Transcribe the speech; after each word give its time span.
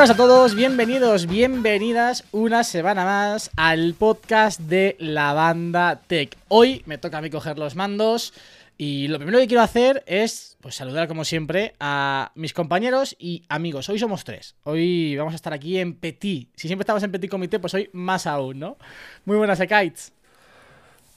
Buenas 0.00 0.16
a 0.16 0.16
todos, 0.16 0.54
bienvenidos, 0.54 1.26
bienvenidas 1.26 2.24
una 2.32 2.64
semana 2.64 3.04
más 3.04 3.50
al 3.54 3.92
podcast 3.92 4.58
de 4.58 4.96
la 4.98 5.34
banda 5.34 6.00
Tech. 6.06 6.38
Hoy 6.48 6.82
me 6.86 6.96
toca 6.96 7.18
a 7.18 7.20
mí 7.20 7.28
coger 7.28 7.58
los 7.58 7.76
mandos 7.76 8.32
y 8.78 9.08
lo 9.08 9.18
primero 9.18 9.38
que 9.38 9.46
quiero 9.46 9.62
hacer 9.62 10.02
es 10.06 10.56
pues, 10.62 10.76
saludar 10.76 11.06
como 11.06 11.26
siempre 11.26 11.74
a 11.80 12.32
mis 12.34 12.54
compañeros 12.54 13.14
y 13.18 13.42
amigos. 13.50 13.90
Hoy 13.90 13.98
somos 13.98 14.24
tres, 14.24 14.54
hoy 14.62 15.18
vamos 15.18 15.34
a 15.34 15.36
estar 15.36 15.52
aquí 15.52 15.78
en 15.78 15.92
Petit. 15.92 16.48
Si 16.56 16.66
siempre 16.66 16.84
estamos 16.84 17.02
en 17.02 17.12
Petit 17.12 17.30
Comité, 17.30 17.58
pues 17.58 17.74
hoy 17.74 17.90
más 17.92 18.26
aún, 18.26 18.58
¿no? 18.58 18.78
Muy 19.26 19.36
buenas, 19.36 19.60
Ekaitz. 19.60 20.12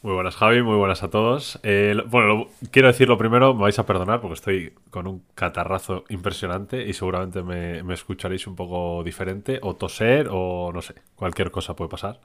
Muy 0.04 0.16
buenas, 0.16 0.36
Javi, 0.36 0.62
muy 0.62 0.76
buenas 0.76 1.02
a 1.02 1.10
todos. 1.10 1.62
Eh, 1.64 1.96
bueno, 2.08 2.48
quiero 2.72 2.90
decir 2.90 3.08
lo 3.08 3.18
primero, 3.18 3.54
me 3.54 3.62
vais 3.62 3.80
a 3.80 3.86
perdonar 3.86 4.20
porque 4.20 4.34
estoy 4.34 4.74
con 4.90 5.08
un 5.08 5.24
catarrazo 5.34 6.04
impresionante 6.10 6.86
y 6.86 6.92
seguramente 6.92 7.42
me, 7.42 7.94
escucharéis 7.94 8.46
un 8.46 8.54
poco 8.58 9.02
diferente, 9.06 9.60
o 9.62 9.78
toser, 9.78 10.28
o 10.30 10.74
no 10.74 10.82
sé, 10.82 10.96
cualquier 11.16 11.52
cosa 11.52 11.74
puede 11.78 11.90
pasar. 11.90 12.20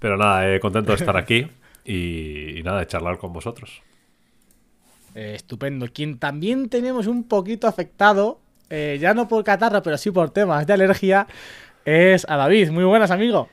Pero 0.00 0.16
nada, 0.16 0.52
eh, 0.52 0.58
contento 0.58 0.90
de 0.90 0.96
estar 0.96 1.16
aquí 1.16 1.46
y, 1.84 2.62
nada, 2.64 2.80
de 2.80 2.88
charlar 2.88 3.18
con 3.18 3.32
vosotros. 3.32 3.80
Eh, 5.14 5.34
estupendo. 5.36 5.86
Quien 5.86 6.18
también 6.18 6.68
tenemos 6.68 7.06
un 7.06 7.22
poquito 7.22 7.68
afectado, 7.68 8.40
ya 8.68 9.14
no 9.14 9.28
por 9.28 9.44
catarro, 9.44 9.84
pero 9.84 9.96
sí 9.98 10.10
por 10.10 10.30
temas 10.30 10.66
de 10.66 10.72
alergia, 10.72 11.28
es 11.84 12.26
a 12.28 12.36
David. 12.36 12.70
Muy 12.70 12.82
buenas, 12.82 13.12
amigo. 13.12 13.48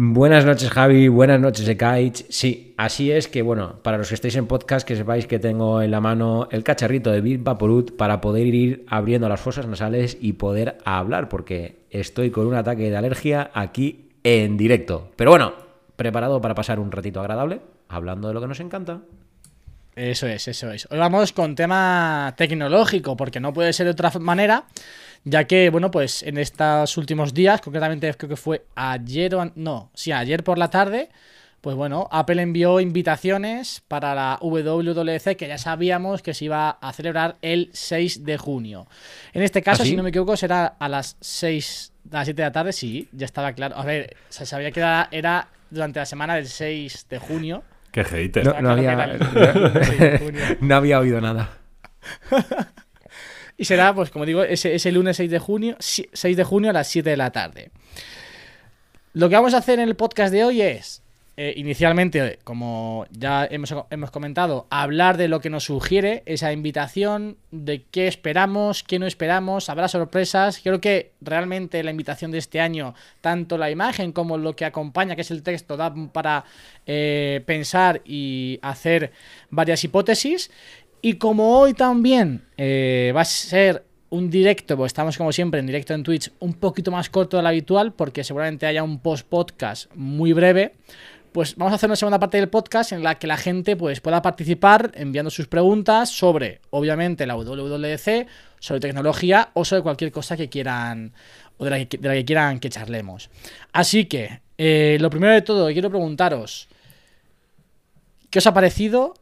Buenas 0.00 0.44
noches, 0.44 0.70
Javi. 0.70 1.08
Buenas 1.08 1.40
noches, 1.40 1.66
Ekaich. 1.66 2.24
Sí, 2.28 2.72
así 2.76 3.10
es 3.10 3.26
que, 3.26 3.42
bueno, 3.42 3.82
para 3.82 3.98
los 3.98 4.06
que 4.06 4.14
estéis 4.14 4.36
en 4.36 4.46
podcast, 4.46 4.86
que 4.86 4.94
sepáis 4.94 5.26
que 5.26 5.40
tengo 5.40 5.82
en 5.82 5.90
la 5.90 6.00
mano 6.00 6.46
el 6.52 6.62
cacharrito 6.62 7.10
de 7.10 7.20
Bill 7.20 7.38
Vaporut 7.38 7.96
para 7.96 8.20
poder 8.20 8.46
ir 8.46 8.84
abriendo 8.86 9.28
las 9.28 9.40
fosas 9.40 9.66
nasales 9.66 10.16
y 10.20 10.34
poder 10.34 10.78
hablar, 10.84 11.28
porque 11.28 11.80
estoy 11.90 12.30
con 12.30 12.46
un 12.46 12.54
ataque 12.54 12.90
de 12.90 12.96
alergia 12.96 13.50
aquí 13.54 14.12
en 14.22 14.56
directo. 14.56 15.10
Pero 15.16 15.32
bueno, 15.32 15.54
preparado 15.96 16.40
para 16.40 16.54
pasar 16.54 16.78
un 16.78 16.92
ratito 16.92 17.18
agradable, 17.18 17.60
hablando 17.88 18.28
de 18.28 18.34
lo 18.34 18.40
que 18.40 18.46
nos 18.46 18.60
encanta. 18.60 19.00
Eso 19.96 20.28
es, 20.28 20.46
eso 20.46 20.70
es. 20.70 20.86
Hoy 20.92 20.98
vamos 20.98 21.32
con 21.32 21.56
tema 21.56 22.32
tecnológico, 22.36 23.16
porque 23.16 23.40
no 23.40 23.52
puede 23.52 23.72
ser 23.72 23.86
de 23.86 23.90
otra 23.90 24.12
manera 24.20 24.66
ya 25.28 25.44
que, 25.44 25.70
bueno, 25.70 25.90
pues 25.90 26.22
en 26.22 26.38
estos 26.38 26.96
últimos 26.96 27.34
días, 27.34 27.60
concretamente 27.60 28.12
creo 28.14 28.30
que 28.30 28.36
fue 28.36 28.64
ayer 28.74 29.34
o... 29.34 29.52
No, 29.54 29.90
sí, 29.94 30.12
ayer 30.12 30.42
por 30.42 30.58
la 30.58 30.70
tarde, 30.70 31.10
pues 31.60 31.76
bueno, 31.76 32.08
Apple 32.10 32.40
envió 32.40 32.80
invitaciones 32.80 33.82
para 33.88 34.14
la 34.14 34.38
WWDC 34.40 35.36
que 35.36 35.48
ya 35.48 35.58
sabíamos 35.58 36.22
que 36.22 36.34
se 36.34 36.46
iba 36.46 36.70
a 36.70 36.92
celebrar 36.92 37.36
el 37.42 37.70
6 37.72 38.24
de 38.24 38.38
junio. 38.38 38.86
En 39.32 39.42
este 39.42 39.62
caso, 39.62 39.82
¿Ah, 39.82 39.86
si 39.86 39.96
no 39.96 40.02
me 40.02 40.10
equivoco, 40.10 40.36
será 40.36 40.66
a 40.66 40.88
las 40.88 41.16
6, 41.20 41.92
a 42.12 42.16
las 42.16 42.26
7 42.26 42.42
de 42.42 42.48
la 42.48 42.52
tarde, 42.52 42.72
sí, 42.72 43.08
ya 43.12 43.26
estaba 43.26 43.52
claro. 43.52 43.76
A 43.76 43.84
ver, 43.84 44.16
se 44.28 44.46
sabía 44.46 44.70
que 44.70 44.80
era, 44.80 45.48
durante 45.70 45.98
la 45.98 46.06
semana 46.06 46.36
del 46.36 46.46
6 46.46 47.06
de 47.10 47.18
junio. 47.18 47.64
Qué 47.90 48.04
hater. 48.04 48.62
no 48.62 48.70
había 50.76 51.00
oído 51.00 51.20
nada. 51.20 51.50
Y 53.60 53.64
será, 53.64 53.92
pues 53.92 54.10
como 54.10 54.24
digo, 54.24 54.44
ese, 54.44 54.92
lunes 54.92 55.16
6 55.16 55.30
de 55.30 55.38
junio, 55.40 55.76
6 55.80 56.36
de 56.36 56.44
junio 56.44 56.70
a 56.70 56.72
las 56.72 56.86
7 56.86 57.10
de 57.10 57.16
la 57.16 57.32
tarde. 57.32 57.70
Lo 59.14 59.28
que 59.28 59.34
vamos 59.34 59.52
a 59.52 59.58
hacer 59.58 59.80
en 59.80 59.88
el 59.88 59.96
podcast 59.96 60.32
de 60.32 60.44
hoy 60.44 60.62
es, 60.62 61.02
eh, 61.36 61.54
inicialmente, 61.56 62.38
como 62.44 63.06
ya 63.10 63.48
hemos, 63.50 63.74
hemos, 63.90 64.12
comentado, 64.12 64.68
hablar 64.70 65.16
de 65.16 65.26
lo 65.26 65.40
que 65.40 65.50
nos 65.50 65.64
sugiere 65.64 66.22
esa 66.26 66.52
invitación, 66.52 67.36
de 67.50 67.82
qué 67.82 68.06
esperamos, 68.06 68.84
qué 68.84 69.00
no 69.00 69.06
esperamos, 69.06 69.68
habrá 69.68 69.88
sorpresas. 69.88 70.60
Creo 70.62 70.80
que 70.80 71.10
realmente 71.20 71.82
la 71.82 71.90
invitación 71.90 72.30
de 72.30 72.38
este 72.38 72.60
año, 72.60 72.94
tanto 73.20 73.58
la 73.58 73.72
imagen 73.72 74.12
como 74.12 74.38
lo 74.38 74.54
que 74.54 74.66
acompaña, 74.66 75.16
que 75.16 75.22
es 75.22 75.32
el 75.32 75.42
texto, 75.42 75.76
da 75.76 75.92
para 76.12 76.44
eh, 76.86 77.42
pensar 77.44 78.02
y 78.04 78.60
hacer 78.62 79.10
varias 79.50 79.82
hipótesis. 79.82 80.48
Y 81.00 81.14
como 81.14 81.58
hoy 81.58 81.74
también 81.74 82.44
eh, 82.56 83.12
va 83.14 83.20
a 83.20 83.24
ser 83.24 83.84
un 84.10 84.30
directo, 84.30 84.76
pues 84.76 84.90
estamos 84.90 85.16
como 85.16 85.32
siempre 85.32 85.60
en 85.60 85.66
directo 85.66 85.94
en 85.94 86.02
Twitch, 86.02 86.32
un 86.40 86.54
poquito 86.54 86.90
más 86.90 87.10
corto 87.10 87.36
de 87.36 87.42
lo 87.42 87.48
habitual, 87.48 87.92
porque 87.92 88.24
seguramente 88.24 88.66
haya 88.66 88.82
un 88.82 89.00
post-podcast 89.00 89.92
muy 89.94 90.32
breve, 90.32 90.74
pues 91.32 91.56
vamos 91.56 91.72
a 91.72 91.74
hacer 91.76 91.88
una 91.88 91.96
segunda 91.96 92.18
parte 92.18 92.38
del 92.38 92.48
podcast 92.48 92.92
en 92.92 93.02
la 93.02 93.16
que 93.16 93.26
la 93.26 93.36
gente 93.36 93.76
pues, 93.76 94.00
pueda 94.00 94.22
participar 94.22 94.92
enviando 94.94 95.30
sus 95.30 95.46
preguntas 95.46 96.08
sobre, 96.10 96.60
obviamente, 96.70 97.26
la 97.26 97.36
WWDC, 97.36 98.26
sobre 98.58 98.80
tecnología 98.80 99.50
o 99.54 99.64
sobre 99.64 99.82
cualquier 99.82 100.10
cosa 100.10 100.36
que 100.36 100.48
quieran 100.48 101.12
o 101.58 101.64
de 101.64 101.70
la 101.70 101.84
que, 101.84 102.24
quieran 102.24 102.60
que 102.60 102.70
charlemos. 102.70 103.30
Así 103.72 104.06
que, 104.06 104.40
eh, 104.56 104.96
lo 105.00 105.10
primero 105.10 105.34
de 105.34 105.42
todo, 105.42 105.68
quiero 105.68 105.90
preguntaros, 105.90 106.68
¿qué 108.30 108.38
os 108.38 108.46
ha 108.46 108.54
parecido 108.54 109.14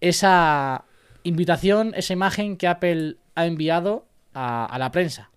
esa 0.00 0.84
invitación, 1.24 1.92
esa 1.96 2.12
imagen 2.12 2.56
que 2.56 2.68
Apple 2.68 3.16
ha 3.34 3.46
enviado 3.46 4.06
a, 4.34 4.76
la 4.78 4.90
prensa 4.90 5.30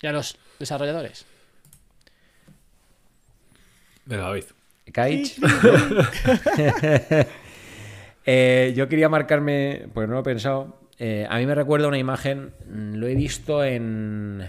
y 0.00 0.06
a 0.06 0.12
los 0.12 0.38
desarrolladores. 0.58 1.26
Venga, 4.04 4.24
David. 4.24 4.44
eh, 8.26 8.72
yo 8.76 8.88
quería 8.88 9.08
marcarme, 9.08 9.88
porque 9.92 10.06
no 10.06 10.14
lo 10.14 10.20
he 10.20 10.24
pensado. 10.24 10.80
Eh, 10.98 11.26
a 11.28 11.38
mí 11.38 11.46
me 11.46 11.54
recuerda 11.54 11.88
una 11.88 11.98
imagen, 11.98 12.52
mm, 12.68 12.94
lo 12.94 13.06
he 13.06 13.14
visto 13.14 13.64
en, 13.64 14.46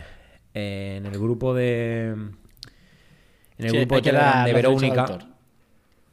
en 0.54 1.06
el 1.06 1.20
grupo 1.20 1.54
de. 1.54 2.16
En 3.58 3.66
el 3.66 3.72
grupo 3.72 4.00
de, 4.00 4.12
de 4.12 4.54
Verónica. 4.54 5.20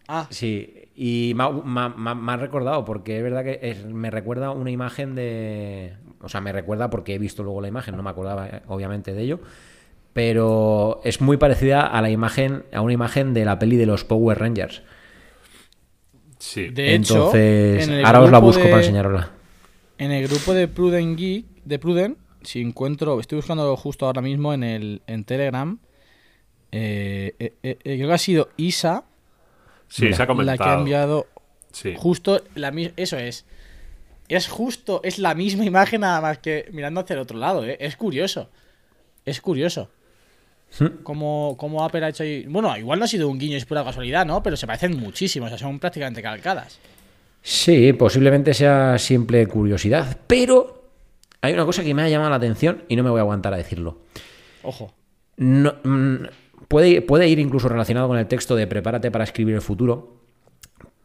Ah. 0.09 0.27
Sí, 0.31 0.84
y 0.97 1.35
me 1.35 1.43
ha, 1.43 2.37
recordado, 2.37 2.85
porque 2.85 3.17
es 3.17 3.23
verdad 3.23 3.43
que 3.43 3.77
me 3.93 4.11
recuerda 4.11 4.53
una 4.53 4.71
imagen 4.71 5.17
de. 5.17 5.95
O 6.21 6.29
sea, 6.29 6.41
me 6.41 6.53
recuerda 6.53 6.89
porque 6.89 7.15
he 7.15 7.19
visto 7.19 7.43
luego 7.43 7.61
la 7.61 7.69
imagen, 7.69 7.97
no 7.97 8.03
me 8.03 8.11
acordaba 8.11 8.47
eh, 8.47 8.63
obviamente 8.69 9.13
de 9.13 9.23
ello. 9.23 9.41
Pero 10.13 11.01
es 11.03 11.21
muy 11.21 11.37
parecida 11.37 11.85
a 11.85 12.01
la 12.01 12.11
imagen, 12.11 12.65
a 12.73 12.81
una 12.81 12.93
imagen 12.93 13.35
de 13.35 13.45
la 13.45 13.59
peli 13.59 13.77
de 13.77 13.87
los 13.87 14.05
Power 14.05 14.39
Rangers. 14.39 14.83
Sí. 16.39 16.69
De 16.69 16.95
Entonces, 16.95 17.89
ahora 18.05 18.21
os 18.21 18.31
la 18.31 18.39
busco 18.39 18.63
para 18.63 18.79
enseñarosla. 18.79 19.31
En 19.99 20.13
el 20.13 20.29
grupo 20.29 20.55
de 20.55 20.69
Pruden 20.69 21.17
Geek, 21.17 21.47
de 21.65 21.79
Pruden, 21.81 22.17
si 22.43 22.61
encuentro, 22.61 23.19
estoy 23.19 23.37
buscando 23.37 23.77
justo 23.77 24.07
ahora 24.07 24.23
mismo 24.23 24.55
en 24.55 24.63
el 24.63 25.03
en 25.09 25.25
Telegram. 25.25 25.81
Eh, 26.71 27.35
eh, 27.63 27.79
creo 27.83 28.09
que 28.09 28.15
ha 28.15 28.19
sido 28.19 28.51
Isa 28.57 29.05
Sí, 29.95 30.13
se 30.13 30.23
ha 30.25 30.27
comentado. 30.27 30.59
La 30.59 30.65
que 30.65 30.71
ha 30.71 30.75
enviado. 30.75 31.27
Justo 31.97 32.43
la 32.57 32.73
Eso 32.97 33.17
es. 33.17 33.47
Es 34.27 34.49
justo, 34.49 35.01
es 35.05 35.21
la 35.21 35.35
misma 35.35 35.65
imagen 35.65 36.01
nada 36.01 36.21
más 36.21 36.39
que 36.39 36.69
mirando 36.73 37.01
hacia 37.01 37.15
el 37.15 37.21
otro 37.21 37.39
lado, 37.39 37.65
¿eh? 37.65 37.77
Es 37.79 37.97
curioso. 37.97 38.51
Es 39.25 39.41
curioso. 39.41 39.91
Hmm. 40.81 41.03
Como, 41.05 41.57
como 41.57 41.85
Apple 41.85 42.05
ha 42.05 42.09
hecho 42.09 42.25
ahí. 42.25 42.45
Bueno, 42.49 42.77
igual 42.77 42.99
no 42.99 43.05
ha 43.05 43.09
sido 43.09 43.29
un 43.29 43.39
guiño, 43.39 43.57
es 43.57 43.67
pura 43.67 43.85
casualidad, 43.85 44.27
¿no? 44.27 44.43
Pero 44.43 44.57
se 44.57 44.67
parecen 44.67 44.99
muchísimo, 44.99 45.47
o 45.47 45.49
sea, 45.49 45.59
son 45.59 45.79
prácticamente 45.79 46.23
calcadas. 46.23 46.81
Sí, 47.41 47.93
posiblemente 47.93 48.53
sea 48.53 48.99
simple 48.99 49.47
curiosidad, 49.47 50.19
pero 50.27 50.89
hay 51.41 51.53
una 51.53 51.65
cosa 51.67 51.85
que 51.85 51.95
me 51.95 52.03
ha 52.03 52.09
llamado 52.09 52.31
la 52.31 52.37
atención 52.37 52.83
y 52.89 52.97
no 52.97 53.05
me 53.05 53.11
voy 53.11 53.19
a 53.19 53.23
aguantar 53.23 53.55
a 53.55 53.59
decirlo. 53.59 53.99
Ojo. 54.65 54.93
No, 55.37 55.75
mm, 56.69 57.07
Puede, 57.07 57.29
ir 57.29 57.39
incluso 57.39 57.69
relacionado 57.69 58.09
con 58.09 58.19
el 58.19 58.27
texto 58.27 58.57
de 58.57 58.67
prepárate 58.67 59.11
para 59.11 59.25
escribir 59.25 59.55
el 59.55 59.63
futuro, 59.63 60.17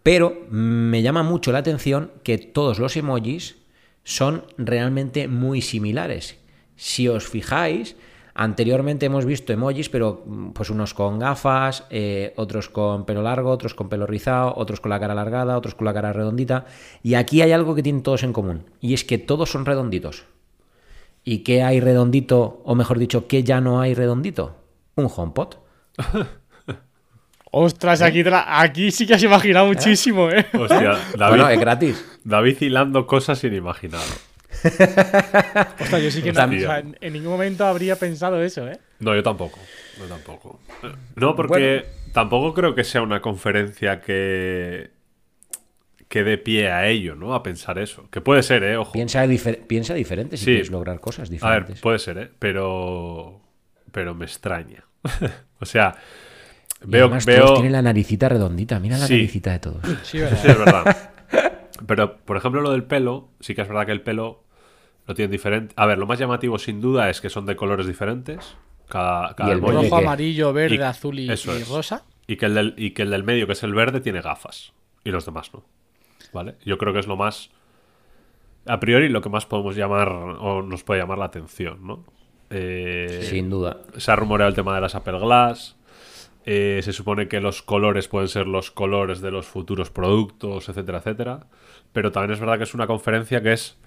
pero 0.03 0.45
me 0.49 1.01
llama 1.01 1.23
mucho 1.23 1.51
la 1.51 1.59
atención 1.59 2.11
que 2.23 2.37
todos 2.37 2.79
los 2.79 2.95
emojis 2.95 3.57
son 4.03 4.43
realmente 4.57 5.27
muy 5.27 5.61
similares. 5.61 6.37
Si 6.75 7.07
os 7.07 7.27
fijáis, 7.27 7.95
anteriormente 8.33 9.05
hemos 9.05 9.25
visto 9.25 9.51
emojis, 9.51 9.89
pero 9.89 10.23
pues 10.53 10.69
unos 10.69 10.93
con 10.93 11.19
gafas, 11.19 11.85
eh, 11.89 12.33
otros 12.37 12.69
con 12.69 13.05
pelo 13.05 13.21
largo, 13.21 13.51
otros 13.51 13.73
con 13.73 13.89
pelo 13.89 14.07
rizado, 14.07 14.53
otros 14.55 14.79
con 14.79 14.89
la 14.89 14.99
cara 14.99 15.13
alargada, 15.13 15.57
otros 15.57 15.75
con 15.75 15.85
la 15.85 15.93
cara 15.93 16.13
redondita. 16.13 16.65
Y 17.03 17.15
aquí 17.15 17.41
hay 17.41 17.51
algo 17.51 17.75
que 17.75 17.83
tienen 17.83 18.01
todos 18.01 18.23
en 18.23 18.33
común, 18.33 18.63
y 18.79 18.93
es 18.93 19.03
que 19.03 19.17
todos 19.17 19.51
son 19.51 19.65
redonditos. 19.65 20.23
¿Y 21.23 21.39
qué 21.39 21.63
hay 21.63 21.81
redondito, 21.81 22.61
o 22.63 22.75
mejor 22.75 22.97
dicho, 22.97 23.27
qué 23.27 23.43
ya 23.43 23.59
no 23.61 23.81
hay 23.81 23.93
redondito? 23.93 24.55
Un 24.99 25.11
HomePod. 25.13 25.55
Ostras, 27.51 28.01
aquí, 28.01 28.23
aquí 28.27 28.91
sí 28.91 29.07
que 29.07 29.15
has 29.15 29.23
imaginado 29.23 29.65
¿Eh? 29.65 29.69
muchísimo, 29.69 30.29
¿eh? 30.29 30.45
Hostia, 30.53 30.99
David, 31.17 31.29
bueno, 31.29 31.49
es 31.49 31.59
gratis. 31.59 32.19
David 32.23 32.57
hilando 32.61 33.07
cosas 33.07 33.43
inimaginadas. 33.43 34.27
Ostras, 34.63 36.03
yo 36.03 36.11
sí 36.11 36.21
que 36.21 36.31
no, 36.31 36.43
en, 36.43 37.13
ningún 37.13 37.31
momento 37.31 37.65
habría 37.65 37.95
pensado 37.95 38.41
eso, 38.43 38.67
¿eh? 38.67 38.79
No, 38.99 39.15
yo 39.15 39.23
tampoco. 39.23 39.59
No, 39.97 40.05
tampoco. 40.05 40.59
No, 41.15 41.35
porque 41.35 41.85
tampoco 42.13 42.53
creo 42.53 42.75
que 42.75 42.83
sea 42.83 43.01
una 43.01 43.21
conferencia 43.21 44.01
que 44.01 44.91
que 46.07 46.23
dé 46.23 46.39
pie 46.39 46.71
a 46.71 46.87
ello, 46.87 47.15
¿no? 47.15 47.35
A 47.35 47.43
pensar 47.43 47.77
eso. 47.77 48.09
Que 48.09 48.19
puede 48.19 48.41
ser, 48.41 48.63
¿eh? 48.63 48.77
Ojo. 48.77 48.91
Piensa, 48.93 49.25
piensa 49.67 49.93
diferente 49.93 50.37
si 50.37 50.45
quieres 50.45 50.71
lograr 50.71 50.99
cosas 50.99 51.29
diferentes. 51.29 51.69
A 51.69 51.73
ver, 51.73 51.81
puede 51.81 51.99
ser, 51.99 52.17
¿eh? 52.17 52.31
Pero 52.39 53.41
pero 53.91 54.15
me 54.15 54.25
extraña. 54.25 54.88
o 55.59 55.65
sea, 55.65 55.95
veo, 56.83 57.05
además 57.05 57.25
veo... 57.25 57.41
todos 57.41 57.53
tienen 57.55 57.71
la 57.73 57.81
naricita 57.81 58.29
redondita. 58.29 58.79
Mira 58.79 58.97
la 58.97 59.07
Sí. 59.07 59.13
naricita 59.13 59.51
de 59.51 59.59
todos. 59.59 59.81
Sí, 59.85 59.95
Sí, 60.03 60.19
¿verdad? 60.19 60.39
sí, 60.41 60.47
es 60.49 60.57
verdad. 60.57 61.09
Pero, 61.87 62.17
por 62.17 62.37
ejemplo, 62.37 62.61
lo 62.61 62.71
del 62.71 62.83
pelo, 62.83 63.29
sí 63.39 63.55
que 63.55 63.61
es 63.61 63.67
verdad 63.67 63.85
que 63.85 63.91
el 63.93 64.01
pelo 64.01 64.43
lo 65.07 65.15
tienen 65.15 65.31
diferente. 65.31 65.73
A 65.77 65.85
ver, 65.85 65.97
lo 65.97 66.05
más 66.05 66.19
llamativo 66.19 66.59
sin 66.59 66.81
duda 66.81 67.09
es 67.09 67.21
que 67.21 67.29
son 67.29 67.45
de 67.45 67.55
colores 67.55 67.87
diferentes. 67.87 68.55
Cada, 68.89 69.35
cada 69.35 69.51
el 69.53 69.61
Rojo, 69.61 69.95
amarillo, 69.97 70.51
verde, 70.51 70.75
Y- 70.75 70.79
azul 70.79 71.19
y, 71.19 71.31
eso 71.31 71.53
y 71.57 71.61
es. 71.61 71.69
rosa. 71.69 72.03
Y 72.27 72.35
que, 72.37 72.45
el 72.47 72.53
del, 72.55 72.73
y 72.77 72.91
que 72.91 73.03
el 73.03 73.09
del 73.11 73.23
medio, 73.23 73.47
que 73.47 73.53
es 73.53 73.63
el 73.63 73.73
verde, 73.73 74.01
tiene 74.01 74.21
gafas. 74.21 74.73
Y 75.03 75.11
los 75.11 75.25
demás 75.25 75.51
no. 75.53 75.63
¿Vale? 76.33 76.55
Yo 76.65 76.77
creo 76.77 76.91
que 76.93 76.99
es 76.99 77.07
lo 77.07 77.15
más. 77.15 77.49
A 78.67 78.79
priori, 78.79 79.09
lo 79.09 79.21
que 79.21 79.29
más 79.29 79.45
podemos 79.45 79.75
llamar 79.75 80.09
o 80.09 80.61
nos 80.61 80.83
puede 80.83 80.99
llamar 81.01 81.17
la 81.17 81.25
atención, 81.25 81.79
¿no? 81.87 82.03
Eh, 82.49 83.27
Sin 83.29 83.49
duda. 83.49 83.77
se 83.97 84.11
ha 84.11 84.15
rumoreado 84.15 84.49
el 84.49 84.55
tema 84.55 84.73
de 84.75 84.81
las 84.81 84.95
Apple 84.95 85.19
Glass. 85.19 85.75
eh, 86.45 86.79
se 86.83 86.93
supone 86.93 87.27
que 87.27 87.41
los 87.41 87.61
colores 87.61 88.07
pueden 88.07 88.27
ser 88.27 88.47
los 88.47 88.71
colores 88.71 89.21
de 89.21 89.29
los 89.29 89.45
futuros 89.45 89.91
productos, 89.91 90.67
etcétera, 90.67 90.97
etcétera. 90.99 91.45
Pero 91.93 92.11
también 92.11 92.31
es 92.33 92.39
verdad 92.39 92.57
que 92.57 92.63
es 92.63 92.73
una 92.73 92.87
conferencia 92.87 93.41
que 93.43 93.53
es 93.53 93.77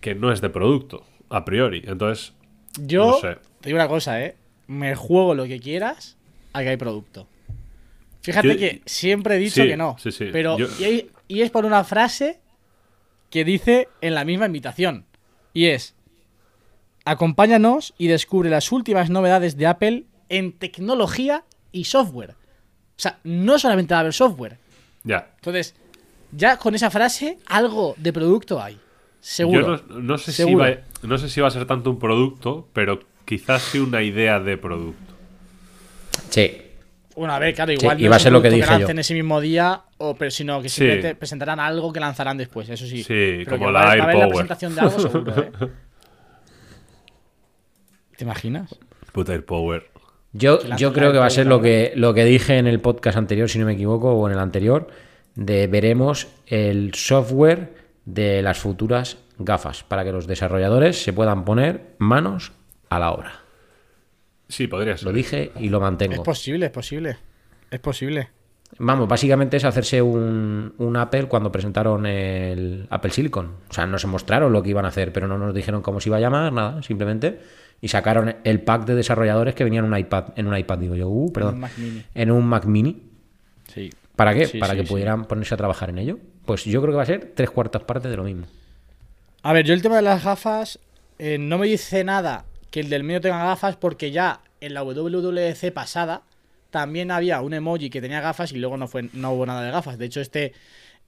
que 0.00 0.14
no 0.14 0.30
es 0.30 0.40
de 0.40 0.50
producto, 0.50 1.04
a 1.30 1.44
priori. 1.44 1.82
Entonces, 1.86 2.32
Yo 2.78 3.06
No 3.06 3.12
sé. 3.18 3.38
te 3.60 3.70
digo 3.70 3.76
una 3.78 3.88
cosa, 3.88 4.22
¿eh? 4.24 4.36
Me 4.68 4.94
juego 4.94 5.34
lo 5.34 5.44
que 5.46 5.58
quieras 5.58 6.16
a 6.52 6.62
que 6.62 6.68
hay 6.68 6.76
producto. 6.76 7.26
Fíjate 8.22 8.48
Yo- 8.52 8.58
que 8.58 8.82
siempre 8.86 9.34
he 9.34 9.38
dicho 9.38 9.62
Sí, 9.62 9.68
que 9.68 9.76
no. 9.76 9.96
sí, 9.98 10.12
sí. 10.12 10.28
Pero, 10.30 10.58
Yo- 10.58 10.68
y, 10.78 10.84
hay- 10.84 11.10
y 11.26 11.40
es 11.42 11.50
por 11.50 11.64
una 11.64 11.82
frase 11.82 12.38
que 13.30 13.44
dice 13.44 13.88
en 14.00 14.14
la 14.14 14.24
misma 14.24 14.46
invitación. 14.46 15.06
Y 15.54 15.66
es: 15.66 15.96
Acompáñanos 17.04 17.94
y 17.98 18.08
descubre 18.08 18.50
las 18.50 18.70
últimas 18.72 19.10
novedades 19.10 19.56
de 19.56 19.66
Apple 19.66 20.04
en 20.28 20.52
tecnología 20.52 21.44
y 21.72 21.84
software. 21.84 22.30
O 22.32 23.02
sea, 23.02 23.18
no 23.24 23.58
solamente 23.58 23.94
va 23.94 23.98
a 23.98 24.00
haber 24.00 24.12
software. 24.12 24.58
ya. 25.04 25.30
Entonces, 25.36 25.74
ya 26.32 26.58
con 26.58 26.74
esa 26.74 26.90
frase, 26.90 27.38
algo 27.46 27.94
de 27.96 28.12
producto 28.12 28.62
hay. 28.62 28.78
Seguro. 29.20 29.76
Yo 29.78 29.84
no, 29.94 30.00
no 30.00 30.18
sé 30.18 30.32
si 30.32 30.54
va, 30.54 30.70
no 31.02 31.18
sé 31.18 31.28
si 31.28 31.40
va 31.40 31.48
a 31.48 31.50
ser 31.50 31.66
tanto 31.66 31.90
un 31.90 31.98
producto, 31.98 32.68
pero 32.72 33.00
quizás 33.24 33.62
sí 33.62 33.78
una 33.78 34.02
idea 34.02 34.38
de 34.40 34.56
producto. 34.56 35.14
Sí. 36.30 36.62
Bueno, 37.16 37.34
a 37.34 37.38
ver, 37.38 37.54
claro, 37.54 37.72
igual 37.72 37.96
va 38.02 38.16
es 38.16 38.22
a 38.22 38.24
ser 38.24 38.32
lo 38.32 38.40
que 38.40 38.50
dije 38.50 38.66
yo. 38.66 38.78
lancen 38.78 38.98
ese 38.98 39.14
mismo 39.14 39.40
día, 39.40 39.82
o, 39.98 40.14
pero 40.14 40.30
sino 40.30 40.62
que 40.62 40.68
Sí. 40.68 40.76
simplemente 40.76 41.14
presentarán 41.16 41.60
algo 41.60 41.92
que 41.92 42.00
lanzarán 42.00 42.38
después, 42.38 42.68
eso 42.68 42.86
sí. 42.86 42.98
Sí, 43.02 43.42
Pero 43.44 43.50
como 43.58 43.66
que 43.66 43.72
la 43.72 43.80
va, 43.80 43.90
a- 43.90 43.94
Air 43.94 44.00
va 44.00 44.04
a 44.04 44.08
haber 44.08 44.16
la 44.16 44.24
Power. 44.28 44.32
presentación 44.46 44.74
de 44.74 44.80
algo 44.80 44.98
seguro, 45.00 45.34
¿eh? 45.42 45.50
¿Te 48.20 48.24
imaginas? 48.24 48.78
Puta 49.12 49.32
Air 49.32 49.46
Power. 49.46 49.86
Yo, 50.34 50.58
yo 50.76 50.92
creo 50.92 51.10
que 51.10 51.16
va 51.16 51.24
a 51.24 51.30
ser 51.30 51.46
lo 51.46 51.62
que, 51.62 51.94
lo 51.96 52.12
que 52.12 52.26
dije 52.26 52.58
en 52.58 52.66
el 52.66 52.78
podcast 52.78 53.16
anterior, 53.16 53.48
si 53.48 53.58
no 53.58 53.64
me 53.64 53.72
equivoco, 53.72 54.12
o 54.12 54.26
en 54.26 54.34
el 54.34 54.38
anterior, 54.38 54.88
de 55.36 55.66
veremos 55.68 56.28
el 56.46 56.92
software 56.92 57.72
de 58.04 58.42
las 58.42 58.58
futuras 58.58 59.16
gafas, 59.38 59.84
para 59.84 60.04
que 60.04 60.12
los 60.12 60.26
desarrolladores 60.26 61.02
se 61.02 61.14
puedan 61.14 61.46
poner 61.46 61.94
manos 61.96 62.52
a 62.90 62.98
la 62.98 63.12
obra. 63.12 63.40
Sí, 64.48 64.66
podría 64.66 64.98
ser. 64.98 65.06
Lo 65.06 65.14
dije 65.14 65.52
y 65.58 65.70
lo 65.70 65.78
Es 65.78 65.82
mantengo. 65.82 66.22
posible, 66.22 66.66
es 66.66 66.72
posible. 66.72 67.16
Es 67.70 67.80
posible. 67.80 68.28
Vamos, 68.78 69.08
básicamente 69.08 69.56
es 69.56 69.64
hacerse 69.64 70.02
un, 70.02 70.74
un 70.76 70.96
Apple 70.98 71.24
cuando 71.24 71.50
presentaron 71.50 72.04
el 72.04 72.86
Apple 72.90 73.12
Silicon. 73.12 73.46
O 73.70 73.72
sea, 73.72 73.86
nos 73.86 74.04
mostraron 74.04 74.52
lo 74.52 74.62
que 74.62 74.68
iban 74.68 74.84
a 74.84 74.88
hacer, 74.88 75.10
pero 75.10 75.26
no 75.26 75.38
nos 75.38 75.54
dijeron 75.54 75.80
cómo 75.80 76.00
se 76.00 76.10
iba 76.10 76.18
a 76.18 76.20
llamar, 76.20 76.52
nada, 76.52 76.82
simplemente. 76.82 77.40
Y 77.80 77.88
sacaron 77.88 78.36
el 78.44 78.60
pack 78.60 78.84
de 78.84 78.94
desarrolladores 78.94 79.54
que 79.54 79.64
venían 79.64 79.84
en 79.86 79.92
un 79.92 79.98
iPad, 79.98 80.24
en 80.36 80.46
un 80.46 80.56
iPad, 80.56 80.78
digo 80.78 80.94
yo, 80.96 81.08
uh, 81.08 81.32
perdón, 81.32 81.54
Un 81.54 81.60
Mac 81.60 81.72
Mini. 81.78 82.04
en 82.14 82.30
un 82.30 82.46
Mac 82.46 82.64
Mini. 82.66 83.02
Sí. 83.72 83.90
¿Para 84.16 84.34
qué? 84.34 84.46
Sí, 84.46 84.58
Para 84.58 84.72
sí, 84.74 84.80
que 84.80 84.86
sí. 84.86 84.88
pudieran 84.92 85.24
ponerse 85.24 85.54
a 85.54 85.56
trabajar 85.56 85.88
en 85.90 85.98
ello. 85.98 86.18
Pues 86.44 86.64
yo 86.64 86.80
creo 86.82 86.92
que 86.92 86.96
va 86.98 87.02
a 87.04 87.06
ser 87.06 87.32
tres 87.34 87.50
cuartas 87.50 87.82
partes 87.84 88.10
de 88.10 88.16
lo 88.16 88.24
mismo. 88.24 88.46
A 89.42 89.52
ver, 89.54 89.64
yo 89.64 89.72
el 89.72 89.80
tema 89.80 89.96
de 89.96 90.02
las 90.02 90.22
gafas 90.22 90.78
eh, 91.18 91.38
no 91.38 91.56
me 91.56 91.66
dice 91.66 92.04
nada 92.04 92.44
que 92.70 92.80
el 92.80 92.90
del 92.90 93.02
medio 93.04 93.20
tenga 93.22 93.42
gafas 93.44 93.76
porque 93.76 94.10
ya 94.10 94.40
en 94.60 94.74
la 94.74 94.82
WWDC 94.82 95.72
pasada 95.72 96.22
también 96.70 97.10
había 97.10 97.40
un 97.40 97.54
emoji 97.54 97.88
que 97.90 98.00
tenía 98.02 98.20
gafas 98.20 98.52
y 98.52 98.58
luego 98.58 98.76
no 98.76 98.86
fue 98.88 99.08
no 99.14 99.32
hubo 99.32 99.46
nada 99.46 99.62
de 99.62 99.70
gafas. 99.70 99.96
De 99.98 100.04
hecho, 100.04 100.20
este 100.20 100.52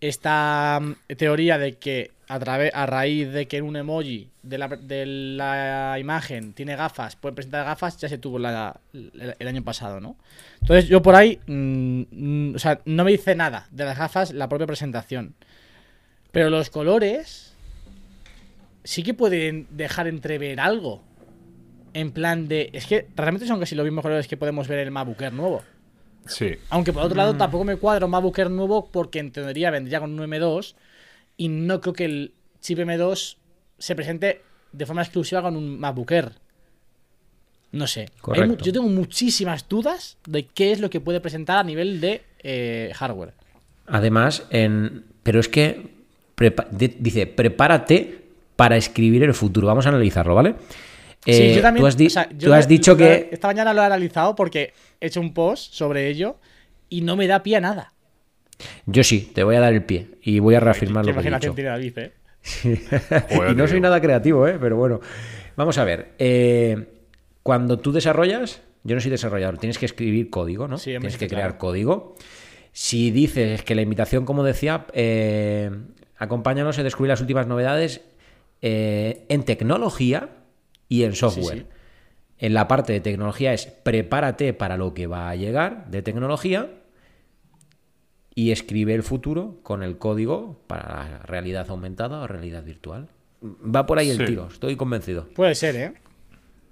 esta 0.02 0.80
mm, 0.82 1.14
teoría 1.16 1.56
de 1.58 1.78
que 1.78 2.10
a 2.28 2.34
a 2.36 2.86
raíz 2.86 3.30
de 3.32 3.46
que 3.46 3.62
un 3.62 3.76
emoji 3.76 4.28
de 4.42 4.58
la, 4.58 4.68
de 4.68 5.06
la 5.06 5.96
imagen 5.98 6.54
tiene 6.54 6.76
gafas, 6.76 7.14
puede 7.14 7.34
presentar 7.34 7.64
gafas, 7.64 7.98
ya 7.98 8.08
se 8.08 8.18
tuvo 8.18 8.38
la- 8.38 8.80
el, 8.92 9.48
año 9.48 9.62
pasado, 9.62 10.00
¿no? 10.00 10.16
Entonces 10.60 10.88
yo 10.88 11.02
por 11.02 11.14
ahí, 11.14 11.38
mm, 11.46 12.02
mm, 12.10 12.54
o 12.56 12.58
sea, 12.58 12.80
no 12.84 13.04
me 13.04 13.12
dice 13.12 13.34
nada 13.34 13.68
de 13.70 13.84
las 13.84 13.96
gafas 13.96 14.32
la 14.32 14.48
propia 14.48 14.66
presentación. 14.66 15.34
Pero 16.32 16.50
los 16.50 16.70
colores 16.70 17.54
sí 18.82 19.02
que 19.02 19.14
pueden 19.14 19.68
dejar 19.70 20.08
entrever 20.08 20.58
algo. 20.58 21.02
En 21.94 22.10
plan 22.10 22.48
de. 22.48 22.70
Es 22.72 22.86
que 22.86 23.06
realmente 23.14 23.46
son 23.46 23.60
casi 23.60 23.74
los 23.74 23.84
mismos 23.84 24.02
colores 24.02 24.26
que 24.26 24.38
podemos 24.38 24.66
ver 24.66 24.78
en 24.78 24.86
el 24.86 24.90
MacBook 24.90 25.20
Air 25.20 25.34
nuevo. 25.34 25.62
Sí. 26.26 26.52
Aunque 26.70 26.92
por 26.92 27.02
otro 27.02 27.16
lado 27.16 27.36
tampoco 27.36 27.64
me 27.64 27.76
cuadra 27.76 28.04
un 28.06 28.12
MacBook 28.12 28.38
Air 28.38 28.50
nuevo 28.50 28.88
porque 28.90 29.18
en 29.18 29.32
teoría 29.32 29.70
vendría 29.70 30.00
con 30.00 30.18
un 30.18 30.30
M2 30.30 30.74
y 31.36 31.48
no 31.48 31.80
creo 31.80 31.92
que 31.92 32.04
el 32.04 32.32
chip 32.60 32.78
M2 32.78 33.36
se 33.78 33.94
presente 33.96 34.42
de 34.72 34.86
forma 34.86 35.02
exclusiva 35.02 35.42
con 35.42 35.56
un 35.56 35.78
MacBook 35.80 36.10
Air. 36.12 36.32
No 37.72 37.86
sé. 37.86 38.08
Hay 38.34 38.56
yo 38.62 38.72
tengo 38.72 38.88
muchísimas 38.88 39.68
dudas 39.68 40.18
de 40.26 40.46
qué 40.46 40.72
es 40.72 40.80
lo 40.80 40.90
que 40.90 41.00
puede 41.00 41.20
presentar 41.20 41.58
a 41.58 41.64
nivel 41.64 42.00
de 42.00 42.22
eh, 42.40 42.92
hardware. 42.94 43.32
Además, 43.86 44.44
en... 44.50 45.04
pero 45.22 45.40
es 45.40 45.48
que 45.48 45.88
prepa- 46.36 46.68
dice, 46.70 47.26
prepárate 47.26 48.22
para 48.56 48.76
escribir 48.76 49.22
el 49.22 49.34
futuro. 49.34 49.66
Vamos 49.66 49.86
a 49.86 49.88
analizarlo, 49.88 50.34
¿vale? 50.34 50.54
Sí, 51.24 51.30
Eh, 51.32 51.54
yo 51.54 51.62
también. 51.62 51.82
tú 51.82 51.86
has, 51.86 51.96
di- 51.96 52.06
o 52.06 52.10
sea, 52.10 52.28
yo 52.30 52.48
tú 52.48 52.54
has 52.54 52.64
lo- 52.64 52.68
dicho 52.68 52.96
que... 52.96 53.28
Esta 53.32 53.46
mañana 53.48 53.72
lo 53.72 53.82
he 53.82 53.84
analizado 53.86 54.34
porque 54.34 54.72
he 55.00 55.06
hecho 55.06 55.20
un 55.20 55.32
post 55.32 55.72
sobre 55.72 56.08
ello 56.08 56.36
y 56.88 57.02
no 57.02 57.14
me 57.16 57.26
da 57.26 57.42
pie 57.42 57.56
a 57.56 57.60
nada. 57.60 57.92
Yo 58.86 59.02
sí, 59.04 59.30
te 59.34 59.44
voy 59.44 59.56
a 59.56 59.60
dar 59.60 59.72
el 59.72 59.84
pie 59.84 60.08
y 60.22 60.38
voy 60.40 60.54
a 60.56 60.60
reafirmar 60.60 61.04
lo 61.06 61.12
que 61.14 61.28
he 61.28 61.30
dicho. 61.30 61.52
tiene 61.54 61.70
David, 61.70 61.98
¿eh? 61.98 62.12
Joder, 63.30 63.50
y 63.52 63.54
no 63.54 63.66
soy 63.68 63.80
nada 63.80 64.00
creativo, 64.00 64.46
¿eh? 64.48 64.56
pero 64.60 64.76
bueno. 64.76 65.00
Vamos 65.56 65.78
a 65.78 65.84
ver. 65.84 66.12
eh, 66.18 66.88
cuando 67.42 67.78
tú 67.78 67.92
desarrollas, 67.92 68.62
yo 68.84 68.94
no 68.94 69.00
soy 69.00 69.10
desarrollador, 69.10 69.58
tienes 69.58 69.78
que 69.78 69.86
escribir 69.86 70.30
código, 70.30 70.68
¿no? 70.68 70.78
Sí, 70.78 70.90
tienes 70.90 71.16
que 71.18 71.26
crear 71.28 71.42
claro. 71.50 71.58
código. 71.58 72.16
Si 72.72 73.10
dices 73.10 73.62
que 73.62 73.74
la 73.74 73.82
invitación, 73.82 74.24
como 74.24 74.44
decía, 74.44 74.86
eh, 74.92 75.70
acompáñanos 76.16 76.78
a 76.78 76.82
descubrir 76.82 77.10
las 77.10 77.20
últimas 77.20 77.46
novedades 77.46 78.00
eh, 78.60 79.24
en 79.28 79.42
tecnología 79.44 80.28
y 80.92 81.04
en 81.04 81.14
software. 81.14 81.58
sí. 81.58 81.66
En 82.38 82.54
la 82.54 82.66
parte 82.66 82.92
de 82.92 83.00
tecnología 83.00 83.52
es 83.52 83.66
prepárate 83.66 84.52
para 84.52 84.76
lo 84.76 84.94
que 84.94 85.06
va 85.06 85.30
a 85.30 85.36
llegar 85.36 85.88
de 85.90 86.02
tecnología 86.02 86.70
y 88.34 88.50
escribe 88.50 88.94
el 88.94 89.02
futuro 89.02 89.60
con 89.62 89.82
el 89.82 89.96
código 89.98 90.60
para 90.66 90.88
la 90.88 91.18
realidad 91.20 91.66
aumentada 91.70 92.20
o 92.20 92.26
realidad 92.26 92.64
virtual. 92.64 93.08
Va 93.44 93.86
por 93.86 93.98
ahí 93.98 94.10
el 94.10 94.18
Sí. 94.18 94.24
tiro, 94.24 94.48
estoy 94.50 94.76
convencido. 94.76 95.28
Puede 95.34 95.54
ser, 95.54 95.76
¿eh? 95.76 95.94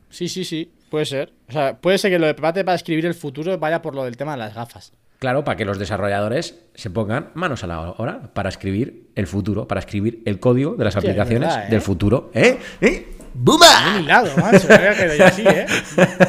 Sí, 0.08 0.28
sí, 0.28 0.44
sí. 0.44 0.72
Puede 0.90 1.04
ser. 1.04 1.32
O 1.48 1.52
sea, 1.52 1.78
puede 1.80 1.98
ser 1.98 2.10
que 2.10 2.18
lo 2.18 2.26
de 2.26 2.34
prepárate 2.34 2.64
para 2.64 2.74
escribir 2.74 3.06
el 3.06 3.14
futuro 3.14 3.56
vaya 3.58 3.80
por 3.80 3.94
lo 3.94 4.04
del 4.04 4.16
tema 4.16 4.32
de 4.32 4.38
las 4.38 4.54
gafas. 4.54 4.92
Claro, 5.20 5.44
para 5.44 5.56
que 5.56 5.64
los 5.64 5.78
desarrolladores 5.78 6.58
se 6.74 6.90
pongan 6.90 7.30
manos 7.34 7.62
a 7.62 7.66
la 7.68 7.90
obra 7.92 8.32
para 8.32 8.48
escribir 8.48 9.10
el 9.14 9.26
futuro, 9.28 9.68
para 9.68 9.78
escribir 9.80 10.22
el 10.24 10.40
código 10.40 10.74
de 10.74 10.84
las 10.84 10.96
aplicaciones 10.96 11.48
verdad, 11.50 11.66
¿eh? 11.66 11.70
del 11.70 11.80
futuro. 11.80 12.30
¿Eh? 12.34 12.58
¿Eh? 12.80 13.06
Un 13.40 13.44
¡Buma! 13.46 13.98
hilado, 14.00 14.36
macho. 14.36 14.68
Me 14.68 14.74
había 14.74 14.94
quedado 14.94 15.14
yo 15.16 15.24
así, 15.24 15.42
¿eh? 15.46 15.66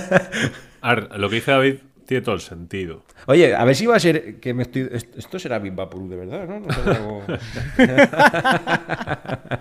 A 0.81 0.95
ver, 0.95 1.19
lo 1.19 1.29
que 1.29 1.35
dice 1.35 1.51
David 1.51 1.75
tiene 2.07 2.23
todo 2.23 2.35
el 2.35 2.41
sentido. 2.41 3.03
Oye, 3.27 3.53
a 3.55 3.63
ver 3.65 3.75
si 3.75 3.85
va 3.85 3.97
a 3.97 3.99
ser 3.99 4.39
que 4.39 4.53
me 4.53 4.63
estoy. 4.63 4.89
Esto 4.91 5.37
será 5.37 5.59
Big 5.59 5.73
Vapor 5.73 6.07
de 6.09 6.15
verdad, 6.15 6.47
¿no? 6.47 6.59
No 6.61 6.73
será 6.73 6.95
algo- 6.95 7.23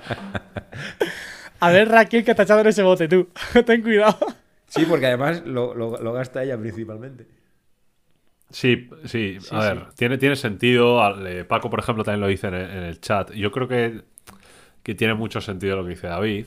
A 1.60 1.70
ver, 1.70 1.88
Raquel, 1.88 2.24
que 2.24 2.34
te 2.34 2.42
ha 2.42 2.44
echado 2.44 2.60
en 2.60 2.66
ese 2.68 2.82
bote 2.82 3.08
tú. 3.08 3.28
Ten 3.66 3.82
cuidado. 3.82 4.18
Sí, 4.68 4.86
porque 4.88 5.06
además 5.06 5.42
lo, 5.44 5.74
lo- 5.74 6.00
lo 6.00 6.12
gasta 6.12 6.42
ella 6.42 6.56
principalmente. 6.58 7.26
Sí, 8.50 8.88
sí, 9.04 9.38
a 9.52 9.60
ver, 9.60 9.82
Tiene, 9.96 10.18
tiene 10.18 10.34
sentido. 10.36 11.00
Eh, 11.26 11.44
Paco, 11.44 11.70
por 11.70 11.78
ejemplo, 11.80 12.02
también 12.02 12.20
lo 12.22 12.26
dice 12.26 12.48
en 12.48 12.54
el, 12.54 12.70
en 12.70 12.82
el 12.84 13.00
chat. 13.00 13.30
Yo 13.32 13.52
creo 13.52 13.68
que, 13.68 14.00
que 14.82 14.94
tiene 14.94 15.14
mucho 15.14 15.40
sentido 15.40 15.76
lo 15.76 15.84
que 15.84 15.90
dice 15.90 16.06
David. 16.08 16.46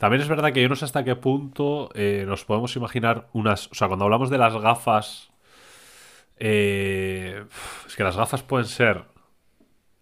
También 0.00 0.22
es 0.22 0.28
verdad 0.28 0.52
que 0.52 0.62
yo 0.62 0.68
no 0.70 0.76
sé 0.76 0.86
hasta 0.86 1.04
qué 1.04 1.14
punto 1.14 1.90
eh, 1.94 2.24
nos 2.26 2.44
podemos 2.46 2.74
imaginar 2.74 3.28
unas. 3.34 3.68
O 3.70 3.74
sea, 3.74 3.86
cuando 3.86 4.06
hablamos 4.06 4.30
de 4.30 4.38
las 4.38 4.56
gafas. 4.56 5.30
eh, 6.38 7.44
es 7.86 7.96
que 7.96 8.02
las 8.02 8.16
gafas 8.16 8.42
pueden 8.42 8.66
ser. 8.66 9.04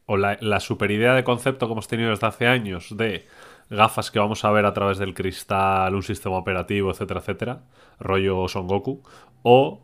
O 0.07 0.17
la, 0.17 0.38
la 0.40 0.61
superidea 0.61 1.14
de 1.14 1.25
concepto 1.25 1.67
que 1.67 1.73
hemos 1.73 1.88
tenido 1.88 2.11
desde 2.11 2.26
hace 2.28 2.47
años 2.47 2.97
de 2.97 3.26
gafas 3.71 4.11
que 4.11 4.19
vamos 4.19 4.45
a 4.45 4.50
ver 4.50 4.64
a 4.67 4.73
través 4.73 4.99
del 4.99 5.12
cristal, 5.14 5.95
un 5.95 6.02
sistema 6.02 6.37
operativo, 6.38 6.90
etcétera, 6.90 7.21
etcétera, 7.21 7.61
rollo 8.00 8.49
Son 8.49 8.67
Goku, 8.67 9.02
o 9.43 9.83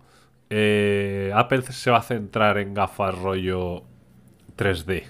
eh, 0.48 1.30
Apple 1.34 1.60
se 1.62 1.90
va 1.90 1.98
a 1.98 2.02
centrar 2.02 2.56
en 2.56 2.72
gafas 2.72 3.18
rollo 3.18 3.82
3D 4.56 5.02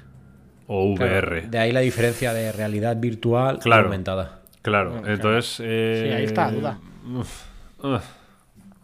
o 0.67 0.87
VR. 0.95 1.29
Claro, 1.43 1.49
de 1.51 1.59
ahí 1.59 1.71
la 1.73 1.81
diferencia 1.81 2.33
de 2.33 2.51
realidad 2.51 2.97
virtual 2.97 3.59
Claro. 3.61 3.85
aumentada. 3.85 4.41
Claro, 4.65 4.91
Bueno, 4.91 5.03
claro. 5.03 5.15
entonces... 5.17 5.61
eh, 5.63 6.05
Sí, 6.09 6.13
ahí 6.15 6.25
está 6.25 6.47
la 6.47 6.53
duda. 6.53 6.79
uf, 7.19 7.45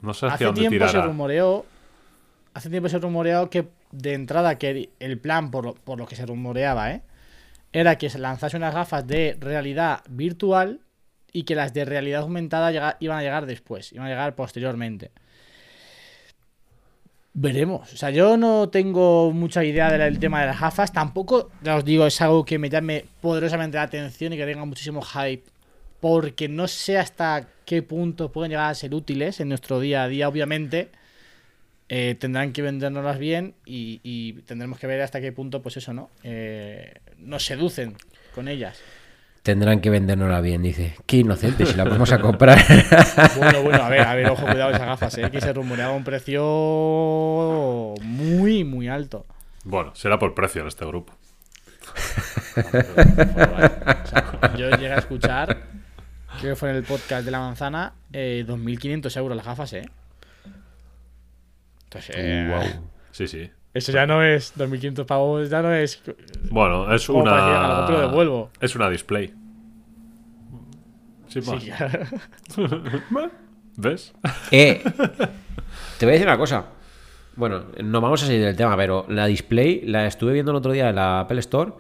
no 0.03 0.15
sé 0.15 0.27
hacia 0.27 0.35
Hace 0.35 0.45
dónde 0.45 0.61
tiempo 0.69 0.89
se 0.89 1.01
rumoreó. 1.03 1.67
Hace 2.55 2.71
tiempo 2.71 2.89
se 2.89 2.99
rumoreó 2.99 3.51
que 3.51 3.69
de 3.91 4.15
entrada 4.15 4.57
que 4.59 4.91
el 5.01 5.19
plan, 5.19 5.51
por 5.51 5.65
lo, 5.65 5.75
por 5.75 5.99
lo 5.99 6.07
que 6.07 6.15
se 6.17 6.27
rumoreaba, 6.27 6.93
¿eh? 6.93 7.03
era 7.73 7.97
que 7.99 8.11
se 8.11 8.19
lanzase 8.19 8.57
unas 8.57 8.75
gafas 8.75 9.07
de 9.07 9.37
realidad 9.41 10.01
virtual 10.09 10.81
y 11.33 11.45
que 11.45 11.55
las 11.55 11.73
de 11.73 11.85
realidad 11.85 12.23
aumentada 12.23 12.71
llega- 12.73 12.97
iban 13.01 13.19
a 13.19 13.23
llegar 13.23 13.47
después, 13.47 13.93
iban 13.93 14.07
a 14.07 14.11
llegar 14.11 14.35
posteriormente. 14.35 15.11
Veremos. 17.33 17.93
O 17.93 17.97
sea, 17.97 18.11
yo 18.11 18.37
no 18.37 18.69
tengo 18.71 19.31
mucha 19.33 19.63
idea 19.65 19.91
del 19.91 20.19
tema 20.19 20.41
de 20.41 20.47
las 20.49 20.61
gafas. 20.61 20.93
Tampoco, 20.93 21.51
ya 21.63 21.77
os 21.77 21.85
digo, 21.85 22.05
es 22.07 22.21
algo 22.21 22.45
que 22.45 22.59
me 22.59 22.69
llame 22.69 23.05
poderosamente 23.21 23.77
la 23.77 23.85
atención 23.85 24.33
y 24.33 24.37
que 24.37 24.45
tenga 24.47 24.65
muchísimo 24.65 25.01
hype. 25.01 25.45
Porque 26.01 26.49
no 26.49 26.67
sé 26.67 26.99
hasta 26.99 27.49
qué 27.65 27.83
punto 27.83 28.33
pueden 28.33 28.51
llegar 28.51 28.71
a 28.71 28.75
ser 28.75 28.95
útiles 28.95 29.41
en 29.41 29.49
nuestro 29.49 29.81
día 29.81 30.03
a 30.03 30.09
día, 30.09 30.29
obviamente. 30.29 30.91
Eh, 31.89 32.17
tendrán 32.19 32.53
que 32.53 32.63
vendérnoslas 32.63 33.19
bien 33.19 33.55
y, 33.67 34.01
y 34.03 34.35
tendremos 34.43 34.79
que 34.79 34.87
ver 34.87 35.01
hasta 35.03 35.21
qué 35.21 35.33
punto, 35.33 35.61
pues 35.61 35.77
eso, 35.77 35.93
¿no? 35.93 36.09
Eh, 36.23 36.95
nos 37.19 37.45
seducen 37.45 37.97
con 38.35 38.49
ellas. 38.49 38.81
Tendrán 39.43 39.81
que 39.81 39.89
vendérnosla 39.89 40.41
bien, 40.41 40.63
dice. 40.63 40.95
Qué 41.07 41.19
inocente, 41.19 41.65
si 41.65 41.75
la 41.75 41.85
vamos 41.85 42.13
a 42.13 42.21
comprar. 42.21 42.59
Bueno, 43.37 43.63
bueno, 43.63 43.83
a 43.83 43.89
ver, 43.89 44.03
a 44.03 44.15
ver, 44.15 44.27
ojo, 44.29 44.47
cuidado 44.47 44.71
esas 44.71 44.87
gafas, 44.87 45.19
¿eh? 45.19 45.31
Que 45.31 45.41
se 45.41 45.53
rumoreaba 45.53 45.93
un 45.93 46.05
precio 46.05 47.95
muy, 48.03 48.65
muy 48.65 48.89
alto. 48.89 49.27
Bueno, 49.65 49.95
será 49.95 50.19
por 50.19 50.35
precio 50.35 50.61
en 50.63 50.69
este 50.69 50.85
grupo. 50.85 51.15
O 52.57 54.07
sea, 54.07 54.57
yo 54.57 54.71
llegué 54.71 54.93
a 54.93 54.99
escuchar, 54.99 55.63
creo 56.41 56.53
que 56.53 56.57
fue 56.57 56.71
en 56.71 56.77
el 56.77 56.83
podcast 56.85 57.25
de 57.25 57.31
la 57.31 57.39
manzana, 57.41 57.93
eh, 58.13 58.45
2.500 58.47 59.17
euros 59.19 59.37
las 59.37 59.47
gafas, 59.47 59.73
¿eh? 59.75 59.89
Entonces, 61.85 62.15
eh, 62.19 62.81
Sí, 63.13 63.27
sí. 63.29 63.51
eso 63.75 63.93
ya 63.93 64.07
no 64.07 64.23
es 64.23 64.57
2.500 64.57 65.05
pavos, 65.07 65.51
ya 65.51 65.61
no 65.63 65.73
es... 65.73 66.01
Bueno, 66.51 66.93
es 66.95 67.07
para 67.07 67.19
que 67.19 67.21
una. 67.21 67.65
"Algo 67.77 67.87
te 67.87 67.93
lo 67.93 68.01
devuelvo". 68.09 68.51
Es 68.61 68.75
una 68.77 68.89
display. 68.89 69.35
Sin 71.29 71.45
más. 71.47 71.63
Sí, 71.63 71.71
¿Ves? 73.77 74.13
Eh, 74.51 74.83
te 75.99 76.05
voy 76.07 76.11
a 76.11 76.13
decir 76.13 76.27
una 76.27 76.37
cosa. 76.39 76.67
Bueno, 77.37 77.67
no 77.83 78.01
vamos 78.01 78.23
a 78.23 78.27
salir 78.27 78.43
del 78.45 78.57
tema, 78.57 78.77
pero 78.77 79.07
la 79.09 79.27
display 79.27 79.83
la 79.87 80.07
estuve 80.07 80.33
viendo 80.33 80.51
el 80.51 80.57
otro 80.57 80.73
día 80.73 80.91
en 80.91 80.97
la 80.97 81.21
Apple 81.21 81.39
Store 81.41 81.73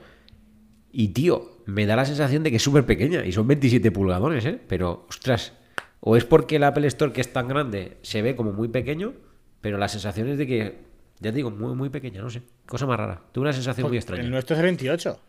y, 0.93 1.09
tío, 1.09 1.60
me 1.71 1.87
da 1.87 1.97
la 1.97 2.05
sensación 2.05 2.43
de 2.43 2.51
que 2.51 2.57
es 2.57 2.63
súper 2.63 2.85
pequeña 2.85 3.25
y 3.25 3.33
son 3.33 3.47
27 3.47 3.91
pulgadones, 3.91 4.45
¿eh? 4.45 4.61
Pero, 4.67 5.07
ostras, 5.09 5.53
o 6.01 6.17
es 6.17 6.25
porque 6.25 6.59
la 6.59 6.69
Apple 6.69 6.87
Store, 6.89 7.13
que 7.13 7.21
es 7.21 7.33
tan 7.33 7.49
grande, 7.49 7.99
se 8.03 8.23
ve 8.23 8.35
como 8.37 8.53
muy 8.53 8.69
pequeño, 8.69 9.13
pero 9.61 9.79
la 9.79 9.89
sensación 9.89 10.29
es 10.29 10.39
de 10.39 10.47
que, 10.47 10.79
ya 11.21 11.31
te 11.31 11.37
digo, 11.37 11.51
muy, 11.51 11.75
muy 11.75 11.91
pequeña, 11.91 12.23
no 12.23 12.31
sé. 12.31 12.43
Cosa 12.67 12.87
más 12.87 12.99
rara. 12.99 13.21
Tuve 13.33 13.43
una 13.43 13.53
sensación 13.53 13.89
muy 13.89 13.97
extraña. 13.97 14.23
el 14.23 14.31
nuestro 14.31 14.55
es 14.55 14.59
de 14.59 14.65
28. 14.65 15.21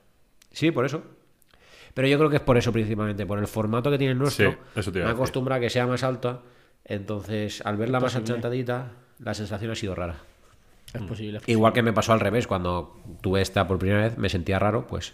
Sí, 0.51 0.71
por 0.71 0.86
eso. 0.86 1.03
Pero 1.93 2.07
yo 2.07 2.17
creo 2.17 2.29
que 2.29 2.38
es 2.38 2.41
por 2.41 2.57
eso 2.57 2.71
principalmente, 2.71 3.25
por 3.25 3.38
el 3.38 3.48
formato 3.48 3.91
que 3.91 3.98
tiene 3.98 4.13
el 4.13 4.19
nuestro. 4.19 4.51
Sí, 4.51 4.57
eso 4.75 4.91
te 4.91 5.03
me 5.03 5.10
acostumbra 5.10 5.57
a 5.57 5.60
que 5.60 5.69
sea 5.69 5.86
más 5.86 6.03
alta. 6.03 6.41
Entonces, 6.86 7.62
al 7.65 7.77
verla 7.77 8.00
más 8.00 8.15
achantadita, 8.15 8.93
la 9.19 9.33
sensación 9.33 9.71
ha 9.71 9.75
sido 9.75 9.93
rara. 9.93 10.15
Es 10.88 11.01
posible. 11.01 11.38
es 11.38 11.41
posible. 11.41 11.41
Igual 11.48 11.74
que 11.74 11.83
me 11.83 11.93
pasó 11.93 12.13
al 12.13 12.21
revés, 12.21 12.48
cuando 12.48 13.01
tuve 13.21 13.41
esta 13.41 13.67
por 13.67 13.77
primera 13.77 14.01
vez, 14.01 14.17
me 14.17 14.29
sentía 14.29 14.57
raro, 14.57 14.88
pues. 14.88 15.13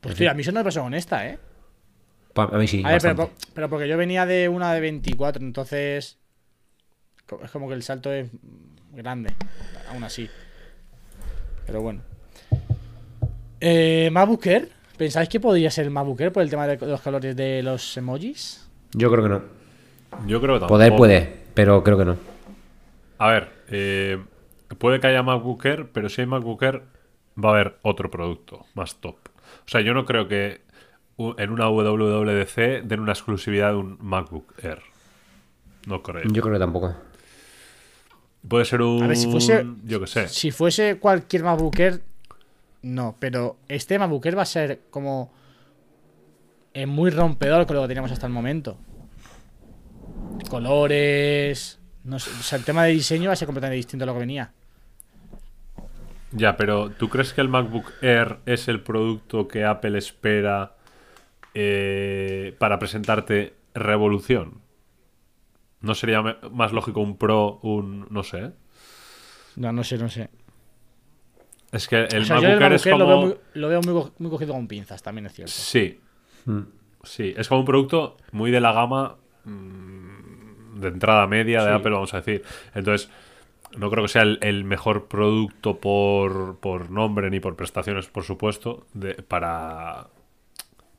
Pues 0.00 0.14
tío, 0.14 0.30
a 0.30 0.34
mí 0.34 0.42
eso 0.42 0.52
no 0.52 0.60
me 0.60 0.64
pasó 0.64 0.82
con 0.82 0.94
esta, 0.94 1.26
¿eh? 1.26 1.38
pa- 2.34 2.44
A 2.52 2.58
mí 2.58 2.66
sí. 2.68 2.82
A 2.84 2.90
ver, 2.92 3.00
pero, 3.02 3.68
porque 3.68 3.88
yo 3.88 3.96
venía 3.96 4.26
de 4.26 4.48
una 4.48 4.72
de 4.72 4.80
24, 4.80 5.42
entonces. 5.44 6.18
Es 7.42 7.50
como 7.50 7.68
que 7.68 7.74
el 7.74 7.82
salto 7.82 8.12
es 8.12 8.28
grande, 8.92 9.32
aún 9.90 10.02
así. 10.04 10.28
Pero 11.66 11.80
bueno. 11.82 12.02
Eh, 13.60 14.08
¿MacBook 14.12 14.46
Air? 14.46 14.70
¿Pensáis 14.96 15.28
que 15.28 15.40
podría 15.40 15.70
ser 15.70 15.90
Air 16.20 16.32
por 16.32 16.42
el 16.42 16.50
tema 16.50 16.66
de 16.66 16.76
los 16.86 17.00
colores 17.00 17.34
de 17.36 17.62
los 17.62 17.96
emojis? 17.96 18.68
Yo 18.92 19.10
creo 19.10 19.22
que 19.22 19.28
no. 19.30 19.42
Yo 20.26 20.40
creo 20.40 20.54
que 20.54 20.60
tampoco. 20.60 20.68
Poder 20.68 20.96
puede, 20.96 21.36
pero 21.54 21.82
creo 21.84 21.96
que 21.98 22.04
no. 22.04 22.16
A 23.18 23.28
ver, 23.28 23.52
eh, 23.68 24.18
puede 24.78 24.98
que 25.00 25.06
haya 25.06 25.22
MacBook 25.22 25.64
Air, 25.64 25.88
pero 25.92 26.08
si 26.08 26.20
hay 26.22 26.26
MacBook 26.26 26.62
Air, 26.62 26.82
va 27.42 27.50
a 27.50 27.52
haber 27.52 27.78
otro 27.82 28.10
producto 28.10 28.66
más 28.74 28.96
top. 28.96 29.16
O 29.66 29.68
sea, 29.68 29.80
yo 29.80 29.94
no 29.94 30.04
creo 30.04 30.26
que 30.28 30.62
en 31.18 31.50
una 31.50 31.68
WWDC 31.68 32.82
den 32.84 33.00
una 33.00 33.12
exclusividad 33.12 33.70
de 33.70 33.76
un 33.76 33.98
MacBook 34.00 34.54
Air. 34.62 34.80
No 35.86 36.02
creo. 36.02 36.24
Yo 36.24 36.42
creo 36.42 36.54
que 36.54 36.58
tampoco. 36.60 36.94
Puede 38.48 38.64
ser 38.64 38.80
un. 38.82 39.02
A 39.02 39.06
ver, 39.06 39.16
si 39.16 39.28
fuese- 39.28 39.66
Yo 39.84 40.00
qué 40.00 40.06
sé. 40.06 40.28
Si 40.28 40.50
fuese 40.50 40.98
cualquier 40.98 41.42
MacBook 41.44 41.78
Air, 41.78 42.02
no. 42.82 43.16
Pero 43.18 43.56
este 43.68 43.98
MacBook 43.98 44.24
Air 44.26 44.38
va 44.38 44.42
a 44.42 44.46
ser 44.46 44.80
como. 44.90 45.32
eh, 46.72 46.86
muy 46.86 47.10
rompedor 47.10 47.66
con 47.66 47.76
lo 47.76 47.82
que 47.82 47.88
teníamos 47.88 48.12
hasta 48.12 48.26
el 48.26 48.32
momento. 48.32 48.78
Colores. 50.48 51.78
No 52.04 52.18
sé, 52.18 52.30
o 52.30 52.42
sea, 52.42 52.58
el 52.58 52.64
tema 52.64 52.84
de 52.84 52.92
diseño 52.92 53.28
va 53.28 53.34
a 53.34 53.36
ser 53.36 53.46
completamente 53.46 53.76
distinto 53.76 54.04
a 54.04 54.06
lo 54.06 54.14
que 54.14 54.20
venía. 54.20 54.52
Ya, 56.32 56.56
pero 56.56 56.90
¿tú 56.90 57.08
crees 57.08 57.32
que 57.32 57.40
el 57.40 57.48
MacBook 57.48 57.92
Air 58.02 58.38
es 58.46 58.68
el 58.68 58.80
producto 58.82 59.48
que 59.48 59.64
Apple 59.64 59.98
espera 59.98 60.76
eh, 61.54 62.54
para 62.58 62.78
presentarte 62.78 63.54
revolución? 63.74 64.60
¿No 65.80 65.94
sería 65.94 66.22
más 66.52 66.72
lógico 66.72 67.00
un 67.00 67.16
Pro, 67.16 67.58
un. 67.62 68.06
no 68.10 68.22
sé? 68.22 68.52
No, 69.56 69.72
no 69.72 69.82
sé, 69.82 69.98
no 69.98 70.08
sé. 70.08 70.28
Es 71.72 71.88
que 71.88 72.04
el 72.04 72.22
O 72.22 72.24
sea, 72.24 72.36
MacBook 72.40 72.62
Air 72.62 72.72
es 72.74 72.82
como. 72.84 72.98
lo 72.98 73.06
veo, 73.06 73.20
muy, 73.20 73.36
lo 73.54 73.68
veo 73.68 73.80
muy 73.82 73.92
co- 73.94 74.12
muy 74.18 74.30
cogido 74.30 74.52
con 74.54 74.68
pinzas, 74.68 75.02
también 75.02 75.26
es 75.26 75.32
cierto. 75.32 75.52
Sí. 75.52 75.98
Mm. 76.44 76.60
Sí, 77.02 77.32
es 77.36 77.48
como 77.48 77.60
un 77.60 77.66
producto 77.66 78.18
muy 78.32 78.50
de 78.50 78.60
la 78.60 78.72
gama 78.72 79.16
mm, 79.44 80.80
de 80.80 80.88
entrada 80.88 81.26
media 81.26 81.62
de 81.64 81.70
Sí. 81.70 81.76
Apple, 81.76 81.92
vamos 81.92 82.12
a 82.12 82.18
decir. 82.18 82.44
Entonces, 82.74 83.08
no 83.76 83.90
creo 83.90 84.04
que 84.04 84.08
sea 84.08 84.22
el, 84.22 84.38
el 84.42 84.64
mejor 84.64 85.06
producto 85.06 85.78
por, 85.78 86.58
por 86.58 86.90
nombre 86.90 87.30
ni 87.30 87.40
por 87.40 87.56
prestaciones, 87.56 88.06
por 88.08 88.24
supuesto, 88.24 88.86
de- 88.94 89.14
para, 89.14 90.08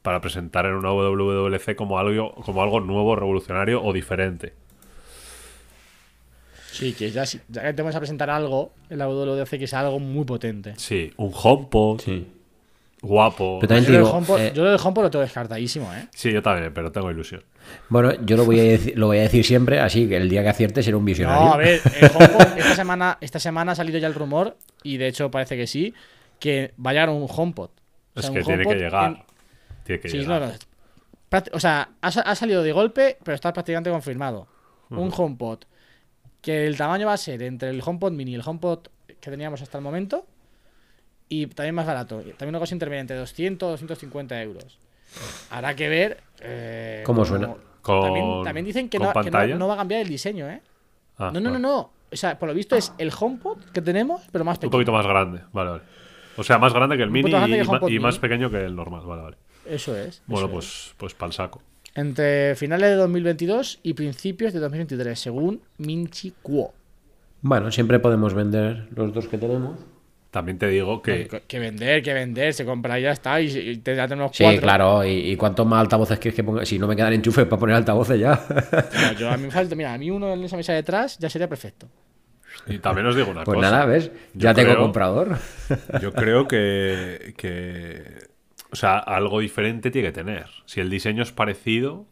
para 0.02 0.22
presentar 0.22 0.66
en 0.66 0.74
una 0.74 0.92
WWDC 0.92 1.76
como 1.76 2.00
algo, 2.00 2.34
como 2.36 2.62
algo 2.64 2.80
nuevo, 2.80 3.16
revolucionario 3.16 3.84
o 3.84 3.94
diferente. 3.94 4.54
Sí, 6.72 6.94
que 6.94 7.12
ya, 7.12 7.24
que 7.26 7.74
te 7.74 7.82
vamos 7.82 7.96
a 7.96 8.00
presentar 8.00 8.30
algo, 8.30 8.74
en 8.90 8.98
la 9.00 9.08
WWDC 9.08 9.60
que 9.60 9.68
sea 9.68 9.82
algo 9.82 10.00
muy 10.00 10.24
potente. 10.26 10.74
Sí, 10.78 11.12
un 11.18 11.32
HomePod 11.34 12.00
Sí. 12.00 12.28
Guapo. 13.02 13.58
Pero 13.60 13.68
también 13.76 13.86
Yo 13.94 14.00
lo, 14.00 14.06
digo, 14.06 14.18
HomePod, 14.18 14.40
eh, 14.40 14.52
yo 14.54 14.64
lo 14.64 14.72
del 14.72 14.80
HomePod 14.84 15.04
lo 15.04 15.10
tengo 15.12 15.24
descartadísimo, 15.24 15.94
¿eh? 15.94 16.08
Sí, 16.14 16.32
yo 16.32 16.42
también, 16.42 16.74
pero 16.74 16.92
tengo 16.92 17.10
ilusión. 17.12 17.44
Bueno, 17.90 18.14
yo 18.26 18.38
lo 18.38 18.46
voy, 18.46 18.60
a 18.60 18.64
decir, 18.64 18.98
lo 18.98 19.08
voy 19.08 19.18
a 19.20 19.22
decir 19.22 19.44
siempre, 19.46 19.80
así 19.80 20.08
que 20.08 20.18
el 20.18 20.30
día 20.30 20.44
que 20.44 20.50
acierte 20.50 20.84
será 20.84 20.98
un 20.98 21.06
visionario. 21.06 21.46
No, 21.46 21.54
a 21.54 21.58
ver, 21.58 21.82
el 22.00 22.10
HomePod, 22.14 22.42
esta 22.58 22.76
semana, 22.76 23.18
esta 23.22 23.40
semana 23.40 23.72
ha 23.72 23.76
salido 23.76 23.98
ya 24.00 24.08
el 24.08 24.14
rumor, 24.14 24.58
y 24.84 24.98
de 24.98 25.08
hecho 25.08 25.32
parece 25.32 25.58
que 25.58 25.68
sí, 25.68 25.94
que 26.40 26.74
va 26.84 26.92
a 26.92 26.94
llegar 26.94 27.10
un 27.10 27.28
HomePod. 27.30 27.70
O 28.16 28.20
Es 28.20 28.30
que 28.30 28.44
tiene 28.44 28.66
que 28.66 28.76
llegar. 28.76 29.12
en- 29.12 29.24
Tiene 29.84 30.02
que 30.02 30.10
Sí, 30.10 30.18
llegar. 30.20 30.42
no, 30.42 30.48
no. 30.48 30.54
O 31.54 31.60
sea, 31.60 31.90
ha, 32.02 32.08
ha 32.08 32.36
salido 32.36 32.62
de 32.62 32.72
golpe, 32.74 33.18
pero 33.24 33.36
está 33.36 33.54
prácticamente 33.54 33.90
confirmado. 33.90 34.48
Un 34.90 35.12
HomePod. 35.16 35.60
Que 36.42 36.66
el 36.68 36.76
tamaño 36.76 37.08
va 37.08 37.14
a 37.14 37.18
ser 37.18 37.42
entre 37.44 37.70
el 37.70 37.82
HomePod 37.86 38.12
mini 38.12 38.32
y 38.32 38.36
el 38.36 38.42
HomePod 38.46 38.80
que 39.08 39.30
teníamos 39.32 39.62
hasta 39.62 39.78
el 39.78 39.84
momento. 39.84 40.26
Y 41.34 41.48
también 41.48 41.74
más 41.76 41.86
barato. 41.86 42.18
También 42.18 42.50
una 42.50 42.60
cosa 42.60 42.76
intermedia 42.76 43.00
entre 43.00 43.16
200 43.16 43.70
y 43.70 43.72
250 43.72 44.42
euros. 44.44 44.78
Habrá 45.50 45.76
que 45.78 45.88
ver. 45.88 46.18
eh, 46.42 47.04
¿Cómo 47.06 47.24
suena? 47.24 47.54
Con- 47.82 48.02
También, 48.04 48.44
también 48.44 48.66
dicen 48.66 48.90
que, 48.90 49.00
no, 49.00 49.14
que 49.14 49.32
no- 49.56 49.68
va 49.68 49.74
a 49.76 49.78
cambiar 49.78 50.02
el 50.02 50.10
diseño, 50.10 50.50
¿eh? 50.50 50.62
Ah, 51.18 51.32
no, 51.34 51.40
no, 51.40 51.50
no, 51.50 51.52
vale. 51.52 51.62
no. 51.62 51.92
O 52.12 52.16
sea, 52.18 52.38
por 52.38 52.50
lo 52.50 52.54
visto 52.54 52.76
es 52.76 52.92
el 52.98 53.12
HomePod 53.18 53.60
que 53.74 53.82
tenemos, 53.82 54.22
pero 54.34 54.44
más 54.44 54.58
Un 54.58 54.60
pequeño. 54.60 54.72
poquito 54.72 54.92
más 54.92 55.08
grande, 55.08 55.42
vale, 55.54 55.70
vale. 55.72 55.84
O 56.36 56.44
sea, 56.44 56.58
más 56.58 56.74
grande 56.74 56.98
que 56.98 57.04
el 57.04 57.10
Un 57.10 57.14
mini 57.14 57.30
y, 57.30 57.34
que 57.34 57.60
el 57.96 58.00
más 58.02 58.20
pequeño 58.20 58.50
que 58.52 58.66
el 58.66 58.76
normal, 58.76 59.06
vale, 59.06 59.22
vale. 59.22 59.38
Eso 59.66 59.96
es. 59.96 60.22
Bueno, 60.28 60.48
eso 60.48 60.60
es. 60.60 60.94
pues, 60.96 60.96
pues 60.98 61.14
pa'l 61.14 61.32
saco. 61.32 61.62
Entre 61.96 62.56
finales 62.56 62.90
de 62.90 62.96
2022 62.98 63.80
y 63.84 63.94
principios 63.94 64.52
de 64.52 64.60
2023, 64.60 65.18
según 65.18 65.62
Minchi 65.78 66.34
Kuo. 66.42 66.74
Bueno, 67.42 67.72
siempre 67.72 68.00
podemos 68.00 68.34
vender 68.34 68.90
los 68.96 69.14
dos 69.14 69.28
que 69.28 69.38
tenemos. 69.38 69.80
También 70.32 70.58
te 70.58 70.68
digo 70.68 71.02
que. 71.02 71.28
Que, 71.28 71.42
que 71.42 71.60
vender, 71.60 72.02
que 72.02 72.14
vender, 72.14 72.54
se 72.54 72.64
compra 72.66 72.98
y 72.98 73.04
ya 73.04 73.12
está. 73.12 73.40
Y, 73.42 73.48
y 73.58 73.78
te 73.78 73.96
ya 73.96 74.08
tenemos 74.08 74.32
Sí, 74.34 74.44
cuatro. 74.44 74.62
claro. 74.62 75.06
¿Y, 75.06 75.32
y 75.32 75.36
cuántos 75.36 75.68
más 75.68 75.82
altavoces 75.82 76.18
quieres 76.20 76.36
que 76.36 76.44
ponga? 76.44 76.66
Si 76.66 76.80
no 76.80 76.88
me 76.88 76.96
quedan 76.96 77.12
enchufes 77.14 77.46
para 77.46 77.60
poner 77.60 77.76
altavoces 77.76 78.18
ya. 78.20 78.42
Mira, 78.94 79.14
yo 79.14 79.30
a 79.30 79.36
mí 79.38 79.44
me 79.48 79.52
falta, 79.52 79.76
mira, 79.76 79.94
a 79.94 79.98
mí 79.98 80.10
uno 80.10 80.34
en 80.34 80.44
esa 80.46 80.56
mesa 80.56 80.72
detrás 80.74 81.18
ya 81.20 81.30
sería 81.30 81.50
perfecto. 81.50 81.88
Y 82.68 82.78
también 82.80 83.08
os 83.08 83.16
digo 83.16 83.30
una 83.32 83.44
Pues 83.44 83.58
cosa. 83.58 83.72
nada, 83.72 83.86
¿ves? 83.86 84.06
Yo 84.34 84.40
Ya 84.50 84.54
tengo 84.54 84.70
creo- 84.72 84.82
comprador. 84.84 85.38
Yo 86.02 86.14
creo 86.14 86.48
que, 86.48 87.34
que. 87.36 88.30
O 88.72 88.76
sea, 88.78 89.00
algo 89.00 89.42
diferente 89.42 89.92
tiene 89.92 90.08
que 90.10 90.14
tener. 90.14 90.46
Si 90.66 90.80
el 90.80 90.90
diseño 90.90 91.24
es 91.24 91.34
parecido. 91.34 92.06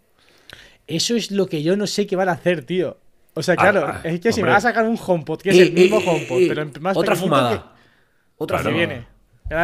Eso 0.88 1.16
es 1.16 1.32
lo 1.32 1.46
que 1.48 1.64
yo 1.64 1.78
no 1.78 1.88
sé 1.88 2.06
qué 2.06 2.16
van 2.18 2.28
a 2.28 2.34
hacer, 2.34 2.64
tío. 2.66 2.98
O 3.36 3.44
sea, 3.44 3.54
Ah, 3.58 3.62
claro, 3.72 3.86
ah, 3.88 4.02
es 4.04 4.20
que 4.20 4.34
si 4.34 4.40
me 4.42 4.44
hombre. 4.44 4.52
van 4.52 4.58
a 4.58 4.62
sacar 4.62 4.86
un 4.86 4.98
HomePod, 5.02 5.40
que 5.42 5.52
es 5.52 5.58
Eh, 5.58 5.62
el 5.68 5.72
mismo 5.74 6.00
eh, 6.00 6.04
HomePod, 6.06 6.42
eh, 6.42 6.46
pero 6.50 6.62
en 6.64 6.72
más 6.82 6.98
Otra 6.98 7.16
fumada. 7.16 7.76
Otra 8.40 8.60
Claro. 8.62 8.72
que 8.72 8.78
viene. 8.86 9.08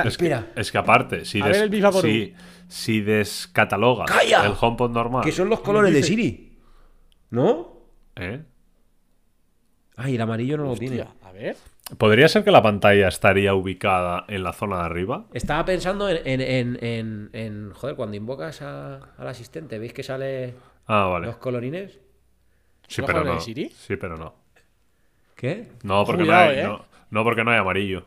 Es 0.06 0.18
que, 0.18 0.24
Mira. 0.24 0.48
es 0.56 0.72
que 0.72 0.78
aparte, 0.80 1.26
si, 1.26 1.40
por 1.42 1.54
si, 2.02 2.34
si 2.68 3.02
descatalogas 3.02 4.10
¡Calla! 4.10 4.46
el 4.46 4.54
HomePod 4.60 4.90
normal. 4.92 5.24
Que 5.24 5.32
son 5.32 5.48
los 5.50 5.60
colores 5.62 5.94
de? 5.94 6.02
Siri. 6.04 6.58
¿No? 7.30 7.74
¿eh? 8.16 8.42
Ay, 9.98 10.16
el 10.16 10.22
amarillo 10.22 10.58
no 10.58 10.66
lo 10.66 10.76
tiene. 10.76 11.06
A 11.24 11.32
ver. 11.32 11.56
¿Podría 12.00 12.28
ser 12.28 12.44
que 12.44 12.50
la 12.52 12.62
pantalla 12.64 13.08
estaría 13.08 13.54
ubicada 13.54 14.26
en 14.28 14.44
la 14.44 14.54
zona 14.54 14.78
de 14.80 14.84
arriba? 14.86 15.26
Estaba 15.34 15.64
pensando 15.66 16.10
en, 16.10 16.18
en, 16.26 16.42
en, 16.42 16.80
en- 16.84 17.30
en- 17.34 17.72
Joder, 17.74 17.96
cuando 17.96 18.18
invocas 18.18 18.62
a- 18.64 18.96
al 19.18 19.28
asistente, 19.28 19.78
¿veis 19.78 19.94
que 19.94 20.02
sale 20.04 20.56
Ah, 20.88 21.06
vale. 21.06 21.28
los 21.28 21.38
colorines? 21.38 22.00
Sí, 22.88 23.02
¿Los 23.02 23.08
pero 23.08 23.24
no. 23.24 23.36
de 23.36 23.42
Siri? 23.42 23.70
Sí, 23.70 23.96
pero 23.98 24.18
no. 24.18 24.34
¿Qué? 25.36 25.70
No, 25.84 26.04
porque 26.06 26.24
Cuidado, 26.24 26.46
no, 26.46 26.52
hay, 26.52 26.58
eh. 26.60 26.64
no, 26.64 26.86
no, 27.12 27.24
porque 27.24 27.44
no 27.44 27.52
hay 27.52 27.58
amarillo. 27.60 28.06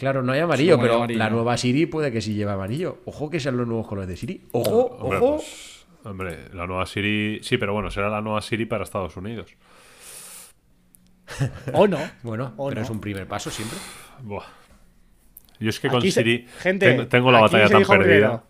Claro, 0.00 0.22
no 0.22 0.32
hay 0.32 0.40
amarillo, 0.40 0.72
¿Cómo 0.72 0.78
no 0.78 0.84
hay 0.84 0.88
pero 0.88 0.96
amarillo? 1.04 1.18
la 1.18 1.30
nueva 1.30 1.56
Siri 1.58 1.86
puede 1.86 2.10
que 2.10 2.20
sí 2.20 2.34
lleve 2.34 2.50
amarillo. 2.52 2.98
Ojo 3.04 3.28
que 3.30 3.38
sean 3.38 3.56
los 3.56 3.66
nuevos 3.68 3.86
colores 3.86 4.08
de 4.08 4.16
Siri. 4.16 4.40
Ojo, 4.52 4.86
Hombre, 4.98 5.18
ojo. 5.18 5.36
pues, 5.36 5.86
hombre, 6.04 6.38
la 6.54 6.66
nueva 6.66 6.86
Siri. 6.86 7.40
Sí, 7.42 7.58
pero 7.58 7.72
bueno, 7.74 7.90
será 7.90 8.08
la 8.08 8.20
nueva 8.22 8.40
Siri 8.40 8.64
para 8.66 8.82
Estados 8.84 9.16
Unidos. 9.16 9.54
O 11.74 11.86
no. 11.86 11.98
Bueno, 12.22 12.54
O 12.56 12.68
pero 12.68 12.80
no. 12.80 12.84
es 12.84 12.90
un 12.90 13.00
primer 13.00 13.26
paso 13.28 13.50
siempre. 13.50 13.78
Buah. 14.22 14.44
Yo 15.60 15.68
es 15.68 15.78
que 15.78 15.88
con 15.88 16.00
se- 16.02 16.10
Siri 16.10 16.46
gente, 16.60 16.86
tengo, 16.90 17.06
tengo 17.06 17.30
la 17.30 17.40
batalla 17.42 17.68
tan 17.68 17.82
perdida. 17.84 18.02
primero. 18.02 18.42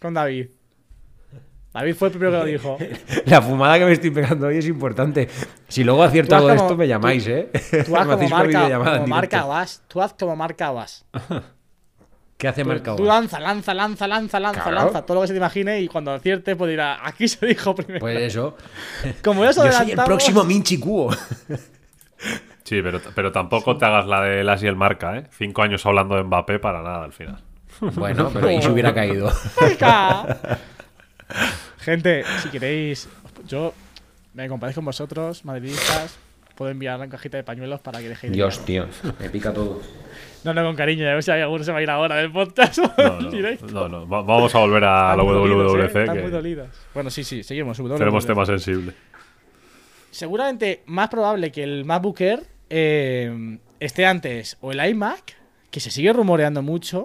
Con 0.00 0.14
David. 0.14 0.48
David 1.76 1.94
fue 1.94 2.08
el 2.08 2.12
primero 2.12 2.32
que 2.32 2.38
lo 2.38 2.44
dijo. 2.44 2.78
La 3.26 3.42
fumada 3.42 3.78
que 3.78 3.84
me 3.84 3.92
estoy 3.92 4.10
pegando 4.10 4.46
hoy 4.46 4.56
es 4.58 4.66
importante. 4.66 5.28
Si 5.68 5.84
luego 5.84 6.02
acierto 6.02 6.30
Tú 6.30 6.34
algo 6.36 6.48
de 6.48 6.54
esto, 6.56 6.76
me 6.76 6.84
tú- 6.84 6.88
llamáis, 6.88 7.26
¿eh? 7.26 7.50
Tú 7.84 7.96
haz 7.96 8.06
como 8.16 8.28
marca, 8.28 8.78
como 8.78 9.06
marca 9.06 9.44
vas. 9.44 9.82
Tú 9.86 10.00
haz 10.00 10.14
como 10.14 10.34
marca 10.36 10.70
vas. 10.70 11.04
¿Qué 12.38 12.48
hace 12.48 12.62
Tú, 12.62 12.68
marca 12.68 12.96
tú 12.96 13.02
Obas? 13.04 13.14
lanza, 13.14 13.40
lanza, 13.40 13.74
lanza, 13.74 14.06
lanza, 14.08 14.40
lanza, 14.40 14.62
Claro. 14.62 14.76
lanza. 14.76 15.02
Todo 15.06 15.16
lo 15.16 15.20
que 15.22 15.26
se 15.28 15.32
te 15.34 15.38
imagine 15.38 15.80
y 15.80 15.88
cuando 15.88 16.12
aciertes, 16.12 16.54
pues 16.56 16.70
dirá, 16.70 16.98
aquí 17.06 17.28
se 17.28 17.44
dijo 17.46 17.74
primero. 17.74 18.00
Pues 18.00 18.18
eso. 18.20 18.56
como 19.24 19.44
ya 19.44 19.52
se 19.52 19.64
Yo 19.64 19.72
soy 19.72 19.90
el 19.92 19.96
próximo 19.98 20.44
Minchi 20.44 20.78
Kuo. 20.78 21.10
Sí, 22.64 22.80
pero, 22.82 23.00
pero 23.14 23.32
tampoco 23.32 23.76
te 23.76 23.84
hagas 23.84 24.06
la 24.06 24.22
de 24.22 24.44
las 24.44 24.62
y 24.62 24.66
el 24.66 24.76
marca, 24.76 25.16
¿eh? 25.18 25.24
Cinco 25.30 25.62
años 25.62 25.84
hablando 25.86 26.16
de 26.16 26.24
Mbappé 26.24 26.58
para 26.58 26.82
nada 26.82 27.04
al 27.04 27.12
final. 27.12 27.38
Bueno, 27.80 28.30
pero 28.32 28.50
y 28.50 28.60
si 28.62 28.68
hubiera 28.68 28.92
caído. 28.94 29.30
Venga. 29.60 30.58
Gente, 31.86 32.24
si 32.42 32.48
queréis, 32.48 33.08
yo 33.46 33.72
me 34.34 34.48
compadezco 34.48 34.78
con 34.80 34.86
vosotros, 34.86 35.44
madridistas. 35.44 36.18
Puedo 36.56 36.72
enviar 36.72 36.96
una 36.98 37.08
cajita 37.08 37.36
de 37.36 37.44
pañuelos 37.44 37.78
para 37.78 38.00
que 38.00 38.08
dejéis. 38.08 38.32
de 38.32 38.36
Dios, 38.36 38.64
tío. 38.64 38.88
Me 39.20 39.30
pica 39.30 39.52
todo. 39.54 39.80
No, 40.42 40.52
no, 40.52 40.64
con 40.64 40.74
cariño, 40.74 41.08
a 41.08 41.12
ver 41.14 41.22
si 41.22 41.30
hay 41.30 41.42
alguno 41.42 41.62
se 41.62 41.70
va 41.70 41.78
a 41.78 41.82
ir 41.82 41.90
ahora 41.90 42.16
del 42.16 42.32
podcast. 42.32 42.78
No, 42.98 43.20
no, 43.20 43.30
Directo. 43.30 43.66
no, 43.68 43.88
no. 43.88 44.08
Va- 44.08 44.22
Vamos 44.22 44.52
a 44.52 44.58
volver 44.58 44.82
a 44.82 45.14
la 45.14 45.22
Están 45.22 45.26
¿eh? 45.28 45.54
WWDC, 45.54 45.84
Están 45.96 46.06
muy 46.16 46.24
que 46.24 46.30
dolidos. 46.30 46.68
Bueno, 46.92 47.08
sí, 47.10 47.22
sí, 47.22 47.44
seguimos. 47.44 47.78
WWDC. 47.78 47.98
tenemos 47.98 48.26
temas 48.26 48.48
sensibles. 48.48 48.94
Seguramente 50.10 50.82
más 50.86 51.08
probable 51.08 51.52
que 51.52 51.62
el 51.62 51.84
MacBook 51.84 52.20
Air 52.20 52.42
eh, 52.68 53.58
esté 53.78 54.06
antes 54.06 54.56
o 54.60 54.72
el 54.72 54.84
iMac, 54.84 55.36
que 55.70 55.78
se 55.78 55.92
sigue 55.92 56.12
rumoreando 56.12 56.62
mucho, 56.62 57.04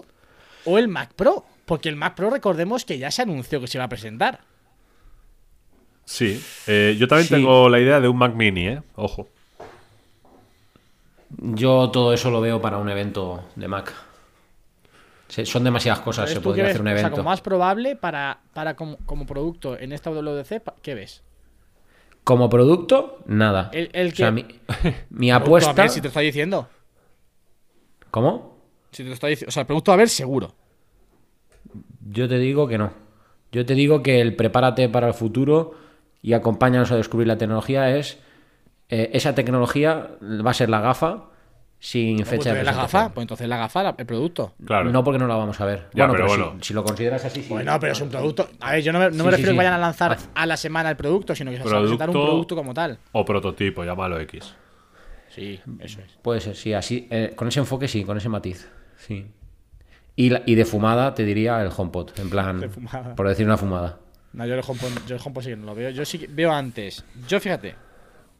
o 0.65 0.79
el 0.79 0.87
Mac 0.87 1.11
Pro. 1.15 1.45
Porque 1.65 1.87
el 1.89 1.95
Mac 1.97 2.15
Pro, 2.15 2.31
recordemos 2.31 2.83
que 2.83 2.97
ya 2.97 3.11
se 3.11 3.21
anunció 3.21 3.61
que 3.61 3.67
se 3.67 3.77
iba 3.77 3.85
a 3.85 3.89
presentar. 3.89 4.39
Sí. 6.11 6.43
Eh, 6.67 6.97
yo 6.99 7.07
también 7.07 7.27
Sí. 7.29 7.35
tengo 7.35 7.69
la 7.69 7.79
idea 7.79 8.01
de 8.01 8.09
un 8.09 8.17
Mac 8.17 8.33
Mini, 8.35 8.67
¿eh? 8.67 8.81
Ojo. 8.95 9.29
Yo 11.37 11.89
todo 11.91 12.13
eso 12.13 12.29
lo 12.29 12.41
veo 12.41 12.61
para 12.61 12.77
un 12.77 12.89
evento 12.89 13.45
de 13.55 13.67
Mac. 13.67 13.93
Se- 15.29 15.45
Son 15.45 15.63
demasiadas 15.63 16.01
cosas, 16.01 16.29
se 16.29 16.35
¿tú 16.35 16.41
podría 16.41 16.65
hacer 16.65 16.81
un 16.81 16.85
ves? 16.85 16.95
O 16.95 16.97
sea, 16.97 17.01
evento. 17.07 17.17
como 17.21 17.29
más 17.29 17.39
probable 17.39 17.95
para, 17.95 18.39
para 18.53 18.75
como, 18.75 18.97
como 19.05 19.25
producto 19.25 19.79
en 19.79 19.93
esta 19.93 20.09
WDC, 20.11 20.61
¿qué 20.81 20.93
ves? 20.95 21.23
Como 22.25 22.49
producto, 22.49 23.19
nada. 23.27 23.69
El- 23.73 23.89
el 23.93 24.09
O 24.11 24.15
sea, 24.15 24.27
que- 24.27 24.31
mi, 24.33 24.41
mi 25.09 25.29
Producto, 25.29 25.33
a 25.33 25.35
apuesta. 25.37 25.73
ver, 25.73 25.89
si 25.89 26.01
te 26.01 26.07
lo 26.07 26.09
estoy 26.09 26.25
diciendo. 26.25 26.67
¿Cómo? 28.11 28.57
Si 28.91 29.03
te 29.03 29.07
lo 29.09 29.13
estoy 29.13 29.29
diciendo. 29.31 29.49
O 29.49 29.53
sea, 29.53 29.61
el 29.61 29.67
producto 29.67 29.93
a 29.93 29.95
ver, 29.95 30.09
seguro. 30.09 30.53
Yo 32.09 32.27
te 32.27 32.37
digo 32.37 32.67
que 32.67 32.77
no. 32.77 32.91
Yo 33.53 33.65
te 33.65 33.73
digo 33.73 34.03
que 34.03 34.19
el 34.19 34.35
prepárate 34.35 34.89
para 34.89 35.07
el 35.07 35.13
futuro 35.13 35.73
y 36.21 36.33
acompáñanos 36.33 36.91
a 36.91 36.95
descubrir 36.97 37.27
la 37.27 37.37
tecnología 37.37 37.95
es. 37.95 38.19
eh, 38.89 39.09
esa 39.13 39.33
tecnología 39.33 40.11
va 40.21 40.51
a 40.51 40.53
ser 40.53 40.69
la 40.69 40.81
gafa 40.81 41.25
sin 41.79 42.17
Pues 42.17 42.29
fecha 42.29 42.53
de 42.53 42.59
entonces 42.59 42.65
la 42.75 42.81
gafa, 42.83 43.09
pues 43.13 43.23
entonces 43.23 43.47
la 43.47 43.57
gafa, 43.57 43.81
la- 43.83 43.95
el 43.97 44.05
producto. 44.05 44.53
Claro. 44.65 44.91
No 44.91 45.03
porque 45.03 45.17
no 45.17 45.27
la 45.27 45.35
vamos 45.35 45.59
a 45.61 45.65
ver. 45.65 45.87
Ya, 45.93 46.05
bueno, 46.07 46.13
pero 46.13 46.27
pero, 46.27 46.43
bueno. 46.45 46.59
Si, 46.61 46.67
si 46.67 46.73
lo 46.73 46.83
consideras 46.83 47.23
así, 47.25 47.41
sí. 47.41 47.47
Bueno, 47.49 47.75
pero 47.79 47.93
es 47.93 48.01
un 48.01 48.09
producto. 48.09 48.49
A 48.59 48.73
ver, 48.73 48.83
yo 48.83 48.91
no 48.93 48.99
me, 48.99 49.05
no 49.05 49.11
Sí, 49.11 49.17
me 49.17 49.23
sí, 49.23 49.29
refiero 49.31 49.49
a 49.49 49.53
sí. 49.53 49.53
que 49.53 49.57
vayan 49.57 49.73
a 49.73 49.77
lanzar 49.77 50.17
a 50.35 50.45
la 50.45 50.57
semana 50.57 50.89
el 50.91 50.97
producto, 50.97 51.33
sino 51.33 51.49
que 51.51 51.57
se 51.57 51.63
va 51.63 51.77
a 51.77 51.79
presentar 51.79 52.09
un 52.09 52.13
Producto- 52.13 52.29
producto 52.31 52.55
como 52.57 52.73
tal. 52.73 52.99
O 53.13 53.23
prototipo, 53.25 53.83
llámalo 53.83 54.19
X. 54.19 54.53
Sí, 55.29 55.59
eso 55.79 56.01
es. 56.01 56.11
Puede 56.21 56.41
ser, 56.41 56.55
sí, 56.57 56.73
así. 56.73 57.07
eh, 57.09 57.31
con 57.35 57.47
ese 57.47 57.61
enfoque 57.61 57.87
sí, 57.87 58.03
con 58.03 58.17
ese 58.17 58.27
matiz. 58.27 58.69
Sí. 58.97 59.25
Y, 60.17 60.29
la- 60.29 60.43
y 60.45 60.55
de 60.55 60.65
fumada 60.65 61.15
te 61.15 61.23
diría 61.23 61.61
el 61.63 61.69
HomePod. 61.75 62.09
En 62.19 62.29
plan. 62.29 62.59
De 62.59 62.67
fumada. 62.69 63.15
Por 63.15 63.27
decir 63.29 63.45
una 63.45 63.57
fumada. 63.57 63.97
No, 64.33 64.45
yo 64.45 64.55
el 64.55 64.61
HomePod, 64.65 65.05
yo 65.07 65.15
el 65.15 65.21
HomePod 65.23 65.41
sí 65.43 65.49
que 65.49 65.55
no 65.57 65.65
lo 65.65 65.75
veo. 65.75 65.89
Yo 65.89 66.05
sí 66.05 66.19
que 66.19 66.27
veo 66.27 66.51
antes. 66.51 67.03
Yo 67.27 67.39
fíjate, 67.39 67.75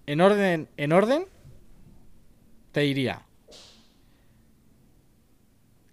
en 0.06 0.22
orden, 0.22 0.70
en 0.78 0.92
orden, 0.94 1.26
te 2.72 2.82
diría 2.82 3.22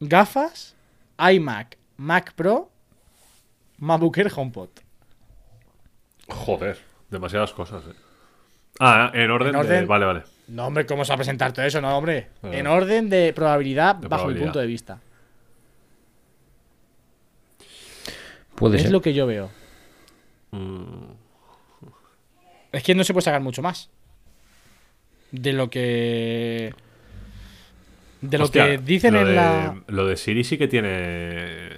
gafas, 0.01 0.77
iMac, 1.19 1.77
Mac 1.97 2.33
Pro, 2.35 2.71
MacBook 3.79 4.17
Air, 4.19 4.31
HomePod. 4.35 4.69
Joder, 6.29 6.79
demasiadas 7.11 7.53
cosas, 7.53 7.83
¿eh? 7.85 7.95
Ah, 8.81 9.11
en 9.15 9.31
orden, 9.31 9.55
En 9.57 9.67
de- 9.67 9.87
Vale, 9.87 10.05
vale. 10.05 10.23
No, 10.47 10.67
hombre, 10.67 10.87
¿cómo 10.87 11.05
se 11.05 11.09
va 11.11 11.15
a 11.15 11.19
presentar 11.19 11.53
todo 11.53 11.65
eso? 11.67 11.81
No, 11.81 11.97
hombre. 11.99 12.29
Ah. 12.43 12.51
En 12.53 12.67
orden 12.69 13.11
de 13.11 13.33
probabilidad, 13.35 13.97
De 13.97 14.09
bajo 14.09 14.29
mi 14.29 14.35
punto 14.35 14.61
de 14.61 14.67
vista. 14.67 15.01
Puede 18.55 18.77
es 18.77 18.83
ser. 18.85 18.93
lo 18.93 19.01
que 19.03 19.13
yo 19.15 19.27
veo. 19.27 19.51
Mm, 20.51 21.13
Es 22.73 22.83
que 22.83 22.95
no 22.95 23.05
se 23.05 23.13
puede 23.13 23.25
sacar 23.25 23.41
mucho 23.41 23.63
más. 23.63 23.91
De 25.33 25.53
lo 25.53 25.69
que. 25.71 26.75
De 28.21 28.39
lo 28.39 28.45
hostia, 28.45 28.67
que 28.67 28.79
dicen 28.79 29.15
lo 29.15 29.21
en 29.21 29.27
de- 29.29 29.35
la. 29.35 29.83
Lo 29.89 30.07
de 30.07 30.17
Siri 30.17 30.45
sí 30.45 30.59
que 30.59 30.69
tiene. 30.69 31.69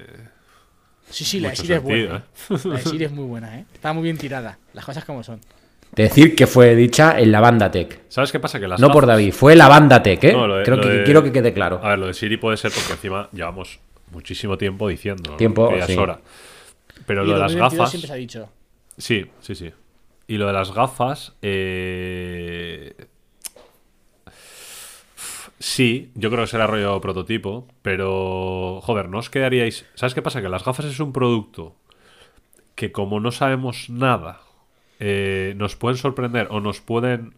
Sí, 1.10 1.24
sí, 1.24 1.40
la 1.40 1.50
de 1.50 1.56
Siri 1.56 1.74
es 1.74 1.82
buena. 1.82 2.16
¿eh? 2.50 2.56
La 2.64 2.76
de 2.76 2.82
Siri 2.82 3.04
es 3.04 3.12
muy 3.12 3.24
buena, 3.24 3.58
¿eh? 3.58 3.64
Está 3.74 3.92
muy 3.92 4.04
bien 4.04 4.16
tirada. 4.16 4.58
Las 4.74 4.84
cosas 4.84 5.04
como 5.04 5.22
son. 5.24 5.40
Decir 5.92 6.36
que 6.36 6.46
fue 6.46 6.76
dicha 6.76 7.18
en 7.18 7.32
la 7.32 7.40
banda 7.40 7.68
Tech. 7.68 8.02
¿Sabes 8.08 8.30
qué 8.30 8.38
pasa? 8.38 8.60
Que 8.60 8.68
las 8.68 8.78
No 8.80 8.90
por 8.92 9.06
David, 9.06 9.32
fue 9.32 9.56
la 9.56 9.66
banda 9.66 10.00
Tech, 10.00 10.22
¿eh? 10.22 10.32
No, 10.32 10.46
lo 10.46 10.56
de- 10.58 10.62
Creo 10.64 10.76
lo 10.76 10.82
que 10.84 10.88
de- 10.88 11.04
quiero 11.04 11.22
que 11.24 11.32
quede 11.32 11.52
claro. 11.52 11.80
A 11.82 11.88
ver, 11.90 11.98
lo 11.98 12.06
de 12.06 12.14
Siri 12.14 12.36
puede 12.36 12.56
ser 12.56 12.70
porque 12.70 12.92
encima 12.92 13.28
llevamos 13.32 13.80
muchísimo 14.12 14.56
tiempo 14.56 14.86
diciendo. 14.88 15.34
Tiempo, 15.36 15.68
Que 15.70 15.78
ya 15.78 15.84
es 15.84 15.86
sí. 15.90 15.96
hora. 15.96 16.20
Pero 17.06 17.24
Y 17.24 17.26
lo 17.26 17.32
de 17.34 17.38
las 17.40 17.48
2022 17.52 17.72
gafas. 17.78 17.90
siempre 17.90 18.06
se 18.06 18.12
ha 18.12 18.16
dicho. 18.16 18.48
Sí, 19.00 19.26
sí, 19.40 19.54
sí. 19.54 19.72
Y 20.28 20.36
lo 20.36 20.46
de 20.46 20.52
las 20.52 20.72
gafas. 20.72 21.34
eh, 21.42 22.94
Sí, 25.58 26.10
yo 26.14 26.30
creo 26.30 26.44
que 26.44 26.50
será 26.50 26.66
rollo 26.66 27.00
prototipo. 27.00 27.66
Pero. 27.82 28.80
Joder, 28.82 29.08
¿no 29.08 29.18
os 29.18 29.28
quedaríais. 29.30 29.86
¿Sabes 29.94 30.14
qué 30.14 30.22
pasa? 30.22 30.40
Que 30.40 30.48
las 30.48 30.64
gafas 30.64 30.86
es 30.86 31.00
un 31.00 31.12
producto 31.12 31.76
que, 32.74 32.92
como 32.92 33.20
no 33.20 33.30
sabemos 33.30 33.90
nada, 33.90 34.40
eh, 35.00 35.52
nos 35.56 35.76
pueden 35.76 35.98
sorprender 35.98 36.48
o 36.50 36.60
nos 36.60 36.80
pueden. 36.80 37.34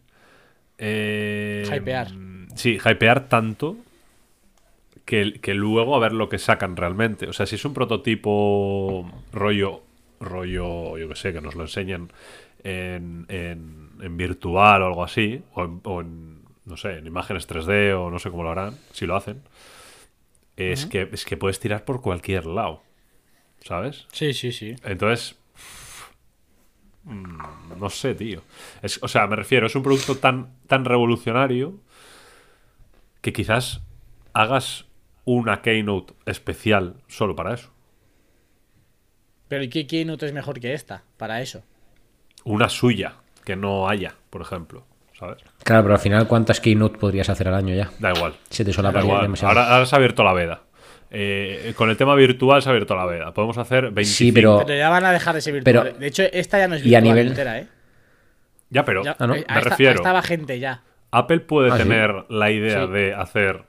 eh, 0.78 1.64
Hypear. 1.72 2.08
Sí, 2.54 2.78
hypear 2.84 3.28
tanto 3.28 3.76
que, 5.04 5.40
que 5.40 5.54
luego 5.54 5.96
a 5.96 5.98
ver 5.98 6.12
lo 6.12 6.28
que 6.28 6.38
sacan 6.38 6.76
realmente. 6.76 7.28
O 7.28 7.32
sea, 7.32 7.46
si 7.46 7.56
es 7.56 7.64
un 7.64 7.74
prototipo 7.74 9.10
rollo, 9.32 9.82
rollo, 10.22 10.96
yo 10.98 11.08
que 11.08 11.16
sé, 11.16 11.32
que 11.32 11.40
nos 11.40 11.54
lo 11.54 11.62
enseñen 11.62 12.12
en, 12.64 13.26
en- 13.28 13.90
en 14.00 14.16
virtual 14.16 14.82
o 14.82 14.86
algo 14.86 15.04
así, 15.04 15.42
o 15.54 15.64
en, 15.64 15.80
o 15.84 16.00
en- 16.00 16.42
no 16.64 16.76
sé, 16.76 16.98
en 16.98 17.06
imágenes 17.06 17.46
3D 17.48 17.92
o 17.94 18.10
no 18.10 18.18
sé 18.18 18.30
cómo 18.30 18.42
lo 18.44 18.50
harán, 18.50 18.76
si 18.92 19.06
lo 19.06 19.16
hacen, 19.16 19.42
es, 20.56 20.86
que, 20.86 21.08
es 21.12 21.24
que 21.24 21.36
puedes 21.36 21.58
tirar 21.60 21.84
por 21.84 22.00
cualquier 22.02 22.46
lado, 22.46 22.82
¿sabes? 23.60 24.06
Sí, 24.12 24.32
sí, 24.32 24.52
sí. 24.52 24.76
Entonces, 24.84 25.36
mm, 27.04 27.78
no 27.78 27.90
sé, 27.90 28.14
tío. 28.14 28.42
Es, 28.82 29.02
o 29.02 29.08
sea, 29.08 29.26
me 29.26 29.36
refiero, 29.36 29.66
es 29.66 29.74
un 29.74 29.82
producto 29.82 30.16
tan, 30.18 30.50
tan 30.68 30.84
revolucionario 30.84 31.74
que 33.20 33.32
quizás 33.32 33.80
hagas 34.32 34.86
una 35.24 35.62
keynote 35.62 36.14
especial 36.26 36.96
solo 37.08 37.36
para 37.36 37.54
eso. 37.54 37.70
Pero 39.52 39.64
¿y 39.64 39.68
qué 39.68 39.86
keynote 39.86 40.24
es 40.24 40.32
mejor 40.32 40.58
que 40.60 40.72
esta 40.72 41.02
para 41.18 41.42
eso? 41.42 41.62
Una 42.44 42.70
suya, 42.70 43.16
que 43.44 43.54
no 43.54 43.86
haya, 43.86 44.14
por 44.30 44.40
ejemplo, 44.40 44.86
¿sabes? 45.12 45.42
Claro, 45.62 45.82
pero 45.82 45.92
al 45.96 46.00
final, 46.00 46.26
¿cuántas 46.26 46.58
keynote 46.58 46.96
podrías 46.96 47.28
hacer 47.28 47.48
al 47.48 47.54
año 47.56 47.74
ya? 47.74 47.90
Da 47.98 48.14
igual. 48.16 48.32
Se 48.48 48.64
te 48.64 48.70
Da 48.70 48.76
solaparía 48.76 49.08
igual. 49.08 49.22
demasiado. 49.24 49.50
Ahora, 49.50 49.74
ahora 49.74 49.84
se 49.84 49.94
ha 49.94 49.98
abierto 49.98 50.24
la 50.24 50.32
veda. 50.32 50.62
Eh, 51.10 51.74
con 51.76 51.90
el 51.90 51.98
tema 51.98 52.14
virtual 52.14 52.62
se 52.62 52.70
ha 52.70 52.72
abierto 52.72 52.96
la 52.96 53.04
veda. 53.04 53.34
Podemos 53.34 53.58
hacer 53.58 53.90
25. 53.90 54.16
Sí, 54.16 54.32
pero- 54.32 54.62
Pero 54.66 54.78
ya 54.78 54.88
van 54.88 55.04
a 55.04 55.12
dejar 55.12 55.34
de 55.34 55.42
ser 55.42 55.52
virtual. 55.52 55.82
Pero- 55.84 55.98
de 55.98 56.06
hecho, 56.06 56.22
esta 56.32 56.58
ya 56.58 56.66
no 56.68 56.76
es 56.76 56.86
y 56.86 56.94
a 56.94 57.00
virtual 57.00 57.14
nivel- 57.18 57.28
entera, 57.28 57.58
¿eh? 57.58 57.66
Ya, 58.70 58.86
pero 58.86 59.04
Ya- 59.04 59.16
Ah, 59.18 59.26
¿no? 59.26 59.34
eh, 59.34 59.44
me 59.46 59.54
a 59.54 59.58
esta- 59.58 59.68
a 59.68 59.70
refiero. 59.70 59.96
Estaba 59.96 60.22
gente 60.22 60.58
ya. 60.60 60.82
Apple 61.10 61.40
puede 61.40 61.70
Ah, 61.72 61.76
¿sí? 61.76 61.82
tener 61.82 62.24
la 62.30 62.50
idea 62.50 62.86
Sí. 62.86 62.90
de 62.90 63.12
hacer 63.14 63.64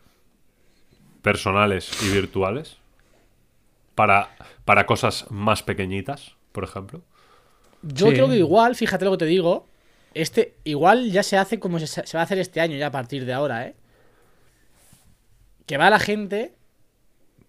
personales 1.22 1.92
y 2.04 2.14
virtuales 2.14 2.78
para, 3.96 4.36
para 4.66 4.86
cosas 4.86 5.26
más 5.30 5.64
pequeñitas, 5.64 6.36
por 6.52 6.64
ejemplo. 6.64 7.02
Yo 7.82 8.08
Sí. 8.08 8.14
creo 8.14 8.30
que 8.30 8.38
igual, 8.38 8.76
fíjate 8.76 9.06
lo 9.06 9.12
que 9.12 9.18
te 9.18 9.26
digo, 9.26 9.68
este 10.14 10.56
igual 10.64 11.12
ya 11.12 11.24
se 11.24 11.38
hace 11.38 11.60
como 11.60 11.80
se, 11.80 11.88
se 11.88 12.18
va 12.18 12.22
a 12.22 12.24
hacer 12.24 12.40
este 12.40 12.62
año 12.62 12.78
ya 12.78 12.88
a 12.88 12.92
partir 12.92 13.26
de 13.26 13.34
ahora, 13.34 13.68
¿eh? 13.68 13.76
Que 15.66 15.78
va 15.78 15.90
la 15.90 16.00
gente, 16.00 16.54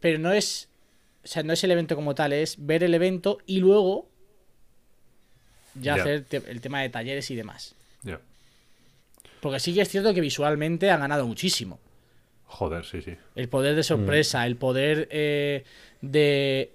pero 0.00 0.18
no 0.18 0.32
es, 0.32 0.68
o 1.24 1.26
sea, 1.26 1.42
no 1.42 1.52
es 1.52 1.62
el 1.64 1.70
evento 1.72 1.96
como 1.96 2.14
tal, 2.14 2.32
es 2.32 2.56
ver 2.64 2.82
el 2.84 2.94
evento 2.94 3.38
y 3.46 3.58
luego 3.60 4.08
ya 5.74 5.94
hacer 5.94 6.24
te- 6.24 6.42
el 6.50 6.60
tema 6.60 6.80
de 6.82 6.88
talleres 6.90 7.30
y 7.30 7.36
demás. 7.36 7.74
Porque 9.40 9.60
sí 9.60 9.74
que 9.74 9.82
es 9.82 9.90
cierto 9.90 10.14
que 10.14 10.22
visualmente 10.22 10.90
han 10.90 11.00
ganado 11.00 11.26
muchísimo. 11.26 11.78
Joder, 12.46 12.82
sí, 12.86 13.02
sí. 13.02 13.14
El 13.34 13.50
poder 13.50 13.74
de 13.76 13.82
sorpresa, 13.82 14.46
el 14.46 14.56
poder 14.56 15.06
eh, 15.10 15.64
de 16.10 16.72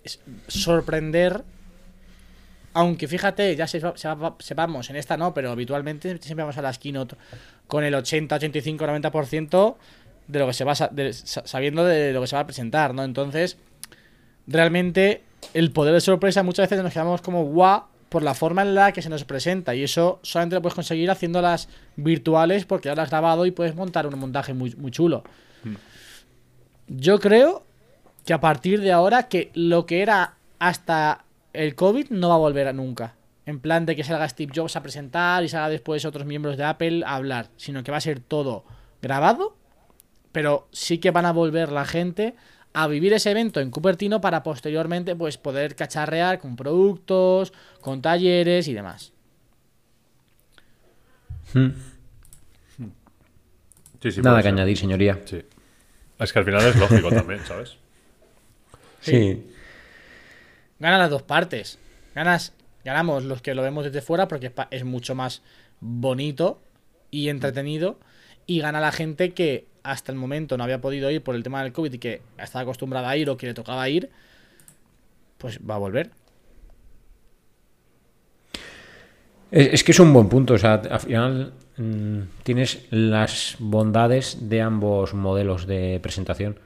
sorprender. 0.48 1.44
Aunque 2.74 3.08
fíjate, 3.08 3.56
ya 3.56 3.68
se- 3.68 3.80
se- 3.82 4.08
sepamos, 4.40 4.90
en 4.90 4.96
esta 4.96 5.18
no, 5.18 5.34
pero 5.34 5.52
habitualmente 5.52 6.18
siempre 6.22 6.44
vamos 6.44 6.58
a 6.58 6.62
las 6.62 6.78
keynote 6.80 7.16
con 7.68 7.84
el 7.84 7.94
80, 7.96 8.36
85, 8.36 8.86
90% 8.86 9.78
de 10.28 10.40
lo 10.40 10.48
que 10.48 10.54
se 10.54 10.64
va 10.64 10.74
de- 10.92 11.14
sabiendo 11.14 11.84
de 11.84 12.14
lo 12.14 12.22
que 12.22 12.28
se 12.28 12.36
va 12.36 12.42
a 12.42 12.46
presentar, 12.46 12.94
¿no? 12.94 13.04
Entonces, 13.04 13.58
realmente 14.48 15.24
el 15.54 15.72
poder 15.72 15.94
de 15.94 16.02
sorpresa 16.02 16.44
muchas 16.44 16.70
veces 16.70 16.84
nos 16.84 16.94
quedamos 16.94 17.22
como 17.22 17.44
guau 17.46 17.84
por 18.10 18.24
la 18.24 18.34
forma 18.34 18.62
en 18.64 18.74
la 18.76 18.92
que 18.92 19.02
se 19.02 19.10
nos 19.10 19.24
presenta 19.24 19.76
y 19.76 19.84
eso 19.84 20.20
solamente 20.24 20.56
lo 20.56 20.62
puedes 20.62 20.74
conseguir 20.76 21.10
haciéndolas 21.12 21.70
virtuales 21.96 22.66
porque 22.66 22.90
ahora 22.90 23.04
has 23.04 23.10
grabado 23.10 23.46
y 23.46 23.52
puedes 23.52 23.76
montar 23.76 24.06
un 24.08 24.18
montaje 24.20 24.54
muy, 24.54 24.74
muy 24.76 24.92
chulo. 24.92 25.24
Yo 26.88 27.20
creo 27.20 27.64
que 28.30 28.34
a 28.36 28.40
partir 28.40 28.80
de 28.82 28.92
ahora 28.92 29.24
que 29.24 29.50
lo 29.56 29.88
que 29.88 30.04
era 30.04 30.36
hasta 30.60 31.26
el 31.52 31.74
COVID 31.74 32.12
no 32.12 32.30
va 32.30 32.36
a 32.36 32.38
volver 32.38 32.68
a 32.68 32.74
nunca. 32.74 33.16
En 33.48 33.60
plan 33.60 33.88
de 33.88 33.96
que 33.96 34.04
salga 34.04 34.30
Steve 34.30 34.52
Jobs 34.56 34.76
a 34.76 34.84
presentar 34.84 35.44
y 35.44 35.50
salga 35.50 35.68
después 35.68 36.06
otros 36.06 36.28
miembros 36.28 36.56
de 36.56 36.64
Apple 36.64 37.02
a 37.08 37.16
hablar, 37.16 37.50
sino 37.58 37.84
que 37.84 37.90
va 37.90 37.98
a 37.98 38.02
ser 38.02 38.20
todo 38.20 38.66
grabado, 39.02 39.58
pero 40.32 40.68
sí 40.72 41.00
que 41.00 41.10
van 41.10 41.26
a 41.26 41.32
volver 41.32 41.72
la 41.72 41.86
gente 41.86 42.36
a 42.72 42.86
vivir 42.86 43.14
ese 43.14 43.32
evento 43.32 43.62
en 43.62 43.72
Cupertino 43.72 44.22
para 44.22 44.44
posteriormente 44.44 45.16
pues 45.16 45.40
poder 45.40 45.76
cacharrear 45.76 46.38
con 46.38 46.56
productos, 46.56 47.52
con 47.82 48.00
talleres 48.04 48.68
y 48.68 48.76
demás. 48.76 49.12
Hmm. 51.56 51.70
Sí, 54.04 54.12
sí, 54.12 54.22
Nada 54.22 54.38
que 54.38 54.44
ser. 54.44 54.54
añadir, 54.54 54.78
señoría. 54.78 55.20
Sí. 55.26 55.42
Es 56.20 56.32
que 56.32 56.38
al 56.38 56.46
final 56.46 56.62
es 56.62 56.76
lógico 56.76 57.10
también, 57.10 57.44
¿sabes? 57.44 57.80
Sí. 59.02 59.44
Ganan 60.80 61.00
las 61.00 61.10
dos 61.10 61.24
partes. 61.24 61.78
Ganas, 62.16 62.54
ganamos 62.84 63.24
los 63.24 63.42
que 63.42 63.54
lo 63.54 63.62
vemos 63.62 63.86
desde 63.86 64.02
fuera 64.02 64.28
porque 64.28 64.52
es 64.72 64.84
mucho 64.84 65.16
más 65.16 65.42
bonito 65.80 66.62
y 67.12 67.30
entretenido. 67.30 68.00
Y 68.46 68.60
gana 68.60 68.80
la 68.80 68.92
gente 68.92 69.34
que 69.34 69.68
hasta 69.84 70.12
el 70.12 70.18
momento 70.18 70.58
no 70.58 70.64
había 70.64 70.82
podido 70.82 71.12
ir 71.12 71.22
por 71.22 71.36
el 71.36 71.44
tema 71.44 71.64
del 71.64 71.72
COVID 71.72 71.94
y 71.94 72.00
que 72.00 72.22
estaba 72.38 72.64
acostumbrada 72.64 73.10
a 73.10 73.18
ir 73.18 73.30
o 73.30 73.38
que 73.38 73.48
le 73.48 73.54
tocaba 73.54 73.88
ir. 73.90 74.10
Pues 75.38 75.60
va 75.60 75.76
a 75.76 75.80
volver. 75.80 76.12
Es, 79.52 79.68
es 79.74 79.84
que 79.84 79.92
es 79.92 80.00
un 80.00 80.14
buen 80.14 80.30
punto. 80.30 80.54
O 80.54 80.58
sea, 80.58 80.74
al 80.76 81.00
final 81.00 81.54
mm, 81.78 82.20
tienes 82.44 82.88
las 82.90 83.56
bondades 83.60 84.50
de 84.50 84.62
ambos 84.62 85.14
modelos 85.14 85.68
de 85.68 86.00
presentación. 86.02 86.60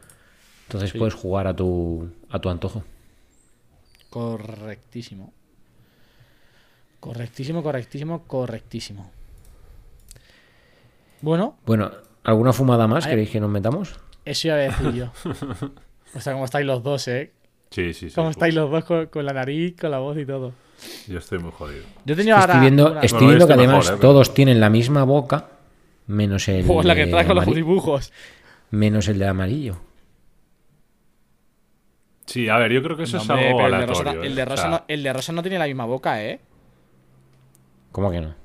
Entonces 0.73 0.97
puedes 0.97 1.13
jugar 1.13 1.47
a 1.47 1.55
tu, 1.55 2.09
a 2.29 2.39
tu 2.39 2.49
antojo. 2.49 2.83
Correctísimo. 4.09 5.33
Correctísimo, 6.99 7.63
correctísimo, 7.63 8.23
correctísimo. 8.27 9.12
Bueno, 11.21 11.57
Bueno, 11.65 11.91
¿alguna 12.23 12.53
fumada 12.53 12.88
más 12.88 13.07
queréis 13.07 13.29
que 13.29 13.39
nos 13.39 13.49
metamos? 13.49 13.95
eso 14.25 14.47
iba 14.47 14.55
a 14.57 14.59
decir 14.59 14.91
yo. 14.93 15.12
O 16.15 16.19
sea, 16.19 16.33
cómo 16.33 16.45
estáis 16.45 16.65
los 16.67 16.83
dos, 16.83 17.07
¿eh? 17.07 17.31
Sí, 17.71 17.91
sí, 17.91 18.07
sí. 18.09 18.15
Cómo 18.15 18.29
estáis 18.29 18.53
los 18.53 18.69
dos 18.69 18.86
con, 18.86 19.07
con 19.07 19.25
la 19.25 19.33
nariz, 19.33 19.75
con 19.75 19.89
la 19.89 19.97
voz 19.97 20.15
y 20.19 20.27
todo. 20.27 20.53
Yo 21.07 21.17
estoy 21.17 21.39
muy 21.39 21.51
jodido. 21.51 21.83
Yo 22.05 22.15
tenía 22.15 22.36
ahora. 22.36 22.53
Estoy 22.53 22.62
viendo, 22.62 22.91
una- 22.91 23.01
estoy 23.01 23.17
Bueno, 23.17 23.27
viendo 23.29 23.45
este 23.45 23.53
que 23.55 23.59
además 23.59 23.86
mejor, 23.86 23.97
¿eh? 23.97 24.01
Todos 24.01 24.33
tienen 24.36 24.59
la 24.59 24.69
misma 24.69 25.03
boca, 25.05 25.47
menos 26.05 26.47
el, 26.49 26.65
Oh, 26.69 26.83
la 26.83 26.93
que 26.93 27.07
trae 27.07 27.25
con 27.25 27.36
los 27.38 27.47
dibujos. 27.47 28.13
menos 28.69 29.07
el 29.07 29.17
de 29.17 29.27
amarillo. 29.27 29.77
Sí, 32.25 32.47
a 32.49 32.57
ver, 32.57 32.71
yo 32.71 32.81
creo 32.81 32.95
que 32.97 33.03
eso 33.03 33.17
No, 33.17 33.23
es 33.23 33.29
hombre, 33.29 33.47
algo 33.49 33.65
el 33.65 33.71
de 33.79 33.86
Rosa, 33.86 34.12
el 34.12 34.31
¿eh? 34.31 34.36
de 34.36 34.41
O 34.41 34.45
Rosa 34.45 34.62
sea, 34.62 34.69
no, 34.71 34.83
el 34.88 35.03
de 35.03 35.13
Rosa 35.13 35.33
no 35.33 35.41
tiene 35.41 35.59
la 35.59 35.65
misma 35.65 35.86
boca, 35.86 36.23
¿eh? 36.23 36.39
¿Cómo 37.91 38.09
que 38.12 38.21
no? 38.21 38.36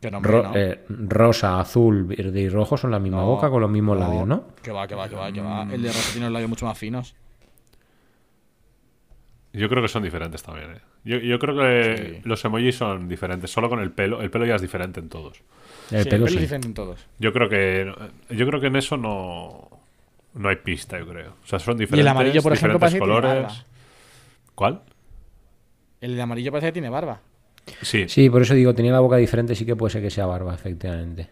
Que 0.00 0.10
no, 0.10 0.20
Ro- 0.20 0.42
no. 0.44 0.52
eh, 0.56 0.84
rosa, 0.88 1.60
azul, 1.60 2.04
verde 2.04 2.40
y 2.40 2.48
rojo 2.48 2.76
son 2.76 2.90
la 2.92 2.98
misma 3.00 3.18
No, 3.18 3.26
boca 3.26 3.50
con 3.50 3.60
los 3.60 3.70
mismos 3.70 3.98
labios, 3.98 4.26
¿no? 4.26 4.44
Que 4.62 4.70
va, 4.72 4.86
que 4.86 4.94
va, 4.94 5.08
que 5.08 5.16
va, 5.16 5.32
que 5.32 5.40
va. 5.40 5.62
El 5.64 5.82
de 5.82 5.88
Rosa 5.88 6.12
tiene 6.12 6.26
los 6.26 6.32
labios 6.32 6.48
mucho 6.50 6.66
más 6.66 6.78
finos. 6.78 7.14
Yo 9.52 9.68
creo 9.68 9.82
que 9.82 9.88
son 9.88 10.02
diferentes 10.02 10.42
también. 10.42 10.72
¿eh? 10.72 10.80
Yo, 11.04 11.18
yo 11.18 11.38
creo 11.38 11.56
que 11.56 12.20
Sí. 12.22 12.28
los 12.28 12.44
emojis 12.44 12.76
son 12.76 13.08
diferentes, 13.08 13.50
solo 13.50 13.68
con 13.68 13.80
el 13.80 13.90
pelo. 13.90 14.20
El 14.20 14.30
pelo 14.30 14.46
ya 14.46 14.54
es 14.56 14.62
diferente 14.62 15.00
en 15.00 15.08
todos. 15.08 15.42
El 15.90 16.04
Sí, 16.04 16.10
pelo 16.10 16.26
es 16.26 16.32
sí. 16.32 16.38
diferente 16.38 16.68
en 16.68 16.74
todos. 16.74 17.06
Yo 17.18 17.32
creo 17.32 17.48
que 17.48 17.92
yo 18.30 18.46
creo 18.46 18.60
que 18.60 18.66
en 18.66 18.76
eso 18.76 18.96
no 18.96 19.68
no 20.34 20.48
hay 20.48 20.56
pista, 20.56 20.98
yo 20.98 21.06
creo. 21.08 21.34
O 21.42 21.46
sea, 21.46 21.58
son 21.58 21.76
diferentes. 21.76 22.10
amarillo, 22.10 22.42
por 22.42 22.52
ejemplo, 22.52 22.78
que 22.78 22.86
tiene 22.86 23.00
colores. 23.00 23.30
barba. 23.30 23.64
¿Cuál? 24.54 24.82
El 26.00 26.16
de 26.16 26.22
amarillo 26.22 26.52
parece 26.52 26.68
que 26.68 26.72
tiene 26.72 26.88
barba. 26.90 27.20
Sí. 27.82 28.08
Sí, 28.08 28.30
por 28.30 28.42
eso 28.42 28.54
digo, 28.54 28.74
tenía 28.74 28.92
la 28.92 29.00
boca 29.00 29.16
diferente, 29.16 29.54
sí 29.54 29.66
que 29.66 29.76
puede 29.76 29.92
ser 29.92 30.02
que 30.02 30.10
sea 30.10 30.26
barba, 30.26 30.54
efectivamente. 30.54 31.28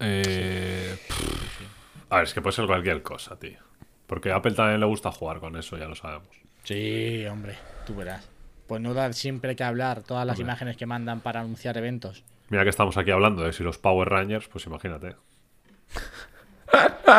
Eh, 0.00 0.96
pff, 1.08 1.62
a 2.10 2.16
ver, 2.16 2.24
es 2.24 2.34
que 2.34 2.42
puede 2.42 2.54
ser 2.56 2.66
cualquier 2.66 3.02
cosa, 3.02 3.38
tío. 3.38 3.58
Porque 4.06 4.32
a 4.32 4.36
Apple 4.36 4.52
también 4.52 4.80
le 4.80 4.86
gusta 4.86 5.12
jugar 5.12 5.38
con 5.40 5.56
eso, 5.56 5.78
ya 5.78 5.86
lo 5.86 5.94
sabemos. 5.94 6.28
Sí, 6.64 7.24
hombre, 7.26 7.56
tú 7.86 7.94
verás. 7.94 8.28
Pues 8.66 8.80
no 8.80 8.94
dar 8.94 9.14
siempre 9.14 9.56
que 9.56 9.64
hablar 9.64 10.02
todas 10.02 10.26
las 10.26 10.38
imágenes 10.38 10.76
que 10.76 10.86
mandan 10.86 11.20
para 11.20 11.40
anunciar 11.40 11.76
eventos. 11.76 12.24
Mira 12.48 12.64
que 12.64 12.70
estamos 12.70 12.96
aquí 12.96 13.10
hablando 13.10 13.42
de 13.42 13.52
si 13.52 13.62
los 13.62 13.78
Power 13.78 14.08
Rangers, 14.08 14.48
pues 14.48 14.66
imagínate. 14.66 15.16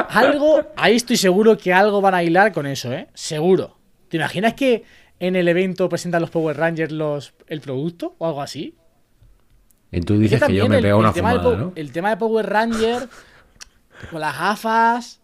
Algo, 0.10 0.62
ahí 0.76 0.96
estoy 0.96 1.18
seguro 1.18 1.58
que 1.58 1.72
algo 1.74 2.02
van 2.02 2.16
a 2.16 2.24
hilar 2.24 2.52
con 2.52 2.66
eso, 2.66 2.92
¿eh? 2.92 3.08
Seguro. 3.14 3.78
¿Te 4.10 4.18
imaginas 4.18 4.54
que 4.54 4.84
en 5.20 5.36
el 5.36 5.48
evento 5.48 5.88
presentan 5.90 6.22
los 6.22 6.30
Power 6.32 6.58
Rangers 6.58 6.92
los, 6.92 7.34
el 7.48 7.62
producto 7.62 8.16
o 8.18 8.26
algo 8.28 8.42
así? 8.42 8.76
Y 9.92 10.02
tú 10.02 10.16
Es 10.16 10.20
dices 10.22 10.44
que, 10.44 10.54
yo 10.54 10.64
también 10.64 10.70
me 10.72 10.78
el- 10.78 10.84
pego 10.84 10.98
el 11.00 11.04
una 11.06 11.14
fumada, 11.14 11.56
¿no? 11.58 11.74
El 11.76 11.92
tema 11.92 12.10
de 12.10 12.18
Power 12.18 12.50
Ranger 12.50 13.08
con 14.10 14.20
las 14.22 14.38
gafas. 14.38 15.22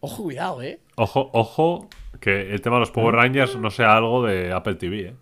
Ojo, 0.00 0.24
cuidado, 0.24 0.62
¿eh? 0.62 0.80
Ojo, 0.96 1.30
ojo, 1.32 1.88
que 2.20 2.52
el 2.52 2.60
tema 2.60 2.76
de 2.76 2.80
los 2.80 2.90
Power 2.90 3.14
Rangers 3.14 3.56
no 3.56 3.70
sea 3.70 3.96
algo 3.96 4.24
de 4.24 4.52
Apple 4.52 4.74
TV, 4.74 5.00
¿eh? 5.08 5.14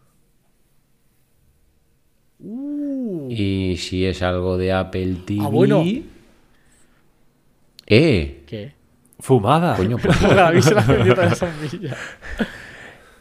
Uh, 2.38 3.28
Y 3.30 3.76
si 3.78 4.04
es 4.04 4.22
algo 4.22 4.56
de 4.58 4.72
Apple 4.72 5.16
TV... 5.26 5.42
Ah, 5.44 5.48
bueno. 5.48 5.82
¡Eh! 7.86 8.44
¿Qué? 8.46 8.72
Fumada. 9.20 9.76
Coño, 9.76 9.96
pues... 10.02 10.22
la. 10.22 10.52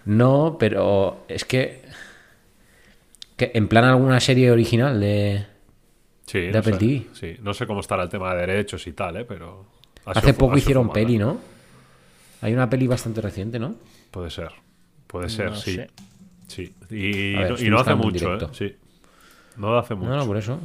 No, 0.06 0.58
pero 0.60 1.26
es 1.28 1.46
que... 1.46 1.82
que 3.36 3.52
en 3.56 3.68
plan 3.68 3.86
alguna 3.86 4.20
serie 4.20 4.52
original 4.52 5.00
de... 5.00 5.48
Sí, 6.28 6.40
de 6.42 6.52
no 6.52 6.60
Apple 6.60 6.74
sé, 6.74 6.80
TV. 6.80 7.06
Sí, 7.14 7.38
no 7.42 7.54
sé 7.54 7.66
cómo 7.68 7.80
estará 7.80 8.04
el 8.04 8.10
tema 8.10 8.34
de 8.34 8.42
derechos 8.46 8.86
y 8.88 8.94
tal, 8.94 9.18
¿eh? 9.18 9.26
Pero. 9.26 9.66
ha 10.06 10.12
Hace 10.12 10.34
poco 10.34 10.58
hicieron 10.58 10.86
fumada. 10.86 10.94
peli, 11.06 11.18
¿no? 11.20 11.40
Hay 12.42 12.54
una 12.54 12.68
peli 12.70 12.88
bastante 12.88 13.22
reciente, 13.22 13.60
¿no? 13.60 13.76
Puede 14.12 14.32
ser. 14.32 14.50
Puede 15.08 15.30
ser, 15.30 15.52
No 15.52 15.56
sí. 15.56 15.76
sé. 15.76 15.90
Sí. 16.48 16.74
Y, 16.90 17.36
ver, 17.36 17.62
y 17.62 17.70
no 17.70 17.80
hace 17.80 17.94
mucho, 17.96 18.36
¿eh? 18.36 18.48
Sí. 18.54 18.76
No 19.58 19.78
hace 19.78 19.94
mucho. 19.96 20.10
No, 20.10 20.18
no, 20.18 20.26
por 20.26 20.38
eso. 20.38 20.60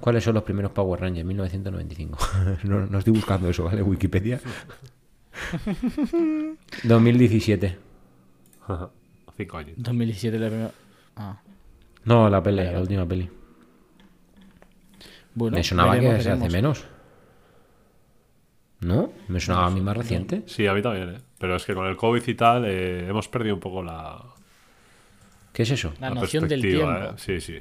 ¿Cuáles 0.00 0.24
son 0.24 0.34
los 0.34 0.42
primeros 0.42 0.72
Power 0.72 1.00
Rangers? 1.00 1.26
1995. 1.26 2.18
no, 2.64 2.86
no 2.86 2.98
estoy 2.98 3.12
buscando 3.12 3.48
eso, 3.48 3.64
¿vale? 3.64 3.82
Wikipedia. 3.82 4.40
2017. 6.84 7.78
Cinco 9.36 9.56
años. 9.56 9.74
2017 9.76 10.38
la 10.38 10.48
primera. 10.48 10.70
Ah. 11.16 11.40
No, 12.04 12.30
la 12.30 12.42
peli, 12.42 12.64
la 12.64 12.80
última 12.80 13.06
peli. 13.06 13.28
Bueno, 15.34 15.56
Me 15.56 15.62
sonaba 15.62 15.92
veremos, 15.92 16.16
que 16.16 16.22
se 16.22 16.30
hace 16.30 16.48
menos. 16.48 16.84
¿No? 18.80 19.12
Me 19.28 19.40
sonaba 19.40 19.66
a 19.66 19.70
mí 19.70 19.80
más 19.80 19.96
reciente. 19.96 20.42
Sí, 20.46 20.66
a 20.66 20.74
mí 20.74 20.82
también, 20.82 21.10
¿eh? 21.10 21.18
Pero 21.38 21.56
es 21.56 21.64
que 21.64 21.74
con 21.74 21.86
el 21.86 21.96
COVID 21.96 22.26
y 22.26 22.34
tal 22.34 22.64
eh, 22.66 23.08
hemos 23.08 23.28
perdido 23.28 23.54
un 23.54 23.60
poco 23.60 23.82
la, 23.82 24.22
¿Qué 25.52 25.62
es 25.62 25.70
eso? 25.70 25.92
La 26.00 26.10
la 26.10 26.16
noción 26.16 26.48
del 26.48 26.60
tiempo. 26.60 26.90
¿eh? 26.90 27.12
Sí, 27.16 27.40
sí. 27.40 27.58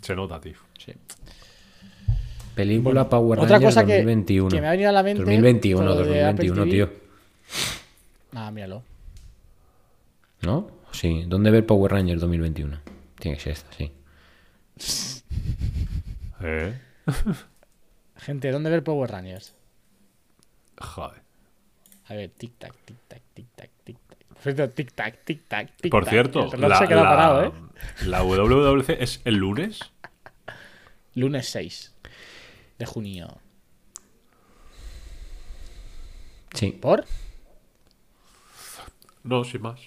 Se 0.00 0.14
nota, 0.14 0.40
tío. 0.40 0.56
Sí. 0.84 0.92
Película 2.54 3.08
Power 3.08 3.38
Otra 3.38 3.52
Rangers 3.56 3.74
cosa 3.74 3.86
que, 3.86 3.94
2021. 3.94 4.48
que 4.50 4.60
me 4.60 4.66
ha 4.68 4.70
venido 4.72 4.88
a 4.90 4.92
la 4.92 5.02
mente. 5.02 5.20
2021, 5.22 5.78
con 5.78 5.86
lo 5.86 5.94
de 6.04 6.24
Apple 6.24 6.48
2021, 6.48 6.64
TV. 6.64 6.70
tío. 6.70 6.90
Ah, 8.34 8.50
míralo. 8.50 8.82
¿No? 10.42 10.70
Sí. 10.92 11.24
¿Dónde 11.26 11.50
ver 11.50 11.64
Power 11.64 11.92
Rangers 11.92 12.20
2021? 12.20 12.78
Tiene 13.18 13.36
que 13.38 13.42
ser 13.42 13.52
esta, 13.52 13.72
sí. 13.76 13.92
¿Eh? 16.42 16.78
Gente, 18.16 18.50
¿dónde 18.50 18.70
ver 18.70 18.84
Power 18.84 19.10
Rangers? 19.10 19.54
Joder. 20.78 21.22
A 22.08 22.14
ver, 22.14 22.30
tic 22.30 22.52
tac, 22.58 22.74
tic 22.84 22.96
tac, 23.08 23.22
tic 23.34 23.46
tac, 23.54 23.70
tic 23.84 23.96
tac. 24.08 24.18
Perfecto, 24.34 24.68
tic 24.70 24.92
tac, 24.92 25.24
tic 25.24 25.48
tac, 25.48 25.76
tic 25.76 25.90
Por 25.90 26.04
cierto, 26.06 26.50
la, 26.56 26.78
se 26.78 26.88
queda 26.88 27.02
la- 27.04 27.08
parado, 27.08 27.44
¿eh? 27.44 27.52
la 28.06 28.22
WWDC 28.24 28.90
es 29.00 29.20
el 29.24 29.36
lunes. 29.36 29.80
Lunes 31.14 31.48
6 31.48 31.94
de 32.78 32.86
junio. 32.86 33.38
Sí. 36.54 36.70
¿Por? 36.80 37.04
No, 39.24 39.44
sin 39.44 39.62
más. 39.62 39.80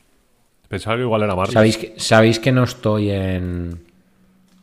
Pensaba 0.68 0.96
que 0.96 1.04
igual 1.04 1.24
era 1.24 1.36
martes. 1.36 1.54
¿Sabéis 1.54 1.78
que, 1.78 1.94
¿Sabéis 1.98 2.40
que 2.40 2.52
no 2.52 2.64
estoy 2.64 3.12
en, 3.12 3.86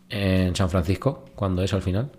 en 0.08 0.56
San 0.56 0.68
Francisco 0.68 1.26
cuando 1.34 1.62
es 1.62 1.72
al 1.72 1.82
final? 1.82 2.10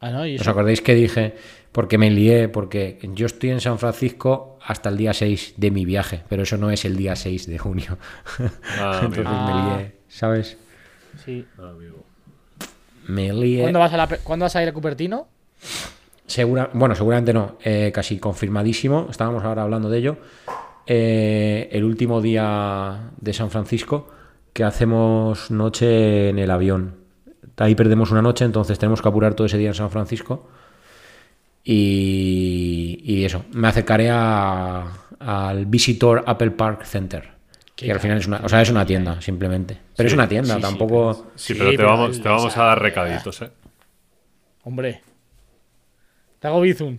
Ah, 0.00 0.10
no, 0.10 0.26
y 0.26 0.36
¿Os 0.36 0.46
acordáis 0.46 0.80
que 0.80 0.94
dije? 0.94 1.34
Porque 1.72 1.98
me 1.98 2.10
lié, 2.10 2.48
porque 2.48 2.98
yo 3.14 3.26
estoy 3.26 3.50
en 3.50 3.60
San 3.60 3.78
Francisco 3.78 4.58
hasta 4.62 4.88
el 4.88 4.96
día 4.96 5.12
6 5.12 5.54
de 5.56 5.70
mi 5.70 5.84
viaje, 5.84 6.22
pero 6.28 6.44
eso 6.44 6.56
no 6.56 6.70
es 6.70 6.84
el 6.84 6.96
día 6.96 7.16
6 7.16 7.46
de 7.46 7.58
junio. 7.58 7.98
Ah, 8.78 9.00
Entonces 9.02 9.24
me 9.24 9.54
lié, 9.54 9.96
¿sabes? 10.08 10.56
Sí. 11.24 11.44
Ah, 11.58 11.70
amigo. 11.70 12.07
Me 13.08 13.32
lié. 13.32 13.62
¿Cuándo 13.62 13.78
vas, 13.80 13.92
a 13.92 13.96
la 13.96 14.06
pe- 14.06 14.18
¿Cuándo 14.22 14.44
vas 14.44 14.54
a 14.56 14.62
ir 14.62 14.68
a 14.68 14.72
Cupertino? 14.72 15.26
Segura, 16.26 16.70
bueno, 16.74 16.94
seguramente 16.94 17.32
no, 17.32 17.56
eh, 17.64 17.90
casi 17.92 18.18
confirmadísimo, 18.18 19.06
estábamos 19.10 19.42
ahora 19.44 19.62
hablando 19.62 19.88
de 19.90 19.98
ello. 19.98 20.16
Eh, 20.86 21.68
el 21.72 21.84
último 21.84 22.20
día 22.20 23.10
de 23.20 23.32
San 23.32 23.50
Francisco, 23.50 24.08
que 24.52 24.62
hacemos 24.64 25.50
noche 25.50 26.28
en 26.28 26.38
el 26.38 26.50
avión. 26.50 26.96
Ahí 27.56 27.74
perdemos 27.74 28.10
una 28.10 28.22
noche, 28.22 28.44
entonces 28.44 28.78
tenemos 28.78 29.00
que 29.02 29.08
apurar 29.08 29.34
todo 29.34 29.46
ese 29.46 29.58
día 29.58 29.68
en 29.68 29.74
San 29.74 29.90
Francisco. 29.90 30.48
Y, 31.64 33.00
y 33.04 33.24
eso, 33.24 33.44
me 33.52 33.68
acercaré 33.68 34.08
a- 34.10 34.86
al 35.18 35.66
Visitor 35.66 36.24
Apple 36.26 36.52
Park 36.52 36.84
Center. 36.84 37.37
Qué 37.78 37.86
Que 37.86 37.92
al 37.92 38.00
final 38.00 38.18
es 38.18 38.26
una, 38.26 38.38
o 38.42 38.48
sea, 38.48 38.60
es 38.60 38.70
una 38.70 38.84
tienda, 38.84 39.20
simplemente. 39.22 39.78
Pero 39.96 40.08
Sí, 40.08 40.12
es 40.12 40.14
una 40.14 40.28
tienda, 40.28 40.56
sí, 40.56 40.60
tampoco. 40.60 41.30
Sí, 41.36 41.52
Sí, 41.54 41.58
pero 41.60 41.70
te 41.76 41.82
vamos, 41.84 42.16
el- 42.16 42.22
te 42.24 42.28
vamos 42.28 42.56
o 42.56 42.60
a 42.60 42.64
dar 42.64 42.82
recaditos, 42.82 43.40
¿eh? 43.42 43.50
Hombre. 44.64 45.00
Te 46.40 46.48
hago 46.48 46.60
bizum. 46.60 46.98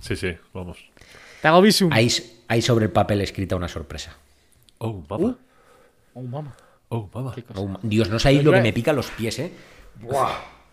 Sí, 0.00 0.14
sí, 0.14 0.36
vamos. 0.52 0.76
Te 1.40 1.48
hago 1.48 1.62
bizum. 1.62 1.90
Hay, 1.94 2.10
hay 2.46 2.60
sobre 2.60 2.84
el 2.84 2.90
papel 2.90 3.22
escrita 3.22 3.56
una 3.56 3.68
sorpresa. 3.68 4.14
Oh, 4.76 5.02
mamá. 5.08 5.38
Oh, 6.12 6.20
mamá. 6.22 6.54
Oh, 6.90 7.08
mamá. 7.14 7.34
Oh, 7.54 7.78
Dios, 7.82 8.10
no 8.10 8.18
sabéis 8.18 8.44
lo 8.44 8.52
que 8.52 8.60
me 8.60 8.74
pica 8.74 8.92
los 8.92 9.10
pies, 9.12 9.38
¿eh? 9.38 9.50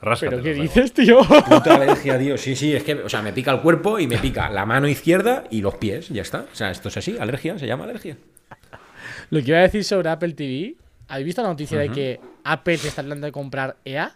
Ráscate, 0.02 0.32
¿Pero 0.32 0.44
qué 0.44 0.54
dices, 0.54 0.94
tío? 0.94 1.20
Puta 1.24 1.76
alergia, 1.76 2.20
tío. 2.20 2.38
Sí, 2.38 2.58
sí, 2.58 2.74
es 2.76 2.84
que, 2.84 2.96
o 2.96 3.08
sea, 3.08 3.22
me 3.22 3.32
pica 3.32 3.52
el 3.52 3.62
cuerpo 3.62 4.00
y 4.00 4.08
me 4.08 4.18
pica 4.18 4.50
la 4.50 4.66
mano 4.66 4.90
izquierda 4.90 5.46
y 5.50 5.62
los 5.62 5.76
pies, 5.76 6.10
ya 6.10 6.22
está. 6.24 6.46
O 6.52 6.56
sea, 6.56 6.72
esto 6.72 6.90
es 6.90 6.98
así, 6.98 7.18
alergia, 7.18 7.58
se 7.58 7.68
llama 7.68 7.86
alergia. 7.86 8.18
Lo 9.30 9.40
que 9.42 9.50
iba 9.50 9.60
a 9.60 9.62
decir 9.64 9.84
sobre 9.84 10.10
Apple 10.10 10.34
TV. 10.34 10.76
¿Habéis 11.08 11.26
visto 11.26 11.42
la 11.42 11.48
noticia 11.50 11.80
de 11.80 11.90
que 11.90 12.20
Apple 12.44 12.78
se 12.78 12.88
está 12.90 13.02
hablando 13.02 13.26
de 13.26 13.32
comprar 13.32 13.78
EA? 13.86 14.16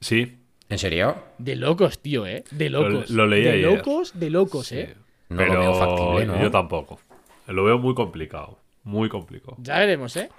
Sí, 0.00 0.38
¿En 0.68 0.78
serio? 0.78 1.14
De 1.36 1.54
locos, 1.54 1.98
tío, 2.00 2.26
¿eh? 2.26 2.44
De 2.50 2.70
locos. 2.70 3.10
lo 3.10 3.26
leí 3.26 3.42
De 3.42 3.50
ayer. 3.50 3.64
locos, 3.76 4.12
de 4.18 4.30
locos, 4.30 4.68
sí. 4.68 4.78
¿eh? 4.78 4.94
No 5.28 5.36
pero 5.36 5.52
lo 5.54 5.60
veo 5.60 5.74
factible, 5.74 6.26
¿no? 6.26 6.40
yo 6.42 6.50
tampoco. 6.50 6.98
Lo 7.48 7.64
veo 7.64 7.78
muy 7.78 7.94
complicado. 7.94 8.58
Muy 8.84 9.10
complicado. 9.10 9.56
Ya 9.58 9.78
veremos, 9.78 10.16
¿eh? 10.16 10.30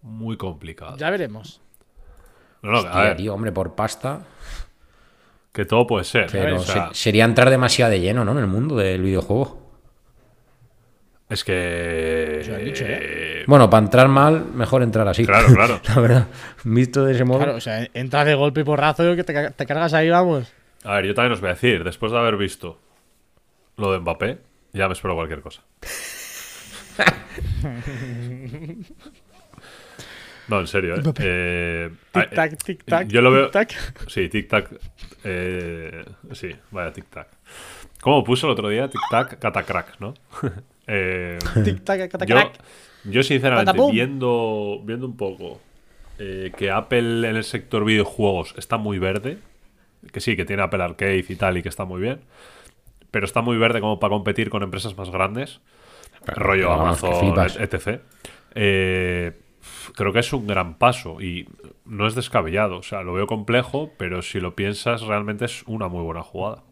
Muy 0.00 0.38
complicado. 0.38 0.96
Ya 0.96 1.10
veremos. 1.10 1.60
No, 2.62 2.70
no, 2.70 2.78
a 2.78 2.80
Hostia, 2.80 3.00
ver, 3.02 3.16
tío, 3.18 3.34
hombre, 3.34 3.52
por 3.52 3.74
pasta. 3.74 4.24
que 5.52 5.66
todo 5.66 5.86
puede 5.86 6.04
ser. 6.04 6.28
Pero 6.32 6.56
o 6.56 6.58
sea, 6.60 6.88
se- 6.88 6.94
sería 6.94 7.24
entrar 7.26 7.50
demasiado 7.50 7.90
de 7.92 8.00
lleno, 8.00 8.24
¿no? 8.24 8.32
En 8.32 8.38
el 8.38 8.46
mundo 8.46 8.76
del 8.76 9.02
videojuego. 9.02 9.65
Es 11.28 11.44
que. 11.44 12.42
Han 12.54 12.64
dicho, 12.64 12.84
¿eh? 12.86 13.44
Bueno, 13.46 13.68
para 13.70 13.84
entrar 13.84 14.08
mal, 14.08 14.44
mejor 14.54 14.82
entrar 14.82 15.06
así. 15.08 15.24
Claro, 15.26 15.48
claro. 15.54 15.80
La 15.88 16.00
verdad, 16.00 16.26
visto 16.64 17.04
de 17.04 17.14
ese 17.14 17.24
modo. 17.24 17.38
Claro, 17.38 17.56
o 17.56 17.60
sea, 17.60 17.86
entras 17.94 18.26
de 18.26 18.34
golpe 18.34 18.60
y 18.60 18.64
porrazo 18.64 19.14
que 19.16 19.24
te, 19.24 19.32
ca- 19.32 19.50
te 19.50 19.66
cargas 19.66 19.92
ahí, 19.94 20.08
vamos. 20.10 20.52
A 20.84 20.94
ver, 20.96 21.06
yo 21.06 21.14
también 21.14 21.32
os 21.32 21.40
voy 21.40 21.50
a 21.50 21.54
decir, 21.54 21.82
después 21.84 22.12
de 22.12 22.18
haber 22.18 22.36
visto 22.36 22.78
lo 23.76 23.92
de 23.92 23.98
Mbappé, 24.00 24.38
ya 24.72 24.86
me 24.88 24.92
espero 24.92 25.14
cualquier 25.14 25.40
cosa. 25.40 25.62
No, 30.48 30.60
en 30.60 30.66
serio, 30.68 30.94
¿eh? 30.94 31.02
eh 31.18 31.90
Tic 32.12 32.22
eh, 32.22 32.34
tac, 32.36 32.62
tic 32.62 32.84
tac. 32.84 33.08
Yo 33.08 33.20
lo 33.20 33.32
veo. 33.32 33.50
tic 33.50 33.52
tac. 33.52 34.08
Sí, 34.08 34.28
tic-tac. 34.28 34.78
eh, 35.24 36.04
sí, 36.32 36.54
vaya 36.70 36.92
tic-tac. 36.92 37.26
¿Cómo 38.00 38.22
puso 38.22 38.46
el 38.46 38.52
otro 38.52 38.68
día? 38.68 38.88
Tic-tac, 38.88 39.40
catacrack, 39.40 39.98
¿no? 39.98 40.14
Eh, 40.86 41.38
Tic 41.64 41.84
tac, 41.84 42.10
yo, 43.04 43.22
sinceramente, 43.22 43.72
Patapum. 43.72 43.92
viendo, 43.92 44.80
viendo 44.84 45.06
un 45.06 45.16
poco 45.16 45.60
eh, 46.18 46.52
que 46.56 46.70
Apple 46.70 47.28
en 47.28 47.36
el 47.36 47.44
sector 47.44 47.84
videojuegos 47.84 48.54
está 48.56 48.78
muy 48.78 48.98
verde, 48.98 49.38
que 50.12 50.20
sí, 50.20 50.36
que 50.36 50.44
tiene 50.44 50.62
Apple 50.62 50.82
Arcade 50.82 51.24
y 51.28 51.36
tal, 51.36 51.56
y 51.56 51.62
que 51.62 51.68
está 51.68 51.84
muy 51.84 52.00
bien, 52.00 52.20
pero 53.10 53.26
está 53.26 53.42
muy 53.42 53.56
verde 53.56 53.80
como 53.80 54.00
para 54.00 54.10
competir 54.10 54.50
con 54.50 54.62
empresas 54.62 54.96
más 54.96 55.10
grandes, 55.10 55.60
rollo 56.26 56.72
Amazon, 56.72 57.34
etc. 57.60 58.00
Eh, 58.54 59.32
creo 59.94 60.12
que 60.12 60.20
es 60.20 60.32
un 60.32 60.46
gran 60.46 60.74
paso 60.78 61.20
y 61.20 61.48
no 61.84 62.06
es 62.06 62.14
descabellado. 62.14 62.78
O 62.78 62.82
sea, 62.82 63.02
lo 63.02 63.12
veo 63.12 63.26
complejo, 63.26 63.90
pero 63.96 64.22
si 64.22 64.40
lo 64.40 64.54
piensas, 64.54 65.02
realmente 65.02 65.44
es 65.44 65.62
una 65.66 65.88
muy 65.88 66.02
buena 66.02 66.22
jugada. 66.22 66.62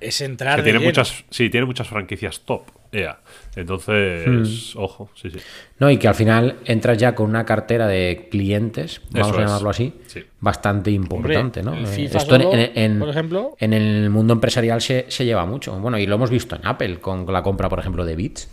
Es 0.00 0.20
entrar 0.20 0.56
Que 0.56 0.62
de 0.62 0.64
tiene 0.64 0.78
lleno. 0.80 0.88
muchas, 0.88 1.24
sí, 1.30 1.48
tiene 1.50 1.66
muchas 1.66 1.86
franquicias 1.88 2.40
top. 2.40 2.62
EA. 2.92 3.20
Entonces, 3.54 4.74
Hmm. 4.74 4.78
ojo, 4.80 5.10
sí, 5.14 5.30
sí. 5.30 5.38
No, 5.78 5.88
y 5.90 5.96
que 5.96 6.08
al 6.08 6.14
final 6.16 6.56
entras 6.64 6.98
ya 6.98 7.14
con 7.14 7.28
una 7.30 7.44
cartera 7.46 7.86
de 7.86 8.26
clientes, 8.30 9.00
vamos 9.12 9.28
Eso 9.28 9.38
a 9.38 9.42
es. 9.42 9.46
llamarlo 9.48 9.70
así, 9.70 9.92
Sí. 10.08 10.24
bastante 10.40 10.90
importante, 10.90 11.62
¿no? 11.62 11.74
Eh, 11.74 11.86
FIFA 11.86 12.18
Esto 12.18 12.34
en- 12.34 12.42
solo, 12.42 12.54
en, 12.54 12.70
en- 12.74 12.98
por 12.98 13.08
ejemplo. 13.10 13.56
en 13.60 13.72
el 13.74 14.10
mundo 14.10 14.32
empresarial 14.32 14.80
se, 14.80 15.06
se 15.08 15.24
lleva 15.24 15.46
mucho. 15.46 15.78
Bueno, 15.78 15.98
y 15.98 16.06
lo 16.06 16.16
hemos 16.16 16.30
visto 16.30 16.56
en 16.56 16.66
Apple 16.66 16.98
con 16.98 17.32
la 17.32 17.42
compra, 17.44 17.68
por 17.68 17.78
ejemplo, 17.78 18.04
de 18.04 18.16
Bits, 18.16 18.50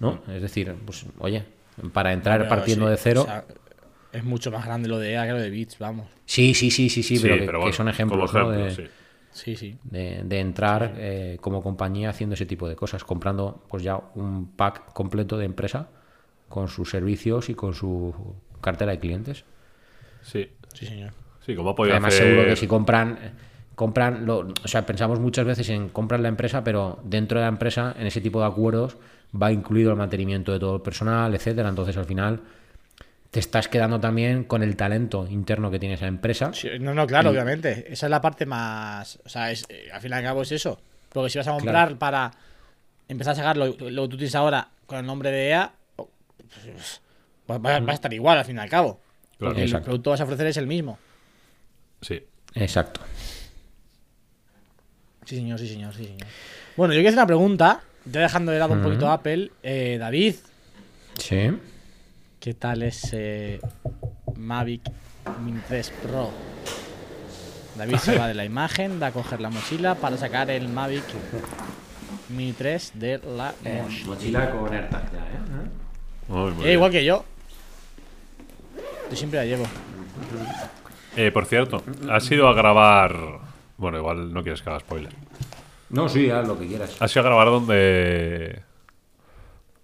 ¿no? 0.00 0.20
Es 0.30 0.42
decir, 0.42 0.74
pues, 0.84 1.06
oye, 1.20 1.44
para 1.94 2.12
entrar 2.12 2.46
partiendo 2.46 2.84
sí, 2.86 2.90
de 2.90 2.96
cero. 2.98 3.22
o 3.22 3.24
sea, 3.24 3.44
es 4.12 4.22
mucho 4.24 4.50
más 4.50 4.66
grande 4.66 4.88
lo 4.90 4.98
de 4.98 5.12
EA 5.12 5.24
que 5.26 5.32
lo 5.32 5.38
de 5.40 5.48
Beats, 5.50 5.78
vamos. 5.78 6.08
sí, 6.26 6.52
sí, 6.52 6.70
sí, 6.70 6.90
sí, 6.90 7.02
sí, 7.02 7.16
Sí, 7.16 7.22
pero, 7.22 7.36
que, 7.36 7.40
pero 7.46 7.52
que 7.58 7.62
bueno, 7.62 7.72
son 7.76 7.88
ejemplos, 7.88 8.30
como 8.32 8.44
¿no? 8.50 8.52
ejemplo, 8.66 8.82
de, 8.84 8.90
sí. 9.42 9.56
Sí, 9.56 9.78
de- 9.82 10.22
de 10.24 10.40
entrar 10.40 10.94
eh, 10.98 11.38
como 11.40 11.62
compañía 11.62 12.10
haciendo 12.10 12.34
ese 12.34 12.46
tipo 12.46 12.68
de 12.68 12.76
cosas, 12.76 13.04
comprando 13.04 13.64
pues 13.68 13.82
ya 13.82 14.00
un 14.14 14.48
pack 14.56 14.92
completo 14.92 15.38
de 15.38 15.46
empresa 15.46 15.88
con 16.48 16.68
sus 16.68 16.90
servicios 16.90 17.48
y 17.50 17.54
con 17.54 17.74
su 17.74 18.14
cartera 18.60 18.92
de 18.92 19.00
clientes. 19.00 19.44
Sí, 20.22 20.48
Sí, 20.72 20.86
señor. 20.86 21.12
sí, 21.44 21.54
como 21.56 21.70
ha 21.70 21.74
Además, 21.92 22.14
hacer... 22.14 22.18
seguro 22.18 22.44
que 22.46 22.56
si 22.56 22.66
compran, 22.66 23.18
compran 23.74 24.26
lo, 24.26 24.38
o 24.40 24.68
sea, 24.68 24.84
pensamos 24.86 25.20
muchas 25.20 25.46
veces 25.46 25.68
en 25.70 25.88
comprar 25.88 26.20
la 26.20 26.28
empresa, 26.28 26.62
pero 26.64 26.98
dentro 27.04 27.38
de 27.38 27.44
la 27.44 27.48
empresa, 27.48 27.94
en 27.98 28.06
ese 28.06 28.20
tipo 28.20 28.40
de 28.40 28.46
acuerdos, 28.46 28.96
va 29.40 29.52
incluido 29.52 29.90
el 29.90 29.96
mantenimiento 29.96 30.52
de 30.52 30.58
todo 30.58 30.76
el 30.76 30.82
personal, 30.82 31.34
etcétera. 31.34 31.68
Entonces, 31.68 31.96
al 31.96 32.04
final, 32.04 32.40
te 33.30 33.40
estás 33.40 33.68
quedando 33.68 34.00
también 34.00 34.44
con 34.44 34.62
el 34.62 34.74
talento 34.76 35.26
interno 35.28 35.70
que 35.70 35.78
tiene 35.78 35.96
esa 35.96 36.06
empresa. 36.06 36.52
Sí, 36.54 36.68
no, 36.80 36.94
no, 36.94 37.06
claro, 37.06 37.30
obviamente. 37.30 37.92
Esa 37.92 38.06
es 38.06 38.10
la 38.10 38.20
parte 38.20 38.46
más. 38.46 39.18
O 39.24 39.28
sea, 39.28 39.50
es, 39.50 39.66
eh, 39.68 39.88
al 39.92 40.00
fin 40.00 40.10
y 40.12 40.14
al 40.14 40.22
cabo 40.22 40.42
es 40.42 40.52
eso. 40.52 40.80
Porque 41.12 41.30
si 41.30 41.38
vas 41.38 41.48
a 41.48 41.52
comprar 41.52 41.96
para 41.98 42.30
empezar 43.08 43.32
a 43.32 43.36
sacar 43.36 43.56
lo, 43.56 43.66
lo 43.66 44.02
que 44.04 44.08
tú 44.08 44.16
tienes 44.16 44.34
ahora 44.34 44.68
con 44.86 44.98
el 44.98 45.06
nombre 45.06 45.30
de 45.30 45.48
EA, 45.48 45.72
oh, 45.96 46.08
pues, 46.36 47.00
va, 47.50 47.58
va- 47.58 47.80
va 47.80 47.90
a 47.92 47.94
estar 47.94 48.12
igual 48.12 48.38
al 48.38 48.44
fin 48.44 48.56
y 48.56 48.60
al 48.60 48.68
cabo. 48.70 49.00
Claro. 49.36 49.50
Porque 49.50 49.62
el 49.62 49.68
Exacto. 49.68 49.84
producto 49.86 50.10
que 50.10 50.12
vas 50.12 50.20
a 50.20 50.24
ofrecer 50.24 50.46
es 50.46 50.56
el 50.56 50.66
mismo. 50.66 50.98
Sí. 52.00 52.22
Exacto. 52.54 53.00
Sí, 55.24 55.36
señor, 55.36 55.58
sí, 55.58 55.68
señor, 55.68 55.94
sí, 55.94 56.04
señor. 56.06 56.26
Bueno, 56.76 56.94
yo 56.94 56.98
quiero 57.00 57.08
hacer 57.10 57.18
una 57.18 57.26
pregunta, 57.26 57.82
ya 58.06 58.20
dejando 58.22 58.52
de 58.52 58.58
lado 58.58 58.72
un 58.72 58.82
poquito 58.82 59.10
Apple. 59.10 59.50
Eh, 59.62 59.98
David, 60.00 60.34
Sí. 61.18 61.50
¿Qué 62.40 62.54
tal 62.54 62.82
ese 62.82 63.60
Mavic 64.36 64.82
Mini 65.44 65.60
3 65.68 65.92
Pro? 66.02 66.30
David 67.76 67.96
se 67.96 68.18
va 68.18 68.26
de 68.28 68.34
la 68.34 68.44
imagen, 68.52 69.00
va 69.00 69.08
a 69.08 69.12
coger 69.12 69.40
la 69.40 69.50
mochila 69.50 69.94
para 69.94 70.16
sacar 70.16 70.50
el 70.50 70.68
Mavic 70.68 71.04
Mini 72.30 72.52
3 72.52 72.92
de 72.94 73.18
la 73.18 73.54
mochila. 73.62 74.06
mochila 74.06 74.50
con 74.50 74.72
AirTag 74.74 75.12
ya, 75.12 75.18
¿eh? 75.18 75.68
Muy, 76.28 76.50
muy 76.52 76.66
Eh, 76.66 76.72
igual 76.74 76.90
que 76.90 77.04
yo. 77.04 77.24
Yo 79.10 79.16
siempre 79.16 79.38
la 79.38 79.46
llevo. 79.46 79.64
Eh, 81.16 81.30
por 81.32 81.46
cierto, 81.46 81.82
has 82.10 82.30
ido 82.30 82.48
a 82.48 82.54
grabar. 82.54 83.16
Bueno, 83.78 83.98
igual 83.98 84.32
no 84.32 84.42
quieres 84.42 84.60
que 84.60 84.68
haga 84.68 84.80
spoiler. 84.80 85.12
No, 85.88 86.08
sí, 86.08 86.28
haz 86.30 86.46
lo 86.46 86.58
que 86.58 86.66
quieras. 86.66 87.00
Has 87.00 87.14
ido 87.16 87.22
a 87.22 87.28
grabar 87.28 87.46
donde. 87.48 88.60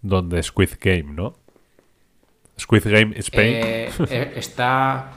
Donde 0.02 0.42
Squid 0.42 0.70
Game, 0.78 1.14
¿no? 1.14 1.36
Squid 2.58 2.82
Game 2.84 3.14
Spain. 3.18 3.52
Eh, 3.54 3.90
eh, 4.10 4.32
está, 4.36 5.12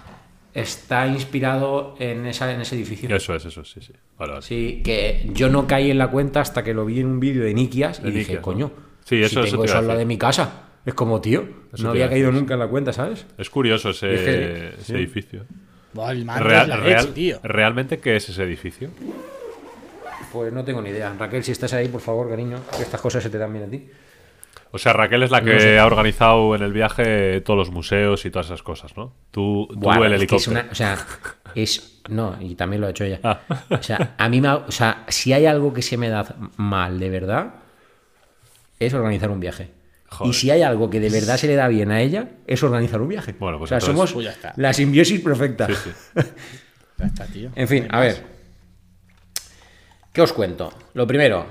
está 0.53 1.07
inspirado 1.07 1.95
en, 1.99 2.25
esa, 2.25 2.51
en 2.51 2.61
ese 2.61 2.75
edificio. 2.75 3.13
Eso 3.15 3.35
es, 3.35 3.45
eso, 3.45 3.63
sí, 3.63 3.79
sí. 3.81 3.93
Vale, 4.17 4.31
vale. 4.33 4.41
Sí, 4.41 4.81
que 4.83 5.29
yo 5.33 5.49
no 5.49 5.67
caí 5.67 5.91
en 5.91 5.97
la 5.99 6.09
cuenta 6.09 6.41
hasta 6.41 6.63
que 6.63 6.73
lo 6.73 6.85
vi 6.85 6.99
en 6.99 7.07
un 7.07 7.19
vídeo 7.19 7.43
de 7.43 7.53
Nikias 7.53 7.99
y 7.99 8.03
De 8.03 8.07
dije, 8.09 8.19
Nikias, 8.19 8.37
¿no? 8.37 8.41
coño, 8.41 8.71
Sí, 9.05 9.21
eso- 9.21 9.41
si 9.41 9.47
eso 9.47 9.51
tengo 9.51 9.65
eso 9.65 9.75
a 9.75 9.77
al 9.79 9.87
lado 9.87 9.97
decir. 9.99 10.07
de 10.07 10.13
mi 10.13 10.17
casa. 10.17 10.63
Es 10.85 10.93
como, 10.93 11.19
tío, 11.21 11.43
Eso 11.73 11.83
no 11.83 11.89
había 11.89 12.09
caído 12.09 12.27
decir, 12.27 12.39
nunca 12.41 12.53
en 12.55 12.59
la 12.61 12.67
cuenta, 12.67 12.93
¿sabes? 12.93 13.25
Es 13.37 13.49
curioso 13.49 13.89
ese, 13.89 14.13
Es 14.15 14.21
que- 14.21 14.67
ese 14.69 14.83
sí. 14.83 14.93
edificio. 14.95 15.45
Real- 15.93 16.19
es 16.19 16.25
la 16.25 16.77
real- 16.77 16.83
leche, 16.83 17.07
tío. 17.13 17.39
¿Realmente 17.43 17.99
qué 17.99 18.15
es 18.15 18.29
ese 18.29 18.43
edificio? 18.43 18.89
Pues 20.31 20.51
no 20.53 20.63
tengo 20.63 20.81
ni 20.81 20.89
idea. 20.89 21.13
Raquel, 21.17 21.43
si 21.43 21.51
estás 21.51 21.73
ahí, 21.73 21.87
por 21.87 22.01
favor, 22.01 22.29
cariño, 22.29 22.59
que 22.75 22.83
estas 22.83 23.01
cosas 23.01 23.23
se 23.23 23.29
te 23.29 23.37
dan 23.37 23.51
bien 23.53 23.65
a 23.65 23.69
ti. 23.69 23.87
O 24.71 24.77
sea, 24.77 24.93
Raquel 24.93 25.23
es 25.23 25.31
la 25.31 25.41
que 25.41 25.53
No 25.53 25.59
sé. 25.59 25.79
ha 25.79 25.85
organizado 25.85 26.53
en 26.55 26.61
el 26.61 26.73
viaje 26.73 27.41
todos 27.41 27.57
los 27.57 27.71
museos 27.71 28.25
y 28.25 28.31
todas 28.31 28.47
esas 28.47 28.63
cosas, 28.63 28.95
¿no? 28.97 29.13
Tú, 29.31 29.67
tú 29.71 29.79
Buah, 29.79 29.97
el 29.97 30.03
es 30.03 30.09
que 30.09 30.35
es 30.35 30.47
helicóptero. 30.47 30.51
una- 30.61 30.71
o 30.71 30.75
sea, 30.75 30.97
es. 31.55 32.01
No, 32.09 32.37
y 32.39 32.55
también 32.55 32.81
lo 32.81 32.87
ha 32.87 32.89
hecho 32.91 33.03
ella. 33.05 33.19
Ah. 33.23 33.39
O 33.69 33.81
sea, 33.81 34.15
a 34.17 34.29
mí 34.29 34.41
me. 34.41 34.47
ha- 34.49 34.55
O 34.57 34.71
sea, 34.71 35.03
si 35.07 35.33
hay 35.33 35.45
algo 35.45 35.73
que 35.73 35.81
se 35.81 35.97
me 35.97 36.09
da 36.09 36.25
mal, 36.57 36.99
de 36.99 37.09
verdad, 37.09 37.53
es 38.79 38.93
organizar 38.93 39.29
un 39.31 39.39
viaje. 39.39 39.71
Joder. 40.09 40.31
Y 40.31 40.33
si 40.33 40.51
hay 40.51 40.61
algo 40.61 40.89
que 40.89 40.99
de 41.01 41.09
verdad 41.09 41.35
se 41.37 41.47
le 41.47 41.55
da 41.55 41.67
bien 41.67 41.91
a 41.91 42.01
ella, 42.01 42.29
es 42.47 42.63
organizar 42.63 43.01
un 43.01 43.09
viaje. 43.09 43.35
Bueno, 43.39 43.57
pues 43.59 43.67
o 43.67 43.69
sea, 43.69 43.77
entonces- 43.77 43.95
somos 43.95 44.13
Pues 44.13 44.25
ya 44.25 44.31
está. 44.31 44.53
la 44.55 44.71
simbiosis 44.73 45.19
perfecta. 45.21 45.67
Sí, 45.67 45.73
sí. 45.75 45.91
Ya 46.97 47.05
está, 47.05 47.25
tío. 47.25 47.49
En 47.55 47.67
fin, 47.67 47.87
a 47.89 47.99
ver. 47.99 48.23
¿Qué 50.13 50.21
os 50.21 50.33
cuento? 50.33 50.73
Lo 50.93 51.05
primero, 51.05 51.45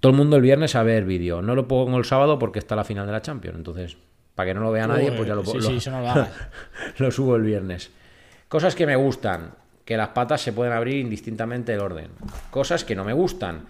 todo 0.00 0.10
el 0.10 0.16
mundo 0.18 0.36
el 0.36 0.42
viernes 0.42 0.74
a 0.76 0.82
ver 0.82 1.04
vídeo. 1.04 1.42
No 1.42 1.54
lo 1.54 1.66
pongo 1.68 1.98
el 1.98 2.04
sábado 2.04 2.38
porque 2.38 2.58
está 2.58 2.76
la 2.76 2.84
final 2.84 3.06
de 3.06 3.12
la 3.12 3.22
Champions. 3.22 3.56
Entonces, 3.56 3.96
para 4.34 4.48
que 4.50 4.54
no 4.54 4.60
lo 4.60 4.70
vea 4.72 4.86
nadie, 4.86 5.12
pues 5.12 5.26
ya 5.28 5.34
lo, 5.34 5.44
Sí, 5.44 5.56
lo- 5.58 5.62
sí, 5.62 5.76
eso 5.76 5.90
no 5.90 6.00
lo 6.02 6.26
lo 6.98 7.10
subo 7.10 7.36
el 7.36 7.42
viernes. 7.42 7.90
Cosas 8.48 8.74
que 8.74 8.86
me 8.86 8.96
gustan. 8.96 9.50
Que 9.84 9.96
las 9.96 10.08
patas 10.08 10.40
se 10.40 10.52
pueden 10.52 10.72
abrir 10.72 10.96
indistintamente 10.96 11.70
del 11.72 11.80
orden. 11.80 12.08
Cosas 12.50 12.84
que 12.84 12.96
no 12.96 13.04
me 13.04 13.12
gustan. 13.12 13.66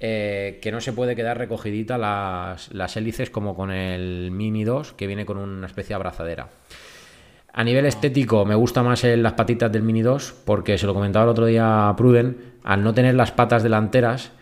eh, 0.00 0.58
que 0.60 0.70
no 0.70 0.80
se 0.82 0.92
puede 0.92 1.16
quedar 1.16 1.38
recogidita 1.38 1.96
las, 1.96 2.70
las 2.74 2.94
hélices 2.98 3.30
como 3.30 3.54
con 3.56 3.70
el 3.70 4.30
Mini 4.32 4.62
2, 4.64 4.92
que 4.92 5.06
viene 5.06 5.24
con 5.24 5.38
una 5.38 5.66
especie 5.66 5.90
de 5.90 5.94
abrazadera. 5.94 6.48
A 7.54 7.64
nivel 7.64 7.86
estético, 7.86 8.44
me 8.44 8.54
gusta 8.56 8.82
más 8.82 9.04
el- 9.04 9.22
las 9.22 9.32
patitas 9.34 9.70
del 9.72 9.82
Mini 9.82 10.02
2, 10.02 10.34
porque 10.44 10.76
se 10.76 10.86
lo 10.86 10.92
comentaba 10.92 11.24
el 11.24 11.30
otro 11.30 11.46
día 11.46 11.88
a 11.88 11.96
Pruden, 11.96 12.36
al 12.64 12.82
no 12.82 12.92
tener 12.92 13.14
las 13.14 13.30
patas 13.30 13.62
delanteras, 13.62 14.32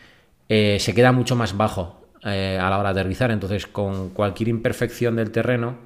eh, 0.55 0.79
se 0.79 0.93
queda 0.95 1.13
mucho 1.13 1.35
más 1.37 1.57
bajo 1.57 1.83
eh, 2.25 2.59
a 2.61 2.69
la 2.71 2.79
hora 2.79 2.93
de 2.93 3.01
aterrizar. 3.01 3.31
Entonces, 3.31 3.67
con 3.67 4.11
cualquier 4.11 4.49
imperfección 4.49 5.17
del 5.17 5.31
terreno, 5.31 5.77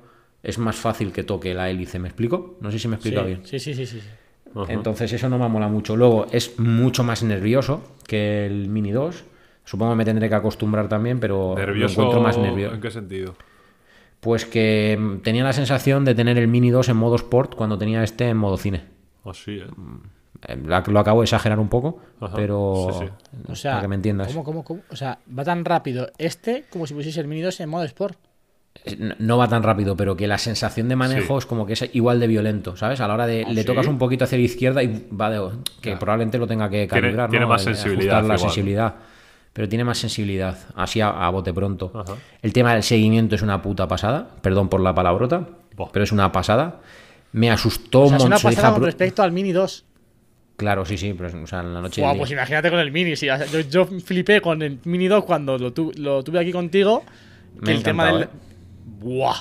es 0.43 0.59
más 0.59 0.77
fácil 0.77 1.13
que 1.13 1.23
toque 1.23 1.55
la 1.55 1.71
hélice. 1.71 1.99
¿Me 1.99 2.09
explico? 2.09 2.57
No 2.61 2.71
sé 2.71 2.79
si 2.79 2.89
me 2.89 2.97
Sí, 2.97 2.99
explicado 2.99 3.27
bien. 3.27 3.41
sí, 3.45 3.59
sí, 3.59 3.75
sí, 3.75 3.87
sí, 3.87 4.01
sí. 4.01 4.09
Ajá. 4.55 4.73
Entonces, 4.73 5.13
eso 5.13 5.29
no 5.29 5.39
me 5.39 5.49
mola 5.49 5.69
mucho. 5.69 5.97
Luego, 5.97 6.27
es 6.33 6.59
mucho 6.59 7.05
más 7.05 7.23
nervioso 7.23 7.83
que 8.07 8.47
el 8.47 8.69
Mini 8.69 8.91
2. 8.91 9.25
Supongo 9.65 9.93
que 9.93 9.97
me 9.97 10.05
tendré 10.05 10.29
que 10.29 10.35
acostumbrar 10.35 10.89
también, 10.89 11.19
pero 11.21 11.51
lo 11.51 11.57
¿Nervioso 11.57 11.95
encuentro 12.01 12.21
más 12.21 12.39
nervioso. 12.39 12.75
¿En 12.75 12.81
qué 12.81 12.91
sentido? 12.91 13.35
Pues 14.21 14.45
que 14.47 14.97
mm, 14.99 15.19
tenía 15.23 15.45
la 15.45 15.53
sensación 15.53 16.05
de 16.05 16.15
tener 16.15 16.39
el 16.39 16.49
Mini 16.49 16.71
2 16.71 16.89
en 16.89 16.97
modo 16.97 17.17
sport 17.17 17.55
cuando 17.55 17.77
tenía 17.77 18.03
este 18.03 18.29
en 18.29 18.37
modo 18.37 18.57
cine. 18.57 18.85
Así, 19.25 19.59
¿eh? 19.59 19.67
Eh, 20.49 20.57
Lo 20.57 20.99
acabo 21.01 21.21
de 21.21 21.25
exagerar 21.25 21.59
un 21.59 21.69
poco, 21.69 21.99
Ajá, 22.21 22.35
pero 22.37 22.89
sí, 22.93 22.99
sí. 23.07 23.11
O 23.53 23.55
sea, 23.55 23.73
para 23.73 23.83
que 23.83 23.89
me 23.89 23.95
entiendas. 23.97 24.29
¿cómo, 24.29 24.45
cómo, 24.45 24.65
cómo? 24.65 24.81
O 24.91 24.97
sea, 24.97 25.19
va 25.37 25.45
tan 25.45 25.65
rápido 25.65 26.11
este 26.19 26.65
como 26.71 26.87
si 26.87 26.95
pusiese 26.95 27.21
el 27.21 27.27
Mini 27.27 27.43
2 27.43 27.61
en 27.61 27.69
modo 27.69 27.85
Sport. 27.85 28.19
Eh, 28.85 28.97
no- 28.99 29.15
No 29.19 29.39
va 29.39 29.49
tan 29.49 29.63
rápido, 29.63 29.97
pero 29.97 30.17
que 30.17 30.27
la 30.27 30.39
sensación 30.39 30.89
de 30.89 30.97
manejo 30.97 31.35
Sí. 31.35 31.39
es 31.39 31.47
como 31.47 31.65
que 31.67 31.73
es 31.73 31.89
igual 31.95 32.21
de 32.21 32.27
violento, 32.27 32.77
¿sabes? 32.77 33.01
A 33.01 33.09
la 33.09 33.15
hora 33.15 33.27
de 33.27 33.45
¿Ah, 33.47 33.51
le 33.53 33.65
tocas 33.65 33.87
un 33.87 33.97
poquito 33.99 34.25
hacia 34.25 34.37
la 34.39 34.45
izquierda 34.45 34.83
y 34.83 35.09
va 35.11 35.31
de 35.31 35.41
que 35.81 35.97
probablemente 35.97 36.37
lo 36.39 36.47
tenga 36.47 36.69
que 36.69 36.87
Tiene- 36.87 37.01
calibrar, 37.03 37.31
tiene 37.31 37.45
¿no? 37.47 37.49
más 37.51 37.63
sensibilidad 37.63 38.19
la 38.21 38.35
igual. 38.35 38.39
sensibilidad. 38.41 38.95
Pero 39.55 39.71
tiene 39.71 39.85
más 39.85 39.97
sensibilidad, 39.97 40.59
así 40.75 41.01
a, 41.01 41.09
a 41.09 41.31
bote 41.31 41.55
pronto. 41.55 41.91
Ajá. 41.95 42.13
El 42.43 42.53
tema 42.53 42.75
del 42.75 42.83
seguimiento 42.83 43.35
es 43.37 43.41
una 43.41 43.63
puta 43.63 43.89
pasada, 43.89 44.29
perdón 44.43 44.69
por 44.69 44.81
la 44.83 44.95
palabrota, 44.95 45.49
Buah. 45.75 45.89
pero 45.93 46.03
es 46.05 46.13
una 46.13 46.31
pasada. 46.31 46.81
Me 47.33 47.51
asustó 47.51 48.03
O 48.03 48.09
sea, 48.09 48.17
un 48.17 48.21
es 48.21 48.27
una 48.27 48.39
pasada 48.39 48.75
con 48.75 48.85
respecto 48.85 49.23
al 49.23 49.33
Mini 49.33 49.53
2. 49.53 49.87
Claro, 50.57 50.85
sí, 50.87 50.97
sí, 50.97 51.15
pero 51.17 51.43
o 51.43 51.47
sea, 51.47 51.61
en 51.61 51.75
la 51.75 51.81
noche. 51.83 52.01
Buah, 52.01 52.11
del 52.13 52.19
pues 52.19 52.31
día. 52.31 52.39
imagínate 52.39 52.71
con 52.71 52.79
el 52.81 52.91
Mini. 52.91 53.15
sí, 53.17 53.27
yo, 53.53 53.61
yo 53.61 53.85
flipé 53.87 54.41
con 54.41 54.63
el 54.63 54.79
Mini 54.85 55.07
2 55.09 55.25
cuando 55.25 55.59
lo, 55.59 55.73
tu- 55.73 55.93
lo 55.97 56.23
tuve 56.23 56.41
aquí 56.41 56.53
contigo. 56.53 57.05
Me 57.61 57.73
el 57.73 57.83
tema 57.83 58.07
del. 58.07 58.15
encantado, 58.23 58.39
Buah. 59.01 59.37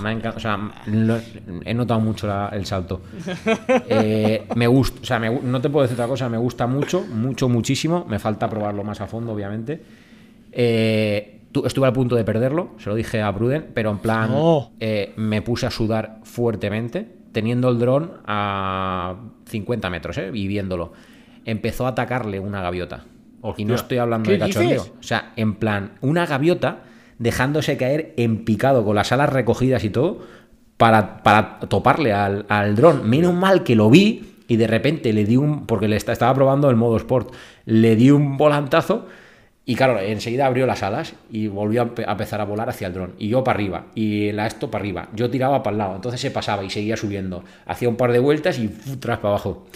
Me 0.00 0.08
ha 0.08 0.12
encantado, 0.12 0.36
o 0.36 0.40
sea, 0.40 0.58
lo- 0.86 1.20
he 1.64 1.74
notado 1.74 2.00
mucho 2.00 2.26
la- 2.26 2.48
el 2.52 2.64
salto. 2.66 3.02
Eh, 3.88 4.46
me 4.56 4.66
gusta, 4.66 5.00
o 5.02 5.04
sea, 5.04 5.18
me 5.18 5.30
no 5.30 5.60
te 5.60 5.68
puedo 5.70 5.82
decir 5.82 5.94
otra 5.94 6.08
cosa, 6.08 6.28
me 6.28 6.38
gusta 6.38 6.66
mucho, 6.66 7.02
mucho, 7.02 7.48
muchísimo. 7.48 8.04
Me 8.08 8.18
falta 8.18 8.48
probarlo 8.48 8.82
más 8.84 9.00
a 9.00 9.06
fondo, 9.06 9.32
obviamente. 9.32 9.80
Eh, 10.52 11.40
tu- 11.52 11.64
estuve 11.66 11.86
al 11.86 11.92
punto 11.92 12.16
de 12.16 12.24
perderlo, 12.24 12.70
se 12.78 12.88
lo 12.88 12.94
dije 12.94 13.20
a 13.22 13.32
Pruden, 13.34 13.66
pero 13.74 13.90
en 13.90 13.98
plan, 13.98 14.30
No. 14.30 14.70
eh, 14.80 15.12
me 15.16 15.42
puse 15.42 15.66
a 15.66 15.70
sudar 15.70 16.18
fuertemente, 16.24 17.06
teniendo 17.34 17.68
el 17.68 17.78
dron 17.78 18.12
a 18.26 19.16
50 19.46 19.90
metros, 19.90 20.16
¿eh? 20.16 20.30
y 20.32 20.46
viéndolo. 20.48 20.94
Empezó 21.44 21.84
a 21.84 21.90
atacarle 21.90 22.40
una 22.40 22.62
gaviota. 22.62 23.04
Y 23.58 23.66
no 23.66 23.74
Hostia. 23.74 23.84
estoy 23.84 23.98
hablando 23.98 24.28
¿Qué 24.28 24.34
de 24.34 24.38
cachondeo. 24.38 24.82
O 24.98 25.02
sea, 25.02 25.32
en 25.36 25.56
plan, 25.56 25.92
una 26.00 26.24
gaviota 26.24 26.78
dejándose 27.18 27.76
caer 27.76 28.14
en 28.16 28.46
picado 28.46 28.84
con 28.86 28.96
las 28.96 29.12
alas 29.12 29.30
recogidas 29.30 29.84
y 29.84 29.90
todo 29.90 30.20
para, 30.78 31.22
para 31.22 31.58
toparle 31.60 32.14
al, 32.14 32.46
al 32.48 32.74
dron. 32.74 33.06
Menos 33.08 33.34
mal 33.34 33.62
que 33.62 33.76
lo 33.76 33.90
vi 33.90 34.36
y 34.48 34.56
de 34.56 34.66
repente 34.66 35.12
le 35.12 35.26
di 35.26 35.36
un. 35.36 35.66
Porque 35.66 35.88
le 35.88 35.96
esta- 35.96 36.12
estaba 36.12 36.32
probando 36.32 36.70
el 36.70 36.76
modo 36.76 36.96
sport. 36.96 37.34
Le 37.66 37.96
di 37.96 38.10
un 38.10 38.38
volantazo 38.38 39.06
y 39.66 39.74
claro, 39.76 39.98
enseguida 39.98 40.46
abrió 40.46 40.66
las 40.66 40.82
alas 40.82 41.14
y 41.30 41.46
volvió 41.48 41.82
a, 41.82 41.86
empe- 41.86 42.04
a 42.06 42.12
empezar 42.12 42.40
a 42.40 42.44
volar 42.44 42.68
hacia 42.68 42.86
el 42.88 42.92
dron. 42.94 43.14
Y 43.18 43.28
yo 43.28 43.42
para 43.42 43.56
arriba 43.56 43.86
y 43.94 44.30
la 44.32 44.46
esto 44.46 44.70
para 44.70 44.82
arriba. 44.82 45.08
Yo 45.14 45.30
tiraba 45.30 45.62
para 45.62 45.72
el 45.74 45.78
lado. 45.78 45.94
Entonces 45.96 46.20
se 46.20 46.30
pasaba 46.30 46.62
y 46.64 46.70
seguía 46.70 46.96
subiendo. 46.96 47.42
Hacía 47.66 47.88
un 47.88 47.96
par 47.96 48.12
de 48.12 48.18
vueltas 48.18 48.58
y 48.58 48.68
¡fu! 48.68 48.96
tras 48.96 49.18
para 49.18 49.30
abajo. 49.30 49.66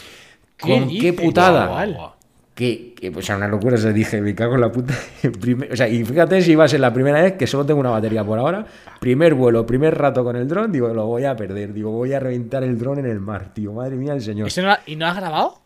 ¿Qué 0.57 0.73
¿Con 0.73 0.89
qué 0.89 1.13
putada? 1.15 1.67
Guau, 1.69 1.79
guau. 1.87 1.95
Guau. 1.95 2.13
Que, 2.55 3.13
o 3.17 3.23
sea, 3.23 3.37
una 3.37 3.47
locura, 3.47 3.77
se 3.77 3.93
dije, 3.93 4.21
me 4.21 4.35
cago 4.35 4.57
en 4.57 4.61
la 4.63 4.73
puta. 4.73 4.93
Primer- 5.41 5.73
o 5.73 5.77
sea, 5.77 5.89
y 5.89 6.05
fíjate 6.05 6.43
si 6.43 6.57
va 6.57 6.65
a 6.65 6.69
ser 6.69 6.81
la 6.81 6.93
primera 6.93 7.23
vez 7.23 7.35
que 7.35 7.47
solo 7.47 7.65
tengo 7.65 7.79
una 7.79 7.91
batería 7.91 8.25
por 8.25 8.37
ahora. 8.39 8.67
Primer 8.99 9.35
vuelo, 9.35 9.65
primer 9.65 9.97
rato 9.97 10.25
con 10.25 10.35
el 10.35 10.49
dron, 10.49 10.73
digo, 10.73 10.89
lo 10.89 11.07
voy 11.07 11.25
a 11.25 11.37
perder. 11.37 11.73
Digo, 11.73 11.93
voy 11.93 12.13
a 12.15 12.19
reventar 12.21 12.65
el 12.65 12.77
dron 12.77 12.99
en 12.99 13.07
el 13.07 13.21
mar, 13.21 13.55
tío. 13.55 13.73
Madre 13.73 13.95
mía, 13.95 14.13
el 14.15 14.21
señor. 14.23 14.49
¿Ese 14.49 14.61
no 14.63 14.75
¿Y 14.87 14.97
no 14.97 15.07
has 15.07 15.17
grabado? 15.17 15.61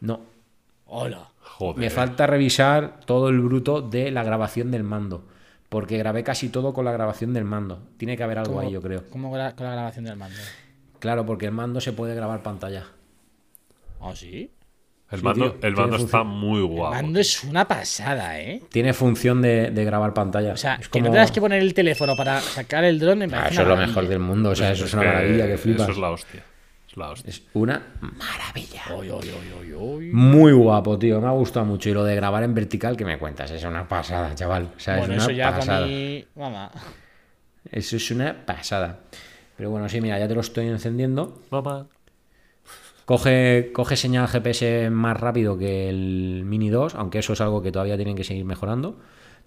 No, 0.00 0.20
Hola. 0.86 1.28
Joder. 1.58 1.76
me 1.78 1.90
falta 1.90 2.26
revisar 2.26 3.00
todo 3.04 3.28
el 3.28 3.40
bruto 3.40 3.82
de 3.82 4.10
la 4.10 4.22
grabación 4.22 4.70
del 4.70 4.84
mando. 4.84 5.26
Porque 5.68 5.98
grabé 5.98 6.22
casi 6.24 6.48
todo 6.48 6.72
con 6.72 6.84
la 6.84 6.92
grabación 6.92 7.34
del 7.34 7.44
mando. 7.44 7.82
Tiene 7.98 8.16
que 8.16 8.22
haber 8.22 8.38
algo 8.38 8.54
¿Cómo- 8.54 8.66
ahí, 8.66 8.72
yo 8.72 8.80
creo. 8.80 9.04
¿Cómo 9.10 9.28
con 9.28 9.38
la, 9.38 9.50
grabación 9.52 10.04
del 10.06 10.16
mando? 10.16 10.36
Claro, 10.98 11.26
porque 11.26 11.46
el 11.46 11.52
mando 11.52 11.80
se 11.80 11.92
puede 11.92 12.14
grabar 12.14 12.42
pantalla. 12.42 12.84
¿Ah, 14.00 14.12
sí? 14.14 14.50
El 15.10 15.18
Sí, 15.20 15.24
mando, 15.24 15.52
tío, 15.52 15.68
el 15.68 15.74
mando 15.74 15.96
está 15.96 16.22
muy 16.22 16.58
El 16.60 16.66
guapo. 16.66 16.94
mando 16.94 17.18
es 17.18 17.42
una 17.44 17.66
pasada, 17.66 18.40
¿eh? 18.40 18.62
Tiene 18.70 18.92
función 18.92 19.40
de, 19.42 19.70
de 19.70 19.84
grabar 19.84 20.12
pantalla. 20.14 20.52
O 20.52 20.56
sea, 20.56 20.74
es 20.74 20.88
que 20.88 21.00
como... 21.00 21.06
no 21.06 21.12
tengas 21.12 21.32
que 21.32 21.40
poner 21.40 21.60
el 21.62 21.72
teléfono 21.74 22.14
para 22.14 22.40
sacar 22.40 22.84
el 22.84 22.98
dron 22.98 23.22
Ah, 23.34 23.48
eso 23.50 23.62
es 23.62 23.68
lo 23.68 23.76
mejor 23.76 24.06
del 24.06 24.18
mundo. 24.20 24.50
O 24.50 24.54
sea, 24.54 24.72
eso 24.72 24.84
es 24.84 24.92
una 24.94 25.02
que 25.02 25.08
maravilla 25.08 25.46
que 25.46 25.56
flipas. 25.58 25.82
Eso 25.82 25.92
es 25.92 25.98
la 25.98 26.10
hostia. 26.10 26.44
Es 26.98 27.06
la 27.06 27.10
hostia. 27.10 27.30
Es 27.30 27.42
una 27.54 27.82
maravilla. 28.00 28.82
Oy, 28.94 29.10
oy, 29.10 29.28
oy, 29.28 29.52
oy, 29.60 29.72
oy. 29.72 30.10
Muy 30.12 30.52
guapo, 30.52 30.98
tío. 30.98 31.20
Me 31.20 31.28
ha 31.28 31.32
gustado 31.32 31.64
mucho. 31.66 31.88
Y 31.88 31.94
lo 31.94 32.04
de 32.04 32.14
grabar 32.16 32.42
en 32.42 32.54
vertical, 32.54 32.96
que 32.96 33.04
me 33.04 33.18
cuentas? 33.18 33.50
Es 33.50 33.62
una 33.64 33.86
pasada, 33.86 34.34
chaval. 34.34 34.70
O 34.76 34.80
sea, 34.80 34.98
Bueno, 34.98 35.14
es 35.14 35.18
eso 35.22 35.28
una 35.30 35.36
ya 35.38 35.50
pasada. 35.52 35.78
para 35.78 35.86
mí. 35.86 36.24
Mamá. 36.34 36.70
Eso 37.70 37.96
es 37.96 38.10
una 38.10 38.44
pasada. 38.46 39.00
Pero 39.56 39.70
bueno, 39.70 39.88
sí, 39.88 40.00
mira, 40.00 40.18
ya 40.18 40.26
te 40.28 40.34
lo 40.34 40.40
estoy 40.40 40.66
encendiendo. 40.66 41.40
Mamá. 41.50 41.86
Coge, 43.04 43.70
coge 43.72 43.96
señal 43.96 44.28
GPS 44.28 44.90
más 44.90 45.18
rápido 45.18 45.56
que 45.56 45.88
el 45.88 46.42
Mini 46.44 46.68
2, 46.68 46.94
aunque 46.94 47.20
eso 47.20 47.32
es 47.32 47.40
algo 47.40 47.62
que 47.62 47.72
todavía 47.72 47.96
tienen 47.96 48.14
que 48.16 48.24
seguir 48.24 48.44
mejorando. 48.44 48.98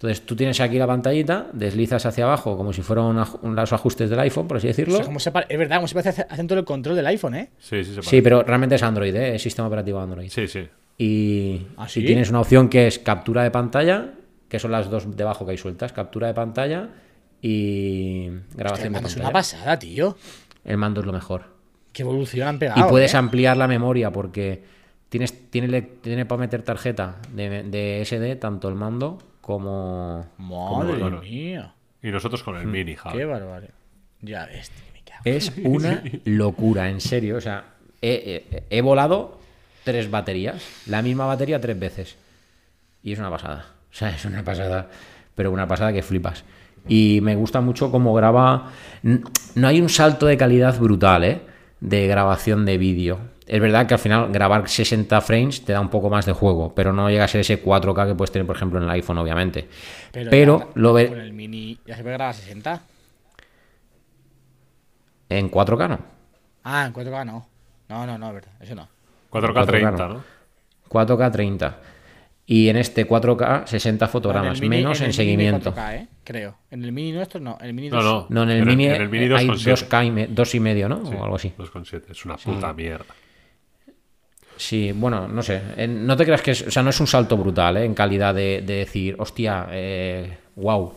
Entonces 0.01 0.25
tú 0.25 0.35
tienes 0.35 0.59
aquí 0.59 0.79
la 0.79 0.87
pantallita, 0.87 1.45
deslizas 1.53 2.03
hacia 2.07 2.23
abajo 2.23 2.57
como 2.57 2.73
si 2.73 2.81
fueran 2.81 3.15
los 3.43 3.71
ajustes 3.73 4.09
del 4.09 4.19
iPhone, 4.19 4.47
por 4.47 4.57
así 4.57 4.65
O 4.65 4.69
decirlo. 4.69 4.95
sea, 4.95 5.05
como 5.05 5.19
se 5.19 5.31
pa- 5.31 5.45
es 5.47 5.57
verdad, 5.59 5.75
como 5.75 5.87
se 5.87 5.93
parece 5.93 6.25
hacen 6.27 6.47
todo 6.47 6.57
el 6.57 6.65
control 6.65 6.95
del 6.95 7.05
iPhone, 7.05 7.35
¿eh? 7.35 7.49
Sí, 7.59 7.83
sí, 7.83 7.93
se 7.93 8.01
Sí, 8.01 8.21
pero 8.23 8.41
realmente 8.41 8.73
es 8.75 8.81
Android, 8.83 9.15
¿eh? 9.15 9.35
es 9.35 9.43
sistema 9.43 9.67
operativo 9.67 9.99
Android. 9.99 10.29
Sí, 10.31 10.47
sí. 10.47 10.67
Y, 10.97 11.67
¿Ah, 11.77 11.87
y 11.93 12.03
tienes 12.03 12.31
una 12.31 12.39
opción 12.41 12.67
que 12.67 12.87
es 12.87 12.97
captura 12.97 13.43
de 13.43 13.51
pantalla, 13.51 14.13
que 14.49 14.57
son 14.57 14.71
las 14.71 14.89
dos 14.89 15.15
debajo 15.15 15.45
que 15.45 15.51
hay 15.51 15.57
sueltas, 15.59 15.93
captura 15.93 16.25
de 16.27 16.33
pantalla 16.33 16.89
y 17.41 18.27
Hostia, 18.29 18.55
grabación 18.55 18.87
el 18.87 18.93
de 18.93 18.95
mando 18.95 19.07
es 19.07 19.13
pantalla. 19.13 19.29
una 19.29 19.33
pasada, 19.33 19.79
tío. 19.79 20.17
El 20.65 20.77
mando 20.77 21.01
es 21.01 21.05
lo 21.05 21.13
mejor. 21.13 21.43
Qué 21.93 22.01
evolución 22.03 22.47
han 22.47 22.59
pegado. 22.59 22.79
Y 22.79 22.89
puedes 22.89 23.13
¿eh? 23.13 23.17
ampliar 23.17 23.57
la 23.57 23.67
memoria 23.67 24.11
porque 24.11 24.63
tienes, 25.09 25.49
tiene, 25.49 25.81
tiene 25.81 26.25
para 26.25 26.39
meter 26.39 26.61
tarjeta 26.63 27.17
de, 27.33 27.63
de 27.63 28.01
SD 28.05 28.35
tanto 28.37 28.69
el 28.69 28.75
mando 28.75 29.17
como... 29.51 30.25
Madre 30.37 31.09
mía. 31.21 31.73
Y 32.03 32.09
nosotros 32.11 32.41
con 32.43 32.55
el 32.57 32.65
Mm. 32.67 32.71
mini, 32.71 32.95
Javi. 32.95 33.17
Qué 33.17 33.25
bárbaro. 33.25 33.67
Ya 34.21 34.45
ves, 34.47 34.69
tío, 34.69 34.85
me 34.93 35.01
cago. 35.03 35.21
Es 35.25 35.51
una 35.63 36.03
locura, 36.25 36.89
en 36.89 36.99
serio. 37.01 37.37
O 37.37 37.41
sea, 37.41 37.65
he, 38.01 38.45
he- 38.51 38.63
he 38.77 38.81
volado 38.81 39.39
tres 39.83 40.09
baterías, 40.09 40.63
la 40.87 41.01
misma 41.01 41.25
batería 41.25 41.59
tres 41.61 41.79
veces. 41.79 42.17
Y 43.03 43.13
es 43.13 43.19
una 43.19 43.29
pasada. 43.29 43.65
O 43.91 43.93
sea, 43.93 44.09
es 44.09 44.25
una 44.25 44.43
pasada, 44.43 44.89
pero 45.35 45.51
una 45.51 45.67
pasada 45.67 45.91
que 45.93 46.01
flipas. 46.03 46.43
Y 46.87 47.19
me 47.21 47.35
gusta 47.35 47.61
mucho 47.61 47.91
cómo 47.91 48.13
graba. 48.13 48.71
No 49.03 49.67
hay 49.67 49.81
un 49.81 49.89
salto 49.89 50.25
de 50.25 50.37
calidad 50.37 50.79
brutal, 50.79 51.23
¿eh? 51.23 51.41
De 51.79 52.07
grabación 52.07 52.65
de 52.65 52.77
vídeo. 52.77 53.19
Es 53.51 53.59
verdad 53.59 53.85
que 53.85 53.93
al 53.95 53.99
final 53.99 54.31
grabar 54.31 54.69
60 54.69 55.19
frames 55.19 55.65
te 55.65 55.73
da 55.73 55.81
un 55.81 55.89
poco 55.89 56.09
más 56.09 56.25
de 56.25 56.31
juego, 56.31 56.73
pero 56.73 56.93
no 56.93 57.09
llega 57.09 57.25
a 57.25 57.27
ser 57.27 57.41
ese 57.41 57.61
4K 57.61 58.07
que 58.07 58.15
puedes 58.15 58.31
tener, 58.31 58.47
por 58.47 58.55
ejemplo, 58.55 58.77
en 58.79 58.85
el 58.85 58.89
iPhone, 58.91 59.17
obviamente. 59.17 59.67
Pero, 60.13 60.59
ya- 60.59 60.67
lo 60.75 60.93
ve 60.93 61.09
Con 61.09 61.19
el 61.19 61.33
mini. 61.33 61.77
Ya 61.85 61.97
se 61.97 62.01
puede 62.01 62.15
grabar 62.15 62.33
a 62.33 62.37
60. 62.37 62.81
en 65.29 65.49
4K, 65.51 65.87
¿no? 65.89 65.99
Ah, 66.63 66.85
en 66.87 66.93
4K 66.93 67.25
no. 67.25 67.45
No, 67.89 68.05
no, 68.05 68.17
no, 68.17 68.27
es 68.29 68.33
verdad. 68.35 68.51
Eso 68.61 68.73
no. 68.75 68.87
4K 69.29 69.65
30, 69.65 69.91
4K, 69.97 70.13
¿no? 70.13 70.23
4K 70.89 71.31
30. 71.31 71.77
Y 72.45 72.69
en 72.69 72.77
este 72.77 73.05
4K 73.07 73.65
60 73.67 74.07
fotogramas, 74.07 74.59
el 74.59 74.69
mini- 74.69 74.77
menos 74.83 74.97
en, 74.99 75.05
el 75.05 75.09
mini 75.09 75.13
seguimiento. 75.17 75.73
4K, 75.73 75.95
¿eh? 75.95 76.07
Creo. 76.23 76.55
En 76.69 76.83
el 76.85 76.91
mini 76.93 77.11
nuestro 77.11 77.39
no. 77.41 77.57
En 77.59 77.67
el 77.67 77.73
mini 77.73 77.89
No, 77.89 78.01
2. 78.01 78.05
no. 78.05 78.27
No, 78.29 78.43
en 78.43 78.49
el 78.49 78.55
En 78.57 78.61
el- 78.61 78.67
mini, 78.77 78.85
en 78.87 79.01
el 79.01 79.09
mini 79.09 79.25
eh, 79.25 79.35
hay 79.37 79.47
2,7. 79.47 79.87
2K 79.89 80.05
y, 80.05 80.11
me- 80.11 80.27
dos 80.27 80.55
y 80.55 80.59
medio, 80.61 80.87
¿no? 80.89 81.05
Sí, 81.05 81.13
O 81.17 81.23
algo 81.23 81.35
así. 81.35 81.53
2,7. 81.57 82.11
Es 82.11 82.25
una 82.25 82.37
puta 82.37 82.73
mierda. 82.73 83.05
Sí, 84.61 84.91
bueno, 84.91 85.27
no 85.27 85.41
sé. 85.41 85.59
Eh, 85.75 85.87
No 85.87 86.15
te 86.15 86.23
creas 86.23 86.43
que 86.43 86.51
es, 86.51 86.61
o 86.67 86.69
sea, 86.69 86.83
no 86.83 86.91
es 86.91 86.99
un 86.99 87.07
salto 87.07 87.35
brutal, 87.35 87.77
¿eh? 87.77 87.83
En 87.85 87.95
calidad 87.95 88.35
de, 88.35 88.61
de 88.61 88.73
decir, 88.75 89.15
hostia, 89.17 89.67
eh, 89.71 90.37
wow. 90.55 90.93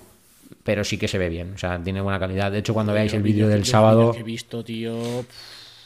Pero 0.62 0.84
sí 0.84 0.98
que 0.98 1.08
se 1.08 1.16
ve 1.16 1.30
bien, 1.30 1.54
o 1.54 1.58
sea, 1.58 1.80
tiene 1.82 2.02
buena 2.02 2.18
calidad. 2.18 2.52
De 2.52 2.58
hecho, 2.58 2.74
cuando 2.74 2.92
veáis 2.92 3.14
el 3.14 3.22
vídeo 3.22 3.48
del 3.48 3.64
sábado, 3.64 4.00
vídeos 4.00 4.16
que 4.16 4.20
he 4.20 4.24
visto, 4.24 4.62
tío. 4.64 5.24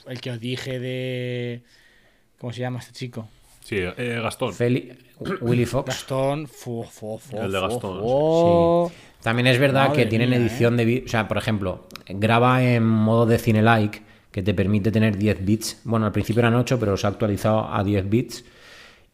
El 0.09 0.21
que 0.21 0.31
os 0.33 0.41
dije 0.41 0.81
de. 0.81 1.63
¿Cómo 2.41 2.53
se 2.53 2.61
llama 2.61 2.81
este 2.81 2.93
chico? 2.93 3.29
Sí, 3.65 3.77
eh, 3.79 4.21
Gastón. 4.23 4.53
Feli- 4.53 4.97
Willy 5.41 5.65
Fox. 5.67 5.87
Gastón. 5.87 6.49
Fu, 6.49 6.83
fu, 6.83 7.19
fu, 7.19 7.37
El 7.41 7.53
de 7.53 7.59
fu, 7.61 7.65
Gastón, 7.69 8.01
fu. 8.01 8.93
También 9.23 9.47
es 9.47 9.59
verdad 9.61 9.89
Madre 9.89 10.03
que 10.05 10.09
tienen 10.09 10.31
mía, 10.31 10.39
¿eh? 10.39 10.43
edición 10.43 10.77
de 10.77 10.85
vídeo. 10.85 11.05
O 11.07 11.09
sea, 11.09 11.29
por 11.29 11.39
ejemplo, 11.39 11.87
graba 12.09 12.63
en 12.65 12.85
modo 12.85 13.27
de 13.27 13.39
cine 13.39 13.63
like, 13.63 14.01
que 14.39 14.43
te 14.45 14.55
permite 14.55 14.93
tener 14.93 15.19
10 15.19 15.45
bits. 15.45 15.81
Bueno, 15.83 16.07
al 16.07 16.13
principio 16.13 16.39
eran 16.39 16.55
8, 16.55 16.79
pero 16.79 16.97
se 16.97 17.09
ha 17.09 17.11
actualizado 17.11 17.75
a 17.75 17.83
10 17.83 18.09
bits. 18.09 18.45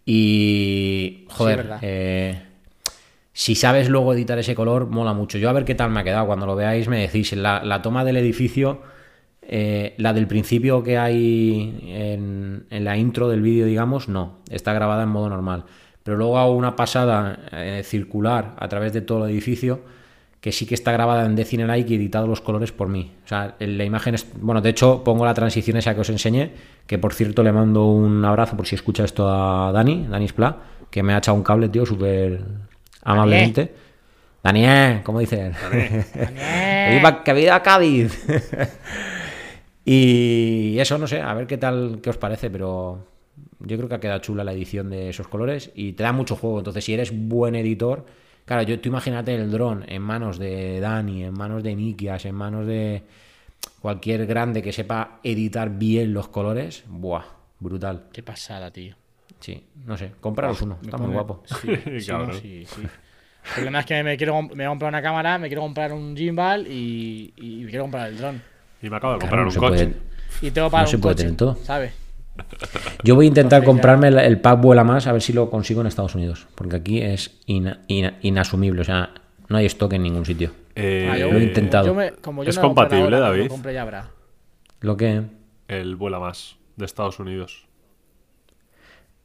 Y. 0.04 1.24
Joder, 1.30 1.78
eh, 1.80 2.42
si 3.32 3.54
sabes 3.54 3.88
luego 3.88 4.12
editar 4.12 4.38
ese 4.38 4.54
color, 4.54 4.86
mola 4.86 5.14
mucho. 5.14 5.38
Yo 5.38 5.48
a 5.48 5.54
ver 5.54 5.64
qué 5.64 5.74
tal 5.74 5.88
me 5.88 6.00
ha 6.00 6.04
quedado. 6.04 6.26
Cuando 6.26 6.44
lo 6.44 6.54
veáis, 6.54 6.88
me 6.88 7.00
decís. 7.00 7.32
La, 7.32 7.64
la 7.64 7.80
toma 7.80 8.04
del 8.04 8.18
edificio, 8.18 8.82
eh, 9.40 9.94
la 9.96 10.12
del 10.12 10.26
principio 10.26 10.82
que 10.82 10.98
hay 10.98 11.82
en, 11.86 12.66
en 12.68 12.84
la 12.84 12.98
intro 12.98 13.30
del 13.30 13.40
vídeo, 13.40 13.64
digamos, 13.64 14.10
no. 14.10 14.40
Está 14.50 14.74
grabada 14.74 15.04
en 15.04 15.08
modo 15.08 15.30
normal. 15.30 15.64
Pero 16.02 16.18
luego 16.18 16.36
hago 16.36 16.52
una 16.54 16.76
pasada 16.76 17.38
eh, 17.50 17.80
circular 17.82 18.56
a 18.58 18.68
través 18.68 18.92
de 18.92 19.00
todo 19.00 19.24
el 19.24 19.30
edificio 19.30 19.80
que 20.44 20.52
sí 20.52 20.66
que 20.66 20.74
está 20.74 20.92
grabada 20.92 21.24
en 21.24 21.36
Decine 21.36 21.66
Like 21.66 21.90
y 21.90 21.96
editado 21.96 22.26
los 22.26 22.42
colores 22.42 22.70
por 22.70 22.86
mí. 22.86 23.10
O 23.24 23.28
sea, 23.28 23.56
la 23.58 23.82
imagen 23.82 24.14
es... 24.14 24.26
Bueno, 24.38 24.60
de 24.60 24.68
hecho, 24.68 25.02
pongo 25.02 25.24
la 25.24 25.32
transición 25.32 25.78
esa 25.78 25.94
que 25.94 26.02
os 26.02 26.10
enseñé, 26.10 26.50
que 26.86 26.98
por 26.98 27.14
cierto 27.14 27.42
le 27.42 27.50
mando 27.50 27.86
un 27.86 28.22
abrazo 28.26 28.54
por 28.54 28.66
si 28.66 28.74
escucha 28.74 29.04
esto 29.04 29.26
a 29.26 29.72
Dani, 29.72 30.06
Dani 30.06 30.28
Spla, 30.28 30.58
que 30.90 31.02
me 31.02 31.14
ha 31.14 31.16
echado 31.16 31.34
un 31.34 31.42
cable, 31.42 31.70
tío, 31.70 31.86
súper 31.86 32.44
amablemente. 33.04 33.74
Daniel, 34.42 35.00
¿cómo 35.02 35.20
dices? 35.20 35.56
que, 35.70 36.88
viva, 36.90 37.24
que 37.24 37.32
viva 37.32 37.62
Cádiz. 37.62 38.26
y 39.86 40.76
eso, 40.78 40.98
no 40.98 41.06
sé, 41.06 41.22
a 41.22 41.32
ver 41.32 41.46
qué 41.46 41.56
tal, 41.56 42.00
qué 42.02 42.10
os 42.10 42.18
parece, 42.18 42.50
pero 42.50 42.98
yo 43.60 43.78
creo 43.78 43.88
que 43.88 43.94
ha 43.94 44.00
quedado 44.00 44.20
chula 44.20 44.44
la 44.44 44.52
edición 44.52 44.90
de 44.90 45.08
esos 45.08 45.26
colores 45.26 45.70
y 45.74 45.94
te 45.94 46.02
da 46.02 46.12
mucho 46.12 46.36
juego. 46.36 46.58
Entonces, 46.58 46.84
si 46.84 46.92
eres 46.92 47.12
buen 47.14 47.54
editor, 47.54 48.04
claro, 48.44 48.62
yo 48.62 48.80
tú 48.80 48.88
imagínate 48.88 49.34
el 49.34 49.50
dron 49.50 49.84
en 49.88 50.02
manos 50.02 50.38
de 50.38 50.80
Dani, 50.80 51.24
en 51.24 51.34
manos 51.34 51.62
de 51.62 51.74
Nikias, 51.74 52.24
en 52.24 52.34
manos 52.34 52.66
de 52.66 53.02
cualquier 53.80 54.26
grande 54.26 54.62
que 54.62 54.72
sepa 54.72 55.18
editar 55.22 55.70
bien 55.70 56.12
los 56.14 56.28
colores, 56.28 56.84
buah, 56.88 57.24
brutal. 57.60 58.04
Qué 58.12 58.22
pasada, 58.22 58.70
tío. 58.70 58.96
Sí, 59.40 59.62
no 59.84 59.96
sé, 59.96 60.12
compraros 60.20 60.62
uno, 60.62 60.78
está 60.82 60.96
muy 60.96 61.12
guapo. 61.12 61.42
Sí, 61.46 62.00
sí, 62.00 62.12
no, 62.12 62.32
sí, 62.32 62.64
sí. 62.66 62.80
El 62.82 63.50
problema 63.52 63.80
es 63.80 63.86
que 63.86 64.02
me 64.02 64.16
quiero 64.16 64.40
me 64.42 64.48
voy 64.54 64.64
a 64.64 64.68
comprar 64.68 64.88
una 64.88 65.02
cámara, 65.02 65.38
me 65.38 65.48
quiero 65.48 65.60
comprar 65.62 65.92
un 65.92 66.16
gimbal 66.16 66.66
y, 66.66 67.34
y 67.36 67.64
me 67.64 67.68
quiero 67.70 67.84
comprar 67.84 68.08
el 68.08 68.16
dron. 68.16 68.42
Y 68.80 68.88
me 68.88 68.96
acabo 68.96 69.14
de 69.14 69.18
Claro, 69.20 69.44
comprar 69.44 69.60
no 69.60 69.66
un 69.66 69.70
coche. 69.70 69.86
puede- 69.86 70.48
Y 70.48 70.50
tengo 70.50 70.70
para 70.70 70.84
No 70.84 70.88
se 70.90 70.96
un 70.96 71.02
puede 71.02 71.14
coche, 71.14 71.24
tener 71.24 71.36
todo. 71.36 71.56
¿sabes? 71.62 71.92
Yo 73.02 73.14
voy 73.14 73.26
a 73.26 73.28
intentar 73.28 73.58
Entonces 73.60 73.62
ya- 73.62 73.66
comprarme 73.66 74.08
el, 74.08 74.18
el 74.18 74.40
pack 74.40 74.60
vuela 74.60 74.82
más 74.84 75.06
a 75.06 75.12
ver 75.12 75.22
si 75.22 75.32
lo 75.32 75.50
consigo 75.50 75.80
en 75.80 75.86
Estados 75.86 76.14
Unidos, 76.14 76.46
porque 76.54 76.76
aquí 76.76 77.00
es 77.00 77.38
ina- 77.46 77.80
ina- 77.88 78.18
inasumible, 78.22 78.80
o 78.80 78.84
sea, 78.84 79.10
no 79.48 79.56
hay 79.56 79.66
stock 79.66 79.92
en 79.92 80.02
ningún 80.02 80.24
sitio. 80.26 80.50
Eh, 80.74 81.08
Ah, 81.12 81.18
yo- 81.18 81.30
lo 81.32 81.38
he 81.38 81.44
intentado. 81.44 81.86
yo 81.86 81.94
me- 81.94 82.12
como 82.12 82.42
yo 82.42 82.50
¿Es 82.50 82.56
no 82.56 82.62
lo 82.62 82.68
compré 82.68 82.82
compatible, 82.84 83.04
ahora, 83.16 83.20
David? 83.20 83.42
Lo 83.44 83.48
compré 83.48 83.74
ya 83.74 83.82
habrá. 83.82 84.08
Lo 84.80 84.96
que 84.96 85.22
El 85.68 85.96
vuela 85.96 86.18
más 86.18 86.56
de 86.76 86.84
Estados 86.84 87.18
Unidos. 87.20 87.66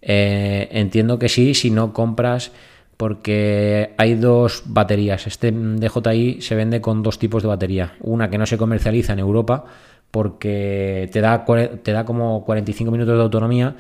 eh, 0.02 0.70
entiendo 0.72 1.20
que 1.20 1.28
sí, 1.30 1.54
si 1.54 1.72
no 1.72 1.92
compras, 1.94 2.52
porque 2.98 3.94
hay 3.98 4.16
dos 4.16 4.64
baterías. 4.66 5.28
Este 5.28 5.52
DJI 5.52 6.42
se 6.42 6.56
vende 6.56 6.82
con 6.82 7.02
dos 7.04 7.18
tipos 7.20 7.44
de 7.44 7.50
batería. 7.50 7.94
Una 8.02 8.30
que 8.30 8.38
no 8.38 8.46
se 8.46 8.58
comercializa 8.58 9.14
en 9.14 9.20
Europa 9.20 9.66
porque 10.12 11.10
te 11.12 11.22
da, 11.22 11.46
te 11.46 11.92
da 11.92 12.06
como 12.06 12.44
45 12.46 12.92
minutos 12.92 13.16
de 13.16 13.22
autonomía, 13.24 13.76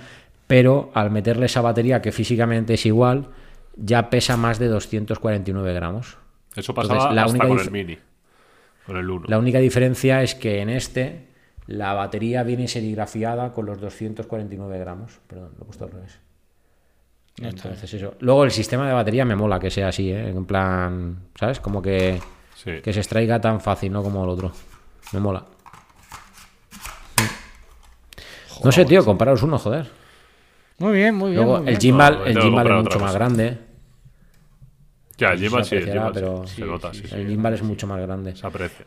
pero 0.47 0.91
al 0.93 1.11
meterle 1.11 1.45
esa 1.47 1.61
batería 1.61 2.01
que 2.01 2.11
físicamente 2.11 2.75
es 2.75 2.86
igual, 2.86 3.27
ya 3.75 4.09
pesa 4.09 4.38
más 4.38 4.59
de 4.59 4.67
249 4.67 5.73
gramos. 5.73 6.17
Eso 6.55 6.71
Entonces, 6.71 6.75
pasaba 6.75 7.13
la 7.13 7.23
hasta 7.23 7.32
única 7.32 7.47
con 7.47 7.59
el 7.59 7.71
mini. 7.71 7.97
Con 8.86 8.97
el 8.97 9.09
1. 9.09 9.25
La 9.27 9.38
única 9.39 9.59
diferencia 9.59 10.23
es 10.23 10.36
que 10.36 10.61
en 10.61 10.69
este 10.69 11.27
la 11.67 11.93
batería 11.93 12.41
viene 12.43 12.67
serigrafiada 12.67 13.51
con 13.53 13.65
los 13.67 13.80
249 13.80 14.80
gramos. 14.80 15.19
Perdón, 15.27 15.51
lo 15.57 15.63
he 15.63 15.65
puesto 15.65 15.86
al 15.86 15.91
revés. 15.91 16.19
Entonces 17.41 17.93
eso. 17.93 18.15
Luego 18.19 18.43
el 18.43 18.51
sistema 18.51 18.88
de 18.88 18.93
batería 18.93 19.23
me 19.25 19.36
mola 19.36 19.59
que 19.59 19.69
sea 19.69 19.89
así, 19.89 20.11
¿eh? 20.11 20.30
En 20.30 20.45
plan, 20.45 21.17
¿sabes? 21.36 21.59
Como 21.59 21.82
que, 21.82 22.19
Sí. 22.55 22.82
que 22.84 22.91
se 22.91 22.99
extraiga 22.99 23.39
tan 23.39 23.61
fácil, 23.61 23.93
no 23.93 24.03
como 24.03 24.23
el 24.23 24.30
otro. 24.30 24.51
Me 25.13 25.19
mola. 25.19 25.45
No 28.64 28.72
sé, 28.72 28.86
tío, 28.86 29.03
compraros 29.05 29.43
uno, 29.43 29.57
joder. 29.57 29.89
Muy 30.80 30.93
bien, 30.93 31.16
muy 31.16 31.32
bien. 31.32 31.43
Luego 31.43 31.60
muy 31.62 31.70
el 31.70 31.78
gimbal, 31.78 32.20
No, 32.20 32.26
el 32.26 32.39
gimbal 32.39 32.68
es 32.68 32.84
mucho 32.84 32.99
más 32.99 33.14
grande. 33.14 33.57
Ya, 35.18 35.32
el 35.32 35.39
Se 35.39 35.43
gimbal 35.45 35.66
sí, 35.66 35.76
el 35.76 35.84
sí. 35.86 35.91
pero- 36.14 36.47
se 36.47 36.66
nota, 36.66 36.93
sí, 36.93 37.01
sí, 37.01 37.07
sí. 37.10 37.16
El 37.16 37.28
gimbal 37.28 37.53
es 37.53 37.64
mucho 37.64 37.88
más 37.88 37.99
grande. 38.01 38.36
Se 38.36 38.47
aprecia. 38.47 38.86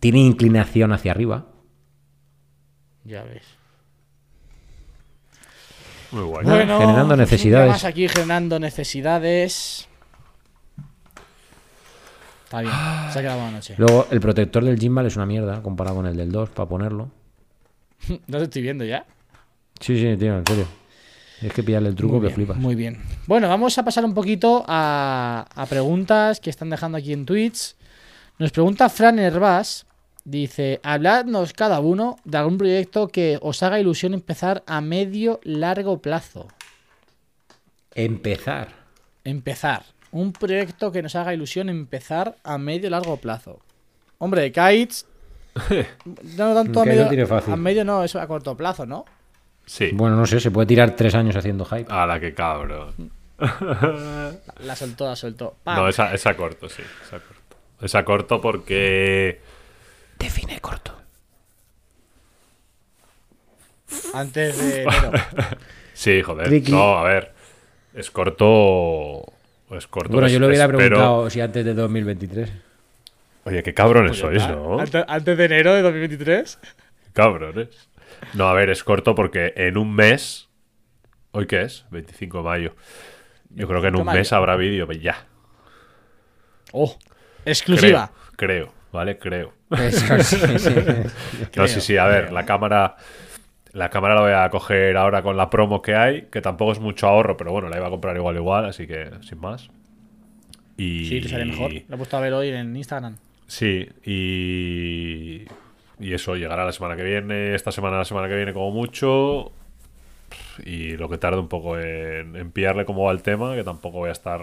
Tiene 0.00 0.18
inclinación 0.20 0.92
hacia 0.92 1.10
arriba. 1.12 1.46
Ya 3.04 3.22
ves. 3.24 3.44
Muy 6.12 6.22
guay. 6.22 6.44
Bueno, 6.44 6.78
generando 6.78 7.08
pues 7.08 7.18
necesidades. 7.18 7.68
más 7.70 7.84
aquí 7.84 8.08
generando 8.08 8.58
necesidades. 8.58 9.88
Está 12.44 12.60
bien, 12.60 12.72
se 13.12 13.18
ha 13.18 13.22
quedado 13.22 13.38
buena 13.40 13.56
noche. 13.56 13.74
Luego, 13.76 14.06
el 14.10 14.20
protector 14.20 14.64
del 14.64 14.78
gimbal 14.78 15.06
es 15.06 15.16
una 15.16 15.26
mierda 15.26 15.62
comparado 15.62 15.96
con 15.96 16.06
el 16.06 16.16
del 16.16 16.30
2 16.30 16.50
para 16.50 16.68
ponerlo. 16.68 17.10
No 18.26 18.38
te 18.38 18.44
estoy 18.44 18.62
viendo 18.62 18.84
ya. 18.84 19.04
Sí, 19.80 19.98
sí, 19.98 20.16
tío, 20.16 20.38
en 20.38 20.46
serio. 20.46 20.66
Es 21.42 21.52
que 21.52 21.62
pillarle 21.62 21.90
el 21.90 21.94
truco 21.94 22.14
Muy 22.14 22.20
que 22.20 22.26
bien, 22.28 22.34
flipas. 22.34 22.56
Muy 22.56 22.74
bien. 22.74 23.02
Bueno, 23.26 23.48
vamos 23.48 23.76
a 23.76 23.84
pasar 23.84 24.04
un 24.04 24.14
poquito 24.14 24.64
a, 24.66 25.46
a 25.54 25.66
preguntas 25.66 26.40
que 26.40 26.48
están 26.48 26.70
dejando 26.70 26.96
aquí 26.96 27.12
en 27.12 27.26
Twitch. 27.26 27.74
Nos 28.38 28.52
pregunta 28.52 28.88
Fran 28.88 29.18
Herbás. 29.18 29.86
Dice, 30.24 30.80
habladnos 30.82 31.52
cada 31.52 31.78
uno 31.78 32.16
de 32.24 32.38
algún 32.38 32.58
proyecto 32.58 33.08
que 33.08 33.38
os 33.42 33.62
haga 33.62 33.78
ilusión 33.78 34.12
empezar 34.12 34.64
a 34.66 34.80
medio 34.80 35.38
largo 35.44 36.00
plazo. 36.02 36.48
Empezar. 37.94 38.68
Empezar. 39.24 39.84
Un 40.10 40.32
proyecto 40.32 40.90
que 40.90 41.02
nos 41.02 41.14
haga 41.14 41.34
ilusión 41.34 41.68
empezar 41.68 42.36
a 42.44 42.58
medio 42.58 42.90
largo 42.90 43.18
plazo. 43.18 43.60
Hombre, 44.18 44.50
Kites. 44.50 45.06
No 46.36 46.54
tanto 46.54 46.80
a 46.82 46.84
lo 46.86 46.90
medio. 47.08 47.26
fácil. 47.26 47.52
A 47.52 47.56
medio 47.56 47.84
no, 47.84 48.04
eso 48.04 48.20
a 48.20 48.26
corto 48.26 48.56
plazo, 48.56 48.84
¿no? 48.86 49.04
Sí. 49.64 49.90
Bueno, 49.92 50.16
no 50.16 50.26
sé, 50.26 50.38
se 50.40 50.50
puede 50.50 50.66
tirar 50.66 50.92
tres 50.96 51.14
años 51.14 51.34
haciendo 51.36 51.64
hype. 51.64 51.86
A 51.92 52.06
la 52.06 52.20
que 52.20 52.34
cabrón. 52.34 53.10
La 54.60 54.76
soltó, 54.76 55.06
la 55.06 55.16
soltó. 55.16 55.56
¡Pam! 55.64 55.76
No, 55.76 55.88
esa, 55.88 56.14
esa 56.14 56.36
corto, 56.36 56.68
sí. 56.68 56.82
Esa 57.04 57.18
corto. 57.18 57.56
Esa 57.82 58.04
corto 58.04 58.40
porque. 58.40 59.40
Define 60.18 60.60
corto. 60.60 60.92
Antes 64.14 64.58
de 64.58 64.82
enero. 64.82 65.10
Sí, 65.94 66.20
joder. 66.20 66.48
Tricky. 66.48 66.72
No, 66.72 66.98
a 66.98 67.04
ver. 67.04 67.32
Es 67.94 68.10
corto. 68.10 69.22
Es 69.70 69.86
corto. 69.86 70.12
Bueno, 70.12 70.26
es- 70.26 70.32
yo 70.34 70.38
le 70.40 70.46
hubiera 70.48 70.64
espero- 70.64 70.78
preguntado 70.78 71.30
si 71.30 71.40
antes 71.40 71.64
de 71.64 71.72
2023. 71.72 72.52
Oye, 73.46 73.62
qué 73.62 73.74
cabrones 73.74 74.20
Pues 74.20 74.42
sois. 74.42 74.48
¿no? 74.48 74.80
Antes, 74.80 75.04
antes 75.06 75.38
de 75.38 75.44
enero 75.44 75.72
de 75.72 75.82
2023. 75.82 76.58
Cabrones. 77.12 77.88
No, 78.34 78.48
a 78.48 78.54
ver, 78.54 78.70
es 78.70 78.82
corto 78.82 79.14
porque 79.14 79.54
en 79.56 79.78
un 79.78 79.94
mes. 79.94 80.48
¿Hoy 81.30 81.46
qué 81.46 81.62
es? 81.62 81.86
25 81.90 82.38
de 82.38 82.42
mayo. 82.44 82.74
Yo 83.50 83.68
creo 83.68 83.80
que 83.80 83.86
en 83.86 83.94
25 83.94 84.10
un 84.10 84.18
mes 84.18 84.32
habrá 84.32 84.56
vídeo, 84.56 84.86
pues 84.86 85.00
ya. 85.00 85.26
Oh, 86.72 86.98
exclusiva. 87.44 88.10
Creo, 88.34 88.64
creo, 88.66 88.72
¿vale? 88.90 89.16
Creo. 89.16 89.52
Eso 89.70 90.22
sí, 90.24 90.58
sí. 90.58 90.74
No, 91.56 91.68
sí, 91.68 91.80
sí, 91.80 91.96
a 91.96 92.06
ver, 92.06 92.32
la 92.32 92.44
cámara. 92.44 92.96
La 93.72 93.90
cámara 93.90 94.14
la 94.14 94.20
voy 94.22 94.32
a 94.32 94.48
coger 94.50 94.96
ahora 94.96 95.22
con 95.22 95.36
la 95.36 95.50
promo 95.50 95.82
que 95.82 95.94
hay, 95.94 96.22
que 96.32 96.40
tampoco 96.40 96.72
es 96.72 96.80
mucho 96.80 97.06
ahorro, 97.06 97.36
pero 97.36 97.52
bueno, 97.52 97.68
la 97.68 97.76
iba 97.76 97.86
a 97.86 97.90
comprar 97.90 98.16
igual 98.16 98.34
igual, 98.36 98.64
así 98.64 98.86
que 98.86 99.10
sin 99.20 99.38
más. 99.38 99.68
Y... 100.78 101.04
Sí, 101.04 101.20
te 101.20 101.28
sale 101.28 101.44
mejor. 101.44 101.72
Lo 101.86 101.94
he 101.94 101.98
puesto 101.98 102.16
a 102.16 102.20
ver 102.20 102.32
hoy 102.32 102.48
en 102.48 102.74
Instagram. 102.74 103.18
Sí, 103.46 103.88
y. 104.04 105.46
Y 105.98 106.12
eso 106.12 106.36
llegará 106.36 106.66
la 106.66 106.72
semana 106.72 106.94
que 106.94 107.02
viene, 107.02 107.54
esta 107.54 107.72
semana, 107.72 107.96
la 107.96 108.04
semana 108.04 108.28
que 108.28 108.36
viene, 108.36 108.52
como 108.52 108.70
mucho. 108.70 109.52
Y 110.64 110.96
lo 110.96 111.08
que 111.08 111.16
tarde 111.16 111.38
un 111.38 111.48
poco 111.48 111.78
en, 111.78 112.36
en 112.36 112.50
pillarle 112.50 112.84
cómo 112.84 113.04
va 113.04 113.12
el 113.12 113.22
tema, 113.22 113.54
que 113.54 113.64
tampoco 113.64 113.98
voy 113.98 114.10
a 114.10 114.12
estar. 114.12 114.40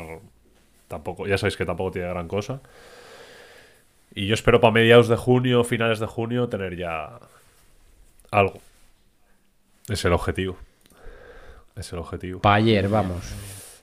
Tampoco, 0.88 1.28
ya 1.28 1.38
sabéis 1.38 1.58
que 1.58 1.66
tampoco 1.66 1.91
tiene 1.91 2.08
gran 2.10 2.28
cosa. 2.28 2.62
Y 4.16 4.28
yo 4.28 4.34
espero 4.34 4.62
para 4.62 4.74
mediados 4.74 5.08
de 5.08 5.16
junio, 5.16 5.64
finales 5.64 5.99
de 5.99 6.06
junio, 6.06 6.47
tener 6.47 6.76
ya 6.76 7.20
algo. 8.32 8.60
Es 9.89 10.06
el 10.06 10.14
objetivo. 10.14 10.58
Es 11.76 11.91
el 11.93 11.99
objetivo. 11.99 12.39
Pa' 12.41 12.56
ayer, 12.56 12.88
vamos. 12.88 13.34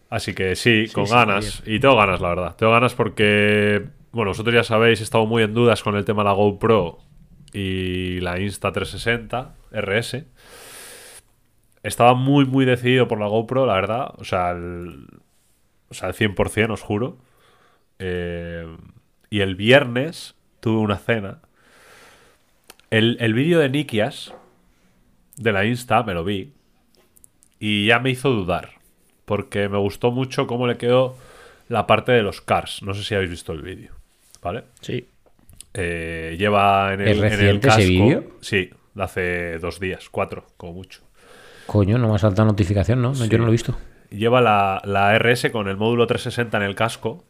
Así 0.09 0.35
que 0.35 0.57
sí, 0.57 0.89
con 0.93 1.07
sí, 1.07 1.13
ganas. 1.13 1.63
Y 1.67 1.81
tengo 1.81 1.97
ganas, 1.97 2.21
la 2.21 2.29
verdad. 2.29 2.57
Tengo 2.57 2.73
ganas 2.73 2.95
porque, 2.95 3.87
bueno, 4.13 4.31
vosotros 4.31 4.55
ya 4.55 4.65
sabéis, 4.65 5.01
he 5.01 5.05
estado 5.05 5.27
muy 5.27 5.43
en 5.43 5.55
dudas 5.55 5.83
con 5.83 5.97
el 5.97 6.05
tema 6.05 6.23
de 6.23 6.29
la 6.29 6.35
GoPro 6.35 6.99
y 7.53 8.21
la 8.21 8.39
Insta360 8.39 9.53
RS. 9.71 10.25
Estaba 11.83 12.15
muy, 12.15 12.45
muy 12.45 12.65
decidido 12.65 13.09
por 13.09 13.21
la 13.21 13.29
GoPro, 13.29 13.67
la 13.67 13.75
verdad. 13.75 14.13
O 14.19 14.25
sea, 14.25 14.55
o 15.89 15.95
sea, 15.95 16.09
el 16.09 16.15
100%, 16.15 16.73
os 16.73 16.83
juro. 16.83 17.19
Eh, 17.99 18.67
y 19.31 19.41
el 19.41 19.55
viernes 19.55 20.35
tuve 20.61 20.81
una 20.81 20.99
cena. 20.99 21.41
El, 22.91 23.17
el 23.21 23.35
vídeo 23.35 23.61
de 23.61 23.69
Nikias, 23.69 24.35
de 25.37 25.53
la 25.53 25.65
Insta, 25.65 26.03
me 26.03 26.15
lo 26.15 26.25
vi. 26.25 26.53
Y 27.61 27.87
ya 27.87 28.01
me 28.01 28.11
hizo 28.11 28.31
dudar. 28.31 28.71
Porque 29.25 29.69
me 29.69 29.79
gustó 29.79 30.11
mucho 30.11 30.49
cómo 30.49 30.67
le 30.67 30.77
quedó 30.77 31.17
la 31.69 31.87
parte 31.87 32.13
de 32.13 32.23
los 32.23 32.41
cars. 32.41 32.83
No 32.83 32.95
sé 32.95 33.05
si 33.05 33.15
habéis 33.15 33.31
visto 33.31 33.53
el 33.53 33.63
vídeo. 33.63 34.00
¿Vale? 34.43 34.65
Sí. 34.81 35.07
Eh, 35.75 36.35
lleva 36.39 36.95
en 36.95 37.01
el, 37.03 37.09
¿Es 37.09 37.19
en 37.19 37.25
el 37.25 37.31
reciente 37.31 37.69
ese 37.69 37.77
casco. 37.77 37.89
vídeo? 37.91 38.25
Sí, 38.41 38.71
de 38.95 39.03
hace 39.03 39.59
dos 39.59 39.79
días, 39.81 40.09
cuatro, 40.11 40.47
como 40.57 40.73
mucho. 40.75 41.03
Coño, 41.67 41.99
no 41.99 42.09
me 42.09 42.15
ha 42.17 42.19
saltado 42.19 42.49
notificación, 42.49 43.01
¿no? 43.03 43.09
No, 43.11 43.15
Sí. 43.15 43.29
Yo 43.29 43.39
no 43.39 43.45
lo 43.45 43.51
he 43.51 43.53
visto. 43.53 43.77
Lleva 44.11 44.41
la, 44.41 44.81
la 44.85 45.17
RS 45.17 45.51
con 45.53 45.69
el 45.69 45.77
módulo 45.77 46.07
360 46.07 46.57
en 46.57 46.63
el 46.65 46.75
casco. 46.75 47.25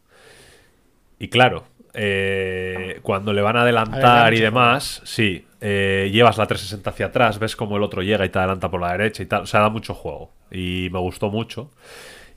Y 1.18 1.28
claro, 1.28 1.64
eh, 1.92 3.00
cuando 3.02 3.34
le 3.34 3.42
van 3.42 3.56
a 3.58 3.62
adelantar 3.62 4.02
Adelanta 4.02 4.34
y 4.34 4.40
demás, 4.40 5.02
sí, 5.04 5.44
eh, 5.60 6.08
llevas 6.10 6.38
la 6.38 6.46
360 6.46 6.88
hacia 6.88 7.06
atrás, 7.06 7.38
ves 7.38 7.54
como 7.56 7.76
el 7.76 7.82
otro 7.82 8.00
llega 8.02 8.24
y 8.24 8.30
te 8.30 8.38
adelanta 8.38 8.70
por 8.70 8.80
la 8.80 8.92
derecha 8.92 9.22
y 9.22 9.26
tal. 9.26 9.42
O 9.42 9.46
sea, 9.46 9.60
da 9.60 9.68
mucho 9.68 9.92
juego. 9.92 10.30
Y 10.50 10.88
me 10.90 10.98
gustó 11.00 11.28
mucho. 11.28 11.70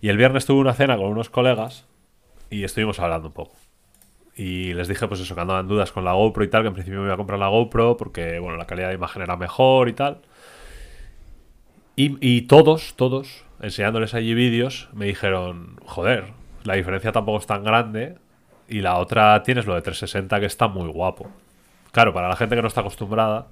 Y 0.02 0.10
el 0.10 0.18
viernes 0.18 0.46
tuve 0.46 0.60
una 0.60 0.74
cena 0.74 0.98
con 0.98 1.06
unos 1.06 1.30
colegas 1.30 1.86
y 2.50 2.66
estuvimos 2.66 3.00
hablando 3.00 3.30
un 3.30 3.34
poco. 3.34 3.56
Y 4.36 4.74
les 4.74 4.88
dije, 4.88 5.08
pues 5.08 5.20
eso, 5.20 5.36
que 5.36 5.42
andaba 5.42 5.60
en 5.60 5.68
dudas 5.68 5.92
con 5.92 6.06
la 6.06 6.14
GoPro 6.14 6.44
y 6.44 6.48
tal, 6.50 6.64
que 6.64 6.70
en 6.70 6.74
principio 6.74 7.00
me 7.00 7.06
iba 7.06 7.14
a 7.14 7.18
comprar 7.18 7.40
la 7.40 7.50
GoPro 7.50 7.98
porque, 7.98 8.40
bueno, 8.40 8.58
la 8.58 8.66
calidad 8.66 8.90
de 8.90 8.96
imagen 8.96 9.22
era 9.22 9.38
mejor 9.38 9.90
y 9.90 9.94
tal. 9.94 10.22
Y, 11.96 12.18
y 12.20 12.44
todos, 12.44 12.96
todos, 12.96 13.46
enseñándoles 13.62 14.16
allí 14.16 14.34
vídeos, 14.34 14.90
me 14.94 15.06
dijeron, 15.06 15.78
joder, 15.86 16.34
la 16.64 16.74
diferencia 16.74 17.12
tampoco 17.12 17.40
es 17.40 17.46
tan 17.46 17.64
grande. 17.64 18.16
Y 18.68 18.82
la 18.82 18.98
otra 18.98 19.44
tienes 19.44 19.66
lo 19.66 19.76
de 19.76 19.82
360 19.82 20.40
que 20.40 20.46
está 20.46 20.68
muy 20.68 20.88
guapo. 20.88 21.30
Claro, 21.92 22.14
para 22.14 22.30
la 22.30 22.36
gente 22.36 22.56
que 22.56 22.62
no 22.62 22.68
está 22.68 22.82
acostumbrada, 22.82 23.48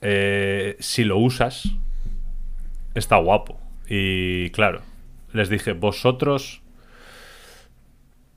eh, 0.00 0.76
si 0.78 1.04
lo 1.04 1.18
usas, 1.18 1.68
está 2.94 3.16
guapo. 3.16 3.58
Y 3.88 4.50
claro, 4.50 4.80
les 5.32 5.48
dije, 5.48 5.72
vosotros... 5.72 6.62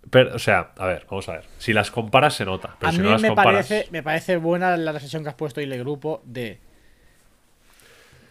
Pero, 0.09 0.35
o 0.35 0.39
sea, 0.39 0.71
a 0.77 0.85
ver, 0.87 1.05
vamos 1.09 1.27
a 1.29 1.33
ver. 1.33 1.45
Si 1.57 1.71
las 1.73 1.91
comparas 1.91 2.33
se 2.35 2.45
nota. 2.45 2.75
Pero 2.79 2.89
a 2.89 2.91
si 2.91 2.97
mí 2.99 3.03
no 3.03 3.11
las 3.11 3.21
me, 3.21 3.27
comparas... 3.29 3.67
parece, 3.67 3.91
me 3.91 4.01
parece 4.03 4.37
buena 4.37 4.75
la 4.77 4.91
reflexión 4.91 5.23
que 5.23 5.29
has 5.29 5.35
puesto 5.35 5.61
en 5.61 5.71
el 5.71 5.79
grupo 5.79 6.21
de. 6.25 6.59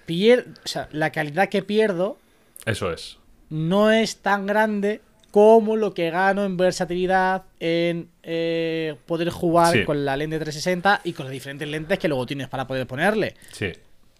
Pier... 0.06 0.46
O 0.64 0.68
sea, 0.68 0.88
la 0.92 1.10
calidad 1.12 1.48
que 1.48 1.62
pierdo 1.62 2.18
Eso 2.64 2.90
es. 2.92 3.18
no 3.50 3.90
es 3.90 4.18
tan 4.18 4.46
grande 4.46 5.00
como 5.30 5.76
lo 5.76 5.92
que 5.92 6.10
gano 6.10 6.44
en 6.46 6.56
versatilidad, 6.56 7.44
en 7.60 8.08
eh, 8.22 8.96
poder 9.06 9.28
jugar 9.28 9.72
Sí. 9.74 9.84
con 9.84 10.04
la 10.06 10.16
lente 10.16 10.38
360 10.38 11.02
y 11.04 11.12
con 11.12 11.26
las 11.26 11.32
diferentes 11.32 11.68
lentes 11.68 11.98
que 11.98 12.08
luego 12.08 12.24
tienes 12.24 12.48
para 12.48 12.66
poder 12.66 12.86
ponerle. 12.86 13.34
Sí. 13.52 13.72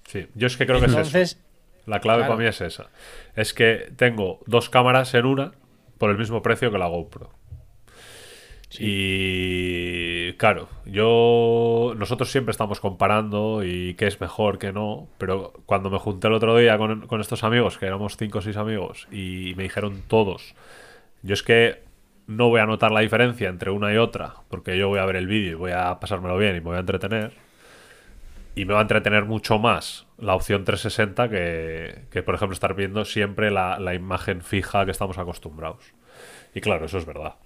Sí. 0.07 0.27
Yo 0.35 0.47
es 0.47 0.57
que 0.59 0.67
creo 0.67 0.79
que 0.81 0.85
es 0.87 0.91
eso. 0.93 0.99
Entonces, 1.01 1.39
La 1.87 2.01
clave 2.01 2.19
Claro. 2.21 2.35
para 2.35 2.43
mí 2.43 2.47
es 2.49 2.61
esa. 2.61 2.91
Es 3.35 3.55
que 3.55 3.91
tengo 3.97 4.41
dos 4.47 4.69
cámaras 4.69 5.15
en 5.15 5.25
una 5.25 5.53
por 5.97 6.11
el 6.11 6.19
mismo 6.19 6.43
precio 6.43 6.71
que 6.71 6.77
la 6.79 6.87
GoPro. 6.87 7.31
Y 8.79 10.35
claro, 10.35 10.69
yo 10.85 11.95
nosotros 11.97 12.31
siempre 12.31 12.53
estamos 12.53 12.81
comparando 12.81 13.65
y 13.65 13.95
qué 13.95 14.07
es 14.07 14.21
mejor, 14.21 14.59
qué 14.59 14.73
no, 14.73 15.09
pero 15.17 15.55
cuando 15.65 15.91
me 15.91 15.99
junté 15.99 16.29
el 16.29 16.35
otro 16.35 16.57
día 16.57 16.77
con, 16.77 17.07
con 17.07 17.21
estos 17.21 17.45
amigos, 17.45 17.79
que 17.79 17.87
éramos 17.87 18.17
cinco 18.17 18.39
o 18.39 18.43
seis 18.43 18.57
amigos, 18.57 19.09
y 19.11 19.55
me 19.57 19.63
dijeron 19.63 20.03
todos, 20.07 20.55
yo 21.23 21.33
es 21.33 21.43
que 21.43 21.83
no 22.27 22.51
voy 22.51 22.61
a 22.61 22.67
notar 22.67 22.93
la 22.93 23.01
diferencia 23.01 23.49
entre 23.49 23.71
una 23.71 23.93
y 23.93 23.97
otra, 23.97 24.35
porque 24.49 24.77
yo 24.77 24.89
voy 24.89 24.99
a 24.99 25.07
ver 25.07 25.17
el 25.17 25.27
vídeo 25.27 25.53
y 25.53 25.55
voy 25.55 25.73
a 25.73 25.99
pasármelo 25.99 26.37
bien 26.37 26.57
y 26.57 26.61
me 26.61 26.67
voy 26.67 26.77
a 26.77 26.81
entretener, 26.81 27.33
y 28.55 28.67
me 28.67 28.75
va 28.75 28.81
a 28.81 28.83
entretener 28.83 29.25
mucho 29.25 29.59
más 29.59 30.07
la 30.19 30.35
opción 30.35 30.65
360 30.65 31.31
que, 31.31 32.03
que, 32.11 32.23
por 32.23 32.35
ejemplo, 32.35 32.53
estar 32.53 32.75
viendo 32.75 33.05
siempre 33.05 33.51
la, 33.51 33.79
la 33.79 33.95
imagen 33.95 34.43
fija 34.43 34.85
que 34.85 34.91
estamos 34.91 35.17
acostumbrados. 35.17 35.95
Y 36.55 36.61
claro, 36.61 36.87
eso 36.87 36.99
es 36.99 37.07
verdad. 37.07 37.37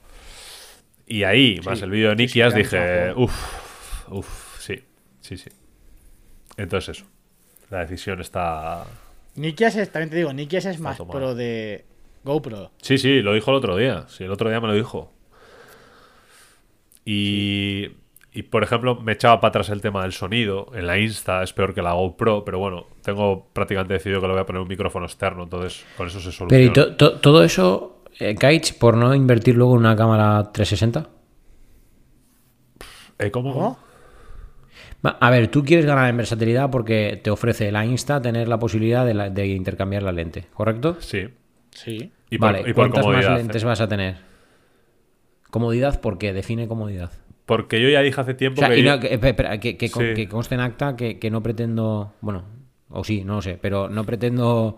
Y 1.06 1.24
ahí, 1.24 1.60
más 1.64 1.82
el 1.82 1.90
vídeo 1.90 2.10
de 2.10 2.16
sí, 2.16 2.28
sí, 2.28 2.38
Nikias, 2.38 2.54
dije, 2.54 3.12
uff, 3.16 4.08
uff, 4.10 4.58
sí, 4.60 4.82
sí, 5.20 5.36
sí. 5.36 5.50
Entonces 6.56 6.96
eso, 6.98 7.06
la 7.70 7.80
decisión 7.80 8.20
está... 8.20 8.84
Nikias 9.34 9.76
es, 9.76 9.90
también 9.90 10.10
te 10.10 10.16
digo, 10.16 10.32
Nikias 10.32 10.64
es 10.66 10.78
más 10.78 10.98
pro 10.98 11.34
de 11.34 11.84
GoPro. 12.24 12.70
Sí, 12.80 12.98
sí, 12.98 13.20
lo 13.22 13.32
dijo 13.34 13.50
el 13.50 13.56
otro 13.56 13.76
día. 13.76 14.04
Sí, 14.08 14.24
el 14.24 14.30
otro 14.30 14.48
día 14.50 14.60
me 14.60 14.68
lo 14.68 14.74
dijo. 14.74 15.10
Y 17.04 17.90
Y 18.34 18.42
por 18.44 18.62
ejemplo, 18.62 18.94
me 19.00 19.12
echaba 19.12 19.40
para 19.40 19.50
atrás 19.50 19.68
el 19.70 19.80
tema 19.82 20.02
del 20.02 20.12
sonido. 20.12 20.70
En 20.74 20.86
la 20.86 20.98
Insta 20.98 21.42
es 21.42 21.52
peor 21.52 21.74
que 21.74 21.82
la 21.82 21.92
GoPro, 21.92 22.44
pero 22.44 22.58
bueno, 22.58 22.86
tengo 23.02 23.46
prácticamente 23.52 23.94
decidido 23.94 24.20
que 24.20 24.26
le 24.26 24.32
voy 24.34 24.42
a 24.42 24.46
poner 24.46 24.62
un 24.62 24.68
micrófono 24.68 25.04
externo, 25.04 25.42
entonces 25.42 25.84
con 25.96 26.06
eso 26.06 26.18
se 26.20 26.30
Pero 26.46 26.60
¿y 26.60 26.66
soluciona. 26.68 26.72
to- 26.72 26.96
to- 26.96 27.20
todo 27.20 27.44
eso, 27.44 27.91
eh, 28.18 28.34
Kaich, 28.34 28.78
por 28.78 28.96
no 28.96 29.14
invertir 29.14 29.56
luego 29.56 29.74
en 29.74 29.80
una 29.80 29.96
cámara 29.96 30.50
360? 30.52 31.08
Eh, 33.18 33.30
¿Cómo? 33.30 33.52
¿Cómo? 33.52 33.78
A 35.04 35.30
ver, 35.30 35.48
tú 35.48 35.64
quieres 35.64 35.84
ganar 35.84 36.08
en 36.08 36.16
versatilidad 36.16 36.70
porque 36.70 37.20
te 37.22 37.30
ofrece 37.30 37.72
la 37.72 37.84
Insta 37.84 38.22
tener 38.22 38.46
la 38.46 38.58
posibilidad 38.58 39.04
de, 39.04 39.14
la- 39.14 39.30
de 39.30 39.48
intercambiar 39.48 40.02
la 40.04 40.12
lente, 40.12 40.46
¿correcto? 40.54 40.96
Sí. 41.00 41.28
Sí. 41.70 42.12
Y 42.30 42.38
por, 42.38 42.52
vale, 42.52 42.60
y 42.60 42.72
por 42.72 42.90
¿cuántas 42.90 43.06
más 43.06 43.36
lentes 43.38 43.62
eh. 43.62 43.66
vas 43.66 43.80
a 43.80 43.88
tener? 43.88 44.16
Comodidad, 45.50 46.00
¿por 46.00 46.18
qué? 46.18 46.32
Define 46.32 46.68
comodidad. 46.68 47.10
Porque 47.46 47.82
yo 47.82 47.88
ya 47.88 48.00
dije 48.00 48.20
hace 48.20 48.30
O 48.32 48.36
tiempo 48.36 48.60
sea, 48.60 48.68
que. 48.70 48.78
y 48.78 48.84
yo- 48.84 48.92
no, 48.94 49.00
que, 49.00 49.12
espera, 49.14 49.58
que- 49.58 49.76
que 49.76 49.90
con- 49.90 50.04
Sí. 50.06 50.14
que 50.14 50.28
conste 50.28 50.54
en 50.54 50.60
acta 50.60 50.94
que, 50.96 51.18
que 51.18 51.30
no 51.30 51.42
pretendo, 51.42 52.14
bueno, 52.20 52.44
o 52.88 53.02
sí, 53.02 53.24
no 53.24 53.34
lo 53.36 53.42
sé, 53.42 53.58
pero 53.60 53.88
no 53.88 54.04
pretendo 54.04 54.76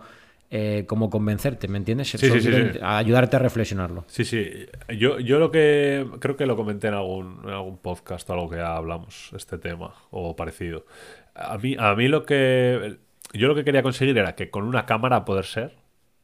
eh, 0.51 0.85
como 0.87 1.09
convencerte, 1.09 1.67
¿me 1.67 1.77
entiendes? 1.77 2.09
sí, 2.09 2.29
ayudarte 2.81 3.35
a 3.35 3.39
reflexionarlo. 3.39 4.05
Sí, 4.07 4.25
sí. 4.25 4.67
Yo, 4.97 5.19
yo 5.19 5.39
lo 5.39 5.51
que. 5.51 6.05
Creo 6.19 6.35
que 6.35 6.45
lo 6.45 6.55
comenté 6.55 6.87
en 6.87 6.93
algún, 6.93 7.41
en 7.43 7.49
algún 7.49 7.77
podcast 7.77 8.29
o 8.29 8.33
algo 8.33 8.49
que 8.49 8.57
ya 8.57 8.75
hablamos, 8.75 9.31
este 9.35 9.57
tema, 9.57 9.93
o 10.11 10.35
parecido. 10.35 10.85
A 11.33 11.57
mí, 11.57 11.75
a 11.79 11.95
mí 11.95 12.07
lo 12.07 12.23
que. 12.23 12.97
Yo 13.33 13.47
lo 13.47 13.55
que 13.55 13.63
quería 13.63 13.83
conseguir 13.83 14.17
era 14.17 14.35
que 14.35 14.49
con 14.49 14.63
una 14.63 14.85
cámara, 14.85 15.25
poder 15.25 15.45
ser, 15.45 15.75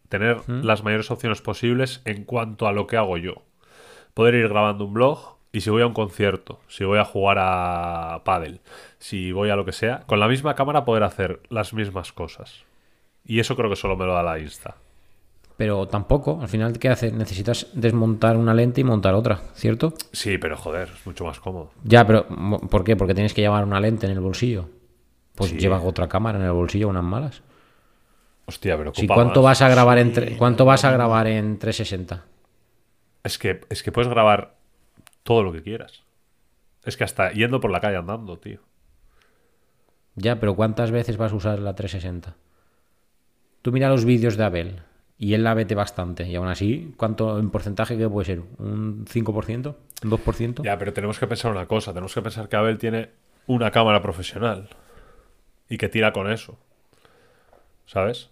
tener 0.08 0.48
las 0.48 0.84
mayores 0.84 1.10
opciones 1.10 1.42
posibles 1.42 2.02
en 2.06 2.24
cuanto 2.24 2.68
a 2.68 2.74
lo 2.74 2.86
que 2.88 2.98
hago 2.98 3.18
yo. 3.18 3.44
Poder 4.14 4.36
ir 4.36 4.48
grabando 4.50 4.86
un 4.86 4.94
blog 4.94 5.38
y 5.52 5.62
si 5.62 5.70
voy 5.70 5.82
a 5.82 5.88
un 5.88 5.94
concierto, 5.94 6.60
si 6.68 6.86
voy 6.86 7.00
a 7.00 7.06
jugar 7.06 7.38
a 7.40 8.22
pádel, 8.24 8.62
si 9.00 9.32
voy 9.32 9.50
a 9.50 9.56
lo 9.56 9.66
que 9.66 9.72
sea, 9.74 10.02
con 10.06 10.20
la 10.20 10.28
misma 10.28 10.56
cámara 10.56 10.86
poder 10.86 11.04
hacer 11.04 11.42
las 11.50 11.74
mismas 11.74 12.14
cosas. 12.14 12.64
Y 13.26 13.40
eso 13.40 13.56
creo 13.56 13.70
que 13.70 13.76
solo 13.76 13.96
me 13.96 14.06
lo 14.06 14.14
da 14.14 14.24
la 14.24 14.40
Insta. 14.40 14.76
Pero 15.58 15.88
tampoco, 15.88 16.40
al 16.42 16.48
final, 16.50 16.80
¿qué 16.80 16.90
haces? 16.90 17.14
Necesitas 17.14 17.68
desmontar 17.74 18.36
una 18.36 18.54
lente 18.54 18.82
y 18.82 18.84
montar 18.84 19.14
otra, 19.14 19.42
¿cierto? 19.54 19.94
Sí, 20.12 20.38
pero 20.40 20.58
joder, 20.58 20.90
es 20.94 21.06
mucho 21.06 21.24
más 21.26 21.40
cómodo. 21.40 21.72
Ya, 21.84 22.06
pero 22.08 22.26
¿por 22.70 22.84
qué? 22.84 22.96
Porque 22.96 23.14
tienes 23.14 23.34
que 23.34 23.42
llevar 23.42 23.64
una 23.64 23.80
lente 23.80 24.08
en 24.08 24.14
el 24.14 24.20
bolsillo. 24.22 24.70
Pues 25.36 25.52
Sí. 25.52 25.58
lleva 25.60 25.80
otra 25.82 26.08
cámara 26.10 26.40
en 26.40 26.46
el 26.46 26.52
bolsillo, 26.52 26.88
unas 26.90 27.04
malas. 27.04 27.42
Hostia, 28.48 28.76
pero 28.76 28.92
Sí, 28.96 29.06
¿cuánto 29.08 29.42
más. 29.42 29.60
vas 29.60 29.62
a 29.62 29.70
grabar 29.70 29.98
en 30.00 30.14
tre- 30.14 30.38
cuánto 30.38 30.66
vas 30.66 30.84
a 30.84 30.92
grabar 30.92 31.28
en 31.28 31.60
360? 31.60 32.26
Es 33.24 33.38
que, 33.38 33.62
es 33.70 33.84
que 33.84 33.92
puedes 33.92 34.10
grabar 34.10 34.56
todo 35.24 35.44
lo 35.44 35.52
que 35.54 35.62
quieras. 35.62 36.04
Es 36.84 36.98
que 36.98 37.04
hasta 37.04 37.32
yendo 37.34 37.60
por 37.62 37.70
la 37.72 37.80
calle 37.82 37.98
andando, 37.98 38.40
tío. 38.40 38.60
Ya, 40.16 40.40
pero 40.40 40.56
¿cuántas 40.56 40.90
veces 40.92 41.18
vas 41.18 41.32
a 41.32 41.36
usar 41.36 41.60
la 41.60 41.76
360? 41.76 42.36
Tú 43.62 43.72
mira 43.72 43.90
los 43.90 44.06
vídeos 44.06 44.38
de 44.38 44.44
Abel 44.44 44.80
y 45.18 45.34
él 45.34 45.44
la 45.44 45.54
vete 45.54 45.76
bastante. 45.76 46.28
Y 46.28 46.36
aún 46.36 46.48
así, 46.48 46.94
¿cuánto 46.98 47.38
en 47.40 47.50
porcentaje 47.52 47.98
que 47.98 48.10
puede 48.10 48.26
ser? 48.26 48.42
¿Un 48.58 49.06
5%? 49.06 49.76
¿Un 50.04 50.10
2%? 50.12 50.64
Ya, 50.64 50.78
pero 50.78 50.94
tenemos 50.94 51.20
que 51.20 51.28
pensar 51.28 51.52
una 51.52 51.68
cosa. 51.68 51.92
Tenemos 51.94 52.14
que 52.14 52.22
pensar 52.22 52.50
que 52.50 52.56
Abel 52.56 52.78
tiene 52.78 53.10
una 53.48 53.70
cámara 53.72 54.02
profesional. 54.02 54.70
Y 55.70 55.78
que 55.78 55.90
tira 55.90 56.12
con 56.12 56.30
eso. 56.32 56.58
¿Sabes? 57.86 58.30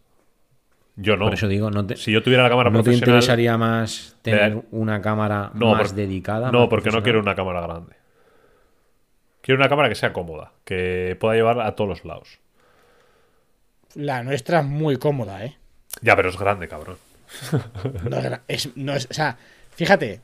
Yo 0.96 1.16
no. 1.16 1.26
Por 1.26 1.36
eso 1.36 1.48
digo, 1.48 1.70
no 1.72 1.86
te, 1.86 1.96
Si 1.96 2.12
yo 2.12 2.22
tuviera 2.24 2.44
la 2.44 2.50
cámara 2.50 2.70
¿no 2.70 2.80
te 2.80 2.84
profesional... 2.86 3.10
interesaría 3.18 3.58
más 3.58 4.18
tener 4.22 4.64
una 4.72 5.00
cámara 5.02 5.52
No, 5.54 5.72
más 5.74 5.90
por- 5.90 5.96
dedicada? 5.96 6.52
No, 6.52 6.62
más 6.62 6.70
porque 6.70 6.90
no 6.90 7.02
profesional? 7.02 7.04
quiero 7.04 7.20
una 7.22 7.36
cámara 7.36 7.62
grande. 7.62 7.96
Quiero 9.42 9.60
una 9.62 9.70
cámara 9.70 9.88
que 9.90 9.96
sea 9.96 10.12
cómoda. 10.12 10.52
Que 10.66 11.16
pueda 11.20 11.36
llevarla 11.36 11.68
a 11.68 11.76
todos 11.76 11.90
los 11.90 12.04
lados. 12.06 12.40
La 13.96 14.24
nuestra 14.24 14.60
es 14.60 14.66
muy 14.66 14.98
cómoda, 14.98 15.44
¿eh? 15.46 15.58
Ya, 16.02 16.16
pero 16.16 16.30
es 16.30 16.38
grande, 16.38 16.68
cabrón. 16.68 16.98
No 18.10 18.18
es, 18.48 18.70
no 18.76 18.94
es- 18.96 19.08
o 19.10 19.14
sea, 19.14 19.38
fíjate, 19.76 20.22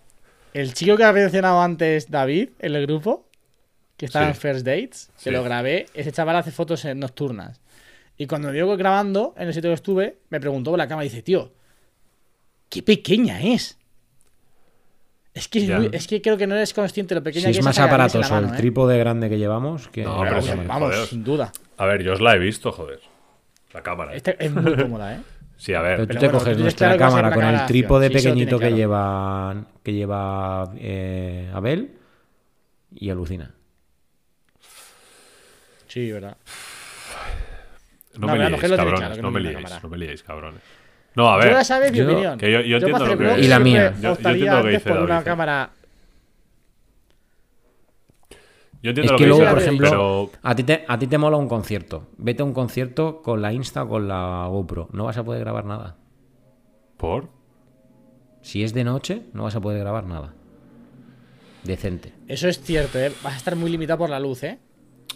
el 0.53 0.73
chico 0.73 0.95
que 0.97 1.03
ha 1.03 1.11
mencionado 1.11 1.61
antes, 1.61 2.09
David, 2.09 2.49
en 2.59 2.75
el 2.75 2.85
grupo, 2.87 3.27
que 3.97 4.05
estaba 4.05 4.25
Sí. 4.25 4.29
en 4.31 4.35
First 4.35 4.65
Dates, 4.65 5.09
que 5.17 5.23
Sí. 5.29 5.31
lo 5.31 5.43
grabé, 5.43 5.87
ese 5.93 6.11
chaval 6.11 6.35
hace 6.37 6.51
fotos 6.51 6.83
en 6.85 6.99
nocturnas. 6.99 7.59
Y 8.17 8.27
cuando 8.27 8.47
me 8.47 8.53
vio 8.53 8.75
grabando 8.77 9.33
en 9.37 9.47
el 9.47 9.53
sitio 9.53 9.69
que 9.71 9.75
estuve, 9.75 10.17
me 10.29 10.39
preguntó 10.39 10.71
por 10.71 10.77
la 10.77 10.87
cámara 10.87 11.05
y 11.05 11.09
dice, 11.09 11.21
tío, 11.21 11.51
qué 12.69 12.81
pequeña 12.83 13.41
es. 13.41 13.77
Es 15.33 15.49
que, 15.49 15.59
es, 15.59 15.67
Ya. 15.67 15.77
muy- 15.79 15.89
es 15.91 16.07
que 16.07 16.21
creo 16.21 16.37
que 16.37 16.47
no 16.47 16.55
eres 16.55 16.73
consciente 16.73 17.13
de 17.13 17.19
lo 17.19 17.23
pequeña 17.23 17.41
Si 17.47 17.47
que 17.47 17.51
es 17.51 17.57
es 17.59 17.65
más 17.65 17.77
aparatoso 17.79 18.19
la 18.19 18.25
el 18.27 18.43
mano, 18.43 18.53
¿eh? 18.53 18.57
trípode 18.57 18.97
grande 18.97 19.29
que 19.29 19.37
llevamos 19.37 19.89
que... 19.89 20.03
No, 20.03 20.19
Pero, 20.19 20.23
pero 20.29 20.37
o 20.39 20.41
sea, 20.41 20.55
sí, 20.55 20.61
vamos, 20.65 20.93
joder. 20.93 21.07
sin 21.07 21.23
duda. 21.25 21.51
A 21.77 21.85
ver, 21.85 22.03
yo 22.03 22.13
os 22.13 22.21
la 22.21 22.35
he 22.35 22.39
visto, 22.39 22.71
joder. 22.71 23.01
La 23.75 23.83
cámara. 23.83 24.13
Esta 24.15 24.31
es 24.31 24.51
muy 24.51 24.75
cómoda, 24.81 25.15
¿eh? 25.15 25.19
Sí, 25.57 25.73
a 25.73 25.81
ver. 25.81 25.97
Pero 25.97 26.03
tú 26.03 26.07
Pero 26.07 26.19
te 26.19 26.25
bueno, 26.27 26.39
coges 26.39 26.57
tú 26.57 26.63
nuestra 26.63 26.97
cámara 26.97 27.27
una 27.27 27.35
con 27.35 27.43
el 27.45 27.57
de 27.59 27.65
trípode. 27.65 28.07
Sí, 28.07 28.13
pequeñito 28.13 28.57
que 28.59 28.71
lleva 28.73 29.55
que 29.83 29.93
lleva 29.93 30.71
eh, 30.77 31.51
Abel 31.53 31.91
y 32.91 33.09
alucina. 33.09 33.51
Sí, 35.87 36.11
verdad. 36.11 36.37
No, 38.17 38.27
No, 38.27 38.33
me 38.35 38.49
liéis, 38.49 38.61
cabrones. 38.75 39.17
no 39.17 39.21
no 39.23 39.31
me 39.31 39.39
liéis, 39.41 39.83
no 39.83 39.89
me 39.89 39.97
liéis, 39.97 40.23
cabrones. 40.23 40.61
No, 41.15 41.29
a 41.33 41.41
Yo 41.41 41.49
ya 41.49 41.55
ver. 41.55 41.65
sabes 41.65 41.91
mi 41.91 41.97
yo- 41.99 42.05
opinión. 42.11 42.37
que 42.37 42.51
yo- 42.51 42.61
yo 42.61 42.77
entiendo 42.77 42.99
para 42.99 43.13
hacer 43.13 43.25
lo 43.27 43.35
que- 43.35 43.41
Y 43.41 43.47
la 43.47 43.59
mía. 43.59 43.93
Yo- 44.01 44.17
yo 44.17 44.29
entiendo 44.29 44.57
lo 44.57 44.63
que 44.63 44.69
dice 44.71 44.89
por 44.89 44.97
una 44.99 45.07
David, 45.15 45.21
eh. 45.21 45.25
cámara 45.25 45.69
Yo 48.85 48.91
entiendo 48.91 49.07
Es 49.07 49.11
lo 49.13 49.17
que 49.17 49.23
que 49.23 49.29
luego, 49.29 49.49
por 49.49 49.59
ejemplo, 49.59 49.89
pero 49.89 50.31
a 50.43 50.55
ti, 50.55 50.63
te, 50.63 50.85
a 50.87 50.99
ti 50.99 51.07
te 51.07 51.17
mola 51.17 51.37
un 51.37 51.47
concierto. 51.47 52.07
Vete 52.17 52.43
a 52.43 52.45
un 52.45 52.53
concierto 52.53 53.23
con 53.23 53.41
la 53.41 53.51
Insta 53.51 53.81
o 53.81 53.89
con 53.89 54.07
la 54.07 54.45
GoPro. 54.47 54.89
No 54.93 55.05
vas 55.05 55.17
a 55.17 55.23
poder 55.23 55.39
grabar 55.39 55.65
nada. 55.65 55.97
¿Por? 56.95 57.29
Si 58.43 58.61
es 58.61 58.75
de 58.75 58.83
noche, 58.83 59.23
no 59.33 59.45
vas 59.45 59.55
a 59.55 59.59
poder 59.59 59.79
grabar 59.79 60.05
nada. 60.05 60.35
Decente. 61.63 62.13
Eso 62.27 62.47
es 62.47 62.61
cierto, 62.61 62.99
¿eh? 62.99 63.11
Vas 63.23 63.33
a 63.33 63.37
estar 63.37 63.55
muy 63.55 63.71
limitado 63.71 63.97
por 63.97 64.11
la 64.11 64.19
luz, 64.19 64.43
¿eh? 64.43 64.59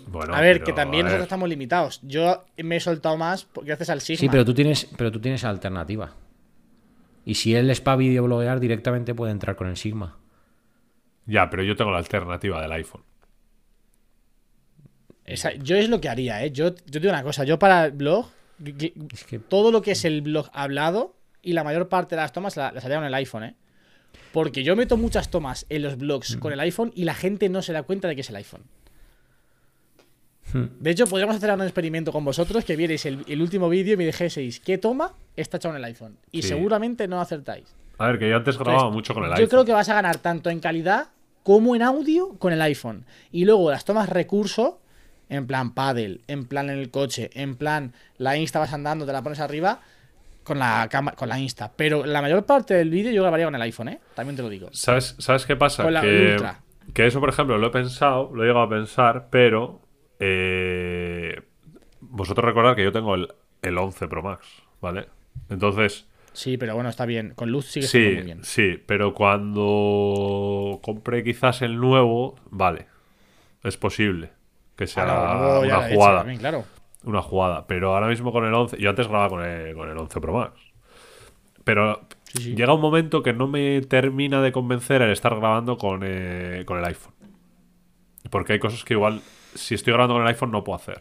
Bueno, 0.07 0.33
a 0.33 0.41
ver, 0.41 0.55
pero, 0.55 0.65
que 0.65 0.73
también 0.73 1.01
a 1.01 1.09
nosotros 1.09 1.25
estamos 1.25 1.47
limitados. 1.47 1.99
Yo 2.01 2.45
me 2.57 2.77
he 2.77 2.79
soltado 2.79 3.17
más 3.17 3.47
gracias 3.53 3.91
al 3.91 4.01
Sigma. 4.01 4.19
Sí, 4.19 4.29
pero 4.29 4.43
tú 4.43 4.55
tienes, 4.55 4.89
pero 4.97 5.11
tú 5.11 5.21
tienes 5.21 5.43
alternativa. 5.43 6.15
Y 7.23 7.35
si 7.35 7.53
él 7.53 7.69
es 7.69 7.81
para 7.81 7.97
videobloguear, 7.97 8.59
directamente 8.59 9.13
puede 9.13 9.31
entrar 9.31 9.55
con 9.55 9.67
el 9.67 9.77
Sigma. 9.77 10.17
Ya, 11.27 11.51
pero 11.51 11.61
yo 11.61 11.75
tengo 11.75 11.91
la 11.91 11.99
alternativa 11.99 12.59
del 12.59 12.71
iPhone. 12.71 13.03
Esa- 15.29 15.53
yo 15.53 15.75
es 15.75 15.89
lo 15.89 16.01
que 16.01 16.09
haría, 16.09 16.43
¿eh? 16.43 16.51
Yo, 16.51 16.75
yo 16.87 16.99
digo 16.99 17.09
una 17.13 17.23
cosa, 17.23 17.43
yo 17.43 17.57
para 17.59 17.85
el 17.85 17.91
blog, 17.91 18.27
Es 19.13 19.23
que 19.23 19.39
todo 19.39 19.71
lo 19.71 19.81
que 19.81 19.91
es 19.91 20.03
el 20.03 20.21
blog 20.21 20.49
hablado 20.53 21.15
y 21.41 21.53
la 21.53 21.63
mayor 21.63 21.87
parte 21.87 22.15
de 22.15 22.21
las 22.21 22.33
tomas 22.33 22.57
la- 22.57 22.71
las 22.73 22.83
haría 22.83 22.97
con 22.97 23.05
el 23.05 23.13
iPhone, 23.13 23.43
¿eh? 23.45 23.55
Porque 24.33 24.63
yo 24.63 24.75
meto 24.75 24.97
muchas 24.97 25.29
tomas 25.31 25.65
en 25.69 25.83
los 25.83 25.97
blogs 25.97 26.35
con 26.37 26.51
el 26.51 26.59
iPhone 26.59 26.91
y 26.95 27.03
la 27.05 27.13
gente 27.15 27.47
no 27.49 27.61
se 27.61 27.71
da 27.73 27.83
cuenta 27.83 28.07
de 28.07 28.15
que 28.15 28.21
es 28.21 28.29
el 28.29 28.35
iPhone. 28.35 28.63
Hmm. 30.51 30.65
De 30.79 30.89
hecho, 30.89 31.05
podríamos 31.05 31.35
hacer 31.35 31.51
un 31.51 31.61
experimento 31.61 32.11
con 32.11 32.25
vosotros 32.25 32.65
que 32.65 32.75
vierais 32.75 33.05
el, 33.05 33.23
el 33.27 33.41
último 33.41 33.69
vídeo 33.69 33.93
y 33.93 33.97
me 33.97 34.05
dijeseis 34.05 34.59
qué 34.59 34.77
toma 34.77 35.13
está 35.35 35.57
hecha 35.57 35.69
con 35.69 35.77
el 35.77 35.83
iPhone. 35.83 36.17
Y 36.31 36.41
Sí. 36.41 36.49
seguramente 36.49 37.07
no 37.07 37.21
acertáis. 37.21 37.65
A 37.99 38.07
ver, 38.07 38.17
que 38.19 38.29
yo 38.29 38.35
antes 38.37 38.57
grababa 38.57 38.77
Entonces, 38.87 38.95
mucho 38.95 39.13
con 39.13 39.23
el 39.23 39.29
yo 39.29 39.35
iPhone. 39.35 39.49
creo 39.49 39.65
que 39.65 39.71
vas 39.73 39.89
a 39.89 39.93
ganar 39.93 40.17
tanto 40.17 40.49
en 40.49 40.59
calidad 40.59 41.09
como 41.43 41.75
en 41.75 41.83
audio 41.83 42.29
con 42.39 42.51
el 42.51 42.61
iPhone. 42.61 43.05
Y 43.31 43.45
luego 43.45 43.69
las 43.71 43.85
tomas 43.85 44.09
recurso, 44.09 44.79
en 45.29 45.45
plan 45.47 45.73
paddle, 45.73 46.21
en 46.27 46.45
plan 46.45 46.69
en 46.69 46.79
el 46.79 46.89
coche, 46.91 47.29
en 47.33 47.55
plan 47.55 47.93
la 48.17 48.35
Insta 48.37 48.59
vas 48.59 48.73
andando, 48.73 49.05
te 49.05 49.13
la 49.13 49.21
pones 49.21 49.39
arriba, 49.39 49.79
con 50.43 50.57
la 50.59 50.87
cámara, 50.89 51.15
con 51.15 51.29
la 51.29 51.39
Insta. 51.39 51.71
Pero 51.75 52.05
la 52.05 52.21
mayor 52.21 52.45
parte 52.45 52.73
del 52.73 52.89
vídeo 52.89 53.11
yo 53.11 53.21
grabaría 53.21 53.45
con 53.45 53.55
el 53.55 53.61
iPhone, 53.61 53.89
¿eh? 53.89 53.99
También 54.15 54.35
te 54.35 54.41
lo 54.41 54.49
digo. 54.49 54.69
¿Sabes, 54.71 55.15
¿Sabes 55.19 55.45
qué 55.45 55.55
pasa? 55.55 55.83
Con 55.83 55.93
la 55.93 56.01
que, 56.01 56.31
Ultra. 56.33 56.59
que 56.93 57.05
eso, 57.05 57.19
por 57.19 57.29
ejemplo, 57.29 57.57
lo 57.57 57.67
he 57.67 57.71
pensado, 57.71 58.31
lo 58.33 58.43
he 58.43 58.47
llegado 58.47 58.65
a 58.65 58.69
pensar, 58.69 59.27
pero 59.29 59.81
eh, 60.19 61.41
vosotros 62.01 62.45
recordad 62.45 62.75
que 62.75 62.83
yo 62.83 62.91
tengo 62.91 63.15
el, 63.15 63.27
el 63.61 63.77
11 63.77 64.07
Pro 64.07 64.23
Max, 64.23 64.47
¿vale? 64.81 65.07
Entonces, 65.49 66.07
Sí, 66.33 66.57
pero 66.57 66.75
bueno, 66.75 66.89
está 66.89 67.05
bien. 67.05 67.33
Con 67.35 67.51
luz 67.51 67.65
sigue 67.65 67.87
siendo 67.87 68.09
sí, 68.09 68.15
muy 68.15 68.25
bien. 68.25 68.43
sí, 68.43 68.81
pero 68.85 69.13
cuando 69.13 70.79
compré 70.81 71.23
quizás 71.23 71.61
el 71.61 71.77
nuevo, 71.77 72.35
vale, 72.49 72.87
es 73.63 73.77
posible 73.77 74.31
que 74.79 74.87
sea 74.87 75.03
una 75.03 75.13
la 75.67 75.83
he 75.83 75.93
hecho 75.93 75.95
jugada. 75.95 76.17
también, 76.19 76.39
claro. 76.39 76.65
una 77.03 77.21
jugada. 77.21 77.67
Pero 77.67 77.93
ahora 77.93 78.07
mismo 78.07 78.31
con 78.31 78.45
el 78.45 78.53
11, 78.53 78.77
yo 78.79 78.89
antes 78.89 79.07
grababa 79.07 79.29
con 79.29 79.43
el, 79.43 79.75
con 79.75 79.89
el 79.89 79.97
11 79.97 80.21
Pro 80.21 80.33
Max. 80.33 80.53
Pero 81.63 82.01
Sí, 82.23 82.43
sí. 82.43 82.55
llega 82.55 82.73
un 82.73 82.81
momento 82.81 83.23
que 83.23 83.33
no 83.33 83.47
me 83.47 83.81
termina 83.81 84.41
de 84.41 84.51
convencer 84.51 85.01
el 85.01 85.11
estar 85.11 85.35
grabando 85.35 85.77
con, 85.77 86.01
eh, 86.03 86.63
con 86.65 86.77
el 86.77 86.85
iPhone. 86.85 87.13
Porque 88.29 88.53
hay 88.53 88.59
cosas 88.59 88.83
que 88.83 88.93
igual, 88.93 89.21
si 89.55 89.75
estoy 89.75 89.93
grabando 89.93 90.13
con 90.15 90.21
el 90.23 90.27
iPhone, 90.29 90.51
no 90.51 90.63
puedo 90.63 90.77
hacer. 90.77 90.99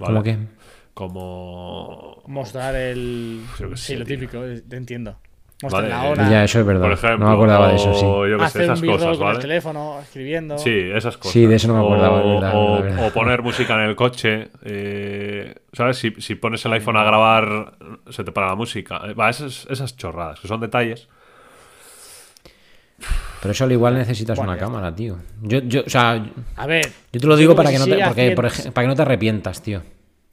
¿Vale? 0.00 0.12
¿Cómo 0.12 0.22
que? 0.22 0.38
Como... 0.94 2.22
Mostrar 2.26 2.74
el. 2.74 3.44
Qué 3.56 3.68
Sí, 3.76 3.82
sé, 3.92 3.96
lo 3.98 4.04
típico, 4.04 4.44
eh, 4.44 4.60
te 4.60 4.76
entiendo. 4.76 5.18
Mostrar 5.60 5.82
Vale, 5.82 5.94
la 5.94 6.04
eh, 6.06 6.10
hora. 6.12 6.30
Ya, 6.30 6.44
eso 6.44 6.60
es 6.60 6.66
verdad. 6.66 6.82
Por 6.82 6.92
ejemplo, 6.92 7.18
no 7.18 7.26
me 7.26 7.34
acordaba 7.34 7.68
de 7.68 7.74
eso, 7.74 7.92
sí. 7.92 8.04
o 8.06 8.26
yo 8.28 8.36
qué 8.38 8.42
sé, 8.44 8.46
hacer 8.46 8.62
esas 8.62 8.80
un 8.80 8.86
cosas, 8.86 9.06
con 9.06 9.14
el 9.14 9.24
¿vale? 9.24 9.38
teléfono, 9.40 10.00
escribiendo. 10.00 10.56
Sí, 10.58 10.70
esas 10.94 11.16
cosas. 11.16 11.32
Sí, 11.32 11.46
de 11.46 11.56
eso 11.56 11.66
no 11.68 11.74
me 11.74 11.80
acordaba, 11.80 12.16
O, 12.16 12.20
es 12.20 12.40
verdad, 12.40 12.54
o- 12.56 12.76
es 12.76 12.82
verdad. 12.84 13.08
o 13.08 13.12
poner 13.12 13.42
música 13.42 13.74
en 13.74 13.80
el 13.80 13.96
coche. 13.96 14.48
eh, 14.64 15.54
¿Sabes? 15.72 15.96
Si, 15.98 16.12
si 16.18 16.36
pones 16.36 16.64
el 16.64 16.72
iPhone 16.74 16.96
a 16.96 17.02
grabar, 17.02 17.72
se 18.08 18.22
te 18.22 18.30
para 18.30 18.46
la 18.48 18.54
música. 18.54 18.98
Va, 19.18 19.30
esas, 19.30 19.66
esas 19.68 19.96
chorradas, 19.96 20.38
que 20.38 20.46
son 20.46 20.60
detalles. 20.60 21.08
Pero 23.42 23.52
eso 23.52 23.64
al 23.64 23.72
igual 23.72 23.94
necesitas 23.94 24.36
Bueno, 24.36 24.52
una 24.52 24.60
cámara, 24.60 24.94
tío. 24.94 25.16
Yo, 25.42 25.58
yo, 25.60 25.82
o 25.86 25.90
sea, 25.90 26.24
A 26.56 26.66
ver. 26.66 26.86
yo 27.12 27.20
te 27.20 27.26
lo 27.26 27.36
digo 27.36 27.56
que 27.56 27.62
que, 27.64 27.78
no 27.78 27.84
te, 27.86 28.04
porque, 28.04 28.30
por 28.32 28.46
para 28.72 28.84
que 28.84 28.88
no 28.88 28.94
te 28.96 29.02
arrepientas, 29.02 29.60
tío. 29.62 29.82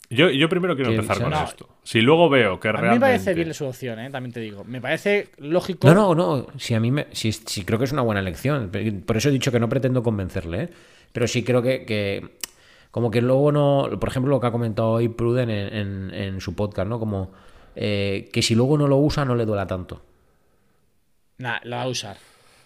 Yo, 0.09 0.29
yo 0.29 0.47
primero 0.49 0.75
quiero 0.75 0.91
empezar 0.91 1.19
con 1.21 1.31
no. 1.31 1.43
esto. 1.43 1.67
Si 1.83 1.99
luego 2.01 2.29
veo 2.29 2.59
que 2.59 2.67
A 2.69 2.71
mí 2.73 2.75
me 2.77 2.81
realmente. 2.81 3.05
parece 3.07 3.33
bien 3.33 3.47
la 3.47 3.53
solución, 3.55 3.99
¿eh? 3.99 4.09
también 4.11 4.31
te 4.33 4.39
digo. 4.39 4.63
Me 4.63 4.79
parece 4.79 5.29
lógico. 5.37 5.87
No, 5.87 5.93
no, 5.93 6.15
no. 6.15 6.47
Si 6.59 6.73
a 6.75 6.79
mí 6.79 6.91
me, 6.91 7.07
si, 7.11 7.31
si 7.31 7.65
creo 7.65 7.79
que 7.79 7.85
es 7.85 7.91
una 7.91 8.03
buena 8.03 8.21
elección. 8.21 8.71
Por 9.05 9.17
eso 9.17 9.29
he 9.29 9.31
dicho 9.31 9.51
que 9.51 9.59
no 9.59 9.67
pretendo 9.67 10.03
convencerle, 10.03 10.63
¿eh? 10.63 10.69
Pero 11.11 11.27
sí 11.27 11.43
creo 11.43 11.61
que, 11.61 11.85
que 11.85 12.37
como 12.91 13.09
que 13.09 13.21
luego 13.21 13.51
no. 13.51 13.89
Por 13.99 14.09
ejemplo, 14.09 14.29
lo 14.29 14.39
que 14.39 14.47
ha 14.47 14.51
comentado 14.51 14.89
hoy 14.91 15.09
Pruden 15.09 15.49
en, 15.49 15.73
en- 15.73 16.13
en 16.13 16.41
su 16.41 16.55
podcast, 16.55 16.87
¿no? 16.87 16.99
Como 16.99 17.31
eh, 17.75 18.29
que 18.31 18.41
si 18.43 18.53
luego 18.53 18.77
no 18.77 18.87
lo 18.87 18.97
usa, 18.97 19.25
no 19.25 19.33
le 19.35 19.45
duela 19.45 19.65
tanto. 19.65 20.01
Nah, 21.39 21.57
la 21.63 21.77
va 21.77 21.81
a 21.83 21.87
usar. 21.87 22.17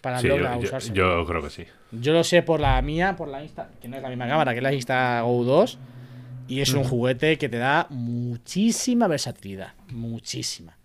Para 0.01 0.19
Sí, 0.19 0.27
yo, 0.27 0.35
a 0.35 0.53
yo- 0.55 0.59
usar. 0.59 0.81
seguro. 0.81 1.21
yo 1.21 1.25
creo 1.25 1.41
que 1.43 1.49
sí. 1.49 1.65
Yo 1.91 2.13
lo 2.13 2.23
sé 2.23 2.43
por 2.43 2.59
la 2.59 2.81
mía, 2.81 3.15
por 3.17 3.27
la 3.27 3.41
Insta, 3.43 3.69
que 3.81 3.87
no 3.87 3.97
es 3.97 4.03
la 4.03 4.09
misma 4.09 4.27
cámara, 4.27 4.51
que 4.51 4.57
es 4.57 4.63
la 4.63 4.73
Insta 4.73 5.21
Go 5.21 5.43
2. 5.43 5.77
Y 6.49 6.61
es 6.61 6.73
un 6.73 6.83
juguete 6.83 7.37
que 7.37 7.47
te 7.47 7.57
da 7.57 7.85
muchísima 7.89 9.07
versatilidad. 9.07 9.73
Muchísima. 9.91 10.75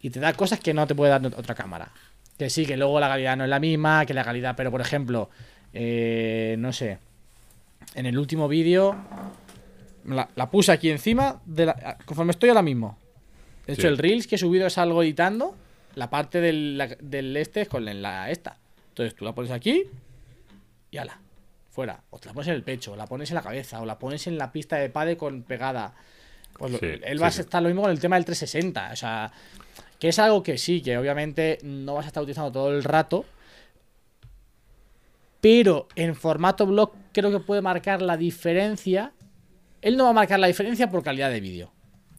Y 0.00 0.10
te 0.10 0.20
da 0.20 0.32
cosas 0.34 0.60
que 0.60 0.74
no 0.74 0.86
te 0.86 0.94
puede 0.94 1.10
dar 1.10 1.24
otra 1.26 1.54
cámara. 1.54 1.90
Que 2.38 2.50
sí, 2.50 2.64
que 2.66 2.76
luego 2.76 3.00
la 3.00 3.08
calidad 3.08 3.36
no 3.36 3.44
es 3.44 3.50
la 3.50 3.60
misma, 3.60 4.04
que 4.06 4.14
la 4.14 4.24
calidad, 4.24 4.54
pero 4.56 4.70
por 4.70 4.80
ejemplo, 4.80 5.30
eh, 5.72 6.54
no 6.58 6.72
sé. 6.72 6.98
En 7.94 8.06
el 8.06 8.18
último 8.18 8.46
vídeo 8.48 8.96
la, 10.04 10.28
la 10.36 10.50
puse 10.50 10.72
aquí 10.72 10.90
encima, 10.90 11.40
de 11.44 11.66
la- 11.66 11.98
conforme 12.04 12.30
estoy 12.32 12.48
ahora 12.50 12.62
mismo. 12.62 12.98
De 13.66 13.72
hecho, 13.74 13.82
Sí. 13.82 13.88
el 13.88 13.98
Reels 13.98 14.26
que 14.26 14.36
he 14.36 14.38
subido 14.38 14.66
es 14.66 14.78
algo 14.78 15.02
editando. 15.02 15.54
La 15.94 16.08
parte 16.10 16.40
del, 16.40 16.78
la- 16.78 16.86
del 17.00 17.36
este 17.36 17.62
es 17.62 17.68
con 17.68 17.84
la 17.84 18.30
esta. 18.30 18.56
Entonces 18.90 19.14
tú 19.14 19.24
la 19.24 19.32
pones 19.34 19.50
aquí 19.50 19.84
y 20.90 20.96
ala, 20.98 21.18
fuera. 21.70 22.02
O 22.10 22.18
te 22.18 22.28
la 22.28 22.34
pones 22.34 22.48
en 22.48 22.54
el 22.54 22.62
pecho, 22.62 22.92
o 22.92 22.96
la 22.96 23.06
pones 23.06 23.30
en 23.30 23.36
la 23.36 23.42
cabeza, 23.42 23.80
o 23.80 23.86
la 23.86 23.98
pones 23.98 24.26
en 24.26 24.36
la 24.36 24.52
pista 24.52 24.76
de 24.76 24.90
pade 24.90 25.16
con 25.16 25.42
pegada. 25.42 25.94
Pues 26.58 26.72
Sí, 26.72 26.78
él 26.82 27.16
sí, 27.16 27.22
va 27.22 27.28
a 27.28 27.30
sí. 27.30 27.40
estar 27.40 27.62
lo 27.62 27.68
mismo 27.68 27.82
con 27.82 27.90
el 27.90 28.00
tema 28.00 28.16
del 28.16 28.24
360. 28.24 28.90
O 28.92 28.96
sea, 28.96 29.32
que 29.98 30.08
es 30.08 30.18
algo 30.18 30.42
que 30.42 30.58
sí, 30.58 30.82
que 30.82 30.98
obviamente 30.98 31.58
no 31.62 31.94
vas 31.94 32.04
a 32.04 32.08
estar 32.08 32.22
utilizando 32.22 32.52
todo 32.52 32.70
el 32.70 32.84
rato. 32.84 33.24
Pero 35.40 35.88
en 35.96 36.14
formato 36.14 36.66
blog 36.66 36.92
creo 37.12 37.30
que 37.30 37.40
puede 37.40 37.62
marcar 37.62 38.02
la 38.02 38.16
diferencia. 38.16 39.12
Él 39.80 39.96
no 39.96 40.04
va 40.04 40.10
a 40.10 40.14
marcar 40.14 40.38
la 40.38 40.48
diferencia 40.48 40.90
por 40.90 41.02
calidad 41.02 41.30
de 41.30 41.40
vídeo. 41.40 41.72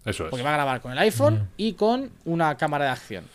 Eso 0.06 0.24
es. 0.26 0.30
Porque 0.32 0.44
va 0.44 0.50
a 0.50 0.54
grabar 0.54 0.82
con 0.82 0.92
el 0.92 0.98
iPhone 0.98 1.50
y 1.58 1.74
con 1.74 2.12
una 2.26 2.58
cámara 2.58 2.86
de 2.86 2.92
acción. 2.92 3.26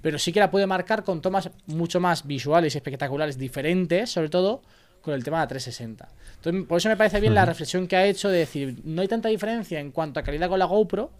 Pero 0.00 0.18
sí 0.18 0.32
que 0.32 0.40
la 0.40 0.50
puede 0.50 0.66
marcar 0.66 1.04
con 1.04 1.20
tomas 1.20 1.50
mucho 1.66 2.00
más 2.00 2.26
visuales 2.26 2.74
y 2.74 2.78
espectaculares, 2.78 3.36
diferentes, 3.36 4.10
sobre 4.10 4.30
todo 4.30 4.62
con 5.00 5.14
el 5.14 5.24
tema 5.24 5.38
de 5.38 5.44
la 5.44 5.48
360. 5.48 6.08
Entonces, 6.36 6.66
por 6.68 6.78
eso 6.78 6.88
me 6.88 6.96
parece 6.96 7.20
bien 7.20 7.34
la 7.34 7.44
reflexión 7.44 7.86
que 7.86 7.96
ha 7.96 8.06
hecho 8.06 8.28
de 8.28 8.38
decir, 8.38 8.76
no 8.84 9.02
hay 9.02 9.08
tanta 9.08 9.28
diferencia 9.28 9.80
en 9.80 9.90
cuanto 9.90 10.20
a 10.20 10.22
calidad 10.22 10.48
con 10.48 10.58
la 10.58 10.64
GoPro, 10.64 11.10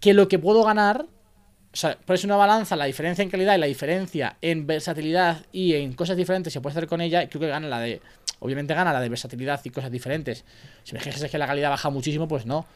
que 0.00 0.14
lo 0.14 0.28
que 0.28 0.38
puedo 0.38 0.62
ganar, 0.64 1.06
o 1.72 1.76
sea, 1.76 1.98
pones 1.98 2.24
una 2.24 2.36
balanza, 2.36 2.76
la 2.76 2.84
diferencia 2.84 3.22
en 3.22 3.30
calidad 3.30 3.54
y 3.54 3.58
la 3.58 3.66
diferencia 3.66 4.36
en 4.40 4.66
versatilidad 4.66 5.44
y 5.52 5.74
en 5.74 5.92
cosas 5.94 6.16
diferentes 6.16 6.52
se 6.52 6.60
puede 6.60 6.72
hacer 6.72 6.86
con 6.86 7.00
ella, 7.00 7.28
creo 7.28 7.40
que 7.40 7.48
gana 7.48 7.68
la 7.68 7.80
de, 7.80 8.00
obviamente 8.40 8.74
gana 8.74 8.92
la 8.92 9.00
de 9.00 9.08
versatilidad 9.08 9.60
y 9.64 9.70
cosas 9.70 9.90
diferentes. 9.90 10.44
Si 10.84 10.94
me 10.94 11.00
dices 11.00 11.30
que 11.30 11.38
la 11.38 11.46
calidad 11.46 11.70
baja 11.70 11.90
muchísimo, 11.90 12.28
pues 12.28 12.46
no. 12.46 12.66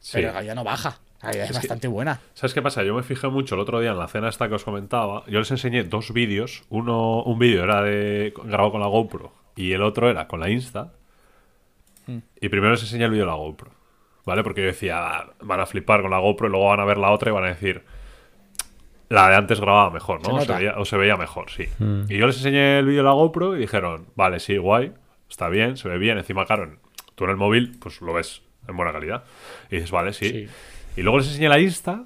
Sí. 0.00 0.12
Pero 0.14 0.28
la 0.28 0.34
calidad 0.34 0.54
no 0.54 0.64
baja. 0.64 0.98
Calidad 1.24 1.44
es, 1.44 1.50
Es 1.50 1.56
que- 1.56 1.66
bastante 1.66 1.88
buena. 1.88 2.20
¿Sabes 2.34 2.54
qué 2.54 2.62
pasa? 2.62 2.82
Yo 2.84 2.94
me 2.94 3.02
fijé 3.02 3.28
mucho 3.28 3.54
el 3.54 3.60
otro 3.60 3.80
día 3.80 3.90
en 3.90 3.98
la 3.98 4.08
cena 4.08 4.28
esta 4.28 4.48
que 4.48 4.54
os 4.54 4.64
comentaba. 4.64 5.24
Yo 5.26 5.38
les 5.40 5.50
enseñé 5.50 5.84
dos 5.84 6.12
vídeos. 6.12 6.64
Uno, 6.68 7.22
un 7.22 7.38
vídeo 7.38 7.64
era 7.64 7.82
de 7.82 8.32
grabado 8.44 8.72
con 8.72 8.80
la 8.80 8.86
GoPro 8.86 9.32
y 9.56 9.72
el 9.72 9.82
otro 9.82 10.08
era 10.10 10.26
con 10.28 10.40
la 10.40 10.50
Insta. 10.50 10.92
Hmm. 12.06 12.18
Y 12.40 12.48
primero 12.48 12.72
les 12.72 12.82
enseñé 12.82 13.04
el 13.06 13.10
vídeo 13.10 13.24
de 13.24 13.30
la 13.30 13.36
GoPro. 13.36 13.70
¿Vale? 14.26 14.42
Porque 14.42 14.62
yo 14.62 14.68
decía, 14.68 14.98
"Ah, 15.18 15.26
van 15.42 15.60
a 15.60 15.66
flipar 15.66 16.00
con 16.00 16.10
la 16.10 16.18
GoPro 16.18 16.46
y 16.48 16.50
luego 16.50 16.68
van 16.68 16.80
a 16.80 16.84
ver 16.86 16.96
la 16.96 17.10
otra 17.10 17.30
y 17.30 17.34
van 17.34 17.44
a 17.44 17.48
decir, 17.48 17.84
la 19.10 19.28
de 19.28 19.36
antes 19.36 19.60
grababa 19.60 19.90
mejor, 19.90 20.22
Se 20.22 20.28
¿no? 20.30 20.36
O 20.36 20.40
se, 20.40 20.52
veía, 20.54 20.74
o 20.78 20.84
se 20.86 20.96
veía 20.96 21.16
mejor, 21.16 21.50
sí. 21.50 21.68
Y 22.08 22.16
yo 22.16 22.26
les 22.26 22.36
enseñé 22.38 22.78
el 22.78 22.86
vídeo 22.86 23.02
de 23.02 23.08
la 23.08 23.12
GoPro 23.12 23.54
y 23.54 23.60
dijeron, 23.60 24.06
vale, 24.16 24.40
sí, 24.40 24.56
guay, 24.56 24.92
está 25.28 25.48
bien, 25.50 25.76
se 25.76 25.88
ve 25.90 25.98
bien. 25.98 26.16
Encima, 26.16 26.46
claro, 26.46 26.74
tú 27.14 27.24
en 27.24 27.30
el 27.30 27.36
móvil, 27.36 27.76
pues 27.78 28.00
lo 28.00 28.14
ves 28.14 28.40
en 28.66 28.76
buena 28.76 28.92
calidad. 28.92 29.24
Y 29.70 29.76
dices, 29.76 29.90
vale, 29.90 30.14
sí. 30.14 30.28
Sí. 30.30 30.48
Y 30.96 31.02
luego 31.02 31.18
les 31.18 31.28
enseñé 31.28 31.48
la 31.48 31.58
Insta. 31.60 32.04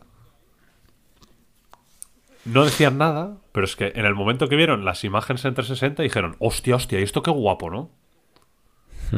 No 2.45 2.65
decían 2.65 2.97
nada, 2.97 3.37
pero 3.53 3.67
es 3.67 3.77
que 3.77 3.93
en 3.95 4.07
el 4.07 4.15
momento 4.15 4.49
que 4.49 4.57
vieron 4.57 4.85
las 4.85 5.05
imágenes 5.05 5.45
en 5.45 5.55
360 5.55 6.03
dijeron, 6.03 6.37
hostia, 6.39 6.77
hostia, 6.77 6.99
¿y 6.99 7.03
esto 7.03 7.23
qué 7.23 7.31
guapo, 7.31 7.69
no? 7.71 7.91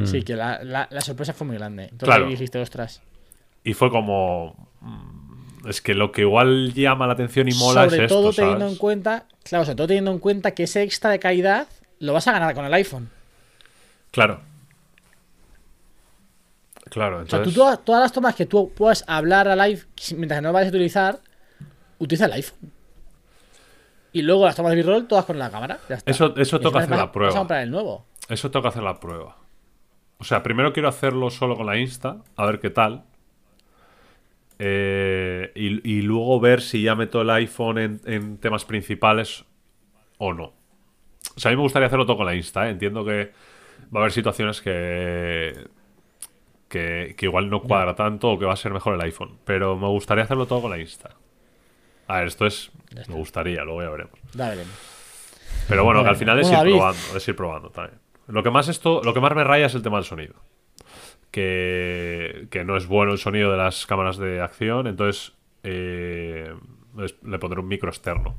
Sí, 0.05 0.23
que 0.23 0.35
la, 0.37 0.62
la- 0.62 0.89
la 0.91 1.01
sorpresa 1.01 1.33
fue 1.33 1.47
muy 1.47 1.57
grande. 1.57 1.85
Entonces 1.85 2.07
Claro. 2.09 2.27
dijiste, 2.29 2.61
ostras. 2.61 3.03
Y 3.64 3.75
fue 3.75 3.91
como... 3.91 4.68
mm, 4.81 5.68
Es 5.68 5.81
que 5.83 5.95
lo 5.95 6.11
que 6.12 6.23
igual 6.23 6.73
llama 6.75 7.07
la 7.07 7.12
atención 7.12 7.49
y 7.49 7.53
mola 7.55 7.85
sobre 7.85 7.97
es 7.99 8.03
esto, 8.05 8.14
todo 8.21 8.33
teniendo 8.33 8.61
¿sabes? 8.61 8.73
en 8.75 8.79
cuenta, 8.79 9.27
claro, 9.45 9.64
sobre 9.64 9.77
todo 9.77 9.87
teniendo 9.89 10.11
en 10.12 10.18
cuenta 10.18 10.53
que 10.53 10.62
ese 10.64 10.83
extra 10.83 11.11
de 11.11 11.18
calidad 11.18 11.68
lo 11.99 12.12
vas 12.12 12.27
a 12.29 12.33
ganar 12.33 12.55
con 12.55 12.64
el 12.64 12.73
iPhone. 12.75 13.11
Claro. 14.11 14.41
Claro, 16.91 17.16
O 17.16 17.26
sea, 17.26 17.38
entonces... 17.38 17.55
tú 17.55 17.61
todas, 17.61 17.84
todas 17.84 18.03
las 18.03 18.12
tomas 18.12 18.34
que 18.34 18.45
tú 18.47 18.70
puedas 18.74 19.05
hablar 19.07 19.49
al 19.49 19.59
live 19.59 19.82
mientras 20.16 20.43
no 20.43 20.53
vayas 20.53 20.68
a 20.68 20.70
utilizar, 20.70 21.20
utiliza 21.99 22.26
el 22.26 22.32
iPhone. 22.34 22.72
Y 24.12 24.22
luego 24.22 24.45
las 24.45 24.57
tomas 24.57 24.70
de 24.72 24.76
B-roll 24.76 25.07
todas 25.07 25.24
con 25.24 25.38
la 25.38 25.51
cámara. 25.51 25.78
ya 25.88 25.95
está. 25.97 26.11
Eso- 26.11 26.34
eso 26.36 26.61
toca 26.61 26.80
hacer 26.80 26.97
la 26.97 27.12
prueba. 27.12 27.28
Vas 27.30 27.36
a 27.36 27.38
comprar 27.41 27.62
el 27.62 27.70
nuevo. 27.70 28.05
Eso 28.28 28.51
que 28.51 28.68
hacer 28.68 28.82
la 28.82 28.99
prueba. 29.01 29.36
O 30.18 30.24
sea, 30.24 30.43
primero 30.43 30.72
quiero 30.72 30.88
hacerlo 30.88 31.30
solo 31.30 31.57
con 31.57 31.66
la 31.66 31.78
Insta, 31.78 32.18
a 32.36 32.45
ver 32.47 32.61
qué 32.61 32.70
tal. 32.70 33.05
Eh, 34.59 35.53
y, 35.55 35.91
y 35.99 36.03
luego 36.03 36.38
ver 36.41 36.61
si 36.61 36.82
ya 36.82 36.95
meto 36.95 37.22
el 37.22 37.30
iPhone 37.30 37.78
en, 37.78 38.01
en 38.05 38.36
temas 38.38 38.64
principales 38.64 39.45
o 40.18 40.34
no. 40.34 40.53
O 41.36 41.41
sea, 41.41 41.51
a 41.51 41.53
mí 41.53 41.57
me 41.57 41.62
gustaría 41.62 41.86
hacerlo 41.86 42.05
todo 42.05 42.18
con 42.18 42.26
la 42.26 42.34
Insta, 42.34 42.66
¿eh? 42.66 42.70
Entiendo 42.70 43.05
que 43.05 43.32
va 43.95 44.01
a 44.01 44.03
haber 44.03 44.12
situaciones 44.12 44.61
que, 44.61 45.55
que, 46.71 47.14
que 47.18 47.27
igual 47.27 47.51
no 47.51 47.61
cuadra 47.61 47.95
tanto 47.95 48.31
o 48.31 48.39
que 48.39 48.47
va 48.47 48.55
a 48.55 48.57
ser 48.57 48.73
mejor 48.73 48.95
el 48.95 49.01
iPhone. 49.03 49.37
Pero 49.45 49.77
me 49.77 49.89
gustaría 49.89 50.25
hacerlo 50.25 50.47
todo 50.47 50.62
con 50.62 50.71
la 50.71 50.79
Insta. 50.79 51.11
A 52.07 52.18
ver, 52.21 52.29
esto 52.29 52.47
es... 52.47 52.71
Me 53.09 53.14
gustaría, 53.14 53.62
luego 53.64 53.83
ya 53.83 53.91
veremos. 53.91 54.18
Veremos. 54.35 54.73
Pero 55.68 55.85
bueno, 55.85 56.03
que 56.03 56.09
al 56.09 56.16
final 56.16 56.39
es 56.41 56.47
Bueno, 56.49 56.62
ir 56.62 56.64
David. 56.64 56.79
probando, 56.79 57.16
es 57.16 57.29
ir 57.29 57.37
probando 57.37 57.71
también. 57.71 57.99
Lo 58.29 58.43
que 58.43 58.51
más 58.51 58.68
esto, 58.68 59.03
lo 59.05 59.12
que 59.12 59.21
más 59.21 59.35
me 59.35 59.45
raya 59.45 59.66
es 59.66 59.75
el 59.75 59.83
tema 59.83 59.97
del 59.99 60.05
sonido. 60.07 60.35
Que, 61.31 62.49
que 62.51 62.64
no 62.64 62.77
es 62.77 62.87
bueno 62.87 63.12
el 63.12 63.18
sonido 63.18 63.53
de 63.53 63.57
las 63.59 63.87
cámaras 63.87 64.16
de 64.16 64.41
acción, 64.41 64.87
entonces 64.89 65.33
eh, 65.62 66.53
le 67.23 67.39
pondré 67.39 67.61
un 67.61 67.68
micro 67.68 67.89
externo. 67.89 68.35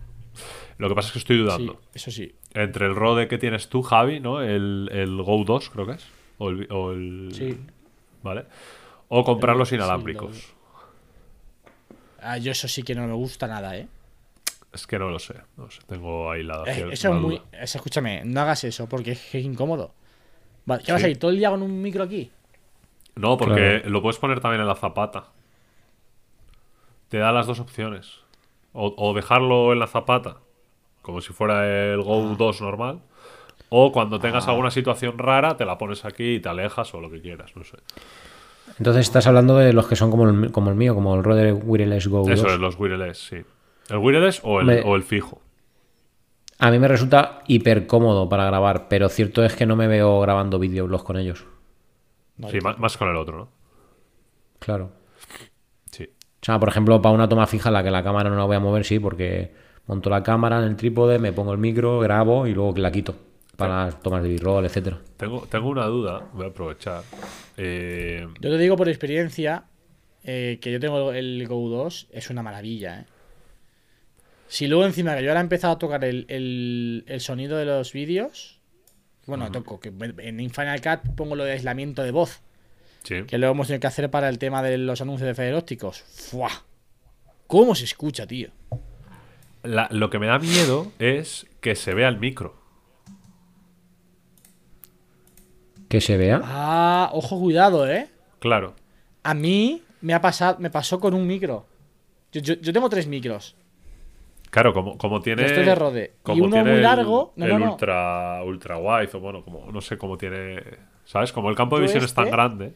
Lo 0.77 0.89
que 0.89 0.95
pasa 0.95 1.07
es 1.07 1.13
que 1.13 1.19
estoy 1.19 1.37
Sí, 1.37 1.41
dudando. 1.43 1.79
eso 1.93 2.11
sí. 2.11 2.35
Entre 2.53 2.85
el 2.87 2.95
Rode 2.95 3.27
que 3.27 3.37
tienes 3.37 3.69
tú, 3.69 3.81
Javi, 3.81 4.19
¿no? 4.19 4.41
El, 4.41 4.89
el 4.91 5.21
Go 5.21 5.43
2, 5.45 5.69
creo 5.69 5.85
que 5.85 5.91
es. 5.93 6.07
O 6.37 6.49
el, 6.49 6.67
o 6.71 6.91
el- 6.91 7.29
Sí. 7.33 7.57
¿Vale? 8.23 8.45
O 9.09 9.23
comprar 9.23 9.55
los 9.55 9.69
sí, 9.69 9.75
inalámbricos. 9.75 10.53
Ah, 12.21 12.37
yo 12.37 12.51
eso 12.51 12.67
sí 12.67 12.83
que 12.83 12.95
no 12.95 13.07
me 13.07 13.13
gusta 13.13 13.47
nada, 13.47 13.75
¿eh? 13.75 13.87
Es 14.73 14.87
que 14.87 14.97
no 14.97 15.09
lo 15.09 15.19
sé. 15.19 15.35
No 15.57 15.69
sé, 15.69 15.81
tengo 15.87 16.31
ahí 16.31 16.43
la. 16.43 16.63
Eh, 16.65 16.89
eso 16.91 17.13
es 17.13 17.19
muy. 17.19 17.37
duda. 17.37 17.61
escúchame, 17.61 18.23
no 18.23 18.41
hagas 18.41 18.63
eso 18.63 18.87
porque 18.87 19.11
es, 19.11 19.35
incómodo. 19.35 19.93
Vale, 20.65 20.83
¿Qué 20.83 20.91
vas 20.91 21.03
a 21.03 21.09
ir 21.09 21.17
todo 21.17 21.31
el 21.31 21.37
día 21.37 21.49
con 21.49 21.61
un 21.61 21.81
micro 21.81 22.03
aquí? 22.03 22.31
No, 23.15 23.37
porque 23.37 23.79
Claro. 23.79 23.89
lo 23.89 24.01
puedes 24.01 24.19
poner 24.19 24.39
también 24.39 24.61
en 24.61 24.67
la 24.67 24.75
zapata. 24.75 25.25
Te 27.09 27.17
da 27.17 27.31
las 27.31 27.47
dos 27.47 27.59
opciones. 27.59 28.19
O, 28.73 28.93
o 28.95 29.13
dejarlo 29.13 29.73
en 29.73 29.79
la 29.79 29.87
zapata, 29.87 30.37
como 31.01 31.19
si 31.19 31.33
fuera 31.33 31.65
el 31.67 32.01
Go 32.01 32.35
2 32.37 32.61
normal. 32.61 33.01
O 33.73 33.93
cuando 33.93 34.19
tengas 34.19 34.49
alguna 34.49 34.69
situación 34.69 35.17
rara, 35.17 35.55
te 35.55 35.63
la 35.63 35.77
pones 35.77 36.03
aquí 36.03 36.35
y 36.35 36.39
te 36.41 36.49
alejas 36.49 36.93
o 36.93 36.99
lo 36.99 37.09
que 37.09 37.21
quieras, 37.21 37.55
no 37.55 37.63
sé. 37.63 37.77
Entonces 38.77 39.07
estás 39.07 39.27
hablando 39.27 39.55
de 39.55 39.71
los 39.71 39.87
que 39.87 39.95
son 39.95 40.11
como 40.11 40.27
el, 40.27 40.51
como 40.51 40.69
el 40.69 40.75
mío, 40.75 40.93
como 40.93 41.15
el 41.15 41.23
Rode 41.23 41.53
Wireless 41.53 42.07
Go 42.07 42.19
2. 42.19 42.29
Eso 42.31 42.47
es, 42.47 42.59
los 42.59 42.77
wireless, 42.77 43.17
sí. 43.17 43.37
¿El 43.87 43.97
wireless 43.99 44.41
o 44.43 44.59
el, 44.59 44.69
Hombre. 44.69 44.83
o 44.85 44.97
el 44.97 45.03
fijo? 45.03 45.41
A 46.59 46.69
mí 46.69 46.79
me 46.79 46.89
resulta 46.89 47.43
hiper 47.47 47.87
cómodo 47.87 48.27
para 48.27 48.43
grabar, 48.43 48.89
pero 48.89 49.07
cierto 49.07 49.41
es 49.45 49.55
que 49.55 49.65
no 49.65 49.77
me 49.77 49.87
veo 49.87 50.19
grabando 50.19 50.59
videoblogs 50.59 51.03
con 51.05 51.15
ellos. 51.15 51.45
Sí, 52.49 52.59
más, 52.59 52.77
más 52.77 52.97
con 52.97 53.07
el 53.07 53.15
otro, 53.15 53.37
¿no? 53.37 53.49
Claro. 54.59 54.91
Sí. 55.91 56.03
O 56.03 56.45
sea, 56.45 56.59
por 56.59 56.67
ejemplo, 56.67 57.01
para 57.01 57.15
una 57.15 57.29
toma 57.29 57.47
fija 57.47 57.69
en 57.69 57.73
la 57.73 57.83
que 57.83 57.91
la 57.91 58.03
cámara 58.03 58.29
no 58.29 58.35
la 58.35 58.43
voy 58.43 58.57
a 58.57 58.59
mover, 58.59 58.83
sí, 58.83 58.99
porque 58.99 59.53
monto 59.87 60.09
la 60.09 60.23
cámara 60.23 60.57
en 60.57 60.65
el 60.65 60.75
trípode, 60.75 61.19
me 61.19 61.31
pongo 61.31 61.53
el 61.53 61.57
micro, 61.57 61.99
grabo 62.01 62.47
y 62.47 62.53
luego 62.53 62.73
la 62.75 62.91
quito 62.91 63.30
para 63.61 63.85
las 63.85 64.01
tomas 64.01 64.23
de 64.23 64.29
b-roll, 64.29 64.65
etcétera. 64.65 64.99
Tengo, 65.17 65.47
tengo 65.49 65.69
una 65.69 65.85
duda, 65.85 66.27
voy 66.33 66.45
a 66.45 66.49
aprovechar. 66.49 67.03
Eh, 67.57 68.27
Yo 68.39 68.49
te 68.49 68.57
digo 68.57 68.75
por 68.77 68.89
experiencia 68.89 69.65
eh, 70.23 70.59
que 70.61 70.71
yo 70.71 70.79
tengo 70.79 71.11
el 71.13 71.47
Go 71.47 71.69
2, 71.69 72.07
es 72.11 72.29
una 72.29 72.43
maravilla, 72.43 73.01
¿eh? 73.01 73.05
Si 74.47 74.67
luego 74.67 74.85
encima 74.85 75.15
que 75.15 75.23
yo 75.23 75.29
ahora 75.29 75.39
he 75.39 75.43
empezado 75.43 75.73
a 75.73 75.79
tocar 75.79 76.03
el, 76.03 76.25
el- 76.27 77.05
el 77.07 77.21
sonido 77.21 77.57
de 77.57 77.63
los 77.65 77.93
vídeos, 77.93 78.59
bueno, 79.25 79.49
toco, 79.51 79.79
que 79.79 79.93
en 79.97 80.49
Final 80.49 80.81
Cut 80.81 81.15
pongo 81.15 81.35
lo 81.37 81.45
de 81.45 81.53
aislamiento 81.53 82.03
de 82.03 82.11
voz, 82.11 82.41
sí. 83.03 83.23
que 83.27 83.37
lo 83.37 83.47
hemos 83.49 83.67
tenido 83.67 83.79
que 83.79 83.87
hacer 83.87 84.09
para 84.11 84.27
el 84.27 84.39
tema 84.39 84.61
de 84.61 84.77
los 84.77 84.99
anuncios 84.99 85.27
de 85.27 85.35
Feder 85.35 85.53
ópticos. 85.55 85.99
¡Fua! 86.01 86.49
¿Cómo 87.47 87.75
se 87.75 87.85
escucha, 87.85 88.27
tío? 88.27 88.49
La- 89.63 89.87
lo 89.91 90.09
que 90.09 90.19
me 90.19 90.27
da 90.27 90.37
miedo 90.39 90.91
es 90.99 91.47
que 91.61 91.75
se 91.75 91.93
vea 91.93 92.09
el 92.09 92.17
micro. 92.19 92.60
Que 95.91 95.99
se 96.01 96.15
vea. 96.17 96.39
Ah, 96.43 97.09
ojo, 97.13 97.37
cuidado, 97.39 97.85
¿eh? 97.87 98.07
Claro. 98.39 98.75
A 99.23 99.33
mí 99.33 99.83
me 99.99 100.13
ha 100.13 100.21
pasado, 100.21 100.57
me 100.59 100.69
pasó 100.69 100.99
con 101.01 101.13
un 101.13 101.27
micro. 101.27 101.65
Yo, 102.31 102.39
yo- 102.41 102.53
yo 102.55 102.71
tengo 102.71 102.89
tres 102.89 103.07
micros. 103.07 103.55
Claro, 104.49 104.73
como, 104.73 104.97
como 104.97 105.19
tiene. 105.21 105.43
Tres 105.43 105.65
de 105.65 105.75
Rode. 105.75 106.13
Y 106.15 106.23
como 106.23 106.43
uno 106.45 106.53
tiene 106.53 106.69
muy 106.69 106.77
el- 106.77 106.83
largo. 106.83 107.33
No, 107.35 107.45
el 107.45 107.51
no, 107.51 107.59
no. 107.59 107.71
ultra, 107.73 108.41
ultra 108.43 108.77
wide, 108.77 109.09
o 109.13 109.19
bueno, 109.19 109.43
como 109.43 109.69
no 109.71 109.81
sé 109.81 109.97
cómo 109.97 110.17
tiene. 110.17 110.63
¿Sabes? 111.05 111.31
Como 111.33 111.49
el 111.49 111.55
campo 111.55 111.75
de 111.77 111.83
visión 111.83 112.03
es 112.03 112.13
tan 112.13 112.25
este- 112.25 112.35
grande. 112.35 112.73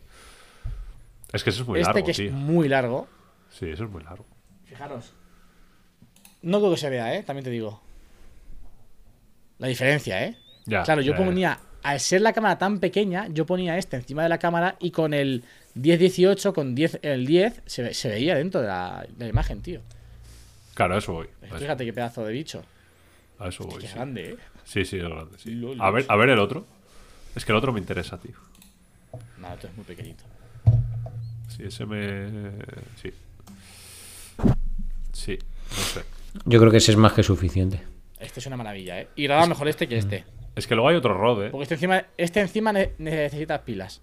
Es 1.32 1.44
que 1.44 1.50
eso 1.52 1.62
es 1.64 1.68
muy 1.68 1.80
este 1.80 1.94
largo, 1.94 2.06
que 2.06 2.12
es 2.12 2.18
tío. 2.18 2.32
muy 2.34 2.68
largo. 2.68 3.08
Sí, 3.50 3.70
eso 3.70 3.86
es 3.86 3.90
muy 3.90 4.04
largo. 4.04 4.26
Fijaros. 4.66 5.14
No 6.42 6.60
creo 6.60 6.72
que 6.72 6.78
se 6.78 6.90
vea, 6.90 7.16
¿eh? 7.16 7.24
También 7.24 7.44
te 7.46 7.50
digo. 7.50 7.82
La 9.58 9.68
diferencia, 9.68 10.24
¿eh? 10.26 10.38
Ya, 10.66 10.84
claro, 10.84 11.02
yo 11.02 11.14
ya, 11.14 11.18
ya. 11.20 11.26
ponía, 11.26 11.60
al 11.86 12.00
ser 12.00 12.22
la 12.22 12.34
cámara 12.34 12.58
tan 12.58 12.80
pequeña, 12.80 13.28
yo 13.30 13.46
ponía 13.46 13.78
este 13.78 13.96
encima 13.98 14.24
de 14.24 14.30
la 14.30 14.38
cámara 14.40 14.76
y 14.80 14.92
con 14.92 15.14
el 15.14 15.44
10-18, 15.76 16.54
con 16.54 16.74
10, 16.76 17.00
el 17.04 17.26
10, 17.26 17.62
se, 17.66 17.84
ve- 17.84 17.94
se 17.94 18.10
veía 18.10 18.36
dentro 18.36 18.62
de 18.62 18.68
la, 18.68 19.06
de 19.18 19.26
la 19.26 19.30
imagen, 19.30 19.62
tío. 19.62 19.82
Claro, 20.74 20.96
a 20.96 20.98
eso 20.98 21.14
voy. 21.14 21.28
A 21.44 21.46
eso, 21.48 21.58
Fíjate 21.60 21.86
qué 21.86 21.94
pedazo 21.94 22.26
de 22.26 22.34
bicho. 22.34 22.64
a 23.40 23.48
eso 23.50 23.64
voy. 23.66 23.80
Qué 23.82 23.88
sí. 23.88 23.94
grande, 23.94 24.30
¿eh? 24.32 24.36
Sí, 24.66 24.84
sí, 24.84 24.98
es 24.98 25.04
grande. 25.04 25.38
sí. 25.38 25.62
A 25.80 25.92
ver, 25.92 26.06
a 26.08 26.16
ver 26.16 26.30
el 26.30 26.40
otro. 26.40 26.66
Es 27.36 27.46
que 27.46 27.52
el 27.52 27.58
otro 27.58 27.72
me 27.72 27.80
interesa, 27.80 28.18
tío. 28.18 28.34
No, 29.38 29.54
esto 29.54 29.68
es 29.68 29.76
muy 29.76 29.86
pequeñito. 29.86 30.24
Sí, 31.56 31.64
ese 31.64 31.86
me. 31.86 32.52
Sí. 33.02 33.12
Sí, 35.14 35.38
no 35.70 35.84
sé. 35.84 36.02
Yo 36.46 36.60
creo 36.60 36.72
que 36.72 36.78
ese 36.78 36.92
es 36.92 36.98
más 36.98 37.14
que 37.14 37.24
suficiente. 37.24 37.82
Este 38.20 38.40
es 38.40 38.46
una 38.48 38.58
maravilla, 38.58 39.00
¿eh? 39.02 39.08
Y 39.16 39.24
graba 39.24 39.46
mejor 39.48 39.68
este 39.68 39.88
que 39.88 39.98
este. 39.98 40.24
Es 40.56 40.68
que 40.68 40.76
luego 40.76 40.88
hay 40.90 40.96
otro 40.96 41.14
Rode. 41.14 41.50
Porque 41.50 41.64
este 41.64 41.76
encima, 41.76 42.06
este 42.18 42.40
encima 42.42 42.72
ne- 42.74 42.94
necesita 42.98 43.64
pilas. 43.66 44.02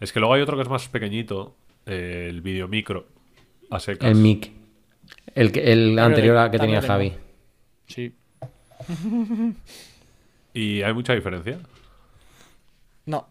Es 0.00 0.12
que 0.12 0.18
luego 0.18 0.34
hay 0.34 0.42
otro 0.42 0.56
que 0.56 0.62
es 0.64 0.68
más 0.68 0.88
pequeñito. 0.88 1.54
eh, 1.86 2.26
el 2.28 2.40
video 2.40 2.66
micro. 2.68 3.06
A 3.70 3.78
secas. 3.78 4.08
El 4.10 4.16
mic. 4.16 4.50
El, 5.34 5.52
que- 5.52 5.72
el 5.72 5.96
anterior 5.98 6.36
a 6.38 6.50
que 6.50 6.58
tenía 6.58 6.80
tengo. 6.80 6.92
Javi. 6.92 7.12
Sí. 7.86 8.12
¿Y 10.54 10.82
hay 10.82 10.92
mucha 10.92 11.12
diferencia? 11.14 11.58
No. 13.06 13.26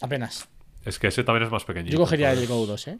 Apenas. 0.00 0.48
Es 0.84 0.98
que 0.98 1.06
ese 1.08 1.24
también 1.24 1.44
es 1.44 1.50
más 1.52 1.64
pequeñito. 1.64 1.92
Yo 1.92 1.98
cogería 1.98 2.32
el. 2.32 2.46
Go 2.46 2.66
2, 2.66 2.88
¿eh? 2.88 2.98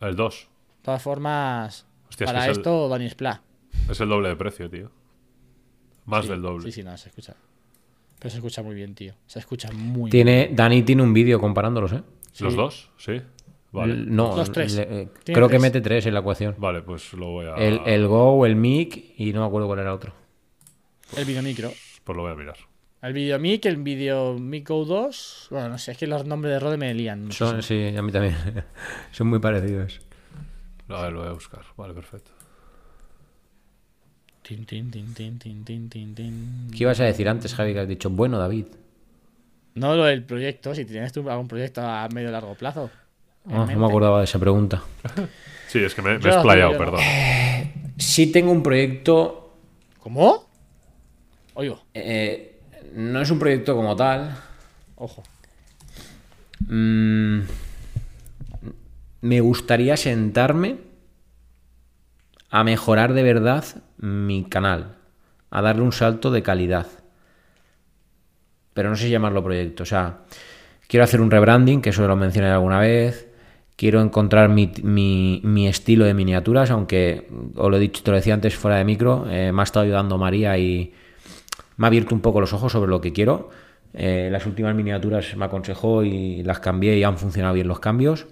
El 0.00 0.16
2. 0.16 0.48
De 0.78 0.84
todas 0.84 1.02
formas, 1.02 1.86
Hostia, 2.08 2.24
es 2.24 2.30
para 2.32 2.44
que 2.46 2.50
es 2.52 2.56
el- 2.56 2.60
esto, 2.62 2.88
Dani 2.88 3.06
Spla. 3.10 3.42
Es 3.88 4.00
el 4.00 4.08
doble 4.08 4.28
de 4.30 4.36
precio, 4.36 4.70
tío. 4.70 4.90
Más 6.10 6.24
Sí, 6.24 6.30
del 6.30 6.42
doble. 6.42 6.64
Sí, 6.64 6.72
sí, 6.72 6.82
no, 6.82 6.96
se 6.96 7.08
escucha. 7.08 7.34
Pero 8.18 8.30
se 8.30 8.36
escucha 8.36 8.62
muy 8.62 8.74
bien, 8.74 8.94
tío. 8.94 9.14
Se 9.26 9.38
escucha 9.38 9.70
muy 9.72 10.10
Tiene, 10.10 10.50
Dani 10.52 10.82
tiene 10.82 11.02
un 11.02 11.12
vídeo 11.14 11.40
comparándolos, 11.40 11.92
¿eh? 11.92 12.02
¿Los 12.40 12.54
dos? 12.54 12.90
Sí. 12.98 13.20
Vale. 13.72 13.92
L- 13.94 14.04
No, 14.10 14.36
Los 14.36 14.52
tres. 14.52 14.74
le- 14.74 15.02
eh, 15.02 15.08
creo 15.24 15.48
que 15.48 15.58
mete 15.58 15.80
tres 15.80 16.04
en 16.06 16.14
la 16.14 16.20
ecuación. 16.20 16.54
Vale, 16.58 16.82
pues 16.82 17.12
lo 17.14 17.26
voy 17.28 17.46
a. 17.46 17.54
El, 17.54 17.80
el 17.86 18.06
Go, 18.08 18.44
el 18.44 18.56
mic 18.56 19.14
y 19.16 19.32
no 19.32 19.40
me 19.40 19.46
acuerdo 19.46 19.68
cuál 19.68 19.78
era 19.80 19.94
otro. 19.94 20.12
bien. 21.12 21.20
El 21.20 21.24
videomicro. 21.24 21.72
Pues 22.04 22.16
lo 22.16 22.22
voy 22.24 22.32
a 22.32 22.34
mirar. 22.34 22.56
El 23.02 23.12
videomic, 23.14 23.64
el 23.66 23.76
videomic 23.78 24.68
Go 24.68 24.84
2. 24.84 25.46
Bueno, 25.50 25.68
no 25.70 25.78
sé, 25.78 25.92
es 25.92 25.98
que 25.98 26.06
los 26.06 26.26
nombres 26.26 26.52
de 26.52 26.60
Rode 26.60 26.76
me 26.76 26.92
lían. 26.92 27.32
Son, 27.32 27.62
sí, 27.62 27.94
a 27.96 28.02
mí 28.02 28.12
también. 28.12 28.36
Son 29.12 29.26
muy 29.28 29.38
parecidos. 29.38 30.00
A 30.88 31.02
ver, 31.02 31.12
lo 31.12 31.20
voy 31.20 31.28
a 31.28 31.32
buscar. 31.32 31.62
Vale, 31.76 31.94
perfecto. 31.94 32.32
Tin, 34.50 34.66
tin, 34.66 34.90
tin, 34.90 35.14
tin, 35.14 35.38
tin, 35.38 35.64
tin, 35.64 35.88
tin, 35.88 36.12
tin. 36.12 36.70
¿Qué 36.72 36.82
ibas 36.82 36.98
a 36.98 37.04
decir 37.04 37.28
antes, 37.28 37.54
Javi? 37.54 37.72
Que 37.72 37.78
has 37.78 37.86
dicho, 37.86 38.10
bueno, 38.10 38.36
David. 38.36 38.66
No 39.76 39.94
lo 39.94 40.02
del 40.06 40.24
proyecto, 40.24 40.74
si 40.74 40.84
tienes 40.84 41.12
tú 41.12 41.30
algún 41.30 41.46
proyecto 41.46 41.82
a 41.82 42.08
medio 42.08 42.32
largo 42.32 42.56
plazo. 42.56 42.90
Ah, 43.46 43.64
no 43.64 43.78
me 43.78 43.86
acordaba 43.86 44.18
de 44.18 44.24
esa 44.24 44.40
pregunta. 44.40 44.82
Sí, 45.68 45.78
es 45.78 45.94
que 45.94 46.02
me, 46.02 46.14
he 46.14 46.16
explayado, 46.16 46.76
perdón. 46.76 46.98
Sí 47.96 48.32
tengo 48.32 48.50
un 48.50 48.64
proyecto... 48.64 49.54
¿Cómo? 50.00 50.50
Oigo, 51.54 51.84
eh, 51.94 52.58
no 52.96 53.20
es 53.20 53.30
un 53.30 53.38
proyecto 53.38 53.76
como 53.76 53.94
tal. 53.94 54.36
ojo. 54.96 55.22
Mm, 56.66 57.42
me 59.20 59.40
gustaría 59.40 59.96
sentarme 59.96 60.89
a 62.50 62.64
mejorar 62.64 63.12
de 63.14 63.22
verdad 63.22 63.64
mi 63.98 64.44
canal, 64.44 64.96
a 65.50 65.62
darle 65.62 65.82
un 65.82 65.92
salto 65.92 66.30
de 66.30 66.42
calidad. 66.42 66.86
Pero 68.74 68.90
no 68.90 68.96
sé 68.96 69.10
llamarlo 69.10 69.42
proyecto. 69.42 69.82
O 69.82 69.86
sea, 69.86 70.20
quiero 70.88 71.04
hacer 71.04 71.20
un 71.20 71.30
rebranding, 71.30 71.80
que 71.82 71.90
eso 71.90 72.06
lo 72.06 72.16
mencioné 72.16 72.48
alguna 72.48 72.80
vez. 72.80 73.28
Quiero 73.76 74.00
encontrar 74.00 74.48
mi, 74.50 74.70
mi- 74.82 75.40
mi 75.42 75.66
estilo 75.66 76.04
de 76.04 76.14
miniaturas, 76.14 76.70
aunque 76.70 77.26
os 77.56 77.70
lo 77.70 77.76
he 77.76 77.80
dicho, 77.80 78.02
te 78.02 78.10
lo 78.10 78.16
decía 78.16 78.34
antes 78.34 78.54
fuera 78.54 78.76
de 78.76 78.84
micro, 78.84 79.26
eh, 79.30 79.52
me 79.52 79.62
ha 79.62 79.64
estado 79.64 79.84
ayudando 79.86 80.18
María 80.18 80.58
y 80.58 80.92
me 81.78 81.86
ha 81.86 81.88
abierto 81.88 82.14
un 82.14 82.20
poco 82.20 82.40
los 82.40 82.52
ojos 82.52 82.72
sobre 82.72 82.90
lo 82.90 83.00
que 83.00 83.12
quiero. 83.12 83.50
Eh, 83.94 84.28
las 84.30 84.46
últimas 84.46 84.74
miniaturas 84.74 85.34
me 85.36 85.46
aconsejó 85.46 86.04
y 86.04 86.42
las 86.44 86.60
cambié 86.60 86.98
y 86.98 87.04
han 87.04 87.18
funcionado 87.18 87.54
bien 87.54 87.68
los 87.68 87.80
cambios. 87.80 88.26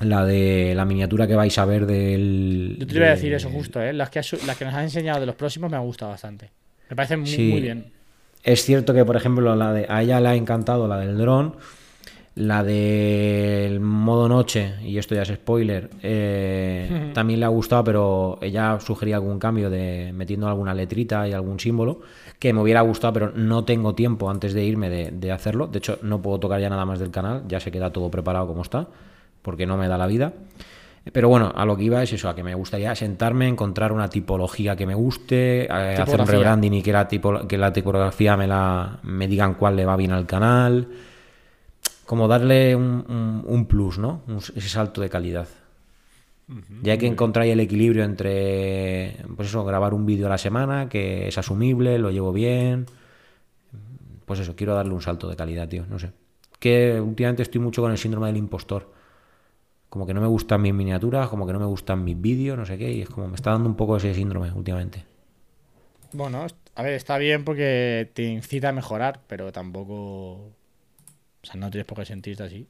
La 0.00 0.24
de 0.24 0.72
la 0.74 0.84
miniatura 0.84 1.26
que 1.26 1.34
vais 1.36 1.56
a 1.58 1.64
ver 1.64 1.86
del. 1.86 2.76
Yo 2.80 2.86
te 2.86 2.94
iba 2.96 3.04
a 3.04 3.08
de- 3.10 3.14
decir 3.14 3.32
eso 3.34 3.50
justo, 3.50 3.80
¿eh? 3.80 3.92
Las 3.92 4.10
que, 4.10 4.18
has- 4.18 4.46
las 4.46 4.56
que 4.56 4.64
nos 4.64 4.74
han 4.74 4.84
enseñado 4.84 5.20
de 5.20 5.26
los 5.26 5.34
próximos 5.36 5.70
me 5.70 5.76
han 5.76 5.84
gustado 5.84 6.10
bastante. 6.10 6.50
Me 6.90 6.96
parecen 6.96 7.20
muy, 7.20 7.28
Sí. 7.28 7.48
muy 7.50 7.60
bien. 7.60 7.92
Es 8.42 8.64
cierto 8.64 8.92
que, 8.94 9.04
por 9.04 9.16
ejemplo, 9.16 9.54
la 9.54 9.72
de, 9.72 9.86
a 9.88 10.02
ella 10.02 10.18
le 10.20 10.28
ha 10.28 10.34
encantado 10.34 10.88
la 10.88 10.98
del 10.98 11.16
dron, 11.16 11.54
la 12.34 12.64
del 12.64 13.78
modo 13.80 14.28
noche, 14.28 14.74
y 14.82 14.96
esto 14.98 15.14
ya 15.14 15.22
es 15.22 15.28
spoiler, 15.28 15.90
eh, 16.02 17.10
también 17.14 17.38
le 17.38 17.46
ha 17.46 17.50
gustado, 17.50 17.84
pero 17.84 18.38
ella 18.42 18.80
sugería 18.80 19.16
algún 19.16 19.38
cambio 19.38 19.70
de 19.70 20.10
metiendo 20.14 20.48
alguna 20.48 20.74
letrita 20.74 21.28
y 21.28 21.32
algún 21.32 21.60
símbolo 21.60 22.00
que 22.38 22.52
me 22.52 22.60
hubiera 22.62 22.80
gustado, 22.80 23.12
pero 23.12 23.32
no 23.36 23.64
tengo 23.64 23.94
tiempo 23.94 24.28
antes 24.30 24.54
de 24.54 24.64
irme 24.64 24.88
de, 24.90 25.10
de 25.12 25.30
hacerlo. 25.30 25.66
De 25.68 25.78
hecho, 25.78 25.98
no 26.02 26.20
puedo 26.20 26.40
tocar 26.40 26.60
ya 26.60 26.70
nada 26.70 26.84
más 26.86 26.98
del 26.98 27.10
canal, 27.10 27.44
ya 27.46 27.60
se 27.60 27.70
queda 27.70 27.92
todo 27.92 28.10
preparado 28.10 28.46
como 28.48 28.62
está, 28.62 28.88
porque 29.42 29.66
no 29.66 29.76
me 29.76 29.88
da 29.88 29.98
la 29.98 30.06
vida. 30.06 30.32
Pero 31.12 31.28
bueno, 31.28 31.52
a 31.54 31.64
lo 31.66 31.76
que 31.76 31.82
iba 31.82 32.00
es 32.02 32.12
eso, 32.12 32.28
a 32.28 32.34
que 32.36 32.44
me 32.44 32.54
gustaría 32.54 32.94
sentarme, 32.94 33.48
encontrar 33.48 33.92
una 33.92 34.08
tipología 34.08 34.76
que 34.76 34.86
me 34.86 34.94
guste, 34.94 35.64
eh, 35.64 35.68
hacer 35.68 36.20
un 36.20 36.26
rebranding 36.38 36.74
y 36.74 36.82
que 36.82 36.92
la, 36.92 37.08
tipo, 37.08 37.46
que 37.48 37.58
la 37.58 37.72
tipografía 37.72 38.36
me, 38.36 38.46
la, 38.46 39.00
me 39.02 39.26
digan 39.26 39.54
cuál 39.54 39.74
le 39.74 39.84
va 39.84 39.96
bien 39.96 40.12
al 40.12 40.26
canal. 40.26 40.88
Como 42.06 42.28
darle 42.28 42.76
un, 42.76 43.04
un- 43.08 43.42
un 43.46 43.66
plus, 43.66 43.98
¿no? 43.98 44.22
Un- 44.28 44.36
ese 44.38 44.68
salto 44.68 45.00
de 45.00 45.08
calidad. 45.08 45.48
Ya 46.82 46.92
hay 46.92 46.98
que 46.98 47.06
encontrar 47.06 47.46
el 47.46 47.60
equilibrio 47.60 48.04
entre, 48.04 49.16
pues 49.36 49.48
eso, 49.48 49.64
grabar 49.64 49.94
un 49.94 50.04
vídeo 50.04 50.26
a 50.26 50.30
la 50.30 50.38
semana, 50.38 50.88
que 50.88 51.28
es 51.28 51.38
asumible, 51.38 51.98
lo 51.98 52.10
llevo 52.10 52.32
bien. 52.32 52.86
Pues 54.26 54.40
eso, 54.40 54.54
quiero 54.54 54.74
darle 54.74 54.92
un 54.94 55.00
salto 55.02 55.28
de 55.28 55.36
calidad, 55.36 55.68
tío, 55.68 55.84
no 55.88 55.98
sé. 55.98 56.10
Que 56.58 57.00
últimamente 57.00 57.42
estoy 57.42 57.60
mucho 57.60 57.82
con 57.82 57.90
el 57.90 57.98
síndrome 57.98 58.26
del 58.28 58.36
impostor. 58.36 58.92
Como 59.92 60.06
que 60.06 60.14
no 60.14 60.20
me 60.26 60.26
gustan 60.36 60.62
mis 60.62 60.74
miniaturas, 60.80 61.28
como 61.32 61.46
que 61.46 61.52
no 61.54 61.60
me 61.60 61.66
gustan 61.74 61.98
mis 62.04 62.20
vídeos, 62.26 62.58
no 62.58 62.66
sé 62.66 62.78
qué, 62.80 62.90
y 62.92 63.02
es 63.02 63.10
como 63.10 63.28
me 63.28 63.36
está 63.36 63.50
dando 63.52 63.68
un 63.72 63.76
poco 63.76 63.96
ese 63.98 64.14
síndrome 64.14 64.50
últimamente. 64.60 64.98
Bueno, 66.12 66.46
a 66.74 66.82
ver, 66.82 66.92
está 66.94 67.18
bien 67.18 67.44
porque 67.44 68.10
te 68.14 68.24
incita 68.24 68.68
a 68.70 68.72
mejorar, 68.72 69.22
pero 69.26 69.52
tampoco. 69.52 69.94
O 71.42 71.46
sea, 71.46 71.56
no 71.56 71.70
tienes 71.70 71.86
por 71.86 71.98
qué 71.98 72.06
sentirte 72.06 72.42
así. 72.44 72.68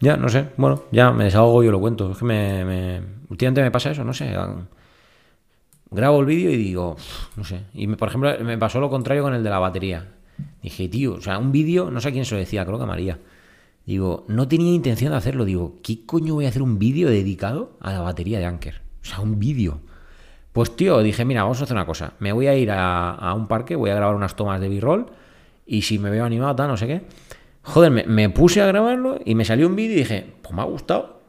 Ya, 0.00 0.16
no 0.16 0.28
sé, 0.28 0.48
bueno, 0.56 0.84
ya 0.90 1.12
me 1.12 1.24
desahogo 1.24 1.62
y 1.62 1.66
yo 1.66 1.72
lo 1.72 1.80
cuento. 1.80 2.10
Es 2.12 2.18
que 2.18 2.24
me, 2.24 2.64
me- 2.64 3.02
últimamente 3.28 3.62
me 3.62 3.70
pasa 3.70 3.90
eso, 3.90 4.04
no 4.04 4.12
sé. 4.12 4.34
ah, 4.36 4.56
Grabo 5.90 6.20
el 6.20 6.26
vídeo 6.26 6.50
y 6.50 6.56
digo, 6.56 6.92
"Uf, 6.92 7.36
no 7.36 7.44
sé. 7.44 7.64
Y 7.74 7.86
me- 7.86 7.96
por 7.96 8.08
ejemplo, 8.08 8.32
me 8.42 8.56
pasó 8.58 8.80
lo 8.80 8.88
contrario 8.90 9.22
con 9.22 9.34
el 9.34 9.42
de 9.44 9.50
la 9.50 9.58
batería. 9.58 10.06
Dije, 10.62 10.88
tío, 10.88 11.14
o 11.14 11.20
sea, 11.20 11.38
un 11.38 11.52
vídeo, 11.52 11.90
no 11.90 12.00
sé 12.00 12.08
a 12.08 12.12
quién 12.12 12.24
se 12.24 12.34
lo 12.34 12.40
decía, 12.40 12.64
creo 12.64 12.78
que 12.78 12.84
a 12.84 12.86
María. 12.86 13.18
Digo, 13.86 14.24
no 14.28 14.46
tenía 14.48 14.72
intención 14.72 15.12
de 15.12 15.18
hacerlo. 15.18 15.44
Digo, 15.44 15.76
¿qué 15.82 16.06
coño 16.06 16.34
voy 16.34 16.46
a 16.46 16.48
hacer 16.48 16.62
un 16.62 16.78
vídeo 16.78 17.08
dedicado 17.08 17.76
a 17.80 17.92
la 17.92 18.00
batería 18.00 18.38
de 18.38 18.46
Anker? 18.46 18.80
O 19.02 19.04
sea, 19.04 19.20
un 19.20 19.38
vídeo. 19.38 19.80
Pues 20.52 20.76
tío, 20.76 21.00
dije, 21.00 21.24
mira, 21.24 21.42
vamos 21.42 21.60
a 21.60 21.64
hacer 21.64 21.76
una 21.76 21.86
cosa. 21.86 22.12
Me 22.18 22.32
voy 22.32 22.46
a 22.46 22.54
ir 22.54 22.70
a, 22.70 23.14
a 23.14 23.34
un 23.34 23.48
parque, 23.48 23.74
voy 23.74 23.90
a 23.90 23.94
grabar 23.94 24.14
unas 24.14 24.36
tomas 24.36 24.60
de 24.60 24.68
b-roll 24.68 25.06
y 25.66 25.82
si 25.82 25.98
me 25.98 26.10
veo 26.10 26.24
animado, 26.24 26.54
tal, 26.54 26.68
no 26.68 26.76
sé 26.76 26.86
qué. 26.86 27.02
Joder, 27.62 27.90
me, 27.90 28.04
me 28.04 28.28
puse 28.28 28.60
a 28.60 28.66
grabarlo 28.66 29.18
y 29.24 29.34
me 29.34 29.44
salió 29.44 29.66
un 29.66 29.76
vídeo 29.76 29.94
y 29.94 29.98
dije, 30.00 30.34
pues 30.42 30.54
me 30.54 30.62
ha 30.62 30.64
gustado, 30.66 31.22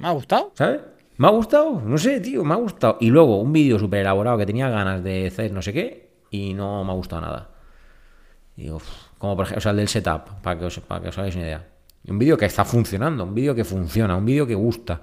¿Me 0.00 0.08
ha 0.08 0.12
gustado? 0.12 0.50
¿sabes? 0.54 0.80
Me 1.18 1.26
ha 1.26 1.30
gustado, 1.30 1.82
no 1.82 1.98
sé, 1.98 2.20
tío, 2.20 2.42
me 2.42 2.54
ha 2.54 2.56
gustado. 2.56 2.96
Y 3.00 3.10
luego 3.10 3.38
un 3.40 3.52
vídeo 3.52 3.78
súper 3.78 4.00
elaborado 4.00 4.38
que 4.38 4.46
tenía 4.46 4.70
ganas 4.70 5.04
de 5.04 5.26
hacer 5.26 5.52
no 5.52 5.60
sé 5.60 5.74
qué 5.74 6.10
y 6.30 6.54
no 6.54 6.82
me 6.84 6.90
ha 6.90 6.94
gustado 6.94 7.20
nada. 7.20 7.50
Digo, 8.56 8.76
uf, 8.76 9.09
como 9.20 9.36
por 9.36 9.44
ejemplo, 9.44 9.58
o 9.58 9.60
sea, 9.60 9.70
el 9.70 9.76
del 9.76 9.86
setup, 9.88 10.40
para 10.42 10.58
que 10.58 10.64
os, 10.64 10.80
para 10.80 11.00
que 11.02 11.08
os 11.10 11.18
hagáis 11.18 11.36
una 11.36 11.44
idea. 11.44 11.68
Un 12.08 12.18
vídeo 12.18 12.36
que 12.36 12.46
está 12.46 12.64
funcionando, 12.64 13.22
un 13.24 13.34
vídeo 13.34 13.54
que 13.54 13.62
funciona, 13.64 14.16
un 14.16 14.24
vídeo 14.24 14.46
que 14.46 14.54
gusta. 14.56 15.02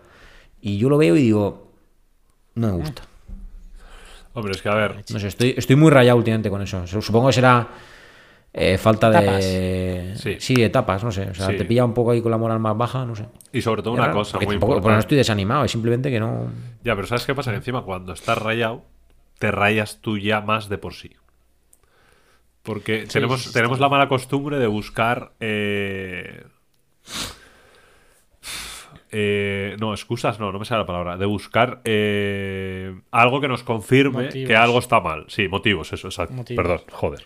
Y 0.59 0.77
yo 0.79 0.89
lo 0.89 0.97
veo 0.97 1.15
y 1.15 1.21
digo, 1.21 1.71
no 2.55 2.67
me 2.67 2.73
gusta. 2.73 3.03
Hombre, 4.33 4.51
es 4.53 4.61
que 4.61 4.69
a 4.69 4.75
ver, 4.75 5.03
No 5.11 5.19
sé, 5.19 5.27
estoy, 5.27 5.53
estoy 5.57 5.75
muy 5.75 5.89
rayado 5.91 6.17
últimamente 6.17 6.49
con 6.49 6.61
eso. 6.61 6.85
Supongo 6.87 7.27
que 7.27 7.33
será 7.33 7.67
eh, 8.53 8.77
falta 8.77 9.09
de. 9.11 10.13
Sí. 10.15 10.37
Sí. 10.39 10.61
etapas, 10.63 11.03
no 11.03 11.11
sé. 11.11 11.29
O 11.29 11.33
sea, 11.35 11.47
Sí. 11.47 11.57
te 11.57 11.65
pilla 11.65 11.85
un 11.85 11.93
poco 11.93 12.11
ahí 12.11 12.21
con 12.21 12.31
la 12.31 12.37
moral 12.37 12.59
más 12.59 12.75
baja, 12.77 13.05
no 13.05 13.15
sé. 13.15 13.25
y 13.53 13.61
sobre 13.61 13.81
todo 13.83 13.93
Es 13.93 13.99
una 13.99 14.07
raro, 14.07 14.17
cosa 14.19 14.31
porque 14.33 14.45
muy 14.47 14.55
tampoco- 14.55 14.73
porque 14.73 14.73
no 14.73 14.77
importante. 14.93 14.99
estoy 15.01 15.17
desanimado, 15.17 15.63
es 15.65 15.71
simplemente 15.71 16.09
que 16.09 16.19
no. 16.19 16.47
Ya, 16.83 16.95
pero 16.95 17.05
¿sabes 17.07 17.25
qué 17.25 17.35
pasa? 17.35 17.51
Que 17.51 17.57
encima 17.57 17.83
cuando 17.83 18.13
estás 18.13 18.37
rayado, 18.39 18.83
te 19.37 19.51
rayas 19.51 19.99
tú 20.01 20.17
ya 20.17 20.41
más 20.41 20.69
de 20.69 20.77
por 20.79 20.93
sí. 20.95 21.11
Porque 22.67 23.05
tenemos, 23.11 23.43
sí, 23.43 23.53
tenemos 23.53 23.79
la 23.79 23.87
mala 23.87 24.09
costumbre 24.09 24.59
de 24.59 24.67
buscar... 24.67 25.31
eh, 25.39 26.43
eh, 29.09 29.77
no, 29.79 29.93
excusas 29.93 30.37
no, 30.37 30.51
no 30.51 30.59
me 30.59 30.65
sale 30.65 30.81
la 30.81 30.85
palabra. 30.85 31.15
De 31.15 31.25
buscar 31.25 31.79
eh, 31.85 32.93
algo 33.11 33.39
que 33.39 33.47
nos 33.47 33.63
confirme 33.63 34.25
Motivos. 34.25 34.47
que 34.49 34.55
algo 34.57 34.79
está 34.79 34.99
mal. 34.99 35.23
Sí, 35.29 35.47
motivos, 35.47 35.93
eso, 35.93 36.09
exacto. 36.09 36.33
Motivos. 36.33 36.61
Perdón, 36.61 36.81
joder. 36.91 37.25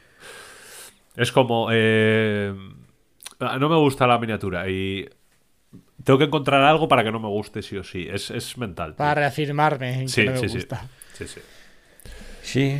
Es 1.16 1.32
como... 1.32 1.70
eh, 1.72 2.54
no 3.40 3.68
me 3.70 3.76
gusta 3.78 4.06
la 4.06 4.20
miniatura 4.20 4.70
y... 4.70 5.10
Tengo 6.04 6.20
que 6.20 6.26
encontrar 6.26 6.64
algo 6.64 6.88
para 6.88 7.04
que 7.04 7.12
no 7.12 7.20
me 7.20 7.28
guste 7.30 7.64
sí 7.64 7.78
o 7.78 7.84
sí. 7.84 8.08
Es, 8.12 8.30
es 8.30 8.58
mental. 8.60 8.92
tío. 8.92 8.98
Para 8.98 9.16
reafirmarme 9.16 10.02
en 10.02 10.10
Sí, 10.10 10.22
que 10.22 10.26
no 10.28 10.32
me 10.34 10.38
sí, 10.40 10.50
sí. 10.50 10.56
gusta. 10.58 10.88
Sí, 11.14 11.28
sí. 11.28 11.42
Sí, 12.44 12.78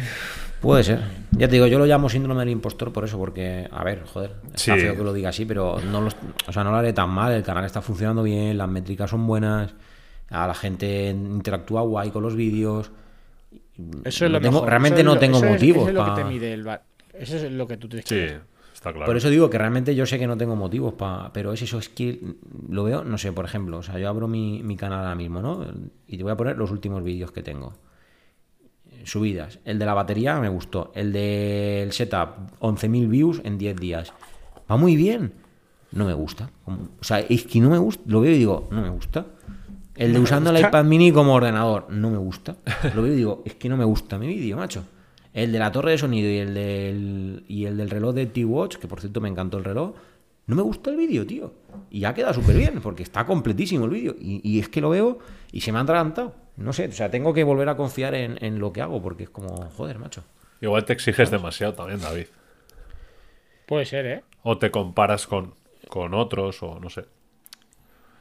puede 0.60 0.84
ser. 0.84 1.00
Ya 1.42 1.48
te 1.48 1.54
digo, 1.56 1.66
yo 1.66 1.80
lo 1.80 1.86
llamo 1.88 2.08
síndrome 2.08 2.42
del 2.42 2.50
impostor 2.50 2.94
por 2.94 3.04
eso, 3.04 3.18
porque, 3.18 3.68
a 3.72 3.84
ver, 3.84 4.04
joder, 4.06 4.36
está 4.54 4.76
Sí. 4.76 4.80
feo 4.82 4.96
que 4.96 5.04
lo 5.04 5.12
diga 5.12 5.30
así, 5.30 5.44
pero 5.46 5.80
no 5.92 6.00
lo, 6.02 6.10
o 6.48 6.52
sea, 6.52 6.64
no 6.64 6.70
lo 6.72 6.78
haré 6.78 6.94
tan 6.94 7.10
mal. 7.10 7.32
El 7.34 7.42
canal 7.42 7.66
está 7.66 7.82
funcionando 7.82 8.22
bien, 8.22 8.58
las 8.58 8.70
métricas 8.70 9.10
son 9.10 9.26
buenas, 9.26 9.74
a 10.30 10.46
la 10.46 10.54
gente 10.54 11.10
interactúa 11.10 11.82
guay 11.82 12.12
con 12.12 12.22
los 12.22 12.36
vídeos. 12.36 12.92
Eso 14.04 14.26
es 14.26 14.32
lo 14.32 14.40
tengo- 14.40 14.54
mejor. 14.58 14.70
realmente 14.70 15.02
Eso 15.02 15.02
es 15.02 15.06
no 15.06 15.14
lo- 15.16 15.20
tengo 15.20 15.38
eso 15.38 15.46
es- 15.48 15.52
motivos 15.54 15.82
Eso 15.82 15.90
es 15.90 15.96
lo 15.96 16.06
pa- 16.06 16.16
que 16.16 16.22
te 16.22 16.28
mide 16.30 16.54
el 16.54 16.64
bar. 16.64 16.84
Eso 17.14 17.36
es 17.38 17.52
lo 17.52 17.68
que 17.68 17.78
tú 17.78 17.90
tienes 17.90 18.06
que 18.06 18.28
Sí, 18.30 18.36
está 18.76 18.92
claro. 18.92 19.08
Por 19.08 19.18
eso 19.18 19.30
digo 19.32 19.50
que 19.50 19.58
realmente 19.58 19.96
yo 19.96 20.06
sé 20.06 20.20
que 20.20 20.28
no 20.28 20.38
tengo 20.38 20.56
motivos 20.56 20.94
para. 20.94 21.34
Pero 21.34 21.54
es 21.54 21.62
eso, 21.64 21.80
es 21.80 21.90
que 21.90 22.20
lo 22.70 22.84
veo, 22.84 23.04
no 23.04 23.18
sé, 23.18 23.34
por 23.34 23.46
ejemplo, 23.46 23.80
o 23.80 23.84
sea, 23.84 23.98
yo 23.98 24.08
abro 24.10 24.28
mi, 24.28 24.62
mi 24.62 24.78
canal 24.78 25.00
ahora 25.00 25.16
mismo, 25.16 25.42
¿no? 25.42 25.66
Y 26.08 26.18
te 26.18 26.24
voy 26.24 26.32
a 26.34 26.38
poner 26.38 26.56
los 26.58 26.70
últimos 26.70 27.04
vídeos 27.04 27.32
que 27.32 27.42
tengo. 27.42 27.74
Subidas. 29.06 29.60
El 29.66 29.80
de 29.80 29.86
la 29.86 29.94
batería 29.94 30.40
me 30.40 30.50
gustó. 30.50 30.92
El 30.96 31.12
del 31.14 31.92
setup, 31.92 32.60
11.000 32.60 33.08
views 33.10 33.42
en 33.44 33.58
10 33.58 33.76
días. 33.78 34.14
Va 34.70 34.78
muy 34.78 34.96
bien. 34.96 35.34
No 35.92 36.06
me 36.06 36.14
gusta. 36.14 36.50
O 36.66 37.04
sea, 37.04 37.20
es 37.20 37.46
que 37.46 37.60
no 37.60 37.70
me 37.70 37.78
gusta. 37.78 38.04
Lo 38.06 38.22
veo 38.22 38.32
y 38.32 38.38
digo, 38.38 38.68
no 38.72 38.82
me 38.82 38.90
gusta. 38.90 39.26
El 39.96 40.14
de 40.14 40.20
usando 40.20 40.50
el 40.50 40.60
iPad 40.60 40.86
mini 40.86 41.12
como 41.12 41.34
ordenador, 41.34 41.88
no 41.90 42.10
me 42.10 42.18
gusta. 42.18 42.56
Lo 42.96 43.04
veo 43.04 43.14
y 43.14 43.18
digo, 43.18 43.44
es 43.46 43.56
que 43.56 43.70
no 43.70 43.78
me 43.78 43.84
gusta 43.84 44.18
mi 44.18 44.28
vídeo, 44.28 44.58
macho. 44.58 44.84
El 45.34 45.52
de 45.52 45.60
la 45.60 45.72
torre 45.72 45.92
de 45.92 45.98
sonido 45.98 46.30
y 46.30 46.38
el 46.38 46.54
del, 46.54 47.44
y 47.48 47.66
el 47.66 47.78
del 47.78 47.90
reloj 47.90 48.16
de 48.16 48.26
T-Watch, 48.26 48.78
que 48.78 48.88
por 48.88 49.00
cierto 49.00 49.22
me 49.22 49.30
encantó 49.30 49.58
el 49.58 49.64
reloj, 49.64 49.94
no 50.48 50.56
me 50.56 50.62
gusta 50.62 50.90
el 50.90 50.98
vídeo, 50.98 51.26
tío. 51.26 51.54
Y 51.90 52.06
ha 52.06 52.14
quedado 52.14 52.34
súper 52.34 52.58
bien, 52.58 52.80
porque 52.82 53.04
está 53.04 53.26
completísimo 53.26 53.86
el 53.86 53.92
vídeo. 53.92 54.16
Y, 54.20 54.42
y 54.44 54.60
es 54.60 54.70
que 54.70 54.82
lo 54.82 54.90
veo 54.90 55.20
y 55.52 55.62
se 55.62 55.72
me 55.72 55.78
ha 55.78 55.82
atragantado. 55.82 56.36
No 56.58 56.74
sé, 56.74 56.88
o 56.88 56.92
sea, 56.92 57.10
tengo 57.10 57.34
que 57.34 57.44
volver 57.44 57.70
a 57.70 57.76
confiar 57.76 58.14
en, 58.16 58.44
en 58.44 58.60
lo 58.60 58.72
que 58.74 58.82
hago, 58.82 59.02
porque 59.02 59.24
es 59.24 59.30
como, 59.30 59.70
joder, 59.72 59.98
macho. 60.00 60.24
Igual 60.62 60.86
te 60.86 60.94
exiges 60.94 61.32
demasiado 61.32 61.74
también, 61.74 62.00
David. 62.02 62.28
Puede 63.66 63.86
ser, 63.86 64.06
¿eh? 64.06 64.24
O 64.44 64.58
te 64.58 64.70
comparas 64.70 65.28
con, 65.28 65.56
con 65.88 66.14
otros, 66.14 66.62
o 66.62 66.80
no 66.80 66.90
sé. 66.90 67.06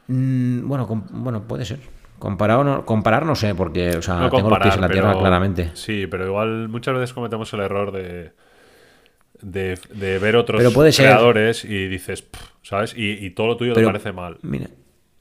Mm, 0.08 0.66
bueno, 0.66 0.86
com- 0.86 1.06
bueno, 1.10 1.42
puede 1.46 1.64
ser. 1.64 1.80
Comparado 2.18 2.64
no, 2.64 2.84
comparar 2.84 3.24
no 3.24 3.34
sé, 3.34 3.54
porque, 3.54 3.96
o 3.96 4.02
sea, 4.02 4.14
no 4.16 4.20
tengo 4.30 4.36
los 4.36 4.42
comparar, 4.42 4.62
pies 4.64 4.74
en 4.74 4.80
la 4.82 4.88
tierra 4.90 5.08
pero- 5.10 5.20
claramente. 5.20 5.70
Sí, 5.74 6.06
pero 6.06 6.26
igual 6.26 6.68
muchas 6.68 6.94
veces 6.94 7.12
cometemos 7.14 7.52
el 7.54 7.60
error 7.60 7.92
de, 7.92 8.32
de, 9.40 9.78
de 9.94 10.18
ver 10.18 10.36
otros 10.36 10.58
Pero 10.58 10.72
puede 10.72 10.92
ser. 10.92 11.06
creadores 11.06 11.64
y 11.64 11.88
dices, 11.88 12.22
"Pff", 12.22 12.40
¿sabes? 12.62 12.94
Y, 12.96 13.24
y 13.24 13.30
todo 13.30 13.46
lo 13.48 13.56
tuyo 13.56 13.72
Pero- 13.74 13.86
te 13.88 13.92
parece 13.92 14.12
mal. 14.12 14.38
Mira, 14.42 14.66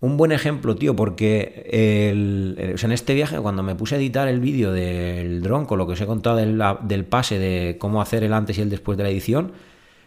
un 0.01 0.15
buen 0.17 0.31
ejemplo, 0.31 0.75
tío, 0.75 0.95
porque 0.95 1.65
el- 2.11 2.55
el- 2.57 2.73
o 2.75 2.77
sea, 2.77 2.87
en 2.87 2.93
este 2.93 3.13
viaje, 3.13 3.37
cuando 3.39 3.63
me 3.63 3.75
puse 3.75 3.95
a 3.95 3.97
editar 3.97 4.27
el 4.27 4.39
vídeo 4.39 4.71
del 4.71 5.41
dron, 5.41 5.65
con 5.65 5.77
lo 5.77 5.85
que 5.87 5.93
os 5.93 6.01
he 6.01 6.05
contado 6.05 6.37
del, 6.37 6.61
del 6.83 7.05
pase 7.05 7.37
de 7.37 7.77
cómo 7.77 8.01
hacer 8.01 8.23
el 8.23 8.33
antes 8.33 8.57
y 8.57 8.61
el 8.61 8.69
después 8.69 8.97
de 8.97 9.03
la 9.03 9.09
edición, 9.09 9.51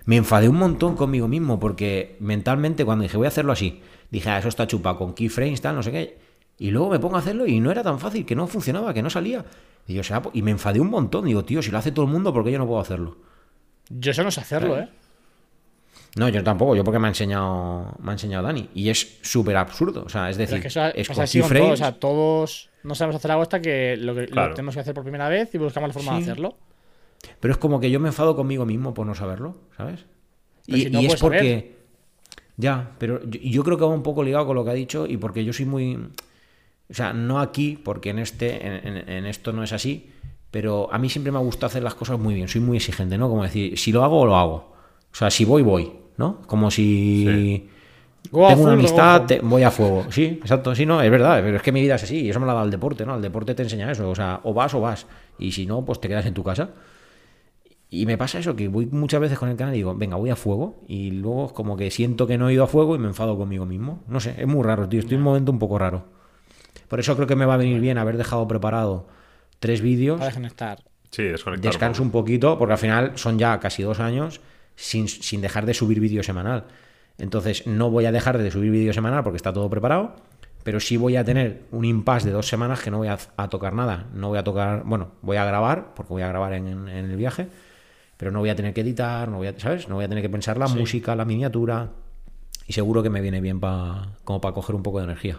me 0.05 0.17
enfadé 0.17 0.49
un 0.49 0.57
montón 0.57 0.97
conmigo 0.97 1.29
mismo, 1.29 1.61
porque 1.61 2.17
mentalmente 2.21 2.85
cuando 2.85 3.03
dije 3.03 3.17
voy 3.17 3.27
a 3.27 3.29
hacerlo 3.29 3.53
así, 3.53 3.81
dije, 4.11 4.31
ah, 4.31 4.39
eso 4.39 4.49
está 4.49 4.67
chupado 4.67 4.99
con 4.99 5.15
keyframes, 5.15 5.61
tal, 5.61 5.77
no 5.77 5.83
sé 5.83 5.93
qué. 5.93 6.19
Y 6.59 6.71
luego 6.71 6.91
me 6.91 6.99
pongo 6.99 7.17
a 7.17 7.19
hacerlo 7.21 7.47
y 7.47 7.61
no 7.61 7.71
era 7.71 7.83
tan 7.83 7.99
fácil, 7.99 8.25
que 8.25 8.35
no 8.35 8.47
funcionaba, 8.47 8.95
que 8.95 9.03
no 9.03 9.11
salía. 9.11 9.45
Y, 9.87 9.95
yo, 9.95 10.01
o 10.01 10.05
sea, 10.05 10.23
y 10.33 10.43
me 10.43 10.53
enfadé 10.53 10.81
un 10.81 10.91
montón. 10.91 11.25
Digo, 11.25 11.45
tío, 11.45 11.61
si 11.63 11.71
lo 11.71 11.79
hace 11.79 11.93
todo 11.93 12.05
el 12.07 12.11
mundo, 12.13 12.33
¿por 12.33 12.45
qué 12.45 12.53
yo 12.53 12.59
no 12.59 12.67
puedo 12.67 12.81
hacerlo? 12.81 13.17
Yo 13.91 14.11
eso 14.13 14.23
no 14.23 14.31
sé 14.31 14.41
hacerlo, 14.41 14.79
¿eh? 14.79 14.89
No, 16.17 16.29
yo 16.29 16.43
tampoco, 16.45 16.77
yo 16.77 16.85
porque 16.85 16.99
me 16.99 17.07
ha 17.07 17.11
enseñado, 17.11 17.95
me 18.01 18.11
ha 18.11 18.13
enseñado 18.13 18.45
Dani. 18.45 18.69
Y 18.75 18.91
es 18.91 19.19
súper 19.23 19.57
absurdo. 19.57 20.03
O 20.05 20.09
sea, 20.09 20.29
es 20.29 20.37
decir, 20.37 20.57
es 20.57 20.63
que 20.63 20.69
eso 20.69 20.85
es 20.89 21.09
pasa 21.09 21.21
con 21.21 21.25
así. 21.25 21.41
O 21.41 21.77
sea, 21.77 21.93
todos 21.99 22.69
no 22.83 22.95
sabemos 22.95 23.17
hacer 23.17 23.31
algo 23.31 23.43
hasta 23.43 23.63
que 23.63 23.97
lo, 23.97 24.15
que 24.15 24.27
lo 24.27 24.51
tenemos 24.55 24.75
que 24.75 24.81
hacer 24.81 24.93
por 24.95 25.05
primera 25.05 25.29
vez 25.29 25.55
y 25.55 25.59
buscamos 25.59 25.89
la 25.89 25.95
forma 25.95 26.17
de 26.17 26.23
hacerlo. 26.23 26.57
Pero 27.41 27.53
es 27.53 27.59
como 27.59 27.81
que 27.81 27.91
yo 27.91 27.99
me 28.01 28.09
enfado 28.09 28.37
conmigo 28.37 28.67
mismo 28.67 28.93
por 28.93 29.07
no 29.07 29.15
saberlo, 29.15 29.57
¿sabes? 29.77 30.05
Pero 30.67 30.79
Y, 30.79 30.83
si 30.83 30.91
no 30.91 31.01
y 31.01 31.07
es 31.07 31.09
puedes 31.09 31.21
porque. 31.21 31.39
saber. 31.39 31.83
Ya, 32.59 32.91
pero 32.99 33.25
yo, 33.25 33.41
yo 33.41 33.65
creo 33.65 33.79
que 33.79 33.85
va 33.85 33.91
un 33.91 34.03
poco 34.03 34.23
ligado 34.23 34.47
con 34.47 34.57
lo 34.57 34.65
que 34.65 34.71
ha 34.71 34.75
dicho 34.75 35.07
y 35.07 35.17
porque 35.17 35.45
yo 35.45 35.53
soy 35.53 35.65
muy. 35.67 35.97
O 36.91 36.95
sea, 36.95 37.15
no 37.15 37.41
aquí, 37.41 37.79
porque 37.83 38.11
en 38.11 38.19
este, 38.19 38.67
en, 38.67 38.87
en- 38.99 39.09
en 39.09 39.27
esto 39.27 39.53
no 39.55 39.63
es 39.63 39.73
así, 39.73 40.11
pero 40.51 40.93
a 40.93 40.99
mí 40.99 41.09
siempre 41.09 41.33
me 41.33 41.39
gusta 41.39 41.67
hacer 41.67 41.83
las 41.83 41.95
cosas 41.95 42.19
muy 42.19 42.35
bien, 42.35 42.49
soy 42.49 42.61
muy 42.61 42.77
exigente, 42.77 43.17
¿no? 43.17 43.31
Como 43.31 43.43
decir, 43.45 43.79
si 43.79 43.93
lo 43.93 44.05
hago, 44.05 44.27
lo 44.27 44.37
hago. 44.37 44.75
O 45.11 45.15
sea, 45.15 45.31
si 45.31 45.45
voy, 45.47 45.63
voy, 45.63 45.91
¿no? 46.17 46.43
Como 46.47 46.71
si. 46.71 47.69
Tengo 48.31 48.63
una 48.63 48.73
amistad, 48.73 49.27
te- 49.27 49.41
voy 49.41 49.63
a 49.63 49.71
fuego. 49.71 50.07
Sí, 50.11 50.25
exacto, 50.25 50.75
sí, 50.75 50.87
no, 50.87 51.03
es 51.03 51.11
verdad, 51.11 51.43
pero 51.43 51.57
es 51.57 51.63
que 51.63 51.73
mi 51.73 51.83
vida 51.83 51.97
es 51.97 52.05
así 52.05 52.21
y 52.21 52.31
eso 52.31 52.41
me 52.41 52.47
lo 52.47 52.53
ha 52.53 52.55
dado 52.55 52.65
el 52.67 52.71
deporte, 52.71 53.05
¿no? 53.05 53.17
El 53.17 53.23
deporte 53.23 53.55
te 53.55 53.63
enseña 53.63 53.91
eso, 53.91 54.09
o 54.09 54.15
sea, 54.15 54.41
o 54.45 54.55
vas 54.55 54.73
o 54.75 54.81
vas, 54.81 55.07
y 55.39 55.53
si 55.53 55.67
no, 55.67 55.85
pues 55.85 56.01
te 56.01 56.09
quedas 56.09 56.25
en 56.27 56.33
tu 56.35 56.43
casa. 56.43 56.71
Y 57.91 58.07
me 58.07 58.17
pasa 58.17 58.39
eso, 58.39 58.57
que 58.57 58.69
voy 58.69 58.87
muchas 58.87 59.21
veces 59.21 59.39
con 59.39 59.51
el 59.51 59.57
canal 59.57 59.75
y 59.75 59.79
digo, 59.79 59.95
venga, 59.95 60.17
voy 60.17 60.31
a 60.31 60.37
fuego, 60.37 60.83
y 60.89 61.11
luego 61.11 61.47
es 61.47 61.53
como 61.53 61.77
que 61.77 61.91
siento 61.91 62.27
que 62.27 62.39
no 62.39 62.49
he 62.49 62.55
ido 62.55 62.65
a 62.65 62.67
fuego 62.67 62.95
y 62.95 62.99
me 62.99 63.09
enfado 63.09 63.37
conmigo 63.37 63.67
mismo. 63.67 64.03
No 64.09 64.19
sé, 64.19 64.35
es 64.39 64.47
muy 64.47 64.63
raro, 64.63 64.89
tío, 64.89 65.01
estoy 65.01 65.17
en 65.17 65.21
un 65.21 65.25
momento 65.25 65.53
un 65.53 65.59
poco 65.59 65.79
raro. 65.79 66.05
Por 66.89 67.01
eso 67.01 67.15
creo 67.17 67.27
que 67.27 67.37
me 67.37 67.45
va 67.45 67.55
a 67.55 67.59
venir 67.59 67.81
bien 67.81 67.99
haber 67.99 68.17
dejado 68.17 68.49
preparado 68.49 69.09
tres 69.59 69.83
vídeos, 69.83 70.17
Para 70.19 70.27
desconectar. 70.29 70.79
Sí, 71.11 71.25
desconectar. 71.25 71.71
descanso 71.71 72.03
un 72.03 72.11
poquito, 72.11 72.57
porque 72.59 72.73
al 72.73 72.79
final 72.79 73.13
son 73.17 73.39
ya 73.39 73.61
casi 73.61 73.83
dos 73.83 74.01
años 74.01 74.41
sin, 74.77 75.09
sin 75.09 75.41
dejar 75.41 75.67
de 75.67 75.75
subir 75.75 76.01
vídeo 76.01 76.23
semanal. 76.23 76.65
Entonces 77.19 77.67
no 77.67 77.91
voy 77.91 78.07
a 78.07 78.13
dejar 78.13 78.39
de 78.39 78.51
subir 78.51 78.71
vídeo 78.71 78.93
semanal 78.93 79.23
porque 79.23 79.37
está 79.37 79.53
todo 79.53 79.69
preparado, 79.71 80.17
pero 80.65 80.81
sí 80.81 80.97
voy 80.97 81.17
a 81.17 81.25
tener 81.25 81.63
un 81.71 81.85
impasse 81.85 82.27
de 82.29 82.33
dos 82.33 82.47
semanas 82.49 82.81
que 82.81 82.91
no 82.91 82.99
voy 82.99 83.09
a, 83.09 83.19
a 83.37 83.49
tocar 83.49 83.75
nada. 83.75 84.07
No 84.15 84.29
voy 84.29 84.39
a 84.39 84.45
tocar, 84.45 84.83
bueno, 84.85 85.13
voy 85.23 85.37
a 85.37 85.45
grabar, 85.45 85.93
porque 85.95 86.13
voy 86.13 86.23
a 86.23 86.29
grabar 86.29 86.53
en, 86.55 86.67
en 86.69 86.89
el 87.11 87.17
viaje, 87.17 87.49
pero 88.17 88.31
no 88.31 88.39
voy 88.41 88.51
a 88.51 88.57
tener 88.57 88.73
que 88.73 88.81
editar, 88.81 89.29
no 89.29 89.39
voy 89.39 89.49
a, 89.49 89.59
¿sabes? 89.59 89.89
No 89.89 89.97
voy 89.97 90.05
a 90.05 90.09
tener 90.09 90.23
que 90.23 90.31
pensar 90.31 90.57
la 90.57 90.69
música, 90.69 91.15
la 91.17 91.25
miniatura, 91.25 91.91
y 92.67 92.73
seguro 92.73 93.03
que 93.03 93.11
me 93.11 93.21
viene 93.21 93.41
bien 93.41 93.59
pa, 93.61 94.13
como 94.25 94.41
para 94.41 94.55
coger 94.55 94.75
un 94.77 94.83
poco 94.83 94.99
de 94.99 95.05
energía. 95.05 95.39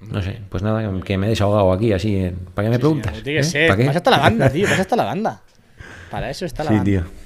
No 0.00 0.22
sé, 0.22 0.40
pues 0.48 0.62
nada, 0.62 0.88
que 1.02 1.18
me 1.18 1.26
he 1.26 1.30
desahogado 1.30 1.72
aquí 1.72 1.92
así. 1.92 2.16
en- 2.16 2.36
¿Para 2.54 2.66
qué 2.66 2.70
me 2.70 2.76
Sí, 2.76 2.80
preguntas? 2.80 3.16
sí, 3.16 3.22
tiene 3.22 3.40
que 3.40 3.46
¿Eh? 3.46 3.50
ser. 3.50 3.68
¿Para 3.68 3.76
qué? 3.78 3.86
Pasa 3.86 3.98
hasta 3.98 4.10
la 4.10 4.18
banda, 4.18 4.50
tío. 4.50 4.66
Pasa 4.68 4.80
hasta 4.82 4.96
la 4.96 5.04
banda. 5.04 5.42
Para 6.10 6.30
eso 6.30 6.46
está 6.46 6.64
la 6.64 6.70
Sí, 6.70 6.76
banda. 6.76 6.84
tío. 6.90 7.19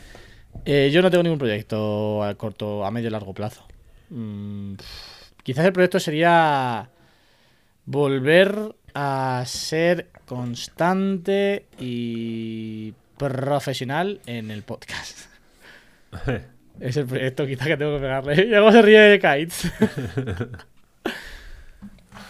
Eh, 0.64 0.90
yo 0.92 1.02
no 1.02 1.10
tengo 1.10 1.22
ningún 1.22 1.38
proyecto 1.38 2.22
a 2.24 2.34
corto, 2.34 2.84
a 2.84 2.90
medio 2.90 3.08
y 3.08 3.10
largo 3.10 3.34
plazo. 3.34 3.66
Mm, 4.10 4.74
quizás 5.42 5.64
el 5.66 5.72
proyecto 5.72 6.00
sería 6.00 6.88
volver 7.86 8.74
a 8.94 9.42
ser 9.46 10.08
constante 10.26 11.66
y 11.78 12.94
profesional 13.18 14.20
en 14.26 14.50
el 14.50 14.62
podcast. 14.62 15.18
Es 16.80 16.96
el 16.96 17.06
proyecto 17.06 17.46
quizá 17.46 17.66
que 17.66 17.76
tengo 17.76 17.94
que 17.94 18.00
pegarle. 18.00 18.34
Y 18.42 18.46
luego 18.46 18.72
se 18.72 18.82
ríe 18.82 18.98
de 18.98 19.18
Kites. 19.20 19.70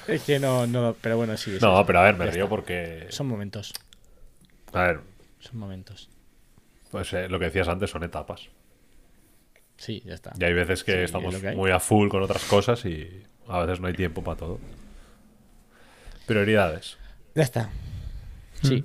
es 0.07 0.23
que 0.23 0.39
no, 0.39 0.67
no, 0.67 0.95
pero 1.01 1.17
bueno, 1.17 1.35
sí. 1.39 1.57
es 1.57 1.63
No, 1.63 1.77
eso. 1.79 1.87
pero 1.87 2.01
a 2.01 2.03
ver, 2.03 2.15
me 2.17 2.27
Ya 2.27 2.31
río 2.31 2.45
está. 2.45 2.51
porque. 2.51 3.07
Son 3.09 3.27
momentos. 3.27 3.73
A 4.75 4.83
ver, 4.83 5.01
Son 5.39 5.57
momentos. 5.59 6.11
Pues 6.95 7.13
eh, 7.13 7.29
lo 7.29 7.41
que 7.41 7.47
decías 7.47 7.67
antes 7.67 7.91
son 7.91 8.05
etapas. 8.05 8.43
Sí, 9.77 10.01
ya 10.07 10.15
está. 10.15 10.33
Y 10.39 10.45
hay 10.45 10.55
veces 10.55 10.85
que 10.85 10.93
Sí, 10.93 10.99
estamos 10.99 11.35
que 11.35 11.51
muy 11.51 11.73
a 11.73 11.81
full 11.81 12.09
con 12.09 12.23
otras 12.23 12.45
cosas 12.45 12.85
y 12.85 13.25
a 13.49 13.59
veces 13.59 13.81
no 13.81 13.89
hay 13.89 13.95
tiempo 13.95 14.23
para 14.23 14.37
todo. 14.37 14.61
Prioridades. 16.25 16.97
Ya 17.35 17.43
está. 17.43 17.71
Sí. 18.63 18.85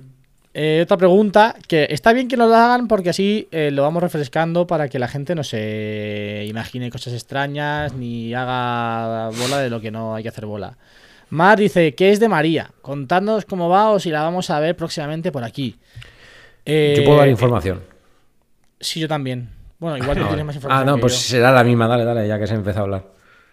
Eh, 0.54 0.80
otra 0.82 0.96
pregunta, 0.96 1.54
que 1.68 1.86
está 1.88 2.12
bien 2.12 2.26
que 2.26 2.36
nos 2.36 2.50
la 2.50 2.64
hagan 2.64 2.88
porque 2.88 3.10
así 3.10 3.46
eh, 3.52 3.70
lo 3.70 3.82
vamos 3.82 4.02
refrescando 4.02 4.66
para 4.66 4.88
que 4.88 4.98
la 4.98 5.06
gente 5.06 5.36
no 5.36 5.44
se 5.44 6.46
imagine 6.48 6.90
cosas 6.90 7.12
extrañas 7.12 7.92
ni 7.94 8.34
haga 8.34 9.28
bola 9.38 9.58
de 9.60 9.70
lo 9.70 9.80
que 9.80 9.92
no 9.92 10.16
hay 10.16 10.24
que 10.24 10.30
hacer 10.30 10.46
bola. 10.46 10.76
Mar 11.28 11.60
dice, 11.60 11.94
¿qué 11.94 12.10
es 12.10 12.18
de 12.18 12.28
María? 12.28 12.72
Contadnos 12.82 13.44
cómo 13.44 13.68
va 13.68 13.90
o 13.90 14.00
si 14.00 14.10
la 14.10 14.22
vamos 14.24 14.50
a 14.50 14.58
ver 14.58 14.74
próximamente 14.74 15.30
por 15.30 15.44
aquí. 15.44 15.76
Eh, 16.64 16.94
Yo 16.96 17.04
puedo 17.04 17.18
dar 17.18 17.28
información. 17.28 17.89
Sí, 18.80 18.98
yo 19.00 19.06
también. 19.08 19.48
Bueno, 19.78 19.96
igual 19.98 20.16
tú 20.18 20.24
Ah, 20.24 20.28
tienes 20.28 20.44
más 20.46 20.54
Ah, 20.54 20.58
información. 20.58 20.86
no, 20.86 20.94
que 20.96 21.00
pues 21.02 21.12
yo. 21.14 21.18
será 21.36 21.52
la 21.52 21.64
misma, 21.64 21.86
dale, 21.86 22.04
dale, 22.04 22.26
ya 22.28 22.38
que 22.38 22.46
se 22.46 22.54
empezó 22.54 22.80
a 22.80 22.82
hablar. 22.82 23.04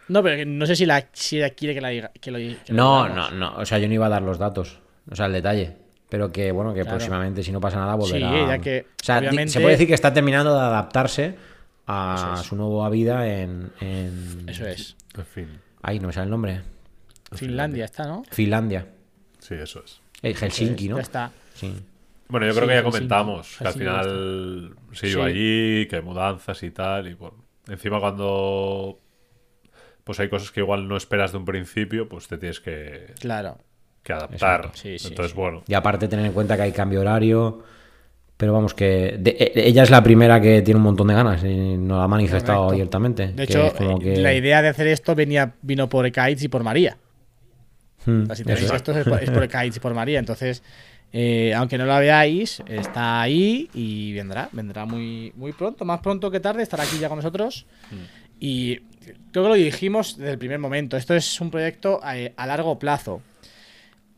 No, 0.10 0.24
pero 0.24 0.46
no 0.46 0.66
sé 0.66 0.76
si, 0.76 0.86
la, 0.86 1.06
si 1.14 1.38
ella 1.38 1.50
quiere 1.52 1.74
que, 1.74 1.82
la 1.82 1.90
diga, 1.90 2.12
que 2.20 2.32
lo 2.32 2.38
que 2.38 2.58
No, 2.70 3.10
no, 3.10 3.30
no. 3.32 3.56
O 3.58 3.66
sea, 3.66 3.78
yo 3.78 3.88
no 3.88 3.94
iba 3.94 4.06
a 4.06 4.10
dar 4.10 4.22
los 4.22 4.38
datos. 4.38 4.80
O 5.10 5.16
sea, 5.16 5.26
el 5.26 5.34
detalle. 5.34 5.76
Pero 6.10 6.32
que, 6.32 6.52
bueno, 6.54 6.74
que 6.74 6.82
Claro. 6.84 6.98
próximamente, 6.98 7.44
si 7.44 7.52
no 7.52 7.60
pasa 7.60 7.78
nada, 7.78 7.96
volverá. 7.96 8.30
Sí, 8.30 8.48
ya 8.48 8.60
que, 8.60 8.86
O 9.02 9.04
sea, 9.04 9.20
obviamente- 9.20 9.52
se 9.52 9.60
puede 9.60 9.72
decir 9.74 9.88
que 9.88 9.94
está 9.94 10.14
terminando 10.14 10.54
de 10.54 10.62
adaptarse 10.62 11.36
a 11.88 12.36
es. 12.40 12.46
su 12.46 12.56
nueva 12.56 12.90
vida 12.90 13.28
en. 13.28 13.72
en- 13.82 14.46
Eso 14.48 14.66
es. 14.66 14.96
En 15.18 15.26
fin. 15.26 15.60
Ay, 15.82 16.00
no 16.00 16.08
me 16.08 16.14
sale 16.14 16.26
el 16.26 16.32
nombre. 16.32 16.62
Finlandia 17.34 17.86
está, 17.86 18.06
¿no? 18.08 18.24
Finlandia. 18.32 18.88
Sí, 19.40 19.56
eso 19.56 19.82
es. 19.84 20.00
Eh, 20.22 20.34
Helsinki, 20.34 20.88
¿no? 20.88 20.96
Ya 20.96 21.02
está. 21.02 21.32
Sí. 21.54 21.74
Bueno, 22.30 22.46
yo 22.46 22.52
Sí, 22.54 22.58
creo 22.60 22.70
que 22.70 22.76
ya 22.76 22.84
comentamos 22.84 23.56
que 23.58 23.68
al 23.68 23.74
final 23.74 24.76
se 24.92 25.08
Sí. 25.08 25.14
iba 25.14 25.26
allí, 25.26 25.88
que 25.88 26.02
mudanzas 26.02 26.62
y 26.64 26.72
tal. 26.72 27.08
Y 27.08 27.14
bueno, 27.14 27.38
encima 27.68 28.00
cuando 28.00 29.00
pues 30.04 30.20
hay 30.22 30.30
cosas 30.30 30.52
que 30.52 30.62
igual 30.62 30.88
no 30.88 30.96
esperas 30.96 31.32
de 31.34 31.38
un 31.38 31.46
principio, 31.46 32.08
pues 32.08 32.28
te 32.30 32.38
tienes 32.38 32.60
que, 32.62 33.14
Claro. 33.20 33.58
que 34.04 34.14
adaptar. 34.14 34.34
Exacto. 34.62 34.70
Sí, 34.78 34.98
sí, 35.00 35.08
Entonces, 35.10 35.32
sí. 35.34 35.38
bueno, 35.38 35.64
Y 35.68 35.74
aparte, 35.74 36.08
tener 36.08 36.26
en 36.26 36.32
cuenta 36.32 36.56
que 36.56 36.62
hay 36.64 36.72
cambio 36.72 37.02
horario. 37.02 37.64
Pero 38.38 38.54
vamos, 38.54 38.74
que 38.76 39.16
de- 39.20 39.32
eh, 39.32 39.52
ella 39.56 39.82
es 39.84 39.90
la 39.90 40.04
primera 40.04 40.40
que 40.40 40.62
tiene 40.62 40.78
un 40.78 40.84
montón 40.84 41.08
de 41.08 41.16
ganas 41.16 41.44
y 41.44 41.76
nos 41.76 41.98
lo 41.98 42.02
ha 42.02 42.08
manifestado 42.08 42.60
Correcto. 42.60 42.74
abiertamente. 42.76 43.28
De 43.30 43.36
que 43.36 43.44
hecho, 43.54 43.66
es 43.66 43.74
como 43.74 43.98
eh, 43.98 44.02
que- 44.02 44.18
la 44.22 44.34
idea 44.34 44.62
de 44.62 44.68
hacer 44.68 44.86
esto 44.88 45.16
venía, 45.16 45.56
vino 45.64 45.90
por 45.90 46.06
Kites 46.12 46.44
y 46.44 46.48
por 46.48 46.64
María. 46.64 46.98
Hmm, 48.06 48.26
tenéis 48.28 48.62
es. 48.62 48.72
esto 48.72 48.92
es 48.98 49.06
por, 49.08 49.22
es 49.24 49.30
por 49.32 49.48
Kites 49.48 49.78
y 49.78 49.80
por 49.80 49.94
María. 49.96 50.20
Entonces, 50.20 50.62
eh, 51.14 51.54
aunque 51.56 51.78
no 51.78 51.86
la 51.86 52.00
veáis, 52.00 52.62
está 52.68 53.22
ahí 53.22 53.70
y 53.74 54.14
vendrá. 54.14 54.50
Vendrá 54.52 54.86
muy, 54.86 55.32
muy 55.36 55.54
pronto, 55.54 55.86
más 55.86 56.02
pronto 56.02 56.30
que 56.30 56.40
tarde, 56.40 56.64
estará 56.64 56.84
aquí 56.84 57.00
ya 57.00 57.10
con 57.10 57.18
nosotros. 57.18 57.66
Y 58.40 58.78
creo 59.32 59.44
que 59.44 59.50
lo 59.50 59.54
dijimos 59.56 60.18
desde 60.18 60.32
el 60.32 60.38
primer 60.38 60.60
momento. 60.60 60.98
Esto 60.98 61.16
es 61.16 61.40
un 61.42 61.50
proyecto 61.50 62.02
eh, 62.14 62.34
a, 62.36 62.46
largo 62.46 62.78
plazo. 62.78 63.22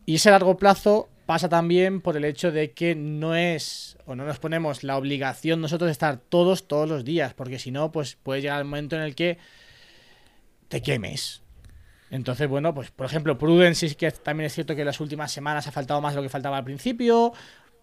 Y 0.05 0.15
ese 0.15 0.31
largo 0.31 0.57
plazo 0.57 1.09
pasa 1.25 1.47
también 1.47 2.01
por 2.01 2.17
el 2.17 2.25
hecho 2.25 2.51
de 2.51 2.71
que 2.71 2.95
no 2.95 3.35
es 3.35 3.97
o 4.05 4.15
no 4.15 4.25
nos 4.25 4.39
ponemos 4.39 4.83
la 4.83 4.97
obligación 4.97 5.61
nosotros 5.61 5.87
de 5.87 5.91
estar 5.91 6.17
todos, 6.17 6.67
todos 6.67 6.89
los 6.89 7.05
días, 7.05 7.35
porque 7.35 7.59
si 7.59 7.69
no, 7.69 7.91
pues 7.91 8.15
puede 8.15 8.41
llegar 8.41 8.57
el 8.57 8.65
momento 8.65 8.95
en 8.95 9.03
el 9.03 9.13
que 9.13 9.37
te 10.67 10.81
quemes. 10.81 11.43
Entonces, 12.11 12.47
bueno, 12.47 12.73
pues 12.73 12.91
por 12.91 13.05
ejemplo, 13.05 13.37
Prudence 13.37 13.87
sí 13.89 13.95
que 13.95 14.11
también 14.11 14.47
es 14.47 14.53
cierto 14.53 14.73
que 14.75 14.81
en 14.81 14.87
las 14.87 14.99
últimas 14.99 15.31
semanas 15.31 15.67
ha 15.67 15.71
faltado 15.71 16.01
más 16.01 16.13
de 16.13 16.17
lo 16.17 16.23
que 16.23 16.29
faltaba 16.29 16.57
al 16.57 16.63
principio. 16.63 17.33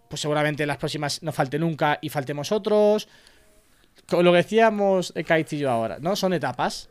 Pues 0.09 0.21
seguramente 0.21 0.63
en 0.65 0.69
las 0.69 0.77
próximas 0.79 1.23
no 1.23 1.33
falte 1.33 1.59
nunca 1.59 1.99
y 2.01 2.09
faltemos 2.09 2.53
otros. 2.53 3.09
Con 4.09 4.25
lo 4.25 4.33
que 4.33 4.39
decíamos 4.39 5.13
eh, 5.17 5.25
Kaitz 5.25 5.53
y 5.55 5.59
yo 5.59 5.71
ahora, 5.71 5.99
¿no? 6.01 6.15
Son 6.17 6.33
etapas. 6.33 6.89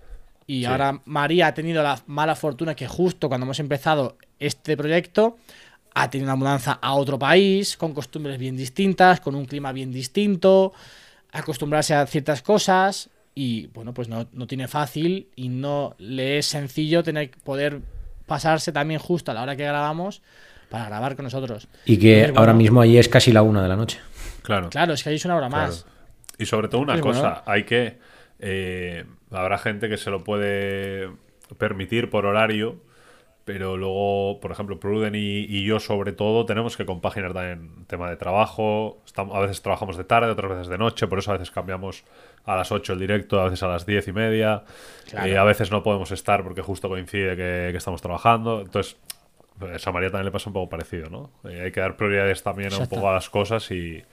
Y 0.47 0.59
Sí. 0.61 0.65
ahora 0.65 1.01
María 1.05 1.47
ha 1.47 1.53
tenido 1.53 1.81
la 1.81 1.99
mala 2.07 2.36
fortuna 2.36 2.75
que 2.75 2.88
justo 2.88 3.27
cuando 3.29 3.45
hemos 3.45 3.59
empezado 3.59 4.17
este 4.39 4.77
proyecto 4.77 5.38
ha 5.93 6.09
tenido 6.09 6.27
una 6.27 6.36
mudanza 6.36 6.73
a 6.81 6.93
otro 6.95 7.17
país, 7.17 7.77
con 7.77 7.93
costumbres 7.93 8.38
bien 8.38 8.57
distintas, 8.57 9.21
con 9.21 9.33
un 9.33 9.45
clima 9.45 9.71
bien 9.71 9.91
distinto, 9.93 10.73
acostumbrarse 11.31 11.95
a 11.95 12.05
ciertas 12.05 12.41
cosas 12.41 13.09
y 13.36 13.67
bueno, 13.67 13.93
pues 13.93 14.07
no, 14.07 14.27
no 14.31 14.47
tiene 14.47 14.67
fácil 14.67 15.29
y 15.36 15.49
no 15.49 15.95
le 15.99 16.38
es 16.39 16.45
sencillo 16.47 17.03
tener 17.03 17.31
poder 17.43 17.81
pasarse 18.25 18.71
también 18.71 18.99
justo 18.99 19.31
a 19.31 19.33
la 19.33 19.43
hora 19.43 19.55
que 19.55 19.63
grabamos 19.65 20.21
para 20.69 20.86
grabar 20.86 21.15
con 21.15 21.25
nosotros. 21.25 21.67
Y 21.86 21.97
que 21.97 22.13
Entonces, 22.21 22.38
ahora 22.38 22.53
bueno, 22.53 22.57
mismo 22.59 22.81
allí 22.81 22.97
es 22.97 23.07
casi 23.09 23.31
la 23.31 23.41
una 23.43 23.61
de 23.61 23.69
la 23.69 23.75
noche. 23.75 23.99
claro. 24.41 24.69
Claro, 24.69 24.93
es 24.93 25.03
que 25.03 25.09
ahí 25.09 25.15
es 25.17 25.25
una 25.25 25.36
hora 25.36 25.49
Claro. 25.49 25.67
más. 25.67 25.86
Y 26.38 26.45
sobre 26.45 26.67
todo 26.69 26.81
una 26.81 26.97
bueno. 26.97 27.05
cosa, 27.21 27.43
hay 27.45 27.63
que... 27.65 27.99
eh, 28.39 29.05
habrá 29.31 29.57
gente 29.57 29.89
que 29.89 29.97
se 29.97 30.09
lo 30.09 30.23
puede 30.23 31.09
permitir 31.57 32.09
por 32.09 32.25
horario, 32.25 32.81
pero 33.45 33.77
luego, 33.77 34.39
por 34.41 34.51
ejemplo, 34.51 34.79
Pruden 34.79 35.13
y, 35.15 35.45
y 35.47 35.63
yo 35.63 35.79
sobre 35.79 36.11
todo 36.13 36.45
tenemos 36.45 36.75
que 36.75 36.85
compaginar 36.85 37.33
también 37.33 37.85
tema 37.85 38.09
de 38.09 38.17
trabajo. 38.17 38.97
Estamos, 39.05 39.35
a 39.35 39.39
veces 39.39 39.61
trabajamos 39.61 39.97
de 39.97 40.03
tarde, 40.03 40.31
otras 40.31 40.49
veces 40.49 40.67
de 40.67 40.79
noche, 40.79 41.05
por 41.07 41.19
eso 41.19 41.29
a 41.29 41.37
veces 41.37 41.51
cambiamos 41.51 42.03
a 42.45 42.55
las 42.55 42.71
8 42.71 42.93
el 42.93 42.99
directo, 42.99 43.39
a 43.39 43.45
veces 43.45 43.61
a 43.61 43.67
las 43.67 43.85
10 43.85 44.07
y 44.07 44.11
media. 44.13 44.63
Claro. 45.09 45.27
Eh, 45.27 45.37
a 45.37 45.43
veces 45.43 45.69
no 45.71 45.83
podemos 45.83 46.11
estar 46.11 46.43
porque 46.43 46.61
justo 46.63 46.89
coincide 46.89 47.35
que, 47.35 47.69
que 47.71 47.77
estamos 47.77 48.01
trabajando. 48.01 48.61
Entonces, 48.61 48.97
pues 49.59 49.85
a 49.87 49.91
María 49.91 50.09
también 50.09 50.25
le 50.25 50.31
pasa 50.31 50.49
un 50.49 50.53
poco 50.53 50.69
parecido, 50.69 51.09
¿no? 51.09 51.29
Eh, 51.47 51.61
hay 51.65 51.71
que 51.71 51.79
dar 51.79 51.95
prioridades 51.95 52.41
también 52.41 52.73
a 52.73 52.77
un 52.77 52.81
Exacto. 52.81 52.95
poco 52.95 53.09
a 53.09 53.13
las 53.13 53.29
cosas 53.29 53.69
y, 53.69 54.03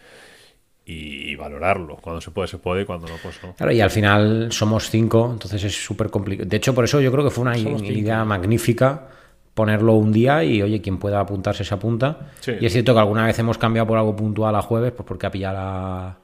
y 0.84 1.34
valorarlo. 1.36 1.96
Cuando 1.96 2.20
se 2.20 2.30
puede, 2.30 2.48
se 2.48 2.58
puede 2.58 2.82
y 2.82 2.84
cuando 2.84 3.06
no, 3.08 3.14
pues 3.22 3.42
no. 3.42 3.54
Claro, 3.54 3.72
y 3.72 3.80
al 3.80 3.90
final 3.90 4.52
somos 4.52 4.90
cinco, 4.90 5.30
entonces 5.32 5.64
es 5.64 5.74
súper 5.84 6.10
complicado. 6.10 6.48
De 6.48 6.56
hecho, 6.56 6.74
por 6.74 6.84
eso 6.84 7.00
yo 7.00 7.10
creo 7.12 7.24
que 7.24 7.30
fue 7.30 7.42
una 7.42 7.54
Somos 7.54 7.80
cinco. 7.80 7.92
idea 7.98 8.24
magnífica 8.24 9.08
ponerlo 9.54 9.94
un 9.94 10.12
día 10.12 10.42
y, 10.44 10.62
oye, 10.62 10.80
quien 10.80 10.98
pueda 10.98 11.20
apuntarse 11.20 11.64
se 11.64 11.74
apunta. 11.74 12.30
Sí. 12.40 12.52
Y 12.60 12.66
es 12.66 12.72
cierto 12.72 12.94
que 12.94 13.00
alguna 13.00 13.26
vez 13.26 13.38
hemos 13.38 13.58
cambiado 13.58 13.86
por 13.86 13.98
algo 13.98 14.16
puntual 14.16 14.54
a 14.56 14.62
jueves, 14.62 14.92
pues 14.92 15.06
porque 15.06 15.26
ha 15.26 15.30
pillado 15.30 15.54
la- 15.56 16.16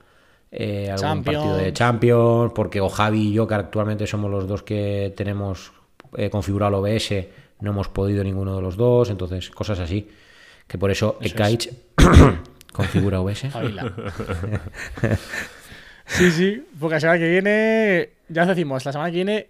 eh, 0.51 0.87
algún 0.91 0.97
Champions. 1.03 1.37
partido 1.45 1.57
de 1.59 1.73
Champions, 1.75 2.53
porque 2.55 2.81
o 2.81 2.89
Javi 2.89 3.29
y 3.29 3.33
yo, 3.35 3.47
que 3.47 3.55
actualmente 3.55 4.07
somos 4.07 4.31
los 4.31 4.49
dos 4.49 4.63
que 4.63 5.13
tenemos 5.17 5.73
eh, 6.17 6.31
configurado 6.31 6.71
el 6.87 6.95
OBS, 6.97 7.27
no 7.61 7.71
hemos 7.73 7.89
podido 7.89 8.25
ninguno 8.25 8.57
de 8.57 8.63
los 8.63 8.77
dos, 8.79 9.11
entonces 9.11 9.51
cosas 9.51 9.79
así. 9.81 10.09
Que 10.67 10.79
por 10.79 10.91
eso, 10.91 11.19
Eso 11.21 11.35
Ekaich 11.35 11.71
configura 12.73 13.21
OBS. 13.21 13.45
Sí, 16.07 16.31
sí, 16.31 16.67
porque 16.81 16.95
la 16.95 17.01
semana 17.01 17.19
que 17.19 17.29
viene, 17.29 18.09
ya 18.31 18.43
os 18.43 18.49
decimos, 18.49 18.83
la 18.87 18.93
semana 18.93 19.11
que 19.11 19.17
viene 19.17 19.49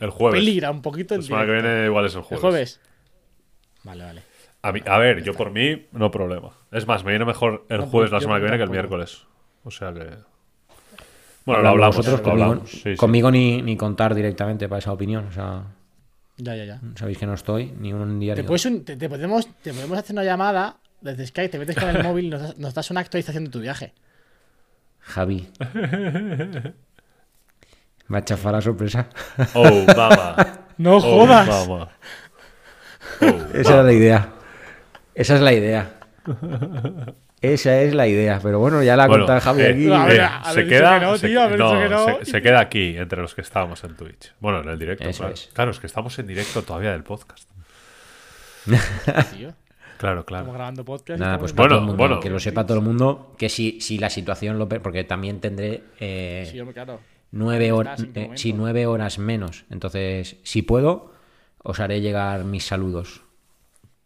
El 0.00 0.10
jueves. 0.10 0.38
peligra 0.40 0.70
un 0.70 0.82
poquito 0.82 1.14
en 1.14 1.20
La 1.20 1.26
semana 1.26 1.46
que 1.46 1.52
viene 1.52 1.84
igual 1.86 2.06
es 2.06 2.12
el 2.14 2.18
¿El 2.20 2.24
jueves. 2.24 2.40
jueves? 2.40 2.80
Vale, 3.84 4.04
vale. 4.04 4.22
A, 4.62 4.72
mí- 4.72 4.82
a 4.86 4.98
ver, 4.98 5.22
yo 5.22 5.34
por 5.34 5.50
mí, 5.50 5.86
no 5.92 6.10
problema. 6.10 6.50
Es 6.72 6.86
más, 6.86 7.04
me 7.04 7.10
viene 7.12 7.24
mejor 7.24 7.64
el 7.68 7.78
No, 7.80 7.86
jueves 7.86 8.10
la 8.12 8.20
semana 8.20 8.38
que 8.38 8.42
viene 8.44 8.56
que 8.58 8.64
el 8.64 8.70
miércoles. 8.70 9.24
O 9.64 9.70
sea 9.70 9.92
que. 9.92 10.00
Bueno, 11.44 11.62
lo 11.62 11.68
Hablamos 11.68 11.96
hablamos. 11.96 11.96
vosotros, 11.96 12.18
lo 12.20 12.24
conmigo, 12.24 12.44
hablamos. 12.44 12.70
Sí, 12.70 12.80
sí. 12.82 12.96
conmigo 12.96 13.30
ni, 13.30 13.62
ni 13.62 13.76
contar 13.76 14.14
directamente 14.14 14.68
para 14.68 14.80
esa 14.80 14.92
opinión. 14.92 15.26
O 15.26 15.32
sea, 15.32 15.64
Ya, 16.36 16.54
ya, 16.56 16.64
ya. 16.64 16.80
sabéis 16.96 17.18
que 17.18 17.26
no 17.26 17.34
estoy 17.34 17.72
ni 17.78 17.92
un 17.92 18.18
día 18.20 18.34
Te, 18.34 18.42
ni 18.42 18.46
puedes 18.48 18.66
un- 18.66 18.84
te, 18.84 18.96
te 18.96 19.08
podemos, 19.08 19.46
te 19.62 19.72
podemos 19.72 19.96
hacer 19.98 20.14
una 20.14 20.24
llamada 20.24 20.76
desde 21.00 21.26
Skype, 21.26 21.48
te 21.48 21.58
metes 21.58 21.76
con 21.76 21.88
el 21.88 22.02
móvil 22.04 22.26
y 22.26 22.28
nos, 22.30 22.42
das- 22.42 22.58
nos 22.58 22.74
das 22.74 22.90
una 22.90 23.00
actualización 23.00 23.44
de 23.44 23.50
tu 23.50 23.60
viaje. 23.60 23.94
Javi. 25.00 25.48
Va 28.12 28.18
a 28.18 28.24
chafar 28.24 28.52
la 28.52 28.60
sorpresa. 28.60 29.08
Oh, 29.54 29.84
mama. 29.96 30.36
¡No 30.78 30.96
Oh, 30.96 31.00
jodas! 31.00 31.46
mama. 31.68 31.88
Oh, 33.20 33.26
Esa 33.54 33.74
era 33.74 33.82
la 33.82 33.92
idea. 33.92 34.28
Esa 35.14 35.34
es 35.34 35.40
la 35.40 35.52
idea. 35.52 35.90
Esa 37.40 37.80
es 37.82 37.94
la 37.94 38.06
idea. 38.06 38.40
Pero 38.42 38.58
bueno, 38.60 38.82
ya 38.82 38.96
la 38.96 39.04
ha 39.04 39.06
Bueno, 39.08 39.24
contado 39.26 39.40
Javi 39.40 39.62
eh, 39.62 39.70
aquí. 39.70 39.92
A 39.92 40.04
ver, 40.06 40.20
eh, 40.20 40.28
se 40.54 40.66
queda, 40.66 40.98
que 41.00 41.06
no, 41.06 41.16
se- 41.16 41.28
tío, 41.28 41.42
haber 41.42 41.58
dicho 41.58 41.78
que 41.80 41.88
no. 41.88 42.18
se, 42.18 42.24
se 42.30 42.42
queda 42.42 42.60
aquí 42.60 42.96
entre 42.96 43.20
los 43.22 43.34
que 43.34 43.40
estábamos 43.42 43.82
en 43.84 43.94
Twitch. 43.96 44.32
Bueno, 44.40 44.60
en 44.60 44.68
el 44.68 44.78
directo, 44.78 45.08
Eso 45.08 45.18
claro. 45.20 45.34
es. 45.34 45.50
Claro, 45.52 45.70
es 45.72 45.78
que 45.80 45.86
estamos 45.86 46.18
en 46.18 46.26
directo 46.26 46.62
todavía 46.62 46.92
del 46.92 47.02
podcast. 47.04 47.48
Tío, 49.36 49.52
Claro, 49.98 50.20
estamos 50.20 50.24
claro. 50.26 50.52
grabando 50.52 50.84
podcast. 50.84 51.18
Nada, 51.20 51.38
pues 51.38 51.52
Bueno, 51.54 51.80
mundo, 51.80 51.96
bueno. 51.96 52.20
que 52.20 52.30
lo 52.30 52.38
sepa 52.38 52.64
todo 52.64 52.78
el 52.78 52.84
mundo, 52.84 53.34
que 53.36 53.48
si, 53.48 53.80
si 53.80 53.98
la 53.98 54.10
situación 54.10 54.56
lo 54.58 54.68
porque 54.68 55.02
también 55.04 55.40
tendré 55.40 55.82
eh, 55.98 56.48
Sí, 56.50 56.60
claro. 56.72 57.00
Nueve, 57.30 57.72
hor- 57.72 57.86
Estás 57.86 58.00
en 58.00 58.12
tu 58.12 58.20
eh, 58.20 58.30
sí, 58.34 58.52
nueve 58.52 58.86
horas 58.86 59.18
menos. 59.18 59.64
Entonces, 59.70 60.36
si 60.42 60.62
puedo, 60.62 61.12
os 61.62 61.80
haré 61.80 62.00
llegar 62.00 62.44
mis 62.44 62.64
saludos. 62.64 63.22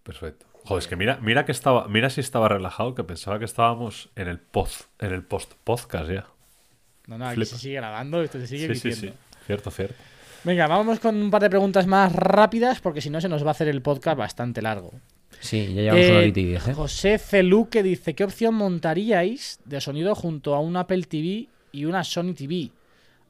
Perfecto. 0.03 0.47
Joder, 0.65 0.83
es 0.83 0.89
que 0.89 0.97
mira, 0.97 1.19
mira 1.21 1.45
que 1.45 1.53
estaba, 1.53 1.89
mira 1.89 2.09
si 2.11 2.21
estaba 2.21 2.49
relajado, 2.49 2.95
que 2.95 3.03
pensaba 3.05 3.39
que 3.39 3.45
estábamos 3.45 4.11
en 4.17 4.29
el 4.29 4.39
post, 4.39 4.83
en 5.01 5.13
el 5.13 5.25
post 5.25 5.53
podcast 5.65 6.09
ya. 6.11 6.27
No, 7.09 7.19
no, 7.19 7.27
aquí 7.27 7.35
Flipa. 7.37 7.51
se 7.51 7.59
sigue 7.59 7.75
grabando, 7.75 8.23
esto 8.23 8.39
se 8.39 8.47
sigue 8.47 8.73
Sí, 8.75 8.93
sí, 8.93 8.93
sí. 8.93 9.13
Cierto, 9.47 9.71
cierto. 9.73 9.95
Venga, 10.45 10.67
vamos 10.69 11.01
con 11.01 11.21
un 11.21 11.31
par 11.31 11.43
de 11.43 11.51
preguntas 11.51 11.87
más 11.87 12.13
rápidas 12.13 12.81
porque 12.81 13.01
si 13.01 13.11
no 13.11 13.21
se 13.21 13.29
nos 13.29 13.45
va 13.45 13.49
a 13.49 13.51
hacer 13.53 13.69
el 13.69 13.83
podcast 13.83 14.17
bastante 14.19 14.63
largo. 14.63 14.93
Sí, 15.41 15.67
ya 15.75 15.83
llevamos 15.83 16.05
Eh, 16.05 16.11
una 16.11 16.19
horita 16.21 16.41
y 16.41 16.45
diez, 16.45 16.69
¿eh? 16.69 16.75
José 16.75 17.19
Celuque 17.19 17.83
dice, 17.83 18.15
¿qué 18.15 18.23
opción 18.23 18.55
montaríais 18.55 19.59
de 19.65 19.81
sonido 19.81 20.15
junto 20.15 20.55
a 20.55 20.61
un 20.61 20.77
Apple 20.77 21.03
TV 21.05 21.49
y 21.73 21.85
una 21.87 22.05
Sony 22.05 22.35
TV? 22.37 22.71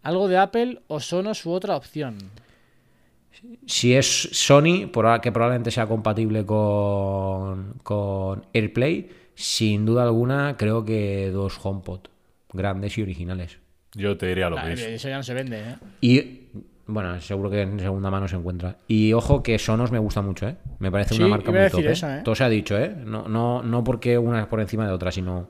¿Algo 0.02 0.28
de 0.28 0.36
Apple 0.36 0.80
o 0.88 1.00
Sonos 1.00 1.44
u 1.46 1.52
otra 1.52 1.76
opción? 1.76 2.18
Si 3.66 3.94
es 3.94 4.06
Sony, 4.32 4.88
que 5.22 5.32
probablemente 5.32 5.70
sea 5.70 5.86
compatible 5.86 6.44
con, 6.44 7.74
con 7.82 8.44
AirPlay, 8.52 9.10
sin 9.34 9.84
duda 9.86 10.02
alguna 10.04 10.56
creo 10.56 10.84
que 10.84 11.30
dos 11.30 11.58
HomePod 11.62 12.00
grandes 12.52 12.98
y 12.98 13.02
originales. 13.02 13.58
Yo 13.94 14.16
te 14.16 14.26
diría 14.26 14.48
lo 14.50 14.56
Nah, 14.56 14.66
mismo. 14.66 14.86
eso 14.86 15.08
ya 15.08 15.16
no 15.16 15.22
se 15.22 15.34
vende, 15.34 15.58
¿eh? 15.60 15.74
Y 16.00 16.40
bueno, 16.86 17.20
seguro 17.20 17.50
que 17.50 17.62
en 17.62 17.78
segunda 17.80 18.10
mano 18.10 18.28
se 18.28 18.36
encuentra. 18.36 18.76
Y 18.86 19.12
ojo 19.12 19.42
que 19.42 19.58
Sonos 19.58 19.90
me 19.90 19.98
gusta 19.98 20.20
mucho, 20.22 20.48
¿eh? 20.48 20.56
Me 20.78 20.90
parece 20.90 21.14
Sí, 21.14 21.22
una 21.22 21.30
marca 21.30 21.50
muy 21.50 21.68
top. 21.70 21.80
¿eh? 21.80 21.92
eso, 21.92 22.08
¿eh? 22.10 22.20
Todo 22.24 22.34
se 22.34 22.44
ha 22.44 22.48
dicho, 22.48 22.78
¿eh? 22.78 22.94
No, 23.04 23.28
no, 23.28 23.62
no 23.62 23.82
porque 23.82 24.18
una 24.18 24.40
es 24.42 24.46
por 24.46 24.60
encima 24.60 24.86
de 24.86 24.92
otra, 24.92 25.10
sino 25.10 25.48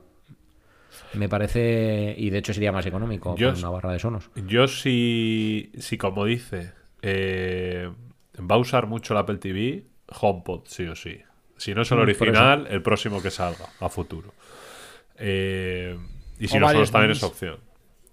me 1.15 1.29
parece 1.29 2.15
y 2.17 2.29
de 2.29 2.37
hecho 2.37 2.53
sería 2.53 2.71
más 2.71 2.85
económico 2.85 3.35
Yo 3.35 3.53
una 3.53 3.69
barra 3.69 3.91
de 3.91 3.99
Sonos. 3.99 4.29
Yo 4.47 4.67
si, 4.67 5.71
si 5.77 5.97
como 5.97 6.25
dice, 6.25 6.73
eh, 7.01 7.89
va 8.39 8.55
a 8.55 8.59
usar 8.59 8.87
mucho 8.87 9.13
el 9.13 9.19
Apple 9.19 9.37
TV, 9.37 9.85
HomePod, 10.07 10.61
sí 10.65 10.85
o 10.87 10.95
sí. 10.95 11.19
Si 11.57 11.73
no 11.73 11.83
es 11.83 11.91
el 11.91 11.99
Mm, 11.99 12.01
original, 12.01 12.67
el 12.69 12.81
próximo 12.81 13.21
que 13.21 13.31
salga 13.31 13.65
a 13.79 13.89
futuro. 13.89 14.33
Eh, 15.17 15.97
y 16.39 16.47
si 16.47 16.57
no 16.59 16.67
también 16.67 17.11
es 17.11 17.23
opción. 17.23 17.59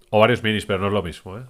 O 0.09 0.19
varios 0.19 0.43
minis, 0.43 0.65
pero 0.65 0.79
no 0.79 0.87
es 0.87 0.93
lo 0.93 1.03
mismo, 1.03 1.37
¿eh? 1.37 1.43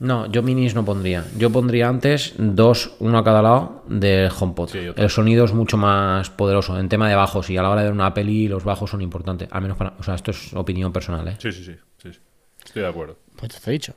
No 0.00 0.26
yo 0.26 0.42
minis 0.42 0.74
no 0.74 0.84
pondría. 0.84 1.24
Yo 1.36 1.50
pondría 1.50 1.88
antes 1.88 2.34
dos, 2.38 2.92
uno 3.00 3.18
a 3.18 3.24
cada 3.24 3.42
lado 3.42 3.82
del 3.88 4.30
HomePod. 4.30 4.70
Sí, 4.70 4.78
el 4.94 5.10
sonido 5.10 5.44
es 5.44 5.52
mucho 5.52 5.76
más 5.76 6.30
poderoso 6.30 6.78
en 6.78 6.88
tema 6.88 7.08
de 7.08 7.16
bajos 7.16 7.50
y 7.50 7.56
a 7.56 7.62
la 7.62 7.70
hora 7.70 7.80
de 7.80 7.88
ver 7.88 7.94
una 7.94 8.14
peli 8.14 8.46
los 8.46 8.64
bajos 8.64 8.90
son 8.90 9.02
importantes. 9.02 9.48
Al 9.50 9.62
menos 9.62 9.76
para, 9.76 9.94
o 9.98 10.02
sea, 10.02 10.14
esto 10.14 10.30
es 10.30 10.54
opinión 10.54 10.92
personal, 10.92 11.26
¿eh? 11.26 11.36
Sí, 11.38 11.50
sí, 11.50 11.64
sí. 11.64 11.74
sí, 12.02 12.12
sí. 12.12 12.20
Estoy 12.64 12.82
de 12.82 12.88
acuerdo. 12.88 13.18
Pues 13.36 13.52
te 13.52 13.58
lo 13.66 13.70
he 13.70 13.72
dicho. 13.72 13.94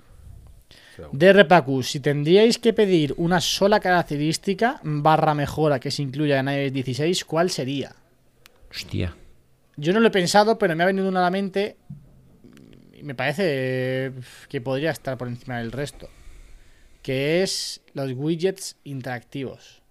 De 1.11 1.45
Pacus, 1.45 1.89
si 1.89 1.99
tendríais 1.99 2.57
que 2.57 2.73
pedir 2.73 3.13
una 3.17 3.39
sola 3.39 3.79
característica 3.79 4.79
barra 4.83 5.33
mejora 5.33 5.79
que 5.79 5.89
se 5.89 6.03
incluya 6.03 6.39
en 6.39 6.49
iOS 6.49 6.73
16, 6.73 7.25
¿cuál 7.25 7.49
sería? 7.49 7.95
Hostia. 8.69 9.15
Yo 9.77 9.93
no 9.93 9.99
lo 9.99 10.07
he 10.07 10.11
pensado, 10.11 10.57
pero 10.57 10.75
me 10.75 10.83
ha 10.83 10.87
venido 10.87 11.07
una 11.07 11.21
a 11.21 11.23
la 11.23 11.31
mente 11.31 11.77
me 13.03 13.15
parece 13.15 14.11
que 14.49 14.61
podría 14.61 14.91
estar 14.91 15.17
por 15.17 15.27
encima 15.27 15.59
del 15.59 15.71
resto. 15.71 16.09
Que 17.01 17.41
es 17.43 17.81
los 17.93 18.11
widgets 18.13 18.75
interactivos. 18.83 19.81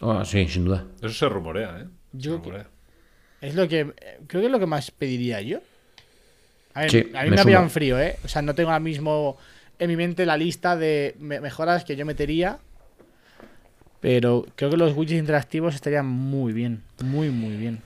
Ah, 0.00 0.24
sí, 0.26 0.46
sin 0.48 0.64
duda. 0.66 0.86
Eso 0.98 1.10
se 1.10 1.28
rumorea, 1.28 1.80
¿eh? 1.80 1.86
Yo- 2.12 2.36
rumorea. 2.38 2.66
Es 3.40 3.54
lo 3.54 3.66
que. 3.68 3.92
Creo 4.26 4.40
que 4.42 4.46
es 4.46 4.52
lo 4.52 4.58
que 4.58 4.66
más 4.66 4.90
pediría 4.90 5.40
yo. 5.40 5.60
A, 6.74 6.82
ver, 6.82 6.90
Sí, 6.90 6.98
a 7.14 7.22
mí 7.24 7.30
me 7.30 7.36
me, 7.36 7.52
en 7.52 7.70
frío, 7.70 7.98
¿eh? 8.00 8.16
O 8.24 8.28
sea, 8.28 8.40
no 8.42 8.54
tengo 8.54 8.70
ahora 8.70 8.80
mismo 8.80 9.36
en 9.78 9.88
mi 9.90 9.96
mente 9.96 10.24
la 10.26 10.36
lista 10.36 10.76
de 10.76 11.16
me- 11.18 11.40
mejoras 11.40 11.84
que 11.84 11.96
yo 11.96 12.06
metería. 12.06 12.58
Pero 14.00 14.46
creo 14.56 14.70
que 14.70 14.76
los 14.76 14.96
widgets 14.96 15.18
interactivos 15.20 15.74
estarían 15.74 16.06
muy 16.06 16.52
bien. 16.52 16.82
Muy, 17.02 17.30
muy 17.30 17.56
bien. 17.56 17.82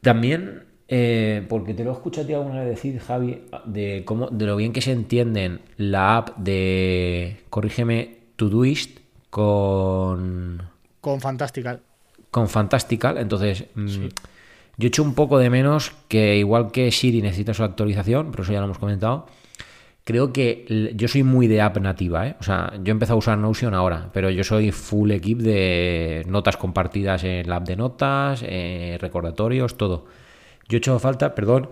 También, 0.00 0.64
eh, 0.92 1.46
porque 1.48 1.72
te 1.72 1.84
lo 1.84 1.90
he 1.90 1.92
escuchado 1.94 2.24
a 2.24 2.26
ti 2.26 2.34
alguna 2.34 2.60
vez 2.60 2.68
decir, 2.70 2.98
Javi, 2.98 3.42
de 3.64 4.02
cómo, 4.04 4.26
de 4.28 4.44
lo 4.46 4.56
bien 4.56 4.72
que 4.72 4.80
se 4.80 4.90
entienden 4.92 5.60
la 5.76 6.16
app 6.16 6.36
de, 6.36 7.36
corrígeme, 7.48 8.18
Todoist 8.36 8.98
con, 9.30 10.62
Con 11.00 11.20
Fantastical. 11.20 11.80
con 12.30 12.48
Fantastical. 12.48 13.18
Entonces, 13.18 13.64
mm, 13.74 13.88
Sí. 13.88 14.08
yo 14.78 14.88
echo 14.88 15.02
un 15.02 15.14
poco 15.14 15.38
de 15.38 15.48
menos 15.48 15.92
que 16.08 16.36
igual 16.38 16.72
que 16.72 16.90
Siri 16.90 17.22
necesita 17.22 17.54
su 17.54 17.62
actualización, 17.62 18.30
pero 18.32 18.42
eso 18.42 18.52
ya 18.52 18.58
lo 18.58 18.64
hemos 18.64 18.78
comentado. 18.78 19.26
Creo 20.02 20.32
que 20.32 20.92
yo 20.96 21.06
soy 21.08 21.22
muy 21.22 21.46
de 21.46 21.60
app 21.60 21.76
nativa, 21.78 22.26
¿eh? 22.26 22.34
O 22.40 22.42
sea, 22.42 22.72
yo 22.82 22.86
he 22.86 22.90
empezado 22.90 23.14
a 23.16 23.18
usar 23.18 23.38
Notion 23.38 23.74
ahora, 23.74 24.08
pero 24.12 24.28
yo 24.30 24.42
soy 24.42 24.72
full 24.72 25.10
equip 25.12 25.38
de 25.38 26.24
notas 26.26 26.56
compartidas 26.56 27.22
en 27.22 27.48
la 27.48 27.56
app 27.56 27.66
de 27.68 27.76
notas, 27.76 28.42
eh, 28.44 28.96
recordatorios, 29.00 29.76
todo. 29.76 30.06
Yo 30.70 30.76
he 30.76 30.78
hecho 30.78 30.98
falta, 31.00 31.34
perdón, 31.34 31.68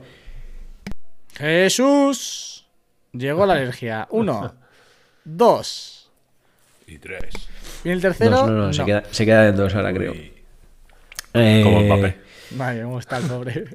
Jesús. 1.36 2.66
Llegó 3.12 3.46
la 3.46 3.54
alergia. 3.54 4.08
Uno. 4.10 4.54
dos. 5.24 6.10
Y 6.84 6.98
tres. 6.98 7.32
Y 7.84 7.90
el 7.90 8.00
tercero. 8.00 8.30
Dos, 8.38 8.50
no, 8.50 8.66
no, 8.66 8.72
Se, 8.72 8.84
queda, 8.84 9.04
se 9.10 9.24
queda 9.24 9.48
en 9.48 9.56
dos 9.56 9.72
ahora, 9.76 9.92
creo. 9.94 10.14
Eh, 11.34 11.60
Como 11.62 11.80
Mbappé. 11.82 12.16
Vale, 12.50 12.82
¿cómo 12.82 12.98
está 12.98 13.18
el 13.18 13.24
pobre? 13.24 13.64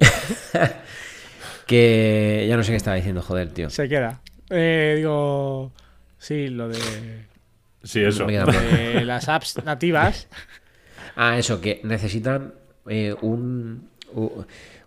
Que 1.66 2.44
ya 2.46 2.58
no 2.58 2.62
sé 2.62 2.72
qué 2.72 2.76
estaba 2.76 2.96
diciendo, 2.96 3.22
joder, 3.22 3.48
tío. 3.48 3.70
Se 3.70 3.88
queda. 3.88 4.20
Eh, 4.50 4.96
digo. 4.98 5.72
Sí, 6.18 6.48
lo 6.48 6.68
de, 6.68 7.24
Sí, 7.82 8.02
eso. 8.04 8.26
Mal. 8.26 8.44
de 8.44 9.04
las 9.06 9.28
apps 9.30 9.64
nativas. 9.64 10.28
Ah, 11.16 11.38
eso, 11.38 11.60
que 11.60 11.80
necesitan 11.84 12.54
eh, 12.88 13.14
un, 13.20 13.88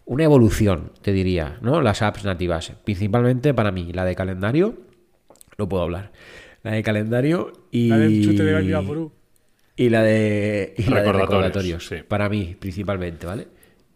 una 0.08 0.24
evolución, 0.24 0.94
te 1.02 1.12
diría, 1.12 1.58
¿no? 1.62 1.82
Las 1.82 2.02
apps 2.02 2.24
nativas. 2.24 2.72
Principalmente 2.84 3.54
para 3.54 3.72
mí, 3.72 3.92
la 3.94 4.06
de 4.06 4.16
calendario, 4.16 4.76
no 5.58 5.70
puedo 5.70 5.84
hablar. 5.84 6.12
La 6.64 6.72
de 6.72 6.82
calendario 6.82 7.54
y. 7.72 7.90
La 7.90 7.98
del 7.98 8.24
chute 8.24 8.44
de. 8.44 9.10
Y 9.80 9.90
la 9.90 10.02
de, 10.02 10.74
y 10.76 10.84
la 10.86 11.02
de 11.04 11.12
Recordatorios, 11.12 11.88
sí. 11.88 11.98
Para 12.08 12.30
mí, 12.30 12.56
principalmente, 12.60 13.28
¿vale? 13.28 13.48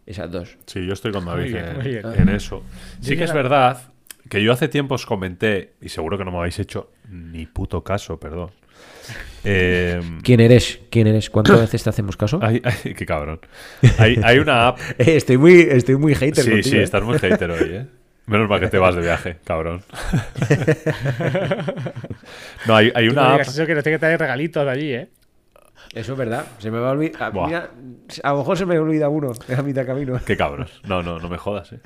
Esas 0.06 0.30
dos. 0.30 0.56
Sí, 0.66 0.86
yo 0.86 0.92
estoy 0.92 1.10
con 1.10 1.24
David 1.24 1.52
bien, 1.52 1.64
en, 1.64 1.76
muy 1.76 1.88
bien. 1.88 2.02
en 2.14 2.28
eso. 2.28 2.62
Sí 3.00 3.16
que 3.16 3.24
es 3.24 3.32
verdad 3.32 3.92
que 4.28 4.42
yo 4.42 4.52
hace 4.52 4.68
tiempo 4.68 4.94
os 4.94 5.06
comenté, 5.06 5.72
y 5.80 5.88
seguro 5.88 6.16
que 6.18 6.24
no 6.24 6.30
me 6.30 6.38
habéis 6.38 6.58
hecho 6.58 6.92
ni 7.08 7.46
puto 7.46 7.82
caso, 7.82 8.20
perdón. 8.20 8.50
Eh, 9.44 10.00
¿Quién 10.22 10.40
eres? 10.40 10.80
¿Quién 10.90 11.06
eres? 11.08 11.28
¿Cuántas 11.30 11.60
veces 11.60 11.82
te 11.82 11.90
hacemos 11.90 12.16
caso? 12.16 12.38
hay, 12.42 12.62
hay- 12.64 12.94
qué 12.94 13.04
cabrón. 13.06 13.40
Hay, 13.98 14.18
hay 14.22 14.38
una 14.38 14.68
app. 14.68 14.78
Eh, 14.98 15.16
estoy 15.16 15.36
muy, 15.38 15.60
estoy 15.62 15.96
muy 15.96 16.14
hater 16.14 16.44
Sí, 16.44 16.50
contigo, 16.50 16.70
sí, 16.70 16.76
¿eh? 16.78 16.82
estás 16.84 17.02
muy 17.02 17.18
hater 17.18 17.50
hoy, 17.50 17.70
¿eh? 17.74 17.86
Menos 18.26 18.48
mal 18.48 18.60
que 18.60 18.68
te 18.68 18.78
vas 18.78 18.94
de 18.94 19.00
viaje, 19.02 19.38
cabrón. 19.44 19.82
No, 22.66 22.76
hay, 22.76 22.92
hay 22.94 23.08
Tú 23.08 23.14
no 23.14 23.20
una 23.22 23.34
app. 23.34 23.40
eso 23.40 23.66
que 23.66 23.74
nos 23.74 23.82
tiene 23.82 23.96
que 23.96 24.00
traer 24.00 24.20
regalitos 24.20 24.64
de 24.64 24.70
allí, 24.70 24.92
¿eh? 24.94 25.08
Eso 25.92 26.12
es 26.12 26.18
verdad. 26.18 26.46
Se 26.58 26.70
me 26.70 26.78
va 26.78 26.90
a 26.90 26.92
olvidar. 26.92 27.32
Mira, 27.34 27.70
a 28.22 28.30
lo 28.30 28.38
mejor 28.38 28.56
se 28.56 28.64
me 28.64 28.78
olvida 28.78 29.08
uno 29.08 29.32
en 29.48 29.56
la 29.56 29.62
mitad 29.62 29.84
camino. 29.84 30.18
Qué 30.24 30.36
cabros. 30.36 30.80
No, 30.84 31.02
no, 31.02 31.18
no 31.18 31.28
me 31.28 31.36
jodas, 31.36 31.72
eh. 31.72 31.80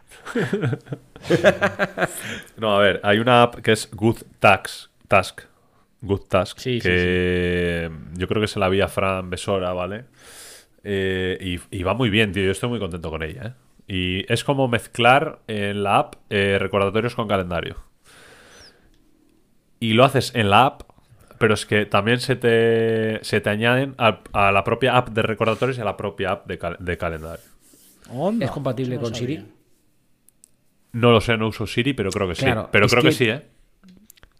No, 2.58 2.76
a 2.76 2.80
ver, 2.80 3.00
hay 3.02 3.18
una 3.18 3.42
app 3.42 3.56
que 3.56 3.72
es 3.72 3.88
Good 3.90 4.18
Task. 4.38 4.90
Task. 5.08 5.40
Good 6.06 6.22
Task. 6.28 6.58
Sí, 6.58 6.80
sí, 6.80 6.88
que 6.88 7.90
yo 8.14 8.28
creo 8.28 8.40
que 8.40 8.48
se 8.48 8.58
la 8.58 8.68
vi 8.68 8.80
a 8.80 8.88
Fran 8.88 9.30
Besora, 9.30 9.72
¿vale? 9.72 10.04
Eh, 10.84 11.38
y, 11.40 11.78
y 11.78 11.82
va 11.82 11.94
muy 11.94 12.10
bien, 12.10 12.32
tío. 12.32 12.44
Yo 12.44 12.52
estoy 12.52 12.68
muy 12.70 12.78
contento 12.78 13.10
con 13.10 13.22
ella, 13.22 13.42
¿eh? 13.46 13.52
Y 13.88 14.32
es 14.32 14.44
como 14.44 14.68
mezclar 14.68 15.40
en 15.48 15.82
la 15.84 15.98
app 15.98 16.14
eh, 16.30 16.58
recordatorios 16.60 17.14
con 17.14 17.28
calendario. 17.28 17.76
Y 19.78 19.92
lo 19.92 20.04
haces 20.04 20.32
en 20.34 20.50
la 20.50 20.66
app, 20.66 20.82
pero 21.38 21.54
es 21.54 21.66
que 21.66 21.84
también 21.86 22.20
se 22.20 22.36
te, 22.36 23.22
se 23.22 23.40
te 23.40 23.50
añaden 23.50 23.94
a, 23.98 24.20
a 24.32 24.52
la 24.52 24.64
propia 24.64 24.96
app 24.96 25.10
de 25.10 25.22
recordatorios 25.22 25.76
y 25.78 25.80
a 25.82 25.84
la 25.84 25.96
propia 25.96 26.32
app 26.32 26.46
de, 26.46 26.58
cal- 26.58 26.76
de 26.80 26.96
calendario. 26.96 27.44
Onda, 28.08 28.46
¿Es 28.46 28.50
compatible 28.52 28.94
no 28.96 29.00
con 29.02 29.10
sabía. 29.10 29.40
Siri? 29.40 29.52
No 30.92 31.10
lo 31.12 31.20
sé, 31.20 31.36
no 31.36 31.48
uso 31.48 31.66
Siri, 31.66 31.92
pero 31.92 32.10
creo 32.12 32.28
que 32.28 32.34
sí. 32.34 32.44
Claro, 32.44 32.68
Pero 32.72 32.86
es 32.86 32.92
creo 32.92 33.02
que, 33.02 33.08
que- 33.10 33.16
sí, 33.16 33.28
¿eh? 33.28 33.42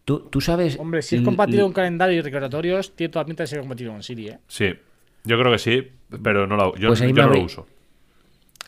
¿Tú, 0.07 0.21
tú 0.31 0.41
sabes. 0.41 0.79
Hombre, 0.79 1.03
si 1.03 1.17
es 1.17 1.23
compatible 1.23 1.63
con 1.65 1.73
calendario 1.75 2.17
y 2.17 2.23
recordatorios, 2.23 2.97
tiene 2.97 3.13
toda 3.13 3.25
pinta 3.27 3.43
de 3.43 3.49
ser 3.49 3.59
compatible 3.61 3.93
con 3.93 4.03
Siri, 4.03 4.29
¿eh? 4.29 4.39
Sí. 4.49 4.67
Yo 5.25 5.39
creo 5.39 5.51
que 5.53 5.59
sí, 5.59 5.83
pero 6.23 6.47
no, 6.47 6.57
la, 6.57 6.73
yo, 6.79 6.89
Pues 6.89 7.01
ahí 7.03 7.09
yo 7.09 7.15
me 7.15 7.21
no 7.23 7.27
lo 7.27 7.33
habría- 7.33 7.45
uso. 7.45 7.67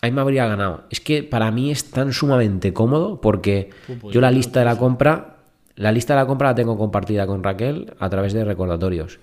Ahí 0.01 0.11
me 0.13 0.21
habría 0.21 0.47
ganado. 0.47 0.85
Es 0.91 1.01
que 1.01 1.23
para 1.23 1.51
mí 1.51 1.71
es 1.71 1.91
tan 1.91 2.13
sumamente 2.13 2.73
cómodo 2.73 3.21
porque 3.21 3.71
yo 4.13 4.21
la 4.21 4.31
lista 4.31 4.59
de 4.61 4.65
la 4.67 4.77
compra. 4.77 5.37
La 5.77 5.93
lista 5.93 6.15
de 6.15 6.21
la 6.21 6.27
compra 6.27 6.49
la 6.49 6.55
tengo 6.57 6.77
compartida 6.77 7.27
con 7.27 7.43
Raquel 7.43 7.95
a 8.01 8.11
través 8.11 8.33
de 8.33 8.45
recordatorios. 8.45 9.19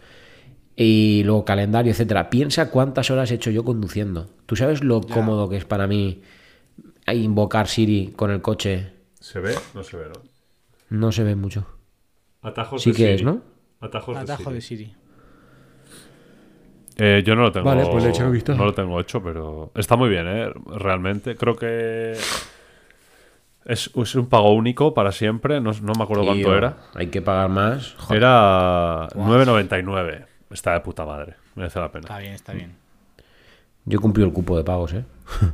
Y 0.77 1.21
luego 1.25 1.43
calendario, 1.45 1.91
etcétera. 1.91 2.29
Piensa 2.29 2.71
cuántas 2.71 3.11
horas 3.11 3.29
he 3.31 3.35
hecho 3.35 3.51
yo 3.51 3.63
conduciendo. 3.65 4.29
¿Tú 4.45 4.55
sabes 4.55 4.83
lo 4.83 5.01
cómodo 5.01 5.49
que 5.49 5.57
es 5.57 5.65
para 5.65 5.85
mí 5.87 6.21
invocar 7.07 7.67
Siri 7.67 8.13
con 8.15 8.31
el 8.31 8.41
coche? 8.41 8.91
¿Se 9.19 9.39
ve? 9.41 9.53
No 9.73 9.83
se 9.83 9.97
ve, 9.97 10.05
¿no? 10.07 10.21
No 10.97 11.11
se 11.11 11.23
ve 11.23 11.35
mucho. 11.35 11.67
Atajos 12.45 12.81
Sí 12.81 12.91
de 12.91 12.95
que 12.95 13.03
Siri. 13.03 13.13
es, 13.15 13.23
¿no? 13.23 13.41
Atajos 13.81 14.15
de 14.15 14.21
Atajo 14.21 14.43
Siri. 14.43 14.55
de 14.55 14.61
Siri. 14.61 14.95
Eh, 16.97 17.23
yo 17.25 17.35
no 17.35 17.41
lo 17.43 17.51
tengo. 17.51 17.65
Vale, 17.65 17.85
pues 17.87 18.03
le 18.03 18.25
un 18.25 18.31
vistazo. 18.31 18.57
No 18.57 18.65
lo 18.65 18.73
tengo 18.73 18.99
hecho, 18.99 19.21
pero 19.21 19.71
está 19.75 19.95
muy 19.95 20.09
bien, 20.09 20.27
¿eh? 20.27 20.49
Realmente. 20.77 21.35
Creo 21.35 21.55
que 21.55 22.13
Es, 23.65 23.91
es 23.95 24.15
un 24.15 24.29
pago 24.29 24.53
único 24.53 24.93
para 24.93 25.11
siempre, 25.11 25.59
no, 25.59 25.71
no 25.81 25.93
me 25.97 26.03
acuerdo 26.03 26.23
cuánto 26.25 26.55
era. 26.55 26.77
Hay 26.93 27.07
que 27.07 27.21
pagar 27.21 27.49
más. 27.49 27.95
Joder. 27.97 28.21
Era 28.21 29.07
9.99. 29.09 30.25
Está 30.51 30.73
de 30.73 30.79
puta 30.81 31.03
madre, 31.05 31.35
merece 31.55 31.79
la 31.79 31.91
pena. 31.91 32.03
Está 32.03 32.19
bien, 32.19 32.33
está 32.33 32.53
bien. 32.53 32.75
Yo 33.85 33.99
cumplí 33.99 34.23
el 34.23 34.31
cupo 34.31 34.55
de 34.55 34.63
pagos, 34.63 34.93
¿eh? 34.93 35.03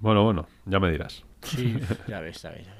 Bueno, 0.00 0.24
bueno, 0.24 0.46
ya 0.64 0.80
me 0.80 0.90
dirás. 0.90 1.22
Sí, 1.42 1.78
ya 2.08 2.20
ves, 2.20 2.40
ya 2.40 2.50
ves, 2.50 2.64
ya 2.66 2.74
ves. 2.74 2.79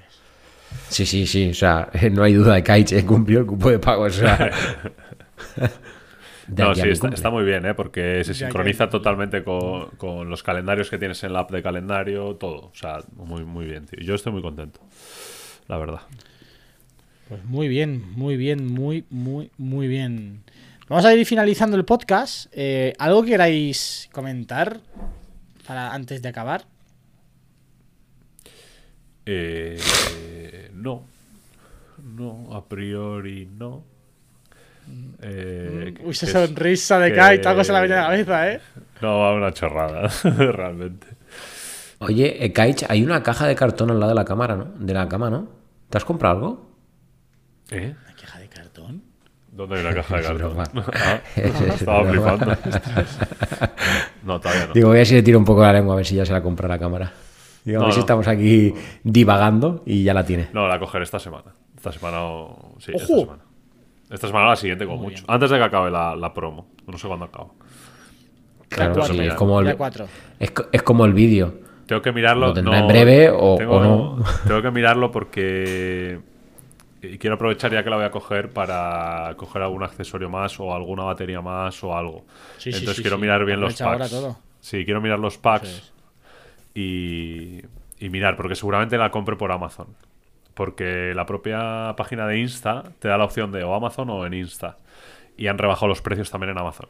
Sí, 0.88 1.06
sí, 1.06 1.26
sí. 1.26 1.50
O 1.50 1.54
sea, 1.54 1.88
no 2.12 2.22
hay 2.22 2.34
duda 2.34 2.54
de 2.54 2.62
que 2.62 2.72
Aiche 2.72 3.04
cumplió 3.04 3.40
el 3.40 3.46
cupo 3.46 3.70
de 3.70 3.78
pagos. 3.78 4.18
O 4.18 4.20
sea, 4.20 4.50
No, 6.56 6.74
sí, 6.74 6.88
está, 6.88 7.30
muy 7.30 7.44
bien, 7.44 7.64
¿eh? 7.64 7.74
porque 7.74 8.24
se 8.24 8.34
sincroniza 8.34 8.86
ya. 8.86 8.90
totalmente 8.90 9.44
con, 9.44 9.90
con 9.90 10.28
los 10.28 10.42
calendarios 10.42 10.90
que 10.90 10.98
tienes 10.98 11.22
en 11.22 11.32
la 11.32 11.40
app 11.40 11.50
de 11.52 11.62
calendario, 11.62 12.34
todo. 12.36 12.66
O 12.66 12.74
sea, 12.74 12.98
muy, 13.14 13.44
muy 13.44 13.66
bien, 13.66 13.86
tío. 13.86 14.00
Yo 14.00 14.14
estoy 14.14 14.32
muy 14.32 14.42
contento, 14.42 14.80
la 15.68 15.78
verdad. 15.78 16.00
Pues 17.28 17.44
muy 17.44 17.68
bien, 17.68 18.02
muy 18.16 18.36
bien, 18.36 18.66
muy, 18.66 19.04
muy, 19.10 19.50
muy 19.58 19.86
bien. 19.86 20.42
Vamos 20.88 21.04
a 21.04 21.14
ir 21.14 21.24
finalizando 21.24 21.76
el 21.76 21.84
podcast. 21.84 22.46
Eh, 22.52 22.94
¿Algo 22.98 23.22
que 23.22 23.30
queráis 23.30 24.08
comentar 24.10 24.80
para 25.66 25.94
antes 25.94 26.20
de 26.20 26.28
acabar? 26.28 26.64
Eh, 29.26 29.78
no. 30.74 31.04
No, 32.16 32.54
a 32.54 32.64
priori 32.66 33.46
no. 33.46 33.84
Eh, 35.22 35.94
Uy, 36.02 36.10
esa 36.12 36.26
sonrisa 36.46 36.98
de 36.98 37.12
que- 37.12 37.20
Kite, 37.36 37.48
algo 37.48 37.62
se 37.62 37.72
la 37.72 37.80
viene 37.80 37.94
a 37.96 37.98
la 38.02 38.06
cabeza, 38.08 38.52
¿eh? 38.52 38.60
No, 39.00 39.18
va 39.20 39.34
una 39.34 39.52
chorrada, 39.52 40.08
realmente. 40.24 41.06
Oye, 42.00 42.44
eh, 42.44 42.52
Kaich, 42.52 42.84
hay 42.88 43.04
una 43.04 43.22
caja 43.22 43.46
de 43.46 43.54
cartón 43.54 43.90
al 43.90 44.00
lado 44.00 44.10
de 44.10 44.16
la 44.16 44.24
cámara, 44.24 44.56
¿no? 44.56 44.64
De 44.78 44.94
la 44.94 45.06
cama, 45.08 45.28
¿no? 45.30 45.48
¿Te 45.90 45.98
has 45.98 46.04
comprado 46.04 46.34
algo? 46.36 46.70
¿Eh? 47.70 47.94
¿Una 48.04 48.16
queja 48.16 48.38
de 48.38 48.48
cartón? 48.48 49.02
¿Dónde 49.52 49.76
hay 49.76 49.80
una 49.84 49.94
caja 49.94 50.16
de 50.16 50.22
cartón? 50.24 50.56
Ah, 50.94 51.20
Es- 51.36 51.60
es 51.60 51.74
estaba 51.74 52.04
flipando. 52.10 52.56
No, 54.24 54.40
todavía 54.40 54.66
no. 54.66 54.72
Digo, 54.72 54.88
voy 54.88 55.00
a 55.00 55.04
si 55.04 55.14
le 55.14 55.22
tiro 55.22 55.38
un 55.38 55.44
poco 55.44 55.62
la 55.62 55.72
lengua 55.74 55.94
a 55.94 55.96
ver 55.98 56.06
si 56.06 56.14
ya 56.16 56.24
se 56.24 56.32
la 56.32 56.42
compra 56.42 56.66
la 56.68 56.78
cámara. 56.78 57.12
Digo, 57.64 57.78
a 57.78 57.80
No, 57.80 57.86
ver 57.86 57.94
si 57.94 58.00
estamos 58.00 58.26
aquí 58.28 58.72
divagando 59.04 59.82
y 59.86 60.02
ya 60.04 60.14
la 60.14 60.24
tiene. 60.24 60.48
No, 60.52 60.66
la 60.66 60.78
cogeré 60.78 61.04
esta 61.04 61.18
semana. 61.18 61.52
Esta 61.76 61.92
semana 61.92 62.22
o... 62.24 62.74
Sí, 62.78 62.92
esta 62.94 63.06
semana. 63.06 63.42
Esta 64.10 64.26
semana 64.26 64.46
o 64.46 64.50
la 64.50 64.56
siguiente, 64.56 64.84
como 64.86 64.96
Muy 64.98 65.06
mucho. 65.08 65.22
bien. 65.22 65.26
Antes 65.34 65.50
de 65.50 65.58
que 65.58 65.64
acabe 65.64 65.90
la, 65.90 66.16
la 66.16 66.32
promo. 66.34 66.66
No 66.86 66.98
sé 66.98 67.06
cuándo 67.06 67.26
acaba. 67.26 67.48
Claro, 68.68 69.02
sí, 69.04 69.18
es 69.20 69.34
como 69.34 69.60
el, 69.60 69.76
cuatro. 69.76 70.06
es, 70.38 70.52
es 70.72 70.82
como 70.82 71.04
el 71.04 71.12
vídeo. 71.12 71.54
Tengo 71.86 72.02
que 72.02 72.12
mirarlo. 72.12 72.48
Lo 72.48 72.52
tendrá 72.54 72.76
no, 72.78 72.82
en 72.82 72.88
breve 72.88 73.30
o- 73.30 73.56
tengo, 73.56 73.76
o 73.76 73.80
no. 73.82 74.24
Tengo 74.46 74.62
que 74.62 74.70
mirarlo 74.70 75.10
porque. 75.10 76.20
y 77.02 77.18
quiero 77.18 77.34
aprovechar 77.34 77.72
ya 77.72 77.82
que 77.82 77.90
la 77.90 77.96
voy 77.96 78.04
a 78.04 78.10
coger 78.12 78.50
para 78.50 79.34
coger 79.36 79.62
algún 79.62 79.82
accesorio 79.82 80.30
más 80.30 80.58
o 80.60 80.72
alguna 80.72 81.02
batería 81.04 81.40
más 81.40 81.82
o 81.82 81.96
algo. 81.96 82.24
Sí, 82.58 82.70
sí, 82.72 82.78
Entonces 82.78 82.96
sí, 82.96 83.02
quiero 83.02 83.16
sí. 83.16 83.22
mirar 83.22 83.44
bien 83.44 83.60
los 83.60 83.74
packs. 83.76 84.10
todo. 84.10 84.38
Sí, 84.60 84.84
quiero 84.84 85.00
mirar 85.00 85.18
los 85.18 85.36
packs. 85.38 85.89
Y, 86.80 87.62
y 87.98 88.08
mirar, 88.10 88.36
porque 88.36 88.54
seguramente 88.54 88.96
la 88.98 89.10
compre 89.10 89.36
por 89.36 89.52
Amazon. 89.52 89.88
Porque 90.54 91.12
la 91.14 91.26
propia 91.26 91.94
página 91.96 92.26
de 92.26 92.38
Insta 92.38 92.84
te 92.98 93.08
da 93.08 93.16
la 93.18 93.24
opción 93.24 93.52
de 93.52 93.62
o 93.64 93.74
Amazon 93.74 94.10
o 94.10 94.26
en 94.26 94.34
Insta. 94.34 94.76
Y 95.36 95.46
han 95.46 95.58
rebajado 95.58 95.88
los 95.88 96.02
precios 96.02 96.30
también 96.30 96.50
en 96.50 96.58
Amazon. 96.58 96.88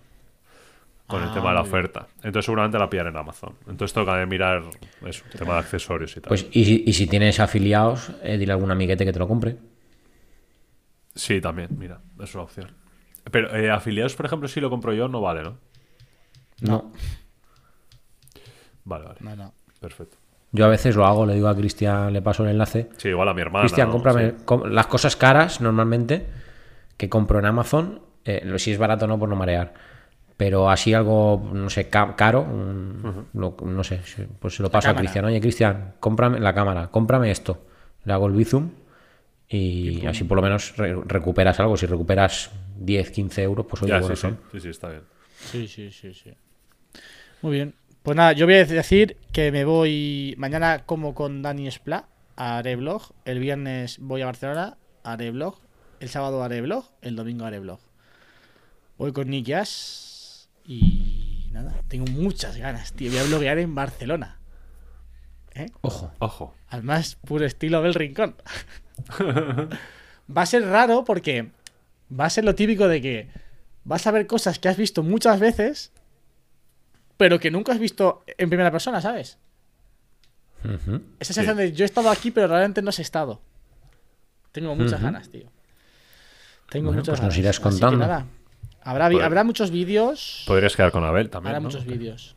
Con 1.06 1.22
el 1.22 1.28
Ah, 1.28 1.32
tema 1.32 1.48
de 1.50 1.54
la 1.56 1.60
oferta. 1.62 2.06
Entonces 2.18 2.44
seguramente 2.44 2.78
la 2.78 2.88
pillaré 2.88 3.10
en 3.10 3.16
Amazon. 3.16 3.54
Entonces 3.68 3.92
tengo 3.92 4.12
que 4.12 4.26
mirar 4.26 4.62
eso, 5.06 5.24
tema 5.36 5.54
de 5.54 5.58
accesorios 5.60 6.16
y 6.16 6.20
tal. 6.20 6.28
Pues, 6.28 6.46
y, 6.52 6.64
si- 6.64 6.84
y 6.86 6.92
si 6.92 7.06
tienes 7.06 7.38
afiliados, 7.40 8.10
eh, 8.22 8.38
dile 8.38 8.52
a 8.52 8.54
algún 8.54 8.70
amiguete 8.70 9.04
que 9.04 9.12
te 9.12 9.18
lo 9.18 9.26
compre. 9.28 9.56
Sí, 11.14 11.40
también, 11.40 11.68
mira, 11.78 12.00
es 12.22 12.34
una 12.34 12.44
opción. 12.44 12.70
Pero 13.30 13.54
eh, 13.56 13.70
afiliados, 13.70 14.14
por 14.14 14.26
ejemplo, 14.26 14.48
si 14.48 14.60
lo 14.60 14.70
compro 14.70 14.92
yo, 14.94 15.08
no 15.08 15.20
vale, 15.20 15.42
¿no? 15.42 15.58
No. 16.60 16.92
Vale, 18.84 19.04
vale. 19.04 19.18
No, 19.20 19.36
no. 19.36 19.52
Perfecto. 19.80 20.16
Yo 20.52 20.64
a 20.64 20.68
veces 20.68 20.96
lo 20.96 21.06
hago, 21.06 21.24
le 21.26 21.34
digo 21.34 21.48
a 21.48 21.56
Cristian, 21.56 22.12
le 22.12 22.22
paso 22.22 22.42
el 22.44 22.50
enlace. 22.50 22.88
Sí, 22.96 23.08
igual 23.08 23.28
a 23.28 23.34
mi 23.34 23.40
hermana. 23.40 23.62
Cristian, 23.64 23.88
¿no? 23.88 23.92
cómprame 23.92 24.30
Sí. 24.30 24.36
com- 24.44 24.64
las 24.64 24.86
cosas 24.88 25.14
caras 25.16 25.60
normalmente 25.60 26.26
que 26.96 27.08
compro 27.08 27.38
en 27.38 27.46
Amazon. 27.46 28.02
eh, 28.26 28.42
lo- 28.44 28.58
si 28.58 28.70
es 28.70 28.76
barato 28.76 29.06
no, 29.06 29.18
por 29.18 29.28
no 29.30 29.34
marear. 29.36 29.72
Pero 30.36 30.68
así 30.70 30.92
algo, 30.92 31.50
no 31.54 31.70
sé, 31.70 31.88
ca- 31.88 32.14
caro, 32.16 32.42
un- 32.42 33.28
lo- 33.32 33.56
no 33.64 33.82
sé, 33.82 34.00
pues 34.38 34.56
se 34.56 34.62
lo 34.62 34.70
paso 34.70 34.90
a. 34.90 34.94
Cristian. 34.94 35.24
Oye, 35.24 35.40
Cristian, 35.40 35.94
cómprame 36.00 36.38
la 36.38 36.52
cámara, 36.52 36.88
cómprame 36.88 37.30
esto. 37.30 37.64
Le 38.04 38.12
hago 38.12 38.26
el 38.26 38.34
Bizum 38.34 38.70
y 39.48 40.04
así 40.06 40.24
por 40.24 40.36
lo 40.36 40.42
menos 40.42 40.76
re- 40.76 40.94
recuperas 41.06 41.58
algo. 41.60 41.76
Si 41.78 41.86
recuperas 41.86 42.50
10, 42.78 43.10
15 43.10 43.42
euros, 43.42 43.66
pues 43.66 43.82
oye, 43.82 43.92
Ya, 43.92 44.02
sí, 44.02 44.08
sí, 44.08 44.16
son. 44.16 44.38
sí, 44.52 44.60
sí, 44.60 44.68
está 44.68 44.88
bien. 44.90 45.02
Sí, 45.38 45.66
sí, 45.66 45.90
sí, 45.90 46.12
sí. 46.14 46.30
Muy 47.42 47.52
bien. 47.52 47.74
Pues 48.02 48.16
nada, 48.16 48.32
yo 48.32 48.46
voy 48.46 48.54
a 48.54 48.64
decir 48.64 49.18
que 49.30 49.52
me 49.52 49.64
voy 49.64 50.34
mañana 50.38 50.84
como 50.86 51.14
con 51.14 51.42
Dani 51.42 51.70
Spla, 51.70 52.08
haré 52.34 52.76
vlog. 52.76 53.12
El 53.26 53.40
viernes 53.40 53.98
voy 54.00 54.22
a 54.22 54.26
Barcelona, 54.26 54.78
haré 55.04 55.30
vlog. 55.30 55.58
El 56.00 56.08
sábado 56.08 56.42
haré 56.42 56.62
vlog, 56.62 56.86
el 57.02 57.14
domingo 57.14 57.44
haré 57.44 57.58
vlog. 57.58 57.78
Voy 58.96 59.12
con 59.12 59.28
Nick 59.28 59.44
Yash 59.46 60.46
y 60.64 61.48
nada, 61.52 61.74
tengo 61.88 62.06
muchas 62.06 62.56
ganas, 62.56 62.94
tío. 62.94 63.10
Voy 63.10 63.20
a 63.20 63.24
bloguear 63.24 63.58
en 63.58 63.74
Barcelona. 63.74 64.38
Ojo. 65.82 66.10
Ojo. 66.20 66.54
Al 66.68 66.82
más 66.82 67.16
puro 67.16 67.44
estilo 67.44 67.82
del 67.82 67.92
rincón. 67.92 68.34
va 69.20 70.42
a 70.42 70.46
ser 70.46 70.64
raro 70.64 71.04
porque 71.04 71.50
va 72.18 72.24
a 72.24 72.30
ser 72.30 72.44
lo 72.44 72.54
típico 72.54 72.88
de 72.88 73.02
que 73.02 73.28
vas 73.84 74.06
a 74.06 74.10
ver 74.10 74.26
cosas 74.26 74.58
que 74.58 74.68
has 74.68 74.76
visto 74.76 75.02
muchas 75.02 75.38
veces, 75.38 75.92
pero 77.20 77.38
que 77.38 77.50
nunca 77.50 77.72
has 77.72 77.78
visto 77.78 78.24
en 78.26 78.48
primera 78.48 78.70
persona, 78.70 78.98
¿sabes? 79.02 79.36
Ujú. 80.64 81.02
Esa 81.20 81.34
sensación 81.34 81.58
de 81.58 81.70
yo 81.74 81.84
he 81.84 81.86
estado 81.86 82.08
aquí, 82.08 82.30
pero 82.30 82.46
realmente 82.48 82.80
no 82.80 82.88
he 82.96 83.02
estado. 83.02 83.42
Tengo 84.52 84.74
muchas 84.74 85.02
ganas, 85.02 85.28
tío. 85.28 85.52
Tengo 86.70 86.86
Bueno, 86.86 87.00
muchas 87.02 87.12
pues 87.12 87.20
nos 87.20 87.34
ganas. 87.34 87.38
irás 87.38 87.56
Así 87.56 87.62
que 87.62 87.68
contando. 87.68 87.98
nada, 87.98 88.26
habrá, 88.82 89.10
Pues- 89.10 89.22
habrá 89.22 89.44
muchos 89.44 89.70
vídeos. 89.70 90.44
Podrías 90.46 90.74
quedar 90.74 90.92
con 90.92 91.04
Abel 91.04 91.28
también. 91.28 91.50
Habrá 91.56 91.60
¿no? 91.60 91.64
muchos 91.68 91.84
vídeos. 91.84 92.36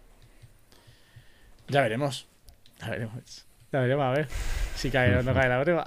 Ya 1.69 1.80
veremos. 1.81 2.27
Ya 2.81 2.89
veremos. 2.89 3.45
Ya 3.72 3.80
veremos, 3.80 4.05
a 4.05 4.11
ver 4.11 4.27
si 4.76 4.91
cae 4.91 5.15
o 5.15 5.23
no 5.23 5.34
cae 5.34 5.47
la 5.47 5.64
prueba. 5.64 5.85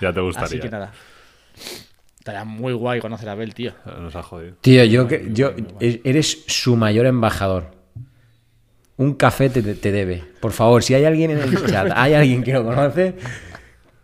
Ya 0.00 0.12
te 0.12 0.20
Así 0.20 0.20
gustaría. 0.20 0.60
que 0.60 0.70
nada. 0.70 0.92
Estaría 2.26 2.44
muy 2.44 2.72
guay 2.72 2.98
conocer 2.98 3.28
a 3.28 3.32
Abel, 3.32 3.54
tío. 3.54 3.72
Nos 4.00 4.16
ha 4.16 4.22
jodido. 4.24 4.56
Tío, 4.60 4.82
yo 4.84 5.06
que 5.06 5.28
yo 5.32 5.52
e- 5.78 6.00
eres 6.02 6.42
su 6.48 6.74
mayor 6.74 7.06
embajador. 7.06 7.70
Un 8.96 9.14
café 9.14 9.48
te, 9.48 9.62
te 9.62 9.92
debe. 9.92 10.24
Por 10.40 10.50
favor, 10.50 10.82
si 10.82 10.94
hay 10.94 11.04
alguien 11.04 11.30
en 11.30 11.38
el 11.38 11.66
chat, 11.66 11.92
hay 11.94 12.14
alguien 12.14 12.42
que 12.42 12.52
lo 12.52 12.64
conoce, 12.64 13.14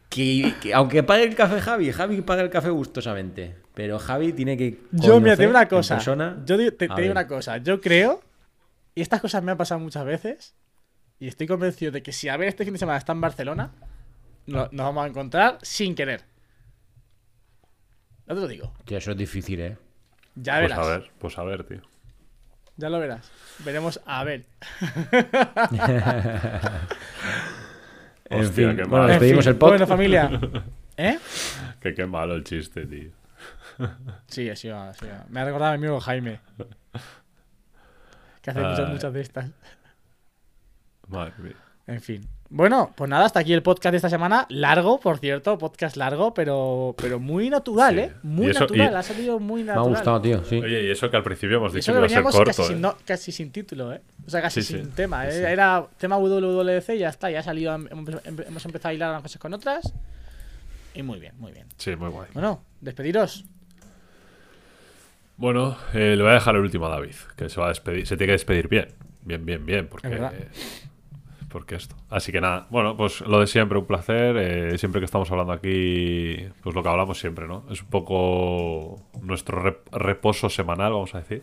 que, 0.09 0.55
que 0.63 0.73
aunque 0.73 1.03
pague 1.03 1.25
el 1.25 1.35
café 1.35 1.61
Javi, 1.61 1.91
Javi 1.91 2.21
paga 2.21 2.43
el 2.43 2.51
café 2.51 2.71
gustosamente. 2.71 3.57
Pero 3.75 3.99
Javi 3.99 4.33
tiene 4.33 4.57
que. 4.57 4.79
Yo, 4.93 5.21
mira, 5.21 5.35
te 5.35 5.43
digo 5.43 5.51
una 5.51 5.67
cosa. 5.67 5.97
persona 5.97 6.37
Yo 6.47 6.57
te, 6.57 6.85
a 6.87 6.95
te 6.95 7.01
digo 7.03 7.11
una 7.13 7.27
cosa. 7.27 7.57
Yo 7.57 7.81
creo, 7.81 8.21
y 8.95 9.01
estas 9.01 9.21
cosas 9.21 9.43
me 9.43 9.51
han 9.51 9.59
pasado 9.59 9.81
muchas 9.81 10.05
veces, 10.05 10.55
y 11.19 11.27
estoy 11.27 11.49
convencido 11.49 11.91
de 11.91 12.05
que 12.05 12.13
si 12.13 12.29
Abel 12.29 12.47
este 12.47 12.63
fin 12.65 12.75
de 12.75 12.79
semana 12.79 12.99
está 12.99 13.11
en 13.15 13.21
Barcelona, 13.21 13.73
no- 14.47 14.69
nos 14.71 14.87
vamos 14.87 15.05
a 15.07 15.09
encontrar 15.09 15.59
sin 15.63 15.97
querer. 15.97 16.31
No 18.27 18.35
te 18.35 18.41
lo 18.41 18.49
digo. 18.49 18.73
Tío, 18.85 18.99
eso 18.99 19.11
es 19.13 19.17
difícil, 19.17 19.61
¿eh? 19.61 19.77
Ya 20.35 20.59
Pues 20.59 20.71
verás. 20.71 20.79
a 20.79 20.91
ver, 20.91 21.11
pues 21.19 21.39
a 21.39 21.43
ver, 21.45 21.65
tío. 21.65 21.81
Ya 22.77 22.89
lo 22.89 22.99
verás. 22.99 23.31
Veremos 23.65 24.01
a 24.07 24.21
Abel. 24.21 24.47
En 28.31 28.41
Hostia, 28.41 28.69
fin, 28.69 28.77
qué 28.79 28.85
bueno, 28.85 29.07
despedimos 29.09 29.47
el 29.47 29.57
podcast. 29.57 29.81
Bueno, 29.81 29.87
familia. 29.87 30.31
¿Eh? 30.97 31.19
Que 31.81 31.93
qué 31.95 32.07
malo 32.07 32.35
el 32.35 32.45
chiste, 32.45 32.87
tío. 32.87 33.11
Sí, 34.27 34.49
ha 34.49 34.57
sido, 34.57 34.79
ha 34.79 34.95
sido. 34.95 35.13
Me 35.29 35.41
ha 35.41 35.45
recordado 35.45 35.73
a 35.75 35.77
mi 35.77 35.85
amigo 35.85 36.01
Jaime. 36.01 36.41
Que 38.41 38.51
hace 38.51 38.61
muchas, 38.61 38.79
Ay. 38.81 38.93
muchas 38.93 39.13
de 39.13 39.21
estas. 39.21 39.51
Madre 41.09 41.35
mía. 41.39 41.57
En 41.87 42.01
fin. 42.01 42.27
Bueno, 42.55 42.93
pues 42.95 43.09
nada, 43.09 43.25
hasta 43.25 43.41
aquí 43.41 43.55
el 43.55 43.63
podcast 43.63 43.93
de 43.93 43.97
esta 43.97 44.11
semana. 44.11 44.45
Largo, 44.51 45.01
por 45.01 45.19
cierto, 45.19 45.57
podcast 45.57 45.97
largo, 45.97 46.35
pero, 46.35 46.95
pero 46.99 47.19
muy 47.19 47.49
natural, 47.49 47.95
Sí. 47.95 48.01
¿eh? 48.01 48.13
Muy 48.23 48.51
eso- 48.51 48.61
natural, 48.61 48.93
y- 48.93 48.95
ha 48.95 49.03
salido 49.03 49.39
muy 49.39 49.65
Me 49.65 49.73
ha 49.73 49.75
natural. 49.77 49.95
gustado, 49.95 50.21
tío, 50.21 50.45
sí. 50.45 50.59
Oye, 50.59 50.83
y 50.83 50.91
eso 50.91 51.11
que 51.11 51.17
al 51.17 51.23
principio 51.23 51.57
hemos 51.57 51.73
dicho 51.73 51.91
que 51.93 51.97
iba 51.99 52.05
a 52.05 52.09
ser 52.11 52.19
veníamos 52.19 52.35
corto, 52.35 52.51
casi, 52.51 52.63
¿eh? 52.63 52.67
sin, 52.67 52.81
no- 52.83 52.97
casi 53.07 53.33
sin 53.33 53.53
título, 53.53 53.95
¿eh? 53.95 54.03
O 54.27 54.29
sea, 54.31 54.43
casi 54.43 54.61
Sí, 54.63 54.75
sí. 54.75 54.81
sin 54.81 54.91
tema. 54.91 55.27
¿eh? 55.27 55.33
sí. 55.33 55.39
Era 55.39 55.87
tema 55.97 56.19
WWDC 56.19 56.95
y 56.95 56.99
ya 56.99 57.09
está. 57.09 57.31
Ya 57.31 57.41
ha 57.41 57.43
salido, 57.43 57.75
hemos, 57.75 57.91
hemos 58.27 58.65
empezado 58.67 58.91
a 58.91 58.95
hilar 58.95 59.11
unas 59.11 59.23
cosas 59.23 59.41
con 59.41 59.55
otras. 59.55 59.95
Y 60.95 61.03
muy 61.03 61.21
bien, 61.21 61.33
muy 61.39 61.53
bien. 61.53 61.67
Sí, 61.79 61.97
muy 61.97 62.11
guay. 62.11 62.29
Bueno, 62.35 62.63
despediros. 62.83 63.47
Bueno, 65.39 65.79
eh, 65.95 66.17
le 66.17 66.23
voy 66.23 66.33
a 66.33 66.35
dejar 66.35 66.55
el 66.57 66.61
último 66.61 66.85
a 66.87 66.91
David, 66.91 67.15
que 67.35 67.49
se 67.49 67.59
va 67.59 67.67
a 67.67 67.69
despedir. 67.71 68.07
Se 68.07 68.19
tiene 68.19 68.27
que 68.29 68.33
despedir 68.33 68.69
bien. 68.69 68.89
Bien, 69.23 69.43
bien, 69.47 69.65
bien, 69.65 69.89
porque. 69.89 70.09
Porque 71.53 71.75
esto. 71.75 71.95
Así 72.09 72.33
que 72.33 72.41
nada, 72.41 72.67
bueno, 72.71 72.97
pues 72.97 73.21
lo 73.21 73.39
de 73.39 73.47
siempre, 73.47 73.77
un 73.79 73.85
placer. 73.87 74.37
eh, 74.39 74.79
siempre 74.79 75.01
que 75.01 75.05
estamos 75.05 75.31
hablando 75.31 75.53
aquí, 75.53 76.37
pues 76.63 76.75
lo 76.75 76.83
que 76.83 76.89
hablamos 76.89 77.19
siempre, 77.21 77.47
¿no? 77.47 77.65
Es 77.71 77.83
un 77.83 77.89
poco 77.89 79.03
nuestro 79.21 79.63
rep- 79.63 79.91
reposo 79.93 80.49
semanal, 80.49 80.93
vamos 80.93 81.15
a 81.15 81.19
decir. 81.19 81.43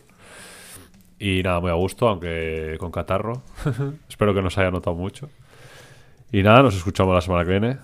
Y 1.20 1.42
nada, 1.44 1.60
muy 1.60 1.70
a 1.70 1.74
gusto, 1.74 2.08
aunque 2.08 2.76
con 2.80 2.90
catarro. 2.90 3.42
Espero 4.08 4.34
que 4.34 4.42
nos 4.42 4.58
haya 4.58 4.70
notado 4.72 4.96
mucho. 4.96 5.30
Y 6.32 6.42
nada, 6.42 6.62
nos 6.62 6.74
escuchamos 6.76 7.14
la 7.14 7.20
semana 7.20 7.44
que 7.44 7.50
viene. 7.50 7.76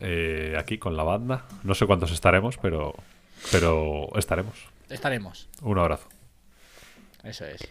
eh, 0.00 0.56
aquí 0.58 0.78
con 0.78 0.96
la 0.96 1.02
banda. 1.02 1.44
No 1.62 1.74
sé 1.74 1.84
cuántos 1.86 2.10
estaremos, 2.12 2.56
pero, 2.58 2.94
pero 3.52 4.08
estaremos. 4.16 4.54
Estaremos. 4.88 5.48
Un 5.62 5.78
abrazo. 5.78 6.08
Eso 7.24 7.44
es. 7.44 7.68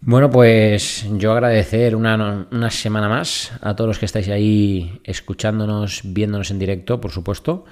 Bueno, 0.00 0.30
pues 0.30 1.06
yo 1.16 1.32
agradecer 1.32 1.96
una, 1.96 2.46
una 2.50 2.70
semana 2.70 3.08
más 3.08 3.52
a 3.60 3.74
todos 3.74 3.88
los 3.88 3.98
que 3.98 4.06
estáis 4.06 4.28
ahí 4.28 5.00
escuchándonos, 5.04 6.02
viéndonos 6.04 6.50
en 6.50 6.58
directo, 6.58 7.00
por 7.00 7.10
supuesto. 7.10 7.64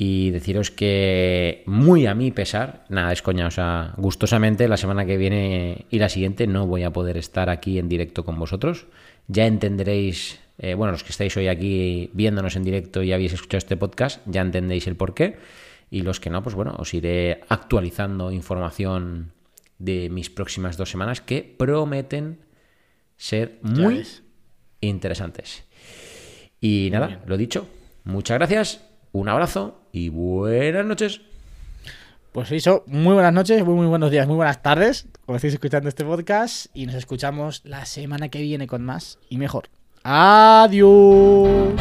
Y 0.00 0.30
deciros 0.30 0.70
que 0.70 1.64
muy 1.66 2.06
a 2.06 2.14
mi 2.14 2.30
pesar, 2.30 2.84
nada, 2.88 3.12
es 3.12 3.20
coña, 3.20 3.48
o 3.48 3.50
sea, 3.50 3.94
gustosamente 3.96 4.68
la 4.68 4.76
semana 4.76 5.04
que 5.04 5.16
viene 5.16 5.86
y 5.90 5.98
la 5.98 6.08
siguiente 6.08 6.46
no 6.46 6.66
voy 6.66 6.84
a 6.84 6.92
poder 6.92 7.16
estar 7.16 7.50
aquí 7.50 7.78
en 7.78 7.88
directo 7.88 8.24
con 8.24 8.38
vosotros. 8.38 8.86
Ya 9.26 9.46
entenderéis, 9.46 10.38
eh, 10.58 10.74
bueno, 10.74 10.92
los 10.92 11.02
que 11.02 11.10
estáis 11.10 11.36
hoy 11.36 11.48
aquí 11.48 12.10
viéndonos 12.14 12.56
en 12.56 12.62
directo 12.62 13.02
y 13.02 13.12
habéis 13.12 13.34
escuchado 13.34 13.58
este 13.58 13.76
podcast, 13.76 14.20
ya 14.26 14.40
entendéis 14.40 14.86
el 14.86 14.96
porqué. 14.96 15.36
Y 15.90 16.02
los 16.02 16.20
que 16.20 16.30
no, 16.30 16.42
pues 16.42 16.54
bueno, 16.54 16.76
os 16.78 16.94
iré 16.94 17.40
actualizando 17.48 18.30
información 18.30 19.32
de 19.78 20.10
mis 20.10 20.30
próximas 20.30 20.76
dos 20.76 20.90
semanas 20.90 21.20
que 21.20 21.42
prometen 21.58 22.40
ser 23.16 23.58
muy 23.62 24.06
interesantes. 24.80 25.64
Y 26.60 26.88
nada, 26.90 27.22
lo 27.26 27.36
dicho, 27.36 27.68
muchas 28.04 28.38
gracias, 28.38 28.80
un 29.12 29.28
abrazo 29.28 29.82
y 29.92 30.08
buenas 30.08 30.84
noches. 30.84 31.20
Pues 32.32 32.52
eso, 32.52 32.84
muy 32.86 33.14
buenas 33.14 33.32
noches, 33.32 33.64
muy, 33.64 33.74
muy 33.74 33.86
buenos 33.86 34.10
días, 34.10 34.26
muy 34.26 34.36
buenas 34.36 34.62
tardes, 34.62 35.06
como 35.24 35.36
estáis 35.36 35.54
escuchando 35.54 35.88
este 35.88 36.04
podcast, 36.04 36.66
y 36.74 36.86
nos 36.86 36.94
escuchamos 36.94 37.62
la 37.64 37.86
semana 37.86 38.28
que 38.28 38.42
viene 38.42 38.66
con 38.66 38.84
más 38.84 39.18
y 39.28 39.38
mejor. 39.38 39.70
Adiós. 40.02 41.72